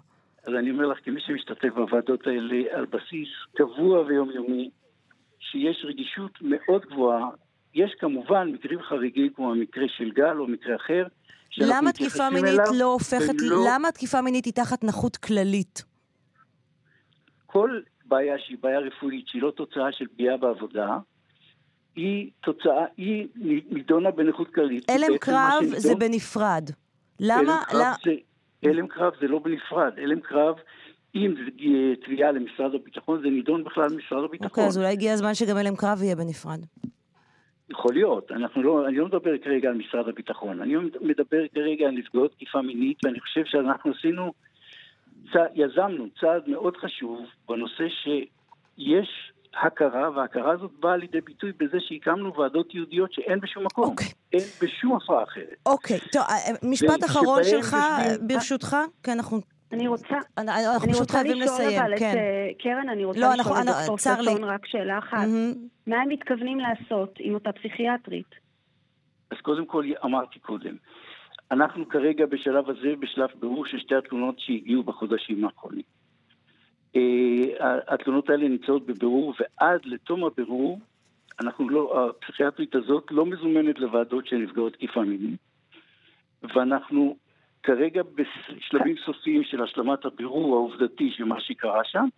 אז 0.47 0.55
אני 0.55 0.71
אומר 0.71 0.87
לך, 0.87 0.99
כמי 1.05 1.21
שמשתתף 1.21 1.69
בוועדות 1.75 2.27
האלה 2.27 2.57
על 2.73 2.87
בסיס 2.87 3.29
קבוע 3.57 4.01
ויומיומי, 4.01 4.71
שיש 5.41 5.85
רגישות 5.85 6.39
מאוד 6.41 6.83
גבוהה. 6.87 7.29
יש 7.75 7.95
כמובן 7.99 8.49
מקרים 8.49 8.83
חריגים 8.83 9.33
כמו 9.33 9.53
המקרה 9.53 9.85
של 9.89 10.11
גל 10.11 10.39
או 10.39 10.47
מקרה 10.47 10.77
אחר, 10.77 11.07
למה 11.57 11.93
תקיפה 11.93 12.31
מינית 12.31 12.61
לא 12.79 12.85
הופכת, 12.85 13.35
ולא... 13.41 13.65
למה 13.69 13.93
תקיפה 13.93 14.21
מינית 14.21 14.45
היא 14.45 14.53
תחת 14.53 14.85
נכות 14.85 15.17
כללית? 15.17 15.85
כל 17.47 17.81
בעיה 18.05 18.39
שהיא 18.39 18.57
בעיה 18.61 18.79
רפואית, 18.79 19.29
שהיא 19.29 19.43
לא 19.43 19.51
תוצאה 19.51 19.93
של 19.93 20.07
פגיעה 20.07 20.37
בעבודה, 20.37 20.99
היא 21.97 22.31
תוצאה, 22.43 22.85
היא 22.97 23.29
נידונה 23.71 24.11
בנכות 24.11 24.55
כללית. 24.55 24.91
הלם 24.91 25.19
קרב 25.19 25.65
זה 25.77 25.95
בנפרד. 25.95 26.71
למה? 27.21 27.63
הלם 28.63 28.87
קרב 28.87 29.13
זה 29.21 29.29
לא 29.29 29.39
בנפרד. 29.39 29.93
הלם 29.97 30.21
קרב, 30.21 30.55
אם 31.15 31.35
זה 31.37 31.95
תביעה 32.05 32.33
למשרד 32.33 32.75
הביטחון, 32.75 33.23
זה 33.23 33.29
נידון 33.29 33.65
בכלל 33.65 33.89
במשרד 33.89 34.25
הביטחון. 34.25 34.49
אוקיי, 34.51 34.67
אז 34.67 34.79
אולי 34.79 34.93
הגיע 34.93 35.13
הזמן 35.13 35.35
שגם 35.35 35.57
הלם 35.57 35.77
קרב 35.77 36.03
יהיה 36.03 36.17
בנפרד. 36.17 36.61
יכול 37.71 37.95
להיות, 37.95 38.33
אנחנו 38.33 38.63
לא, 38.63 38.89
אני 38.89 38.97
לא 38.97 39.07
מדבר 39.07 39.39
כרגע 39.39 39.69
על 39.69 39.75
משרד 39.75 40.09
הביטחון, 40.09 40.63
אני 40.63 40.75
מדבר 41.01 41.49
כרגע 41.55 41.87
על 41.87 41.91
נפגעות 41.91 42.33
תקיפה 42.33 42.63
מינית, 42.63 43.05
ואני 43.05 43.21
חושב 43.21 43.45
שאנחנו 43.45 43.93
עשינו, 43.99 44.33
צע, 45.33 45.45
יזמנו 45.55 46.07
צעד 46.21 46.49
מאוד 46.49 46.77
חשוב 46.77 47.27
בנושא 47.49 47.85
שיש 47.89 49.33
הכרה, 49.55 50.11
וההכרה 50.11 50.53
הזאת 50.53 50.71
באה 50.81 50.97
לידי 50.97 51.21
ביטוי 51.21 51.53
בזה 51.59 51.77
שהקמנו 51.81 52.35
ועדות 52.35 52.75
יהודיות 52.75 53.13
שאין 53.13 53.41
בשום 53.41 53.65
מקום. 53.65 53.85
אוקיי. 53.85 54.07
אין 54.33 54.43
בשום 54.63 54.97
הפרעה 54.97 55.23
אחרת. 55.23 55.57
אוקיי, 55.67 55.99
טוב, 56.13 56.23
אה, 56.29 56.69
משפט 56.71 57.05
אחרון 57.05 57.45
שלך, 57.45 57.77
יושבים... 58.05 58.29
ברשותך, 58.29 58.77
כי 59.03 59.13
אנחנו... 59.13 59.41
אני 59.73 59.89
רוצה, 59.89 60.17
אנחנו 60.39 60.85
אני 60.85 60.93
פשוט 60.93 61.11
חייבים 61.11 61.37
לסיים, 61.37 61.83
אבל 61.83 61.99
כן. 61.99 62.11
את 62.11 62.17
אה, 62.17 62.51
קרן, 62.59 62.89
אני 62.89 63.05
רוצה 63.05 63.21
לא, 63.21 63.27
לשאול 63.35 63.57
אנחנו, 63.57 63.73
את 63.73 63.87
דוקטור 63.87 63.99
ששון 63.99 64.45
רק 64.45 64.67
שאלה 64.67 64.99
אחת. 64.99 65.19
Mm-hmm. 65.19 65.59
מה 65.87 65.97
הם 65.97 66.09
מתכוונים 66.09 66.59
לעשות 66.61 67.15
עם 67.19 67.35
אותה 67.35 67.53
פסיכיאטרית? 67.53 68.35
אז 69.31 69.37
קודם 69.43 69.67
כל, 69.67 69.85
אמרתי 70.05 70.39
קודם, 70.39 70.77
אנחנו 71.51 71.89
כרגע 71.89 72.27
בשלב 72.27 72.71
הזה, 72.71 72.89
בשלב 73.01 73.29
בירור 73.41 73.67
של 73.67 73.79
שתי 73.79 73.95
התלונות 73.95 74.39
שהגיעו 74.39 74.83
בחודשים 74.83 75.45
האחרונים. 75.45 75.98
Uh, 76.97 76.99
התלונות 77.89 78.31
האלה 78.31 78.49
נמצאות 78.49 78.87
בבירור, 78.87 79.35
ועד 79.41 79.81
לתום 79.85 80.25
הבירור, 80.25 80.81
אנחנו 81.41 81.69
לא, 81.69 82.09
הפסיכיאטרית 82.11 82.75
הזאת 82.75 83.05
לא 83.11 83.27
מזומנת 83.27 83.79
לוועדות 83.79 84.27
של 84.27 84.37
נפגעות 84.37 84.73
תקיפה 84.73 85.03
מינית, 85.03 85.41
ואנחנו 86.43 87.17
כרגע 87.63 88.03
בשלבים 88.15 88.97
סופיים 89.05 89.45
של 89.45 89.63
השלמת 89.63 90.05
הבירור 90.05 90.55
העובדתי 90.55 91.11
של 91.11 91.25
מה 91.25 91.41
שקרה 91.41 91.85
שם, 91.85 92.09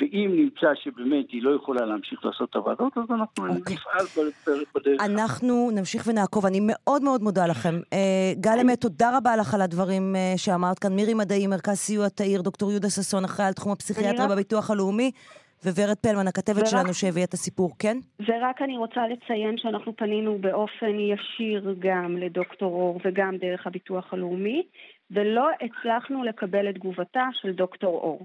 ואם 0.00 0.30
נמצא 0.36 0.74
שבאמת 0.74 1.30
היא 1.30 1.42
לא 1.42 1.56
יכולה 1.56 1.86
להמשיך 1.86 2.24
לעשות 2.24 2.50
את 2.50 2.56
הוועדות, 2.56 2.98
אז 2.98 3.04
אנחנו 3.10 3.46
okay. 3.46 3.58
אוקיי. 3.58 3.76
נפעל 3.76 4.62
בדרך. 4.74 5.00
אנחנו 5.04 5.70
נמשיך 5.74 6.04
ונעקוב. 6.06 6.46
אני 6.46 6.58
מאוד 6.62 7.02
מאוד 7.02 7.22
מודה 7.22 7.46
לכם. 7.46 7.74
אה, 7.92 8.32
גל 8.40 8.58
אמת, 8.60 8.80
תודה 8.80 9.16
רבה 9.16 9.36
לך 9.36 9.54
על 9.54 9.62
הדברים 9.62 10.16
אה, 10.16 10.34
שאמרת 10.36 10.78
כאן. 10.78 10.92
מירי 10.92 11.14
מדעי, 11.14 11.46
מרכז 11.46 11.76
סיוע 11.76 12.08
תאיר, 12.08 12.42
דוקטור 12.42 12.70
יהודה 12.70 12.90
ששון, 12.90 13.24
אחראי 13.24 13.46
על 13.46 13.52
תחום 13.52 13.72
הפסיכיאטריה 13.72 14.28
בביטוח 14.28 14.70
הלאומי. 14.70 15.10
וורד 15.64 15.96
פלמן, 15.96 16.28
הכתבת 16.28 16.66
שלנו 16.66 16.94
שהביאה 16.94 17.24
את 17.24 17.34
הסיפור, 17.34 17.70
כן? 17.78 17.96
ורק 18.20 18.62
אני 18.62 18.76
רוצה 18.76 19.00
לציין 19.08 19.58
שאנחנו 19.58 19.96
פנינו 19.96 20.38
באופן 20.38 20.98
ישיר 20.98 21.74
גם 21.78 22.16
לדוקטור 22.16 22.72
אור 22.72 23.00
וגם 23.04 23.36
דרך 23.36 23.66
הביטוח 23.66 24.12
הלאומי, 24.12 24.62
ולא 25.10 25.48
הצלחנו 25.60 26.24
לקבל 26.24 26.70
את 26.70 26.74
תגובתה 26.74 27.28
של 27.32 27.52
דוקטור 27.52 27.94
אור. 27.94 28.20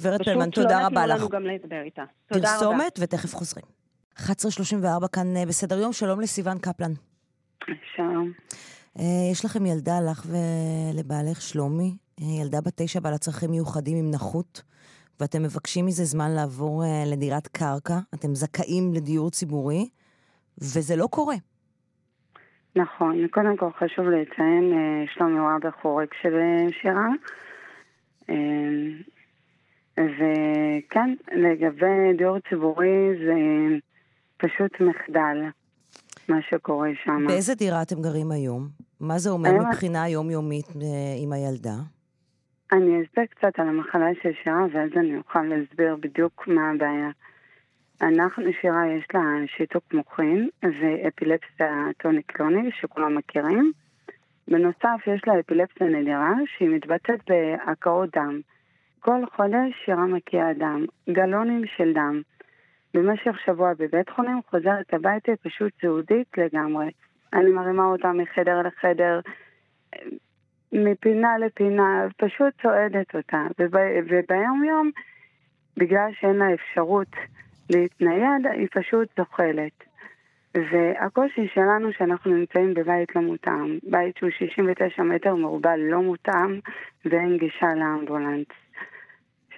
ורד 0.00 0.22
פלמן, 0.22 0.50
תודה 0.50 0.80
לא 0.80 0.86
רבה 0.86 1.06
לך. 1.06 1.16
פשוט 1.16 1.32
לא 1.32 1.38
נתנו 1.38 1.50
לנו 1.50 1.58
גם 1.58 1.64
לדבר 1.64 1.82
איתה. 1.84 2.04
תודה 2.26 2.48
רבה. 2.48 2.58
פרסומת 2.58 2.98
ותכף 3.00 3.34
חוזרים. 3.34 3.64
11.34 4.18 5.08
כאן 5.12 5.36
אה, 5.36 5.46
בסדר 5.46 5.78
יום, 5.78 5.92
שלום 5.92 6.20
לסיון 6.20 6.58
קפלן. 6.58 6.92
שלום. 7.94 8.32
אה, 8.98 9.04
יש 9.32 9.44
לכם 9.44 9.66
ילדה, 9.66 10.00
לך 10.10 10.26
ולבעלך 10.26 11.40
שלומי, 11.40 11.96
אה, 12.20 12.26
ילדה 12.42 12.60
בת 12.60 12.72
תשע 12.76 13.00
בעלת 13.00 13.20
צרכים 13.20 13.50
מיוחדים 13.50 13.96
עם 13.96 14.10
נכות. 14.10 14.62
ואתם 15.20 15.42
מבקשים 15.42 15.86
מזה 15.86 16.04
זמן 16.04 16.30
לעבור 16.30 16.82
לדירת 17.06 17.46
קרקע, 17.46 17.98
אתם 18.14 18.34
זכאים 18.34 18.94
לדיור 18.94 19.30
ציבורי, 19.30 19.88
וזה 20.58 20.96
לא 20.96 21.06
קורה. 21.10 21.34
נכון, 22.76 23.28
קודם 23.28 23.56
כל 23.56 23.70
חשוב 23.78 24.04
לציין, 24.06 24.72
שלומי 25.14 25.38
הוא 25.38 25.48
אבא 25.56 25.70
חורג 25.82 26.06
של 26.22 26.34
שירה. 26.82 27.08
וכן, 30.00 31.14
לגבי 31.32 32.16
דיור 32.18 32.38
ציבורי 32.48 33.08
זה 33.24 33.34
פשוט 34.36 34.80
מחדל, 34.80 35.36
מה 36.28 36.42
שקורה 36.42 36.88
שם. 37.04 37.24
באיזה 37.26 37.54
דירה 37.54 37.82
אתם 37.82 38.02
גרים 38.02 38.30
היום? 38.32 38.68
מה 39.00 39.18
זה 39.18 39.30
אומר 39.30 39.50
מבחינה 39.68 40.08
יומיומית 40.08 40.66
עם 41.22 41.32
הילדה? 41.32 41.74
אני 42.72 43.02
אסביר 43.02 43.24
קצת 43.26 43.58
על 43.58 43.68
המחלה 43.68 44.08
של 44.22 44.30
שירה, 44.42 44.66
ואז 44.72 44.90
אני 44.96 45.16
אוכל 45.16 45.42
להסביר 45.42 45.96
בדיוק 46.00 46.48
מה 46.48 46.70
הבעיה. 46.70 47.10
אנחנו, 48.02 48.44
שירה 48.60 48.86
יש 48.98 49.04
לה 49.14 49.20
שיתוק 49.56 49.84
מוחין 49.94 50.48
ואפילפסיה 50.62 51.86
טוני-קלוני, 51.98 52.70
שכולם 52.80 53.14
מכירים. 53.14 53.72
בנוסף, 54.48 55.06
יש 55.06 55.22
לה 55.26 55.40
אפילפסיה 55.40 55.86
נדירה, 55.86 56.34
שהיא 56.56 56.68
מתבטאת 56.68 57.20
בהקאות 57.30 58.16
דם. 58.16 58.40
כל 59.04 59.26
חודש 59.36 59.84
שירה 59.84 60.06
מקיאה 60.06 60.52
דם, 60.52 60.84
גלונים 61.10 61.62
של 61.76 61.92
דם. 61.92 62.22
במשך 62.94 63.40
שבוע 63.44 63.72
בבית 63.78 64.10
חולים, 64.10 64.40
חוזרת 64.50 64.94
הביתה 64.94 65.32
פשוט 65.42 65.72
זהודית 65.82 66.38
לגמרי. 66.38 66.90
אני 67.32 67.50
מרימה 67.50 67.84
אותה 67.84 68.12
מחדר 68.12 68.62
לחדר, 68.62 69.20
מפינה 70.72 71.38
לפינה, 71.38 72.06
פשוט 72.16 72.62
צועדת 72.62 73.14
אותה. 73.14 73.46
וביום 74.08 74.64
יום, 74.64 74.90
בגלל 75.76 76.10
שאין 76.20 76.36
לה 76.36 76.54
אפשרות 76.54 77.16
להתנייד, 77.70 78.46
היא 78.52 78.68
פשוט 78.72 79.08
זוחלת. 79.18 79.84
והקושי 80.54 81.48
שלנו 81.54 81.92
שאנחנו 81.92 82.30
נמצאים 82.34 82.74
בבית 82.74 83.16
לא 83.16 83.22
מותאם, 83.22 83.78
בית 83.82 84.16
שהוא 84.16 84.30
69 84.30 85.02
מטר 85.02 85.34
מרובע 85.34 85.76
לא 85.76 86.02
מותאם 86.02 86.60
ואין 87.04 87.38
גישה 87.38 87.66
לאמבולנס. 87.76 88.61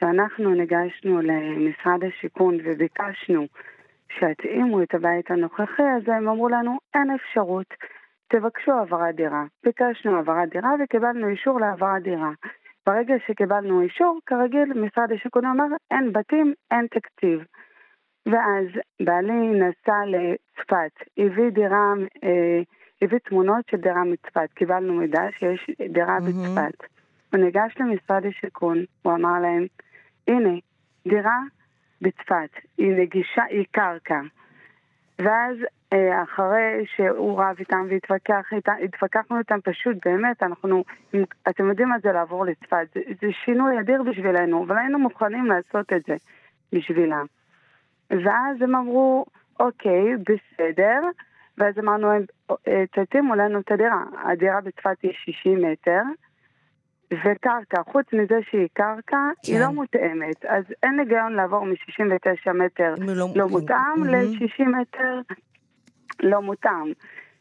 כשאנחנו 0.04 0.54
ניגשנו 0.54 1.20
למשרד 1.20 2.04
השיכון 2.04 2.58
וביקשנו 2.64 3.46
שיתאימו 4.18 4.82
את 4.82 4.94
הבית 4.94 5.30
הנוכחי 5.30 5.82
הזה, 5.82 6.16
הם 6.16 6.28
אמרו 6.28 6.48
לנו 6.48 6.78
אין 6.94 7.10
אפשרות. 7.10 7.66
תבקשו 8.28 8.72
העברת 8.72 9.14
דירה. 9.14 9.44
ביקשנו 9.64 10.16
העברת 10.16 10.48
דירה 10.48 10.70
וקיבלנו 10.84 11.28
אישור 11.28 11.60
להעברת 11.60 12.02
דירה. 12.02 12.30
ברגע 12.86 13.14
שקיבלנו 13.26 13.80
אישור, 13.80 14.18
כרגיל, 14.26 14.72
משרד 14.72 15.12
השיכון 15.12 15.46
אמר, 15.46 15.66
אין 15.90 16.12
בתים, 16.12 16.54
אין 16.70 16.86
תקציב. 16.86 17.40
ואז 18.26 18.66
בעלי 19.02 19.60
נסע 19.60 19.98
לצפת, 20.06 21.08
הביא 21.18 21.50
דירה, 21.50 21.92
אה, 22.24 22.60
הביא 23.02 23.18
תמונות 23.18 23.64
של 23.70 23.76
דירה 23.76 24.04
מצפת, 24.04 24.52
קיבלנו 24.54 24.94
מידע 24.94 25.22
שיש 25.38 25.70
דירה 25.88 26.18
mm-hmm. 26.18 26.22
בצפת. 26.22 26.88
הוא 27.32 27.40
ניגש 27.40 27.74
למשרד 27.80 28.26
השיכון, 28.26 28.84
הוא 29.02 29.12
אמר 29.12 29.40
להם, 29.40 29.66
הנה, 30.28 30.58
דירה 31.08 31.38
בצפת, 32.00 32.50
היא 32.78 32.92
נגישה, 32.92 33.42
היא 33.48 33.64
קרקע. 33.70 34.20
ואז 35.18 35.56
אה, 35.92 36.22
אחרי 36.22 36.84
שהוא 36.96 37.40
רב 37.42 37.56
איתם 37.58 37.86
והתווכח 37.90 38.52
איתם, 38.52 38.72
התווכחנו 38.84 39.38
איתם 39.38 39.58
פשוט, 39.64 39.96
באמת, 40.06 40.42
אנחנו, 40.42 40.84
אתם 41.48 41.68
יודעים 41.68 41.88
מה 41.88 41.98
זה 42.02 42.12
לעבור 42.12 42.44
לצפת, 42.44 42.86
זה, 42.94 43.00
זה 43.20 43.26
שינוי 43.44 43.80
אדיר 43.80 44.02
בשבילנו, 44.02 44.64
אבל 44.64 44.78
היינו 44.78 44.98
מוכנים 44.98 45.46
לעשות 45.46 45.92
את 45.92 46.02
זה 46.06 46.16
בשבילם. 46.72 47.26
ואז 48.10 48.62
הם 48.62 48.74
אמרו, 48.74 49.24
אוקיי, 49.60 50.16
בסדר, 50.16 51.00
ואז 51.58 51.78
אמרנו 51.78 52.08
"אה, 52.68 52.84
תתאימו 52.92 53.34
לנו 53.34 53.60
את 53.60 53.72
הדירה. 53.72 54.02
הדירה 54.24 54.60
בצפת 54.60 54.96
היא 55.02 55.12
60 55.12 55.64
מטר, 55.64 56.02
וקרקע, 57.12 57.82
חוץ 57.92 58.06
מזה 58.12 58.38
שהיא 58.50 58.68
קרקע, 58.72 59.16
היא 59.46 59.60
לא 59.60 59.68
מותאמת. 59.68 60.44
אז 60.48 60.64
אין 60.82 60.98
היגיון 60.98 61.32
לעבור 61.32 61.66
מ-69 61.66 62.52
מטר 62.52 62.94
לא 63.34 63.48
מותאם 63.48 64.04
ל-60 64.04 64.64
מטר 64.64 65.20
לא 66.22 66.42
מותאם. 66.42 66.92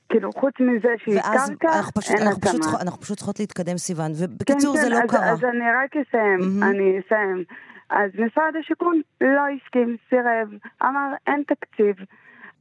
כאילו, 0.09 0.31
חוץ 0.31 0.53
מזה 0.59 0.93
שהיא 0.97 1.21
קרקע, 1.21 1.77
אנחנו 1.77 1.91
פשוט, 2.01 2.15
אין 2.15 2.27
אנחנו, 2.27 2.41
פשוט, 2.41 2.81
אנחנו 2.81 3.01
פשוט 3.01 3.17
צריכות 3.17 3.39
להתקדם, 3.39 3.77
סיוון. 3.77 4.11
ובקיצור, 4.19 4.75
כן, 4.75 4.81
זה 4.81 4.87
כן, 4.87 4.91
לא 4.91 4.97
אז, 4.97 5.09
קרה. 5.09 5.31
אז 5.31 5.43
אני 5.43 5.65
רק 5.83 5.97
אסיים, 5.97 6.63
אני 6.63 6.99
אסיים. 6.99 7.43
אז 7.89 8.11
משרד 8.13 8.53
השיכון 8.59 9.01
לא 9.21 9.41
הסכים, 9.55 9.97
סירב, 10.09 10.47
אמר 10.83 11.13
אין 11.27 11.43
תקציב. 11.47 11.95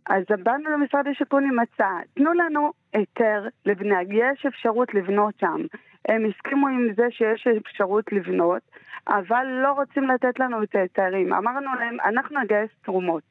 אז 0.06 0.22
באנו 0.42 0.70
למשרד 0.70 1.06
השיכון 1.10 1.44
עם 1.44 1.58
הצעה, 1.58 2.00
תנו 2.14 2.32
לנו 2.32 2.72
היתר 2.92 3.48
לבנייה, 3.66 4.02
יש 4.32 4.46
אפשרות 4.48 4.94
לבנות 4.94 5.34
שם. 5.40 5.60
הם 6.08 6.24
הסכימו 6.24 6.68
עם 6.68 6.88
זה 6.96 7.06
שיש 7.10 7.46
אפשרות 7.46 8.12
לבנות, 8.12 8.62
אבל 9.08 9.46
לא 9.62 9.72
רוצים 9.72 10.04
לתת 10.08 10.40
לנו 10.40 10.62
את 10.62 10.74
ההיתרים. 10.74 11.32
אמרנו 11.32 11.74
להם, 11.80 11.96
אנחנו 12.04 12.40
נגייס 12.40 12.70
תרומות. 12.84 13.22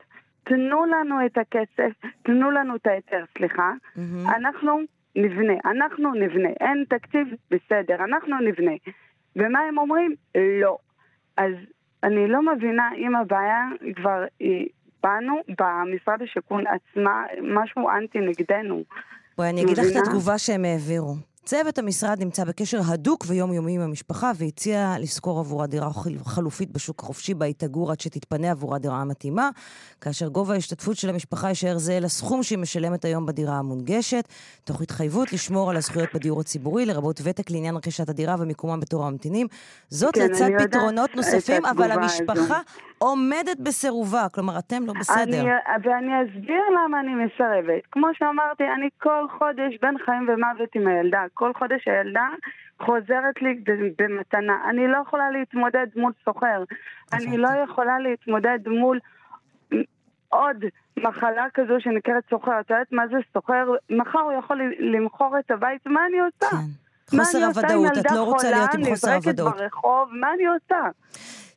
תנו 0.43 0.85
לנו 0.85 1.25
את 1.25 1.37
הכסף, 1.37 1.91
תנו 2.23 2.51
לנו 2.51 2.75
את 2.75 2.87
ההיתר, 2.87 3.23
סליחה. 3.37 3.71
אנחנו 4.35 4.79
נבנה, 5.15 5.53
אנחנו 5.65 6.13
נבנה. 6.13 6.49
אין 6.59 6.83
תקציב, 6.89 7.27
בסדר, 7.51 8.03
אנחנו 8.03 8.39
נבנה. 8.39 8.71
ומה 9.35 9.59
הם 9.59 9.77
אומרים? 9.77 10.15
לא. 10.61 10.77
אז 11.37 11.53
אני 12.03 12.27
לא 12.27 12.41
מבינה 12.55 12.89
אם 12.97 13.15
הבעיה 13.15 13.63
כבר 13.95 14.23
היא 14.39 14.67
בנו, 15.03 15.41
במשרד 15.47 16.21
השיכון 16.21 16.63
עצמה, 16.67 17.25
משהו 17.41 17.89
אנטי 17.89 18.19
נגדנו. 18.19 18.83
בואי, 19.37 19.49
אני 19.49 19.63
אגיד 19.63 19.77
לך 19.77 19.85
את? 19.91 20.07
התגובה 20.07 20.37
שהם 20.37 20.65
העבירו. 20.65 21.30
צוות 21.45 21.77
המשרד 21.77 22.17
נמצא 22.19 22.43
בקשר 22.43 22.77
הדוק 22.93 23.25
ויומיומי 23.27 23.75
עם 23.75 23.81
המשפחה 23.81 24.31
והציע 24.39 24.95
לשכור 24.99 25.39
עבורה 25.39 25.67
דירה 25.67 25.89
חל- 25.93 26.17
חלופית 26.25 26.71
בשוק 26.71 26.99
החופשי 26.99 27.33
בה 27.33 27.45
היא 27.45 27.53
תגור 27.57 27.91
עד 27.91 27.99
שתתפנה 27.99 28.51
עבורה 28.51 28.79
דירה 28.79 29.05
מתאימה, 29.05 29.49
כאשר 30.01 30.27
גובה 30.27 30.53
ההשתתפות 30.53 30.97
של 30.97 31.09
המשפחה 31.09 31.49
יישאר 31.49 31.77
זהה 31.77 31.99
לסכום 31.99 32.43
שהיא 32.43 32.59
משלמת 32.59 33.05
היום 33.05 33.25
בדירה 33.25 33.57
המונגשת, 33.59 34.27
תוך 34.63 34.81
התחייבות 34.81 35.33
לשמור 35.33 35.69
על 35.69 35.77
הזכויות 35.77 36.09
בדיור 36.13 36.39
הציבורי, 36.39 36.85
לרבות 36.85 37.19
ותק 37.23 37.51
לעניין 37.51 37.75
רכישת 37.75 38.09
הדירה 38.09 38.35
ומיקומם 38.39 38.79
בתור 38.79 39.05
הממתינים. 39.05 39.47
זאת 39.89 40.15
כן, 40.15 40.21
לצד 40.21 40.49
פתרונות 40.59 41.15
נוספים, 41.15 41.65
אבל 41.65 41.91
המשפחה 41.91 42.33
הזו. 42.33 42.53
עומדת 42.97 43.59
בסירובה. 43.59 44.27
כלומר, 44.33 44.59
אתם 44.59 44.83
לא 44.85 44.93
בסדר. 44.99 45.41
אני, 45.41 45.49
ואני 45.83 46.11
אסביר 46.23 46.63
למה 46.75 46.99
אני 46.99 47.11
מסרבת. 47.25 47.81
כמו 47.91 48.07
שאמרתי, 48.13 48.63
אני 48.77 48.89
כל 49.01 49.25
חודש 49.39 49.79
בין 49.81 49.95
חיים 50.05 50.23
ומוות 50.29 50.69
עם 50.75 50.87
הילדה. 50.87 51.21
כל 51.33 51.51
חודש 51.53 51.87
הילדה 51.87 52.27
חוזרת 52.81 53.41
לי 53.41 53.63
במתנה. 53.97 54.69
אני 54.69 54.87
לא 54.87 54.97
יכולה 55.07 55.31
להתמודד 55.31 55.87
מול 55.95 56.11
סוחר. 56.25 56.63
אני 57.13 57.37
לא 57.37 57.49
יכולה 57.63 57.99
להתמודד 57.99 58.59
מול 58.67 58.99
עוד 60.29 60.65
מחלה 60.97 61.45
כזו 61.53 61.73
שנקראת 61.79 62.23
סוחר. 62.29 62.59
את 62.59 62.69
יודעת 62.69 62.91
מה 62.91 63.07
זה 63.07 63.17
סוחר? 63.33 63.67
מחר 63.89 64.19
הוא 64.19 64.33
יכול 64.39 64.61
למכור 64.79 65.39
את 65.39 65.51
הבית, 65.51 65.85
מה 65.85 66.05
אני 66.09 66.19
עושה? 66.19 66.55
מה 66.55 66.61
כן. 67.11 67.17
חוסר 67.17 67.37
אני 67.37 67.45
עושה 67.45 67.59
עם 67.59 67.67
הוודאות, 67.67 67.91
את 67.91 67.97
ילדה 67.97 68.15
לא 68.15 68.23
רוצה 68.23 68.47
חולה, 68.47 68.57
להיות 68.57 68.73
עם 68.73 68.79
חוסר 68.85 68.91
נזרקת 68.91 69.25
הוודאות. 69.25 69.57
ברחוב, 69.57 70.09
מה 70.11 70.33
אני 70.33 70.45
עושה? 70.45 70.89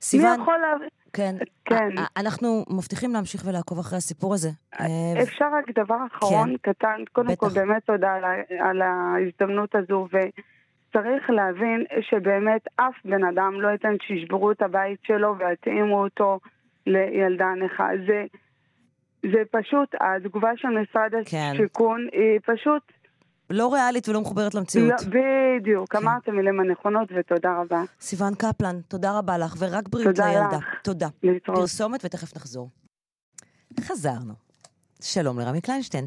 סיוון, 0.01 0.37
מי 0.37 0.43
יכול 0.43 0.59
להבין? 0.59 0.89
כן. 1.15 1.37
כן. 1.65 1.89
אנחנו 2.17 2.65
מבטיחים 2.71 3.13
להמשיך 3.13 3.43
ולעקוב 3.47 3.79
אחרי 3.79 3.99
הסיפור 3.99 4.35
הזה. 4.35 4.49
אה, 4.81 5.23
אפשר 5.23 5.45
רק 5.59 5.79
דבר 5.79 5.97
אחרון 6.13 6.57
כן. 6.63 6.73
קטן? 6.73 7.03
קודם 7.13 7.37
כל, 7.37 7.49
באמת 7.55 7.83
תודה 7.87 8.13
על, 8.13 8.25
על 8.61 8.83
ההזדמנות 8.83 9.75
הזו, 9.75 10.09
וצריך 10.09 11.31
להבין 11.31 11.85
שבאמת 12.01 12.69
אף 12.77 12.95
בן 13.05 13.25
אדם 13.25 13.61
לא 13.61 13.69
ייתן 13.69 13.95
שישברו 14.07 14.51
את 14.51 14.63
הבית 14.63 14.99
שלו 15.07 15.35
ויתאימו 15.39 16.03
אותו 16.03 16.41
לילדה 16.87 17.49
נכה. 17.65 17.89
זה, 18.07 18.25
זה 19.23 19.43
פשוט, 19.51 19.95
התגובה 20.01 20.51
של 20.57 20.69
משרד 20.69 21.11
כן. 21.31 21.53
השיכון 21.55 22.07
היא 22.13 22.41
פשוט... 22.47 22.83
לא 23.51 23.75
ריאלית 23.75 24.09
ולא 24.09 24.21
מחוברת 24.21 24.55
למציאות. 24.55 24.91
לא, 25.03 25.09
בדיוק, 25.61 25.95
אמרת 25.95 26.29
מילים 26.29 26.61
הנכונות 26.61 27.09
ותודה 27.19 27.49
רבה. 27.61 27.83
סיוון 28.01 28.35
קפלן, 28.35 28.81
תודה 28.89 29.19
רבה 29.19 29.39
לך, 29.39 29.55
ורק 29.59 29.89
בריאות 29.89 30.17
תודה 30.17 30.29
לילדה. 30.29 30.57
לך. 30.57 30.65
תודה. 30.83 31.09
להתראות. 31.23 31.59
פרסומת 31.59 32.05
ותכף 32.05 32.37
נחזור. 32.37 32.71
חזרנו. 33.81 34.35
שלום 35.01 35.39
לרמי 35.39 35.61
קליינשטיין. 35.61 36.07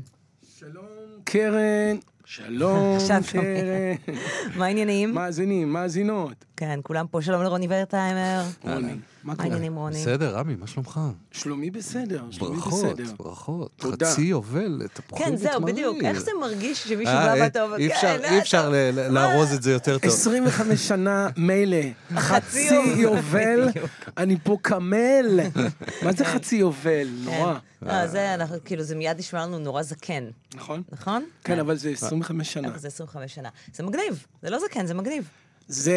קרן, 1.24 1.98
שלום, 2.26 2.98
קרן. 3.32 4.14
מה 4.58 4.66
העניינים? 4.66 5.14
מאזינים, 5.14 5.74
מאזינות. 5.74 6.46
כן, 6.58 6.80
כולם 6.84 7.06
פה. 7.12 7.22
שלום 7.22 7.44
לרוני 7.44 7.68
ורטהיימר. 7.70 8.42
רוני, 8.64 8.94
מה 9.24 9.36
קורה? 9.36 9.46
העניינים, 9.48 9.76
רוני? 9.76 10.02
בסדר, 10.02 10.36
רמי, 10.38 10.56
מה 10.56 10.68
שלומך? 10.68 11.00
שלומי 11.32 11.70
בסדר, 11.72 12.24
שלומי 12.32 12.56
ברכות, 12.56 12.86
בסדר. 13.00 13.14
ברכות. 13.20 13.72
תודה. 13.76 14.12
חצי 14.12 14.22
יובל, 14.22 14.82
תפוחים 14.94 15.26
כן, 15.26 15.36
זהו. 15.36 15.62
בדיוק. 15.62 15.98
איך 16.04 16.20
זה 16.20 16.32
מרגיש 16.42 16.84
שמישהו 16.88 17.14
אה, 17.16 17.26
בא 17.26 17.34
אה, 17.36 17.42
ואתה 17.44 17.64
אומר, 17.64 17.78
אי 17.78 17.88
אפשר- 17.94 18.18
כן, 18.22 18.34
אי 18.34 18.40
אפשר 18.40 18.70
ל- 18.70 19.08
לארוז 19.14 19.54
את 19.54 19.64
זה 19.64 19.72
יותר 19.72 19.98
טוב. 19.98 20.12
25 20.12 20.88
שנה 20.88 21.28
מילא, 21.38 21.78
חצי 22.18 22.60
יובל. 22.96 23.00
יובל, 23.00 23.70
אני 24.18 24.38
פה 24.44 24.58
קמל. 24.62 25.40
מה 26.06 26.12
זה 26.14 26.26
חצי 26.26 26.56
יובל? 26.56 27.08
נורא. 27.24 27.54
לא, 27.82 28.08
זה, 28.08 28.34
אנחנו, 28.34 28.56
כאילו, 28.66 28.84
זה 28.84 28.96
מיד 28.96 29.18
נשמע 29.20 29.46
לנו 29.46 29.60
נורא 29.60 29.84
זקן. 29.84 30.24
נכון? 30.56 30.84
נכון? 30.92 31.26
כן, 31.44 31.60
אבל 31.60 31.76
זה 31.78 31.90
25 31.90 32.54
שנה. 32.54 32.68
אבל 32.68 32.78
זה 32.80 32.88
25 32.88 33.36
שנה. 33.36 33.50
זה 33.74 33.84
מגניב. 33.84 34.26
זה 34.42 34.50
לא 34.50 34.60
זקן, 34.60 34.86
זה 34.86 34.94
מגניב. 34.94 35.28
זה... 35.68 35.96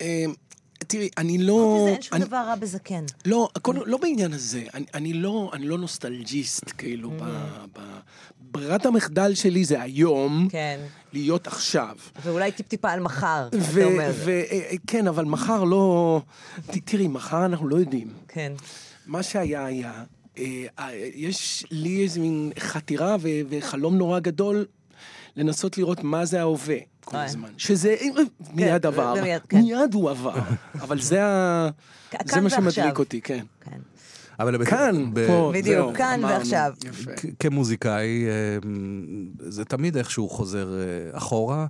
אה, 0.00 0.24
תראי, 0.78 1.08
אני 1.18 1.38
לא... 1.38 1.78
מזה, 1.82 1.92
אין 1.92 2.02
שום 2.02 2.16
אני- 2.16 2.24
דבר 2.24 2.36
רע 2.36 2.54
בזקן. 2.54 3.04
לא, 3.26 3.48
הכל, 3.56 3.76
לא 3.86 3.96
בעניין 3.96 4.32
הזה. 4.32 4.62
אני, 4.74 4.84
אני, 4.94 5.12
לא, 5.12 5.50
אני 5.52 5.66
לא 5.68 5.78
נוסטלג'יסט, 5.78 6.72
כאילו, 6.78 7.10
ב, 7.10 7.22
ב, 7.72 7.80
ברירת 8.40 8.86
המחדל 8.86 9.34
שלי 9.34 9.64
זה 9.64 9.82
היום, 9.82 10.48
כן. 10.50 10.80
להיות 11.12 11.46
עכשיו. 11.46 11.96
ואולי 12.22 12.52
טיפ-טיפה 12.52 12.90
על 12.90 13.00
מחר, 13.00 13.48
אתה 13.48 13.56
אומר. 13.84 14.10
ו- 14.14 14.30
אה, 14.50 14.74
כן, 14.86 15.06
אבל 15.08 15.24
מחר 15.24 15.64
לא... 15.64 16.20
תראי, 16.84 17.08
מחר 17.08 17.44
אנחנו 17.46 17.68
לא 17.68 17.76
יודעים. 17.76 18.08
כן. 18.28 18.52
מה 19.06 19.22
שהיה 19.22 19.64
היה, 19.66 20.04
אה, 20.38 20.44
אה, 20.78 20.88
יש 21.14 21.64
לי 21.70 22.02
איזה 22.02 22.20
מין 22.20 22.52
חתירה 22.58 23.16
וחלום 23.48 23.96
נורא 23.98 24.18
גדול 24.18 24.66
לנסות 25.36 25.78
לראות 25.78 26.02
מה 26.04 26.24
זה 26.24 26.40
ההווה 26.40 26.76
כל. 27.06 27.16
הזמן. 27.16 27.48
שזה 27.56 27.96
מיד 28.54 28.86
עבר, 28.86 29.14
זה 29.14 29.22
מיד, 29.22 29.40
כן. 29.48 29.56
מיד 29.60 29.94
הוא 29.94 30.10
עבר, 30.10 30.34
אבל 30.82 31.00
זה 31.00 31.24
ה- 31.24 31.68
זה 32.12 32.18
כאן 32.28 32.42
מה 32.44 32.50
שמדליק. 32.50 32.98
אותי, 32.98 33.20
כן. 33.20 33.44
אבל 34.40 34.64
כאן, 34.64 35.10
ב- 35.14 35.26
פה, 35.26 35.50
בדיוק, 35.54 35.76
זהו, 35.86 35.94
כאן 35.94 36.18
אמרנו. 36.24 36.34
ועכשיו. 36.38 36.72
כמוזיקאי, 37.40 38.26
אה, 38.26 38.30
זה 39.38 39.64
תמיד 39.64 39.96
איכשהו 39.96 40.28
חוזר 40.28 40.68
אה, 40.78 41.18
אחורה, 41.18 41.66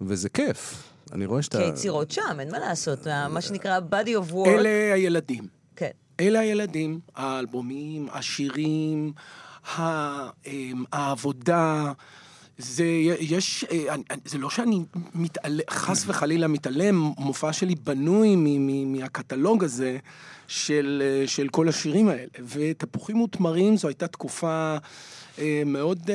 וזה 0.00 0.28
כיף. 0.28 0.82
אני 1.12 1.26
רואה 1.26 1.42
שאתה... 1.42 1.58
כי 1.58 1.64
היצירות 1.64 2.10
שם, 2.10 2.40
אין 2.40 2.50
מה 2.50 2.58
לעשות. 2.58 3.06
מה 3.30 3.40
שנקרא 3.40 3.78
body 3.90 4.28
of 4.28 4.32
work. 4.32 4.48
אלה 4.48 4.94
הילדים. 4.94 5.44
כן. 5.76 5.90
אלה 6.20 6.38
הילדים, 6.40 7.00
האלבומים, 7.16 8.06
השירים, 8.12 9.12
ה- 9.78 10.28
אמ, 10.46 10.84
העבודה. 10.92 11.92
זה, 12.58 12.84
יש, 13.20 13.64
אה, 13.70 13.94
זה 14.24 14.38
לא 14.38 14.50
שאני 14.50 14.80
מתעלם, 15.14 15.60
חס 15.70 16.04
וחלילה 16.06 16.48
מתעלם, 16.48 17.12
מופע 17.18 17.52
שלי 17.52 17.74
בנוי 17.74 18.36
מ- 18.36 18.66
מ- 18.66 18.92
מהקטלוג 18.92 19.64
הזה 19.64 19.98
של, 20.48 21.02
אה, 21.04 21.26
של 21.26 21.48
כל 21.48 21.68
השירים 21.68 22.08
האלה. 22.08 22.28
ותפוחים 22.48 23.20
ותמרים 23.20 23.76
זו 23.76 23.88
הייתה 23.88 24.06
תקופה 24.06 24.76
אה, 25.38 25.62
מאוד, 25.66 26.10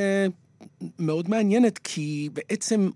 מאוד 1.00 1.30
מעניינת, 1.30 1.78
כי 1.78 2.30
בעצם 2.34 2.90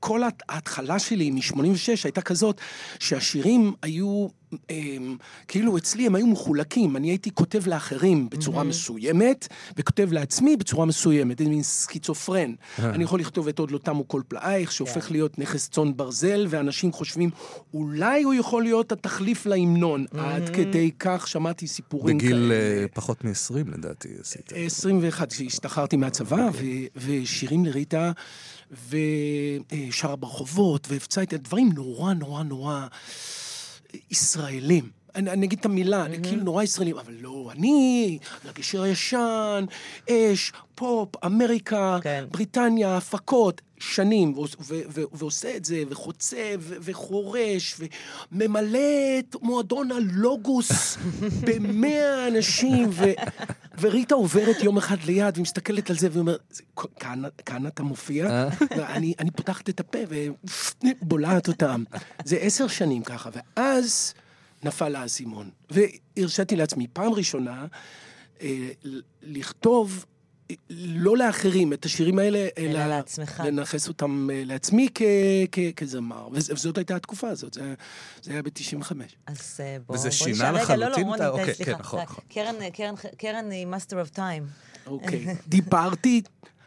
כל 0.00 0.22
ההת- 0.22 0.42
ההתחלה 0.48 0.98
שלי 0.98 1.30
מ-86 1.30 1.60
הייתה 2.04 2.20
כזאת 2.20 2.60
שהשירים 2.98 3.72
היו 3.82 4.28
הם, 4.68 5.16
כאילו 5.48 5.76
אצלי 5.78 6.06
הם 6.06 6.14
היו 6.14 6.26
מחולקים, 6.26 6.96
אני 6.96 7.08
הייתי 7.10 7.30
כותב 7.30 7.66
לאחרים 7.66 8.28
בצורה 8.30 8.56
מהמם. 8.56 8.68
מסוימת, 8.70 9.48
וכותב 9.76 10.12
לעצמי 10.12 10.56
בצורה 10.56 10.86
מסוימת, 10.86 11.38
זה 11.38 11.44
מין 11.44 11.62
סכיצופרן. 11.62 12.52
אה. 12.78 12.90
אני 12.90 13.04
יכול 13.04 13.20
לכתוב 13.20 13.48
את 13.48 13.58
עוד 13.58 13.70
לא 13.70 13.78
תמו 13.78 14.08
כל 14.08 14.22
פלאייך, 14.28 14.72
שהופך 14.72 15.10
להיות 15.10 15.38
נכס 15.38 15.68
צאן 15.68 15.96
ברזל, 15.96 16.46
ואנשים 16.50 16.92
חושבים, 16.92 17.30
אולי 17.74 18.22
הוא 18.22 18.34
יכול 18.34 18.62
להיות 18.62 18.92
התחליף 18.92 19.46
להמנון. 19.46 20.04
עד 20.18 20.48
כדי 20.48 20.90
כך 20.98 21.28
שמעתי 21.28 21.66
סיפורים 21.66 22.18
כאלה. 22.18 22.30
בגיל 22.30 22.52
אה, 22.52 22.84
פחות 22.94 23.24
מ-20 23.24 23.30
לדעתי 23.72 24.08
עשית. 24.20 24.52
21, 24.56 25.32
כשהשתחררתי 25.32 25.96
מהצבא, 25.96 26.48
ו- 26.52 26.64
ושירים 26.96 27.64
לריטה, 27.64 28.12
ושרה 28.70 30.16
ברחובות, 30.16 30.86
והפצה 30.90 31.22
את 31.22 31.32
הדברים 31.32 31.72
נורא 31.72 32.12
נורא 32.14 32.42
נורא 32.42 32.86
ישראלים. 34.10 34.90
אני, 35.16 35.30
אני 35.30 35.46
אגיד 35.46 35.58
את 35.58 35.64
המילה, 35.64 36.06
mm-hmm. 36.06 36.22
כאילו 36.22 36.44
נורא 36.44 36.62
ישראלים, 36.62 36.98
אבל 36.98 37.12
לא, 37.20 37.48
אני, 37.52 38.18
לגשר 38.44 38.82
הישן, 38.82 39.64
אש, 40.10 40.52
פופ, 40.74 41.24
אמריקה, 41.24 41.98
כן. 42.02 42.24
בריטניה, 42.30 42.96
הפקות, 42.96 43.60
שנים, 43.78 44.38
ו- 44.38 44.42
ו- 44.60 44.80
ו- 44.88 45.02
ועושה 45.12 45.56
את 45.56 45.64
זה, 45.64 45.82
וחוצב, 45.88 46.36
ו- 46.58 46.76
וחורש, 46.80 47.80
וממלא 48.32 48.78
את 49.18 49.36
מועדון 49.42 49.92
הלוגוס 49.92 50.96
במאה 51.46 52.28
אנשים, 52.28 52.88
ו- 52.92 53.12
וריטה 53.80 54.14
עוברת 54.14 54.56
יום 54.62 54.76
אחד 54.76 54.96
ליד 55.04 55.38
ומסתכלת 55.38 55.90
על 55.90 55.96
זה 55.96 56.08
ואומרת, 56.12 56.40
"זה- 56.50 56.62
כאן, 57.00 57.22
כאן 57.46 57.66
אתה 57.66 57.82
מופיע? 57.82 58.48
אני, 58.94 59.14
אני 59.18 59.30
פותחת 59.30 59.68
את 59.68 59.80
הפה 59.80 59.98
ובולעת 60.08 61.48
אותם. 61.48 61.84
זה 62.24 62.36
עשר 62.36 62.66
שנים 62.68 63.02
ככה, 63.02 63.30
ואז 63.56 64.14
נפל 64.66 64.96
האסימון. 64.96 65.50
והרשיתי 65.70 66.56
לעצמי 66.56 66.86
פעם 66.92 67.12
ראשונה 67.12 67.66
אה, 68.42 68.68
לכתוב 69.22 70.04
אה, 70.50 70.54
לא 70.70 71.16
לאחרים 71.16 71.72
את 71.72 71.84
השירים 71.84 72.18
האלה, 72.18 72.48
אלא 72.58 72.86
לעצמך. 72.86 73.42
לנכס 73.46 73.88
אותם 73.88 74.28
אה, 74.32 74.42
לעצמי 74.44 74.88
כ- 74.94 75.02
כ- 75.52 75.74
כזמר. 75.76 76.28
וז- 76.32 76.50
וזאת 76.50 76.78
הייתה 76.78 76.96
התקופה 76.96 77.28
הזאת, 77.28 77.54
זה, 77.54 77.74
זה 78.22 78.32
היה 78.32 78.42
ב-95. 78.42 78.92
אז 79.26 79.60
אה, 79.60 79.76
בוא... 79.86 79.96
נשאל- 79.96 80.56
רגע, 80.56 80.76
לא, 80.76 80.88
לא, 80.88 80.96
רוני, 80.96 81.14
את 81.14 81.20
ה- 81.20 81.24
די, 81.24 81.28
אוקיי, 81.40 81.54
סליחה. 81.54 81.72
כן, 81.72 81.78
נכון. 81.78 82.00
נכון. 82.02 82.24
קרן, 82.28 82.54
קרן, 82.72 82.94
קרן 83.18 83.50
היא 83.50 83.66
master 83.66 84.12
of 84.12 84.16
time. 84.16 84.44
אוקיי, 84.86 85.26
דיברתי, 85.48 86.22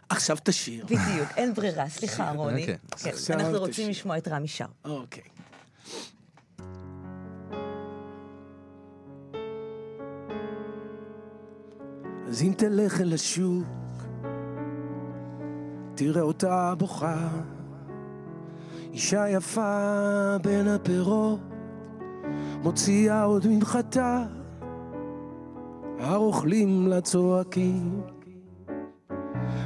עכשיו 0.10 0.38
תשיר. 0.44 0.86
בדיוק, 0.86 1.30
אין 1.38 1.54
ברירה, 1.54 1.90
סליחה, 1.90 2.32
רוני. 2.32 2.62
אוקיי. 2.62 3.14
כן, 3.28 3.34
אנחנו. 3.34 3.60
רוצים 3.60 3.90
לשמוע 3.90 4.18
את 4.18 4.28
רמי 4.28 4.48
שר. 4.48 4.66
אוקיי. 4.86 5.24
אז 12.30 12.44
אם 12.44 12.54
תלך 12.58 13.02
אל 13.02 13.14
השוק, 13.14 13.66
תראה 15.96 16.22
אותה 16.22 16.74
בוכה. 16.78 17.28
אישה 18.94 19.30
יפה 19.30 20.38
בין 20.44 20.68
הפירות, 20.68 21.40
מוציאה 22.64 23.24
עוד 23.24 23.48
ממחטה. 23.48 24.26
הרוכלים 26.00 26.88
לה 26.88 27.02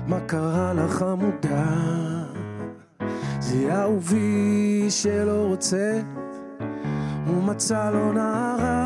מה 0.07 0.19
קרה 0.19 0.73
לך 0.73 1.01
עמודה? 1.01 1.65
זה 3.39 3.75
אהובי 3.75 4.85
שלא 4.89 5.45
רוצה, 5.47 6.01
הוא 7.27 7.43
מצא 7.43 7.91
לו 7.91 8.13
נערה. 8.13 8.82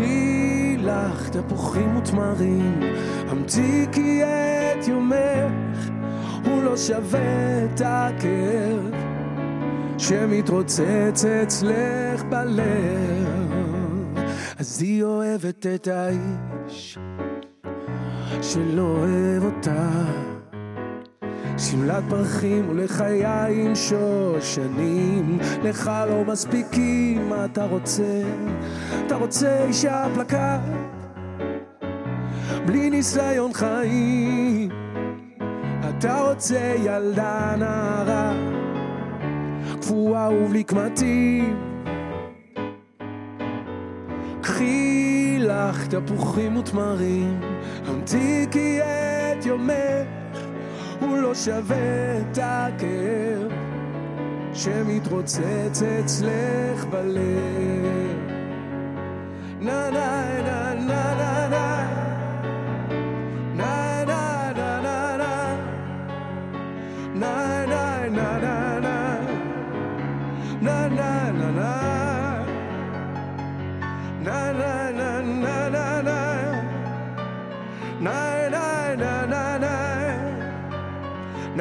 קחי 0.00 0.76
לך 0.78 1.28
תפוחים 1.28 1.96
ותמרים, 1.96 2.80
המתיקי 3.28 4.22
את 4.24 4.88
יומך, 4.88 5.90
הוא 6.44 6.62
לא 6.62 6.76
שווה 6.76 7.64
את 7.64 7.80
הכאב 7.84 8.94
שמתרוצץ 9.98 11.24
אצלך 11.42 12.22
בלב. 12.28 13.28
אז 14.58 14.82
היא 14.82 15.02
אוהבת 15.02 15.66
את 15.66 15.88
האיש 15.88 16.98
שלא 18.42 18.82
אוהב 18.82 19.44
אותה. 19.44 20.04
שמלת 21.60 22.04
פרחים 22.08 22.68
ולחיים 22.68 23.72
שושנים, 23.74 25.38
לך 25.62 25.90
לא 26.08 26.24
מספיקים, 26.24 27.28
מה 27.28 27.44
אתה 27.44 27.64
רוצה? 27.64 28.22
אתה 29.06 29.16
רוצה 29.16 29.64
אישה 29.64 30.06
פלקה, 30.14 30.58
בלי 32.66 32.90
ניסיון 32.90 33.52
חיים. 33.52 34.68
אתה 35.88 36.20
רוצה 36.20 36.74
ילדה 36.84 37.54
נערה, 37.58 38.32
קפואה 39.80 40.30
ובלי 40.30 40.64
קמטים. 40.64 41.56
קחי 44.40 45.38
לך 45.40 45.86
תפוחים 45.86 46.56
ותמרים, 46.56 47.40
המתיקי 47.86 48.78
את 48.80 49.46
יומך. 49.46 50.19
הוא 51.10 51.18
לא 51.18 51.34
שווה 51.34 52.20
את 52.20 52.38
הכאב 52.42 53.52
שמתרוצץ 54.54 55.82
אצלך 55.82 56.84
בלב. 56.90 58.16
נה 59.60 59.90
נה 59.90 60.40
נה 60.42 60.74
נה 60.74 61.14
נה 61.14 61.48
נה 61.50 61.79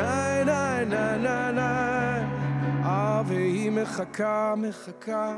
ניי 0.01 0.45
ניי 0.45 0.85
ניי 0.85 1.17
ניי 1.19 1.53
ניי 1.53 2.23
אה 2.83 3.21
והיא 3.25 3.71
מחכה 3.71 4.53
מחכה. 4.57 5.35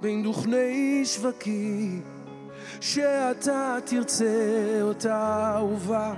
בין 0.00 0.22
דוכני 0.22 1.02
שווקים 1.04 2.02
שאתה 2.80 3.76
תרצה 3.84 4.78
אותה 4.82 5.52
אהובה. 5.54 6.14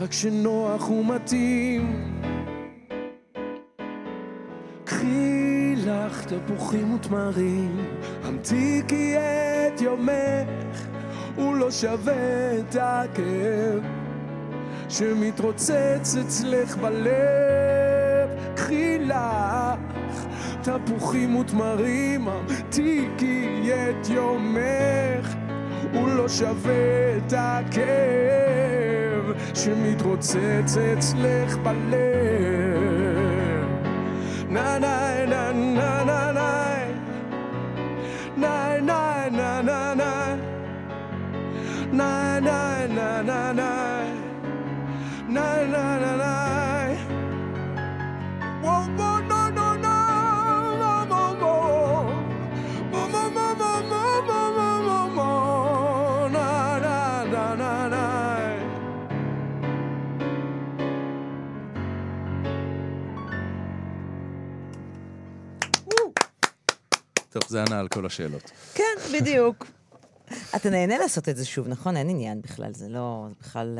רק 0.00 0.12
שנוח 0.12 0.90
ומתאים. 0.90 2.12
קחי 4.84 5.74
לך 5.76 6.24
תפוחים 6.24 6.94
ותמרים 6.94 7.76
המתיקי 8.24 9.14
את 9.16 9.80
יומך 9.80 10.86
הוא 11.36 11.56
לא 11.56 11.70
שווה 11.70 12.58
את 12.58 12.76
הכאב 12.80 14.07
שמתרוצץ 14.88 16.16
אצלך 16.20 16.76
בלב, 16.76 18.28
קחי 18.56 18.98
לך 18.98 20.26
תפוחים 20.62 21.36
ותמרים, 21.36 22.28
המתיקי 22.28 23.70
את 23.72 24.08
יומך, 24.08 25.34
הוא 25.92 26.08
לא 26.08 26.28
שווה 26.28 27.16
את 27.16 27.32
הכאב 27.36 27.84
שמתרוצץ 29.54 30.76
אצלך 30.98 31.56
בלב. 31.56 31.98
נה 34.48 34.78
נה 34.78 35.26
נה 35.26 35.52
נה 35.52 36.02
נה 36.04 36.32
נה 38.36 38.36
נה 38.36 38.78
נה 39.30 39.30
נה 39.30 39.60
נה 39.94 40.36
נה 41.92 42.38
נה 42.88 43.22
נה 43.22 43.52
נה 43.52 43.97
na 45.28 45.48
na 45.74 45.84
na 46.02 46.12
na. 46.22 46.32
Whoa, 48.64 48.80
whoa, 48.98 49.20
no, 49.30 49.40
no, 49.58 49.68
no, 49.84 49.96
no, 50.82 50.92
no, 51.12 51.22
no. 51.42 51.54
Mo, 52.92 53.02
mo, 53.12 53.22
mo, 53.36 53.46
mo, 53.60 53.72
mo, 53.90 54.02
mo, 54.28 54.40
mo, 54.56 54.70
mo, 54.86 54.98
mo. 55.16 55.30
Na, 56.34 56.46
na, 56.84 56.96
na, 57.32 57.44
na, 57.60 57.72
na. 57.94 58.04
טוב, 67.30 67.42
זה 67.48 67.62
ענה 67.62 67.80
על 67.80 67.88
כל 67.88 68.06
השאלות. 68.06 68.50
כן, 68.74 68.84
בדיוק. 69.12 69.66
אתה 70.56 70.70
נהנה 70.70 70.98
לעשות 70.98 71.28
את 71.28 71.36
זה 71.36 71.46
שוב, 71.46 71.68
נכון? 71.68 71.96
אין 71.96 72.08
עניין 72.08 72.40
בכלל, 72.40 72.72
זה 72.74 72.88
לא... 72.88 73.26
זה 73.28 73.34
בכלל... 73.40 73.78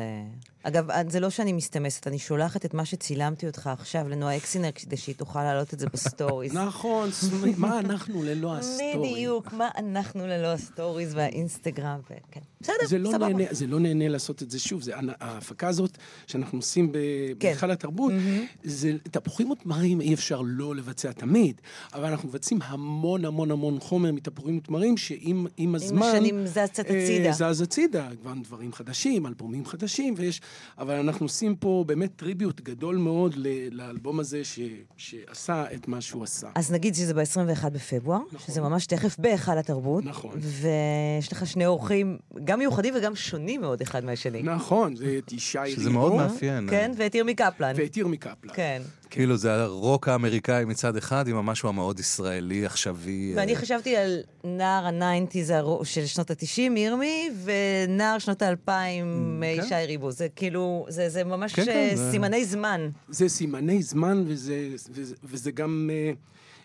אה, 0.65 0.69
אגב, 0.69 1.09
זה 1.09 1.19
לא 1.19 1.29
שאני 1.29 1.53
מסתמסת, 1.53 2.07
אני 2.07 2.19
שולחת 2.19 2.65
את 2.65 2.73
מה 2.73 2.85
שצילמתי 2.85 3.47
אותך 3.47 3.69
עכשיו 3.73 4.09
לנועה 4.09 4.37
אקסינר, 4.37 4.71
כדי 4.71 4.97
שהיא 4.97 5.15
תוכל 5.15 5.43
להעלות 5.43 5.73
את 5.73 5.79
זה 5.79 5.87
ב 5.93 6.00
stories. 6.00 6.53
נכון, 6.67 7.09
מה 7.57 7.79
אנחנו 7.79 8.23
ללא 8.23 8.55
ה 8.55 8.63
story? 8.63 9.11
בדיוק, 9.13 9.53
מה 9.53 9.69
אנחנו 9.77 10.27
ללא 10.27 10.47
ה 10.47 10.56
stories 10.56 11.15
והאינסטגרם, 11.15 11.99
וכן. 12.05 12.39
בסדר, 12.61 12.73
זה 12.87 12.97
לא 12.97 13.11
סבבה. 13.11 13.27
נהנה, 13.27 13.43
זה 13.51 13.67
לא 13.67 13.79
נהנה 13.79 14.07
לעשות 14.07 14.43
את 14.43 14.51
זה 14.51 14.59
שוב, 14.59 14.83
ההפקה 15.19 15.67
הזאת 15.67 15.97
שאנחנו 16.27 16.57
עושים 16.57 16.91
כן. 16.91 16.93
בהיכל 17.39 17.71
התרבות, 17.71 18.13
זה 18.63 18.91
תפוחים 19.11 19.51
ותמרים 19.51 20.01
אי 20.01 20.13
אפשר 20.13 20.41
לא 20.45 20.75
לבצע 20.75 21.11
תמיד, 21.11 21.61
אבל 21.93 22.05
אנחנו 22.05 22.29
מבצעים 22.29 22.59
המון 22.63 23.25
המון 23.25 23.51
המון 23.51 23.79
חומר 23.79 24.11
מתפוחים 24.11 24.57
ותמרים, 24.57 24.97
שעם 24.97 25.47
עם 25.57 25.75
הזמן... 25.75 26.01
השנים 26.01 26.47
זז 26.47 26.59
קצת 26.71 26.85
הצידה. 26.85 27.27
אה, 27.27 27.53
זז 27.53 27.61
הצידה, 27.61 28.09
כבר 28.21 28.33
דברים 28.43 28.73
חדשים, 28.73 29.25
אלבומים 29.25 29.65
חדשים, 29.65 30.13
ויש... 30.17 30.41
אבל 30.77 30.93
אנחנו 30.93 31.25
עושים 31.25 31.55
פה 31.55 31.83
באמת 31.87 32.11
טריביוט 32.15 32.61
גדול 32.61 32.97
מאוד 32.97 33.35
לאלבום 33.71 34.19
הזה 34.19 34.43
ש, 34.43 34.59
שעשה 34.97 35.65
את 35.73 35.87
מה 35.87 36.01
שהוא 36.01 36.23
עשה. 36.23 36.47
אז 36.55 36.71
נגיד 36.71 36.95
שזה 36.95 37.13
ב-21 37.13 37.69
בפברואר, 37.69 38.19
שזה 38.47 38.61
ממש 38.61 38.85
תכף 38.85 39.15
בהיכל 39.19 39.57
התרבות. 39.57 40.05
נכון. 40.05 40.35
ויש 40.35 41.31
לך 41.31 41.47
שני 41.47 41.65
אורחים, 41.65 42.17
גם 42.43 42.59
מיוחדים 42.59 42.93
וגם 42.97 43.15
שונים 43.15 43.61
מאוד 43.61 43.81
אחד 43.81 44.05
מהשני. 44.05 44.43
נכון, 44.43 44.95
זה 44.95 45.19
את 45.25 45.33
ישי 45.33 45.71
שזה 45.71 45.89
מאוד 45.89 46.13
מאפיין. 46.13 46.67
כן, 46.69 46.91
ואת 46.97 47.15
ירמי 47.15 47.35
קפלן. 47.35 47.73
ואת 47.75 47.97
ירמי 47.97 48.17
קפלן. 48.17 48.53
כן. 48.53 48.81
כאילו 49.09 49.37
זה 49.37 49.53
הרוק 49.63 50.07
האמריקאי 50.07 50.65
מצד 50.65 50.97
אחד, 50.97 51.27
עם 51.27 51.35
המשהו 51.35 51.69
המאוד 51.69 51.99
ישראלי, 51.99 52.65
עכשווי. 52.65 53.33
ואני 53.35 53.55
אה, 53.55 53.59
חשבתי 53.59 53.95
על 53.95 54.19
נער 54.43 54.85
ה 54.85 54.93
nineties 54.93 55.53
של 55.83 56.05
שנות 56.05 56.31
ה-90, 56.31 56.59
ירמי, 56.77 57.29
ונער 57.43 58.19
שנות 58.19 58.41
ה-2000, 58.41 58.67
כן. 58.67 59.43
ישי 59.43 59.75
ריבו. 59.87 60.11
זה 60.11 60.27
כאילו, 60.35 60.85
זה 60.89 61.09
זה 61.09 61.23
ממש 61.23 61.53
כן, 61.53 61.65
כן, 61.65 61.71
אה, 61.71 61.95
זה- 61.95 62.11
סימני 62.11 62.45
זמן. 62.45 62.89
זה 63.09 63.29
סימני 63.29 63.83
זמן, 63.83 64.23
וזה, 64.27 64.67
וזה, 64.91 65.15
וזה 65.23 65.51
גם 65.51 65.89
אה, 65.93 66.11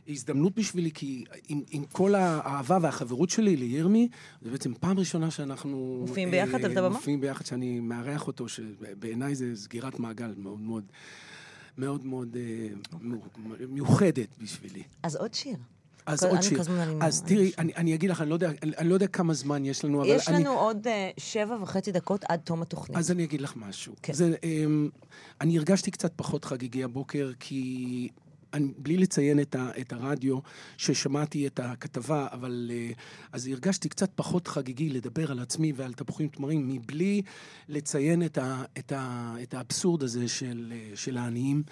הזדמנות 0.09 0.55
בשבילי, 0.59 0.91
כי 0.95 1.25
עם, 1.49 1.63
עם 1.71 1.85
כל 1.93 2.15
האהבה 2.15 2.79
והחברות 2.83 3.31
שלי 3.31 3.57
לירמי, 3.57 4.09
זו 4.43 4.51
בעצם 4.51 4.73
פעם 4.81 4.99
ראשונה 4.99 5.31
שאנחנו... 5.31 6.05
מופיעים 6.09 6.31
ביחד 6.31 6.65
על 6.65 6.73
את 6.73 6.77
הבמה? 6.77 6.95
מופיעים 6.95 7.21
ביחד, 7.21 7.47
שאני 7.47 7.81
מארח 7.81 8.27
אותו, 8.27 8.49
שבעיניי 8.49 9.35
זה 9.35 9.47
סגירת 9.55 9.99
מעגל 10.01 10.35
מאוד 10.37 10.61
מאוד, 10.61 10.85
מאוד 11.79 12.07
מאוד 12.07 12.37
אה, 12.37 12.69
מיוחדת 13.69 14.29
בשבילי. 14.43 14.83
אז 15.03 15.17
עוד 15.17 15.35
שיר. 15.35 15.57
אז 16.07 16.21
כל- 16.21 16.27
עוד 16.27 16.43
שיר. 16.43 16.61
אז 17.01 17.23
תראי, 17.23 17.53
אני, 17.59 17.73
אני 17.77 17.95
אגיד 17.95 18.11
לך, 18.11 18.21
אני 18.21 18.31
לא 18.31 18.35
יודע, 18.35 18.51
אני, 18.63 18.89
לא 18.89 18.95
יודע 18.95 19.07
כמה 19.07 19.35
זמן 19.35 19.65
יש 19.65 19.85
לנו, 19.85 20.01
אבל 20.01 20.09
יש 20.11 20.29
אני... 20.29 20.39
לנו 20.45 20.53
עוד 20.53 20.87
אה, 20.87 21.11
שבע 21.19 21.57
וחצי 21.63 21.93
דקות 21.93 22.25
עד 22.29 22.41
תום 22.45 22.63
התוכנית. 22.63 22.99
אז 22.99 23.11
אני 23.11 23.25
אגיד 23.25 23.41
לך 23.41 23.57
משהו. 23.57 23.95
כן. 24.03 24.13
זה, 24.13 24.35
um, 24.41 25.05
אני 25.41 25.59
הרגשתי 25.59 25.91
קצת 25.91 26.13
פחות 26.17 26.45
חגיגי 26.45 26.85
הבוקר, 26.85 27.33
כי 27.41 28.09
אני, 28.55 28.73
בלי 28.79 28.97
לציין 28.97 29.41
את, 29.41 29.55
ה, 29.55 29.71
את 29.81 29.93
הרדיו, 29.93 30.39
ששמעתי 30.77 31.47
את 31.47 31.61
הכתבה, 31.63 32.27
אבל 32.33 32.71
uh, 32.71 32.95
אז 33.33 33.47
הרגשתי 33.47 33.89
קצת 33.89 34.11
פחות 34.15 34.49
חגיגי 34.49 34.89
לדבר 34.89 35.31
על 35.31 35.39
עצמי 35.39 35.73
ועל 35.77 35.93
תפוחים 35.93 36.29
תמרים, 36.29 36.69
מבלי 36.69 37.23
לציין 37.69 38.23
את, 38.23 38.39
ה, 38.39 38.63
את, 38.79 38.93
ה, 38.93 39.35
את 39.43 39.55
האבסורד 39.55 40.03
הזה 40.03 40.29
של, 40.29 40.73
uh, 40.73 40.97
של 40.97 41.17
העניים, 41.17 41.63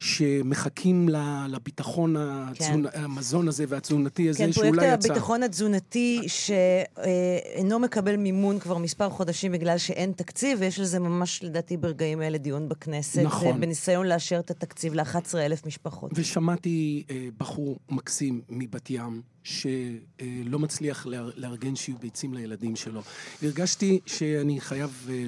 שמחכים 0.00 1.08
ל- 1.08 1.46
לביטחון 1.48 2.16
התזונ... 2.18 2.84
המזון 2.94 3.48
הזה 3.48 3.64
והתזונתי 3.68 4.28
הזה, 4.28 4.38
כן, 4.38 4.52
שאולי 4.52 4.72
פרויקט 4.72 5.04
יצא. 5.04 5.12
הביטחון 5.12 5.42
התזונתי 5.42 6.22
שאינו 6.26 7.78
מקבל 7.78 8.16
מימון 8.16 8.58
כבר 8.58 8.78
מספר 8.78 9.10
חודשים 9.10 9.52
בגלל 9.52 9.78
שאין 9.78 10.12
תקציב, 10.12 10.58
ויש 10.60 10.80
לזה 10.80 10.98
ממש, 10.98 11.42
לדעתי, 11.42 11.76
ברגעים 11.76 12.22
אלה 12.22 12.38
דיון 12.38 12.68
בכנסת. 12.68 13.22
נכון. 13.22 13.46
אה, 13.46 13.52
בניסיון 13.52 14.06
לאשר 14.06 14.38
את 14.38 14.50
התקציב 14.50 14.94
ל-11,000 14.94 15.66
משפחות. 15.66 16.12
ושמעתי 16.28 17.04
אה, 17.10 17.28
בחור 17.38 17.78
מקסים 17.90 18.40
מבת 18.48 18.90
ים, 18.90 19.22
שלא 19.42 20.58
מצליח 20.58 21.06
לאר- 21.06 21.30
לארגן 21.36 21.76
שיהיו 21.76 21.98
ביצים 21.98 22.34
לילדים 22.34 22.76
שלו. 22.76 23.00
הרגשתי 23.42 24.00
שאני 24.06 24.60
חייב 24.60 25.08
אה, 25.10 25.24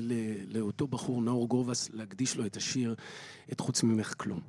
לאותו 0.49 0.87
בחור, 0.87 1.23
נאור 1.23 1.49
גובס, 1.49 1.91
להקדיש 1.93 2.37
לו 2.37 2.47
את 2.47 2.57
השיר, 2.57 2.95
את 3.53 3.61
חוץ 3.61 3.83
ממך 3.83 4.15
כלום. 4.17 4.41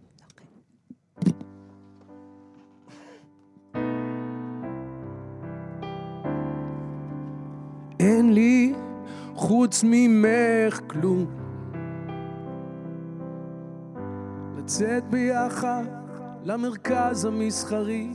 אין 7.99 8.33
לי 8.33 8.73
חוץ 9.35 9.83
ממך 9.83 10.79
כלום. 10.87 11.25
לצאת 14.57 15.03
ביחד 15.09 16.00
למרכז 16.43 17.25
המסחרי, 17.25 18.13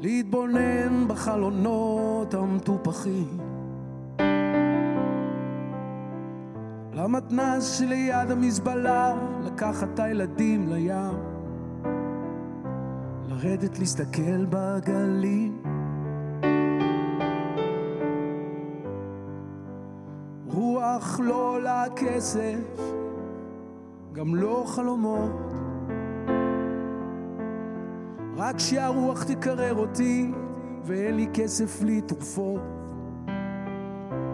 להתבונן 0.00 1.08
בחלונות 1.08 2.34
המטופחים. 2.34 3.38
למתנ"ס 6.92 7.78
שליד 7.78 8.30
המזבלה, 8.30 9.14
לקחת 9.44 9.88
את 9.94 9.98
הילדים 9.98 10.68
לים, 10.68 11.14
לרדת 13.28 13.78
להסתכל 13.78 14.46
בגלים. 14.48 15.62
רוח 20.46 21.20
לא 21.20 21.54
עולה 21.54 21.84
כסף, 21.96 22.80
גם 24.12 24.34
לא 24.34 24.64
חלומות. 24.66 25.63
רק 28.36 28.58
שהרוח 28.58 29.22
תקרר 29.22 29.74
אותי, 29.74 30.32
ואין 30.84 31.16
לי 31.16 31.28
כסף 31.34 31.82
בלי 31.82 32.00
תרופות. 32.00 32.60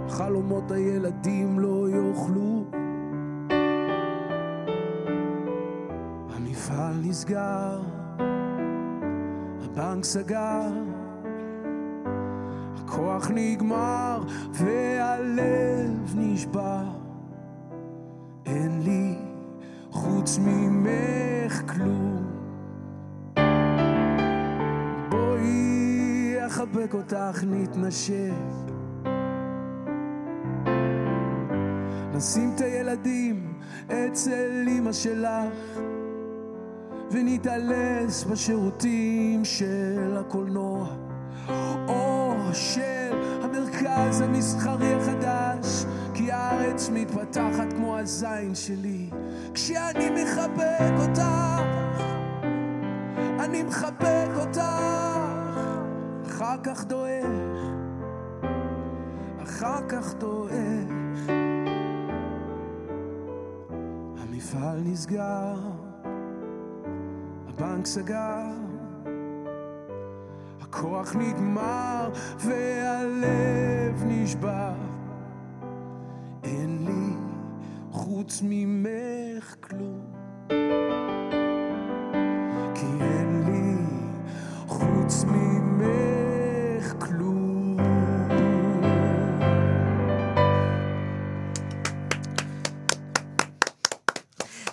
חלומות 0.09 0.71
הילדים 0.71 1.59
לא 1.59 1.89
יאכלו. 1.89 2.65
המפעל 6.31 6.95
נסגר, 7.03 7.81
הבנק 9.65 10.05
סגר, 10.05 10.73
הכוח 12.77 13.31
נגמר 13.35 14.23
והלב 14.53 16.15
נשבר. 16.17 16.85
אין 18.47 18.83
לי 18.83 19.19
חוץ 19.91 20.39
ממך 20.43 21.63
כלום. 21.73 22.20
אחבק 26.61 26.95
אותך, 26.95 27.45
נתנשק. 27.47 28.33
נשים 32.15 32.53
את 32.55 32.61
הילדים 32.61 33.55
אצל 33.87 34.65
אמא 34.69 34.93
שלך, 34.93 35.55
ונתעלס 37.11 38.25
בשירותים 38.25 39.45
של 39.45 40.17
הקולנוע, 40.21 40.87
או 41.89 42.35
של 42.53 43.13
המרכז 43.43 44.21
המסחרי 44.21 44.95
החדש, 44.95 45.85
כי 46.15 46.33
הארץ 46.33 46.91
מתפתחת 46.93 47.73
כמו 47.73 47.99
הזין 47.99 48.55
שלי, 48.55 49.11
כשאני 49.55 50.23
מחבק 50.23 50.93
אותך, 50.99 51.23
אני 53.41 53.63
מחבק 53.63 54.31
אותך, 54.37 55.10
אחר 56.41 56.57
כך 56.63 56.85
דועך, 56.85 57.61
אחר 59.43 59.89
כך 59.89 60.15
דועך. 60.15 61.31
המפעל 64.19 64.81
נסגר, 64.85 65.59
הבנק 67.49 67.87
סגר, 67.87 68.53
הכוח 70.61 71.17
נגמר 71.17 72.11
והלב 72.39 74.05
נשבר. 74.07 74.75
אין 76.45 76.85
לי 76.87 77.15
חוץ 77.91 78.43
ממך 78.45 79.55
כלום, 79.61 80.13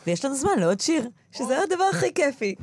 ויש 0.07 0.25
לנו 0.25 0.35
זמן 0.35 0.59
לעוד 0.59 0.79
שיר, 0.79 1.09
שזה 1.31 1.63
הדבר 1.63 1.83
הכי 1.83 2.13
כיפי. 2.13 2.55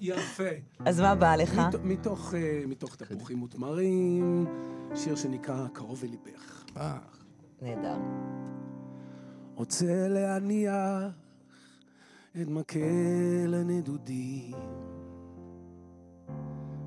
יפה. 0.00 0.44
אז 0.84 1.00
מה 1.00 1.14
בא 1.14 1.36
לך? 1.36 1.60
מתוך, 1.84 2.34
אה, 2.34 2.62
מתוך 2.66 2.96
תפוחים 2.96 3.42
ותמרים, 3.42 4.46
שיר 4.94 5.16
שנקרא 5.16 5.68
קרוב 5.72 6.04
אל 6.04 6.10
ליבך. 6.10 6.64
נהדר. 7.62 7.96
רוצה 9.54 10.08
להניח 10.08 10.72
את 12.42 12.48
מקל 12.48 13.54
הנדודים, 13.54 14.56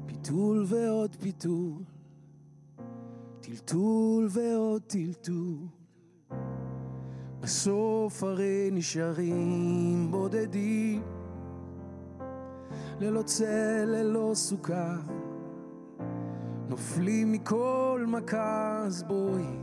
פיתול 0.05 0.65
ועוד 0.67 1.15
פיתול, 1.15 1.83
טלטול 3.41 4.27
ועוד 4.31 4.81
טלטול. 4.81 5.57
בסוף 7.45 8.23
הרי 8.23 8.69
נשארים 8.71 10.07
בודדים, 10.11 11.01
ללא 12.99 13.21
צל, 13.21 13.85
ללא 13.85 14.31
סוכה, 14.33 14.95
נופלים 16.69 17.31
מכל 17.31 18.05
מכה, 18.07 18.81
אז 18.85 19.03
בואי, 19.03 19.57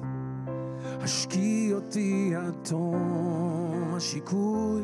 השקי 1.01 1.71
אותי 1.75 2.33
עד 2.37 2.55
תום 2.63 3.93
השיקוי, 3.97 4.83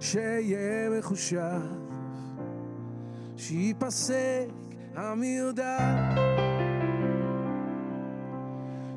שיהיה 0.00 0.90
מחושב, 0.98 1.60
שייפסק 3.36 4.48
המרדף. 4.94 6.45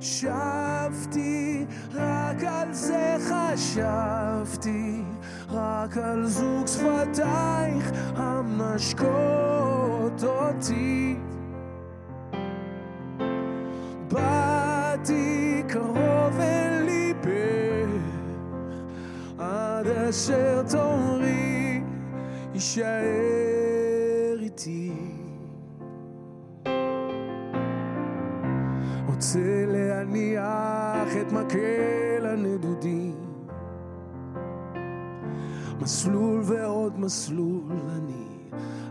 שבתי, 0.02 1.66
רק 1.94 2.44
על 2.44 2.74
זה 2.74 3.18
חשבתי, 3.20 5.02
רק 5.50 5.98
על 5.98 6.26
זוג 6.26 6.68
שפתייך 6.68 7.92
המנשקות 8.16 9.04
אותי. 10.24 11.16
באתי 14.12 15.64
קרוב 15.68 16.40
אל 16.40 16.84
ליבך, 16.84 18.04
עד 19.40 19.88
אשר 19.88 20.64
תאמרי, 20.64 21.82
יישאר 22.54 24.40
איתי. 24.40 24.92
רוצה 29.20 29.59
להניח 30.00 31.18
את 31.22 31.32
מקל 31.32 32.26
הנדודים. 32.26 33.16
מסלול 35.82 36.42
ועוד 36.44 37.00
מסלול 37.00 37.80
אני 37.98 38.30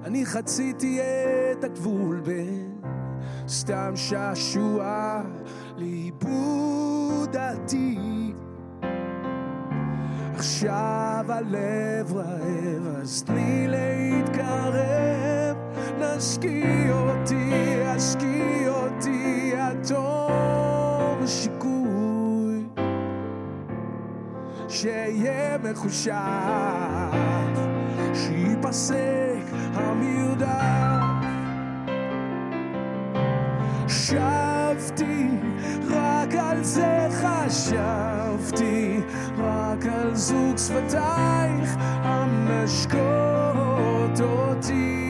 אני 0.04 0.26
חציתי 0.26 1.00
את 1.52 1.64
הגבול 1.64 2.20
בין 2.20 2.80
סתם 3.48 3.92
שעשוע 3.94 5.20
לאיבוד 5.76 7.36
עתיד. 7.36 8.36
עכשיו 10.34 11.24
הלב 11.28 12.12
רעב 12.12 12.96
אז 13.00 13.22
תני 13.22 13.66
להתקרב. 13.68 15.18
נשקי 16.00 16.90
אותי, 16.90 17.82
השקי 17.84 18.68
אותי 18.68 19.52
עד 19.56 19.84
שיהיה 24.80 25.58
מחושב 25.58 26.12
שייפסק 28.14 29.42
המרדף 29.74 31.28
שבתי, 33.88 35.28
רק 35.90 36.34
על 36.34 36.64
זה 36.64 37.08
חשבתי 37.10 39.00
רק 39.38 39.86
על 39.86 40.14
זוג 40.14 40.56
שפתייך 40.56 41.76
המשקות 42.02 43.00
אותי 44.20 45.07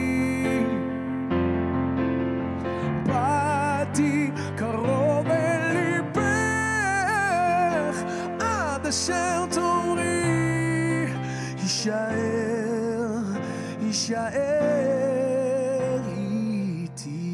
יישאר 14.09 16.01
איתי. 16.81 17.29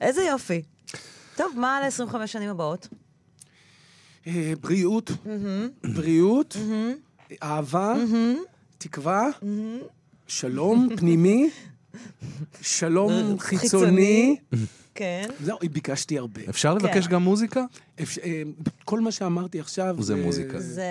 איזה 0.00 0.22
יופי. 0.22 0.62
טוב, 1.36 1.52
מה 1.56 1.76
על 1.76 1.84
25 1.84 2.32
שנים 2.32 2.50
הבאות? 2.50 2.88
אה, 4.26 4.52
בריאות, 4.60 5.10
בריאות, 5.94 6.56
אהבה, 7.42 7.94
תקווה, 8.78 9.28
שלום 10.26 10.88
פנימי, 10.96 11.50
שלום 12.60 13.38
חיצוני. 13.38 14.36
כן. 14.96 15.28
זהו, 15.40 15.58
ביקשתי 15.72 16.18
הרבה. 16.18 16.40
אפשר 16.48 16.74
לבקש 16.74 17.06
גם 17.08 17.22
מוזיקה? 17.22 17.64
אפשר- 18.02 18.20
אה, 18.24 18.42
כל 18.84 19.00
מה 19.00 19.12
שאמרתי 19.12 19.60
עכשיו 19.60 19.96
זה 20.02 20.16
מוזיקה. 20.16 20.60
זה... 20.60 20.84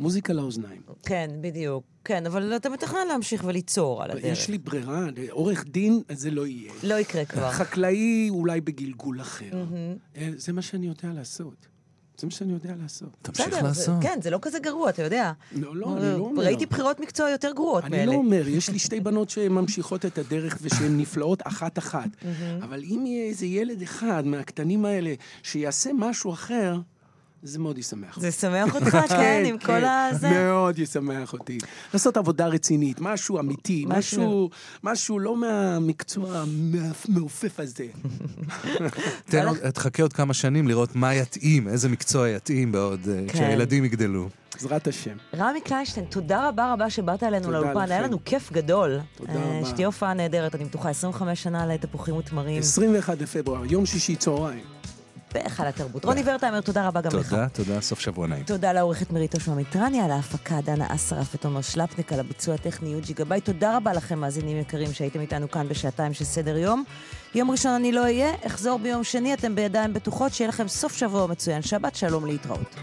מוזיקה 0.00 0.32
לאוזניים. 0.32 0.82
כן, 1.02 1.30
בדיוק. 1.40 1.84
כן, 2.04 2.26
אבל 2.26 2.56
אתה 2.56 2.68
מתכנן 2.68 3.06
להמשיך 3.08 3.44
וליצור 3.46 4.02
על 4.02 4.10
הדרך. 4.10 4.24
יש 4.24 4.48
לי 4.48 4.58
ברירה, 4.58 5.06
עורך 5.30 5.64
דין 5.64 6.02
זה 6.12 6.30
לא 6.30 6.46
יהיה. 6.46 6.72
לא 6.82 6.94
יקרה 6.94 7.24
כבר. 7.24 7.50
חקלאי 7.50 8.26
אולי 8.30 8.60
בגלגול 8.60 9.20
אחר. 9.20 9.64
אה, 10.16 10.28
זה 10.36 10.52
מה 10.52 10.62
שאני 10.62 10.86
יודע 10.86 11.08
לעשות. 11.14 11.66
זה 12.18 12.26
מה 12.26 12.30
שאני 12.30 12.52
יודע 12.52 12.72
לעשות. 12.82 13.28
בסדר, 13.32 13.72
זה- 13.72 13.92
כן, 14.02 14.18
זה 14.22 14.30
לא 14.30 14.38
כזה 14.42 14.58
גרוע, 14.58 14.90
אתה 14.90 15.02
יודע. 15.02 15.32
לא, 15.52 15.76
לא, 15.76 15.86
אני 15.96 16.18
לא 16.18 16.24
אומר. 16.24 16.42
ראיתי 16.42 16.66
בחירות 16.66 17.00
מקצוע 17.00 17.30
יותר 17.30 17.52
גרועות 17.52 17.84
מאלה. 17.84 17.96
אני 18.02 18.06
לא 18.06 18.12
אומר, 18.12 18.48
יש 18.48 18.70
לי 18.70 18.78
שתי 18.78 19.00
בנות 19.00 19.30
שממשיכות 19.30 20.06
את 20.06 20.18
הדרך 20.18 20.58
ושהן 20.62 20.96
נפלאות 21.00 21.40
אחת-אחת. 21.46 22.08
אבל 22.62 22.82
אם 22.84 23.04
יהיה 23.06 23.24
איזה 23.28 23.46
ילד 23.46 23.82
אחד 23.82 24.26
מהקטנים 24.26 24.84
האלה 24.84 25.14
שיעשה 25.42 25.90
משהו 25.94 26.32
אחר, 26.32 26.78
זה 27.46 27.58
מאוד 27.58 27.78
ישמח. 27.78 28.18
זה 28.20 28.28
ישמח 28.28 28.74
אותך, 28.74 28.96
כן, 29.08 29.42
עם 29.46 29.58
כל 29.58 29.84
הזה? 29.84 30.30
מאוד 30.30 30.78
ישמח 30.78 31.32
אותי. 31.32 31.58
לעשות 31.94 32.16
עבודה 32.16 32.46
רצינית, 32.46 33.00
משהו 33.00 33.38
אמיתי, 33.38 33.84
משהו- 33.88 34.50
משהו, 34.84 35.18
לא 35.18 35.36
מהמקצוע 35.36 36.44
המעופף 37.08 37.60
הזה. 37.60 37.86
תן 39.30 39.48
עוד, 39.48 39.70
תחכה 39.70 40.02
עוד 40.02 40.12
כמה 40.12 40.34
שנים 40.34 40.68
לראות 40.68 40.96
מה 40.96 41.14
יתאים, 41.14 41.68
איזה 41.68 41.88
מקצוע 41.88 42.28
יתאים 42.28 42.72
בעוד, 42.72 43.00
אה, 43.08 43.14
כן. 43.28 43.32
כשהילדים 43.32 43.84
יגדלו. 43.84 44.28
בעזרת 44.54 44.86
השם. 44.86 45.16
רמי 45.36 45.60
קליינשטיין, 45.60 46.06
תודה 46.06 46.48
רבה 46.48 46.72
רבה 46.72 46.90
שבאת 46.90 47.22
אלינו 47.22 47.50
לאולפן, 47.50 47.90
היה. 47.92 48.02
לנו 48.02 48.18
כיף 48.24 48.52
גדול. 48.52 48.98
תודה 49.16 49.32
אה, 49.32 49.58
רבה. 49.58 49.68
שתהיה 49.68 49.86
הופעה 49.86 50.14
נהדרת, 50.14 50.54
אני 50.54 50.64
בטוחה, 50.64 50.88
25 50.90 51.42
שנה 51.42 51.66
לתפוחים 51.66 52.16
ותמרים. 52.16 52.58
21 52.58 53.18
בפברואר, 53.18 53.64
יום 53.66 53.86
שישי 53.86 54.16
צהריים. 54.16 54.75
בהיכל 55.38 55.66
התרבות. 55.66 56.04
רוני 56.04 56.22
ורטהיימר, 56.26 56.60
תודה 56.60 56.86
רבה 56.86 57.00
גם 57.00 57.10
לך. 57.18 57.30
תודה, 57.30 57.48
תודה, 57.48 57.80
סוף 57.80 58.00
שבוע 58.00 58.26
נעים. 58.26 58.44
תודה 58.44 58.72
לעורכת 58.72 59.10
מירית 59.10 59.34
אושמה 59.34 59.54
מיטרני, 59.54 60.00
על 60.00 60.10
ההפקה 60.10 60.60
דנה 60.64 60.86
אסרף 60.94 61.34
ותומר 61.34 61.60
שלפניק, 61.60 62.12
על 62.12 62.20
הביצוע 62.20 62.54
הטכני 62.54 62.88
יוג'י 62.88 63.12
גבאי. 63.12 63.40
תודה 63.40 63.76
רבה 63.76 63.92
לכם, 63.92 64.18
מאזינים 64.18 64.60
יקרים, 64.60 64.92
שהייתם 64.92 65.20
איתנו 65.20 65.50
כאן 65.50 65.68
בשעתיים 65.68 66.12
של 66.12 66.24
סדר 66.24 66.56
יום. 66.56 66.84
יום 67.34 67.50
ראשון 67.50 67.72
אני 67.72 67.92
לא 67.92 68.00
אהיה, 68.00 68.32
אחזור 68.46 68.78
ביום 68.78 69.04
שני, 69.04 69.34
אתם 69.34 69.54
בידיים 69.54 69.92
בטוחות, 69.92 70.32
שיהיה 70.32 70.48
לכם 70.48 70.68
סוף 70.68 70.96
שבוע 70.96 71.26
מצוין. 71.26 71.62
שבת 71.62 71.94
שלום 71.96 72.26
להתראות. 72.26 72.74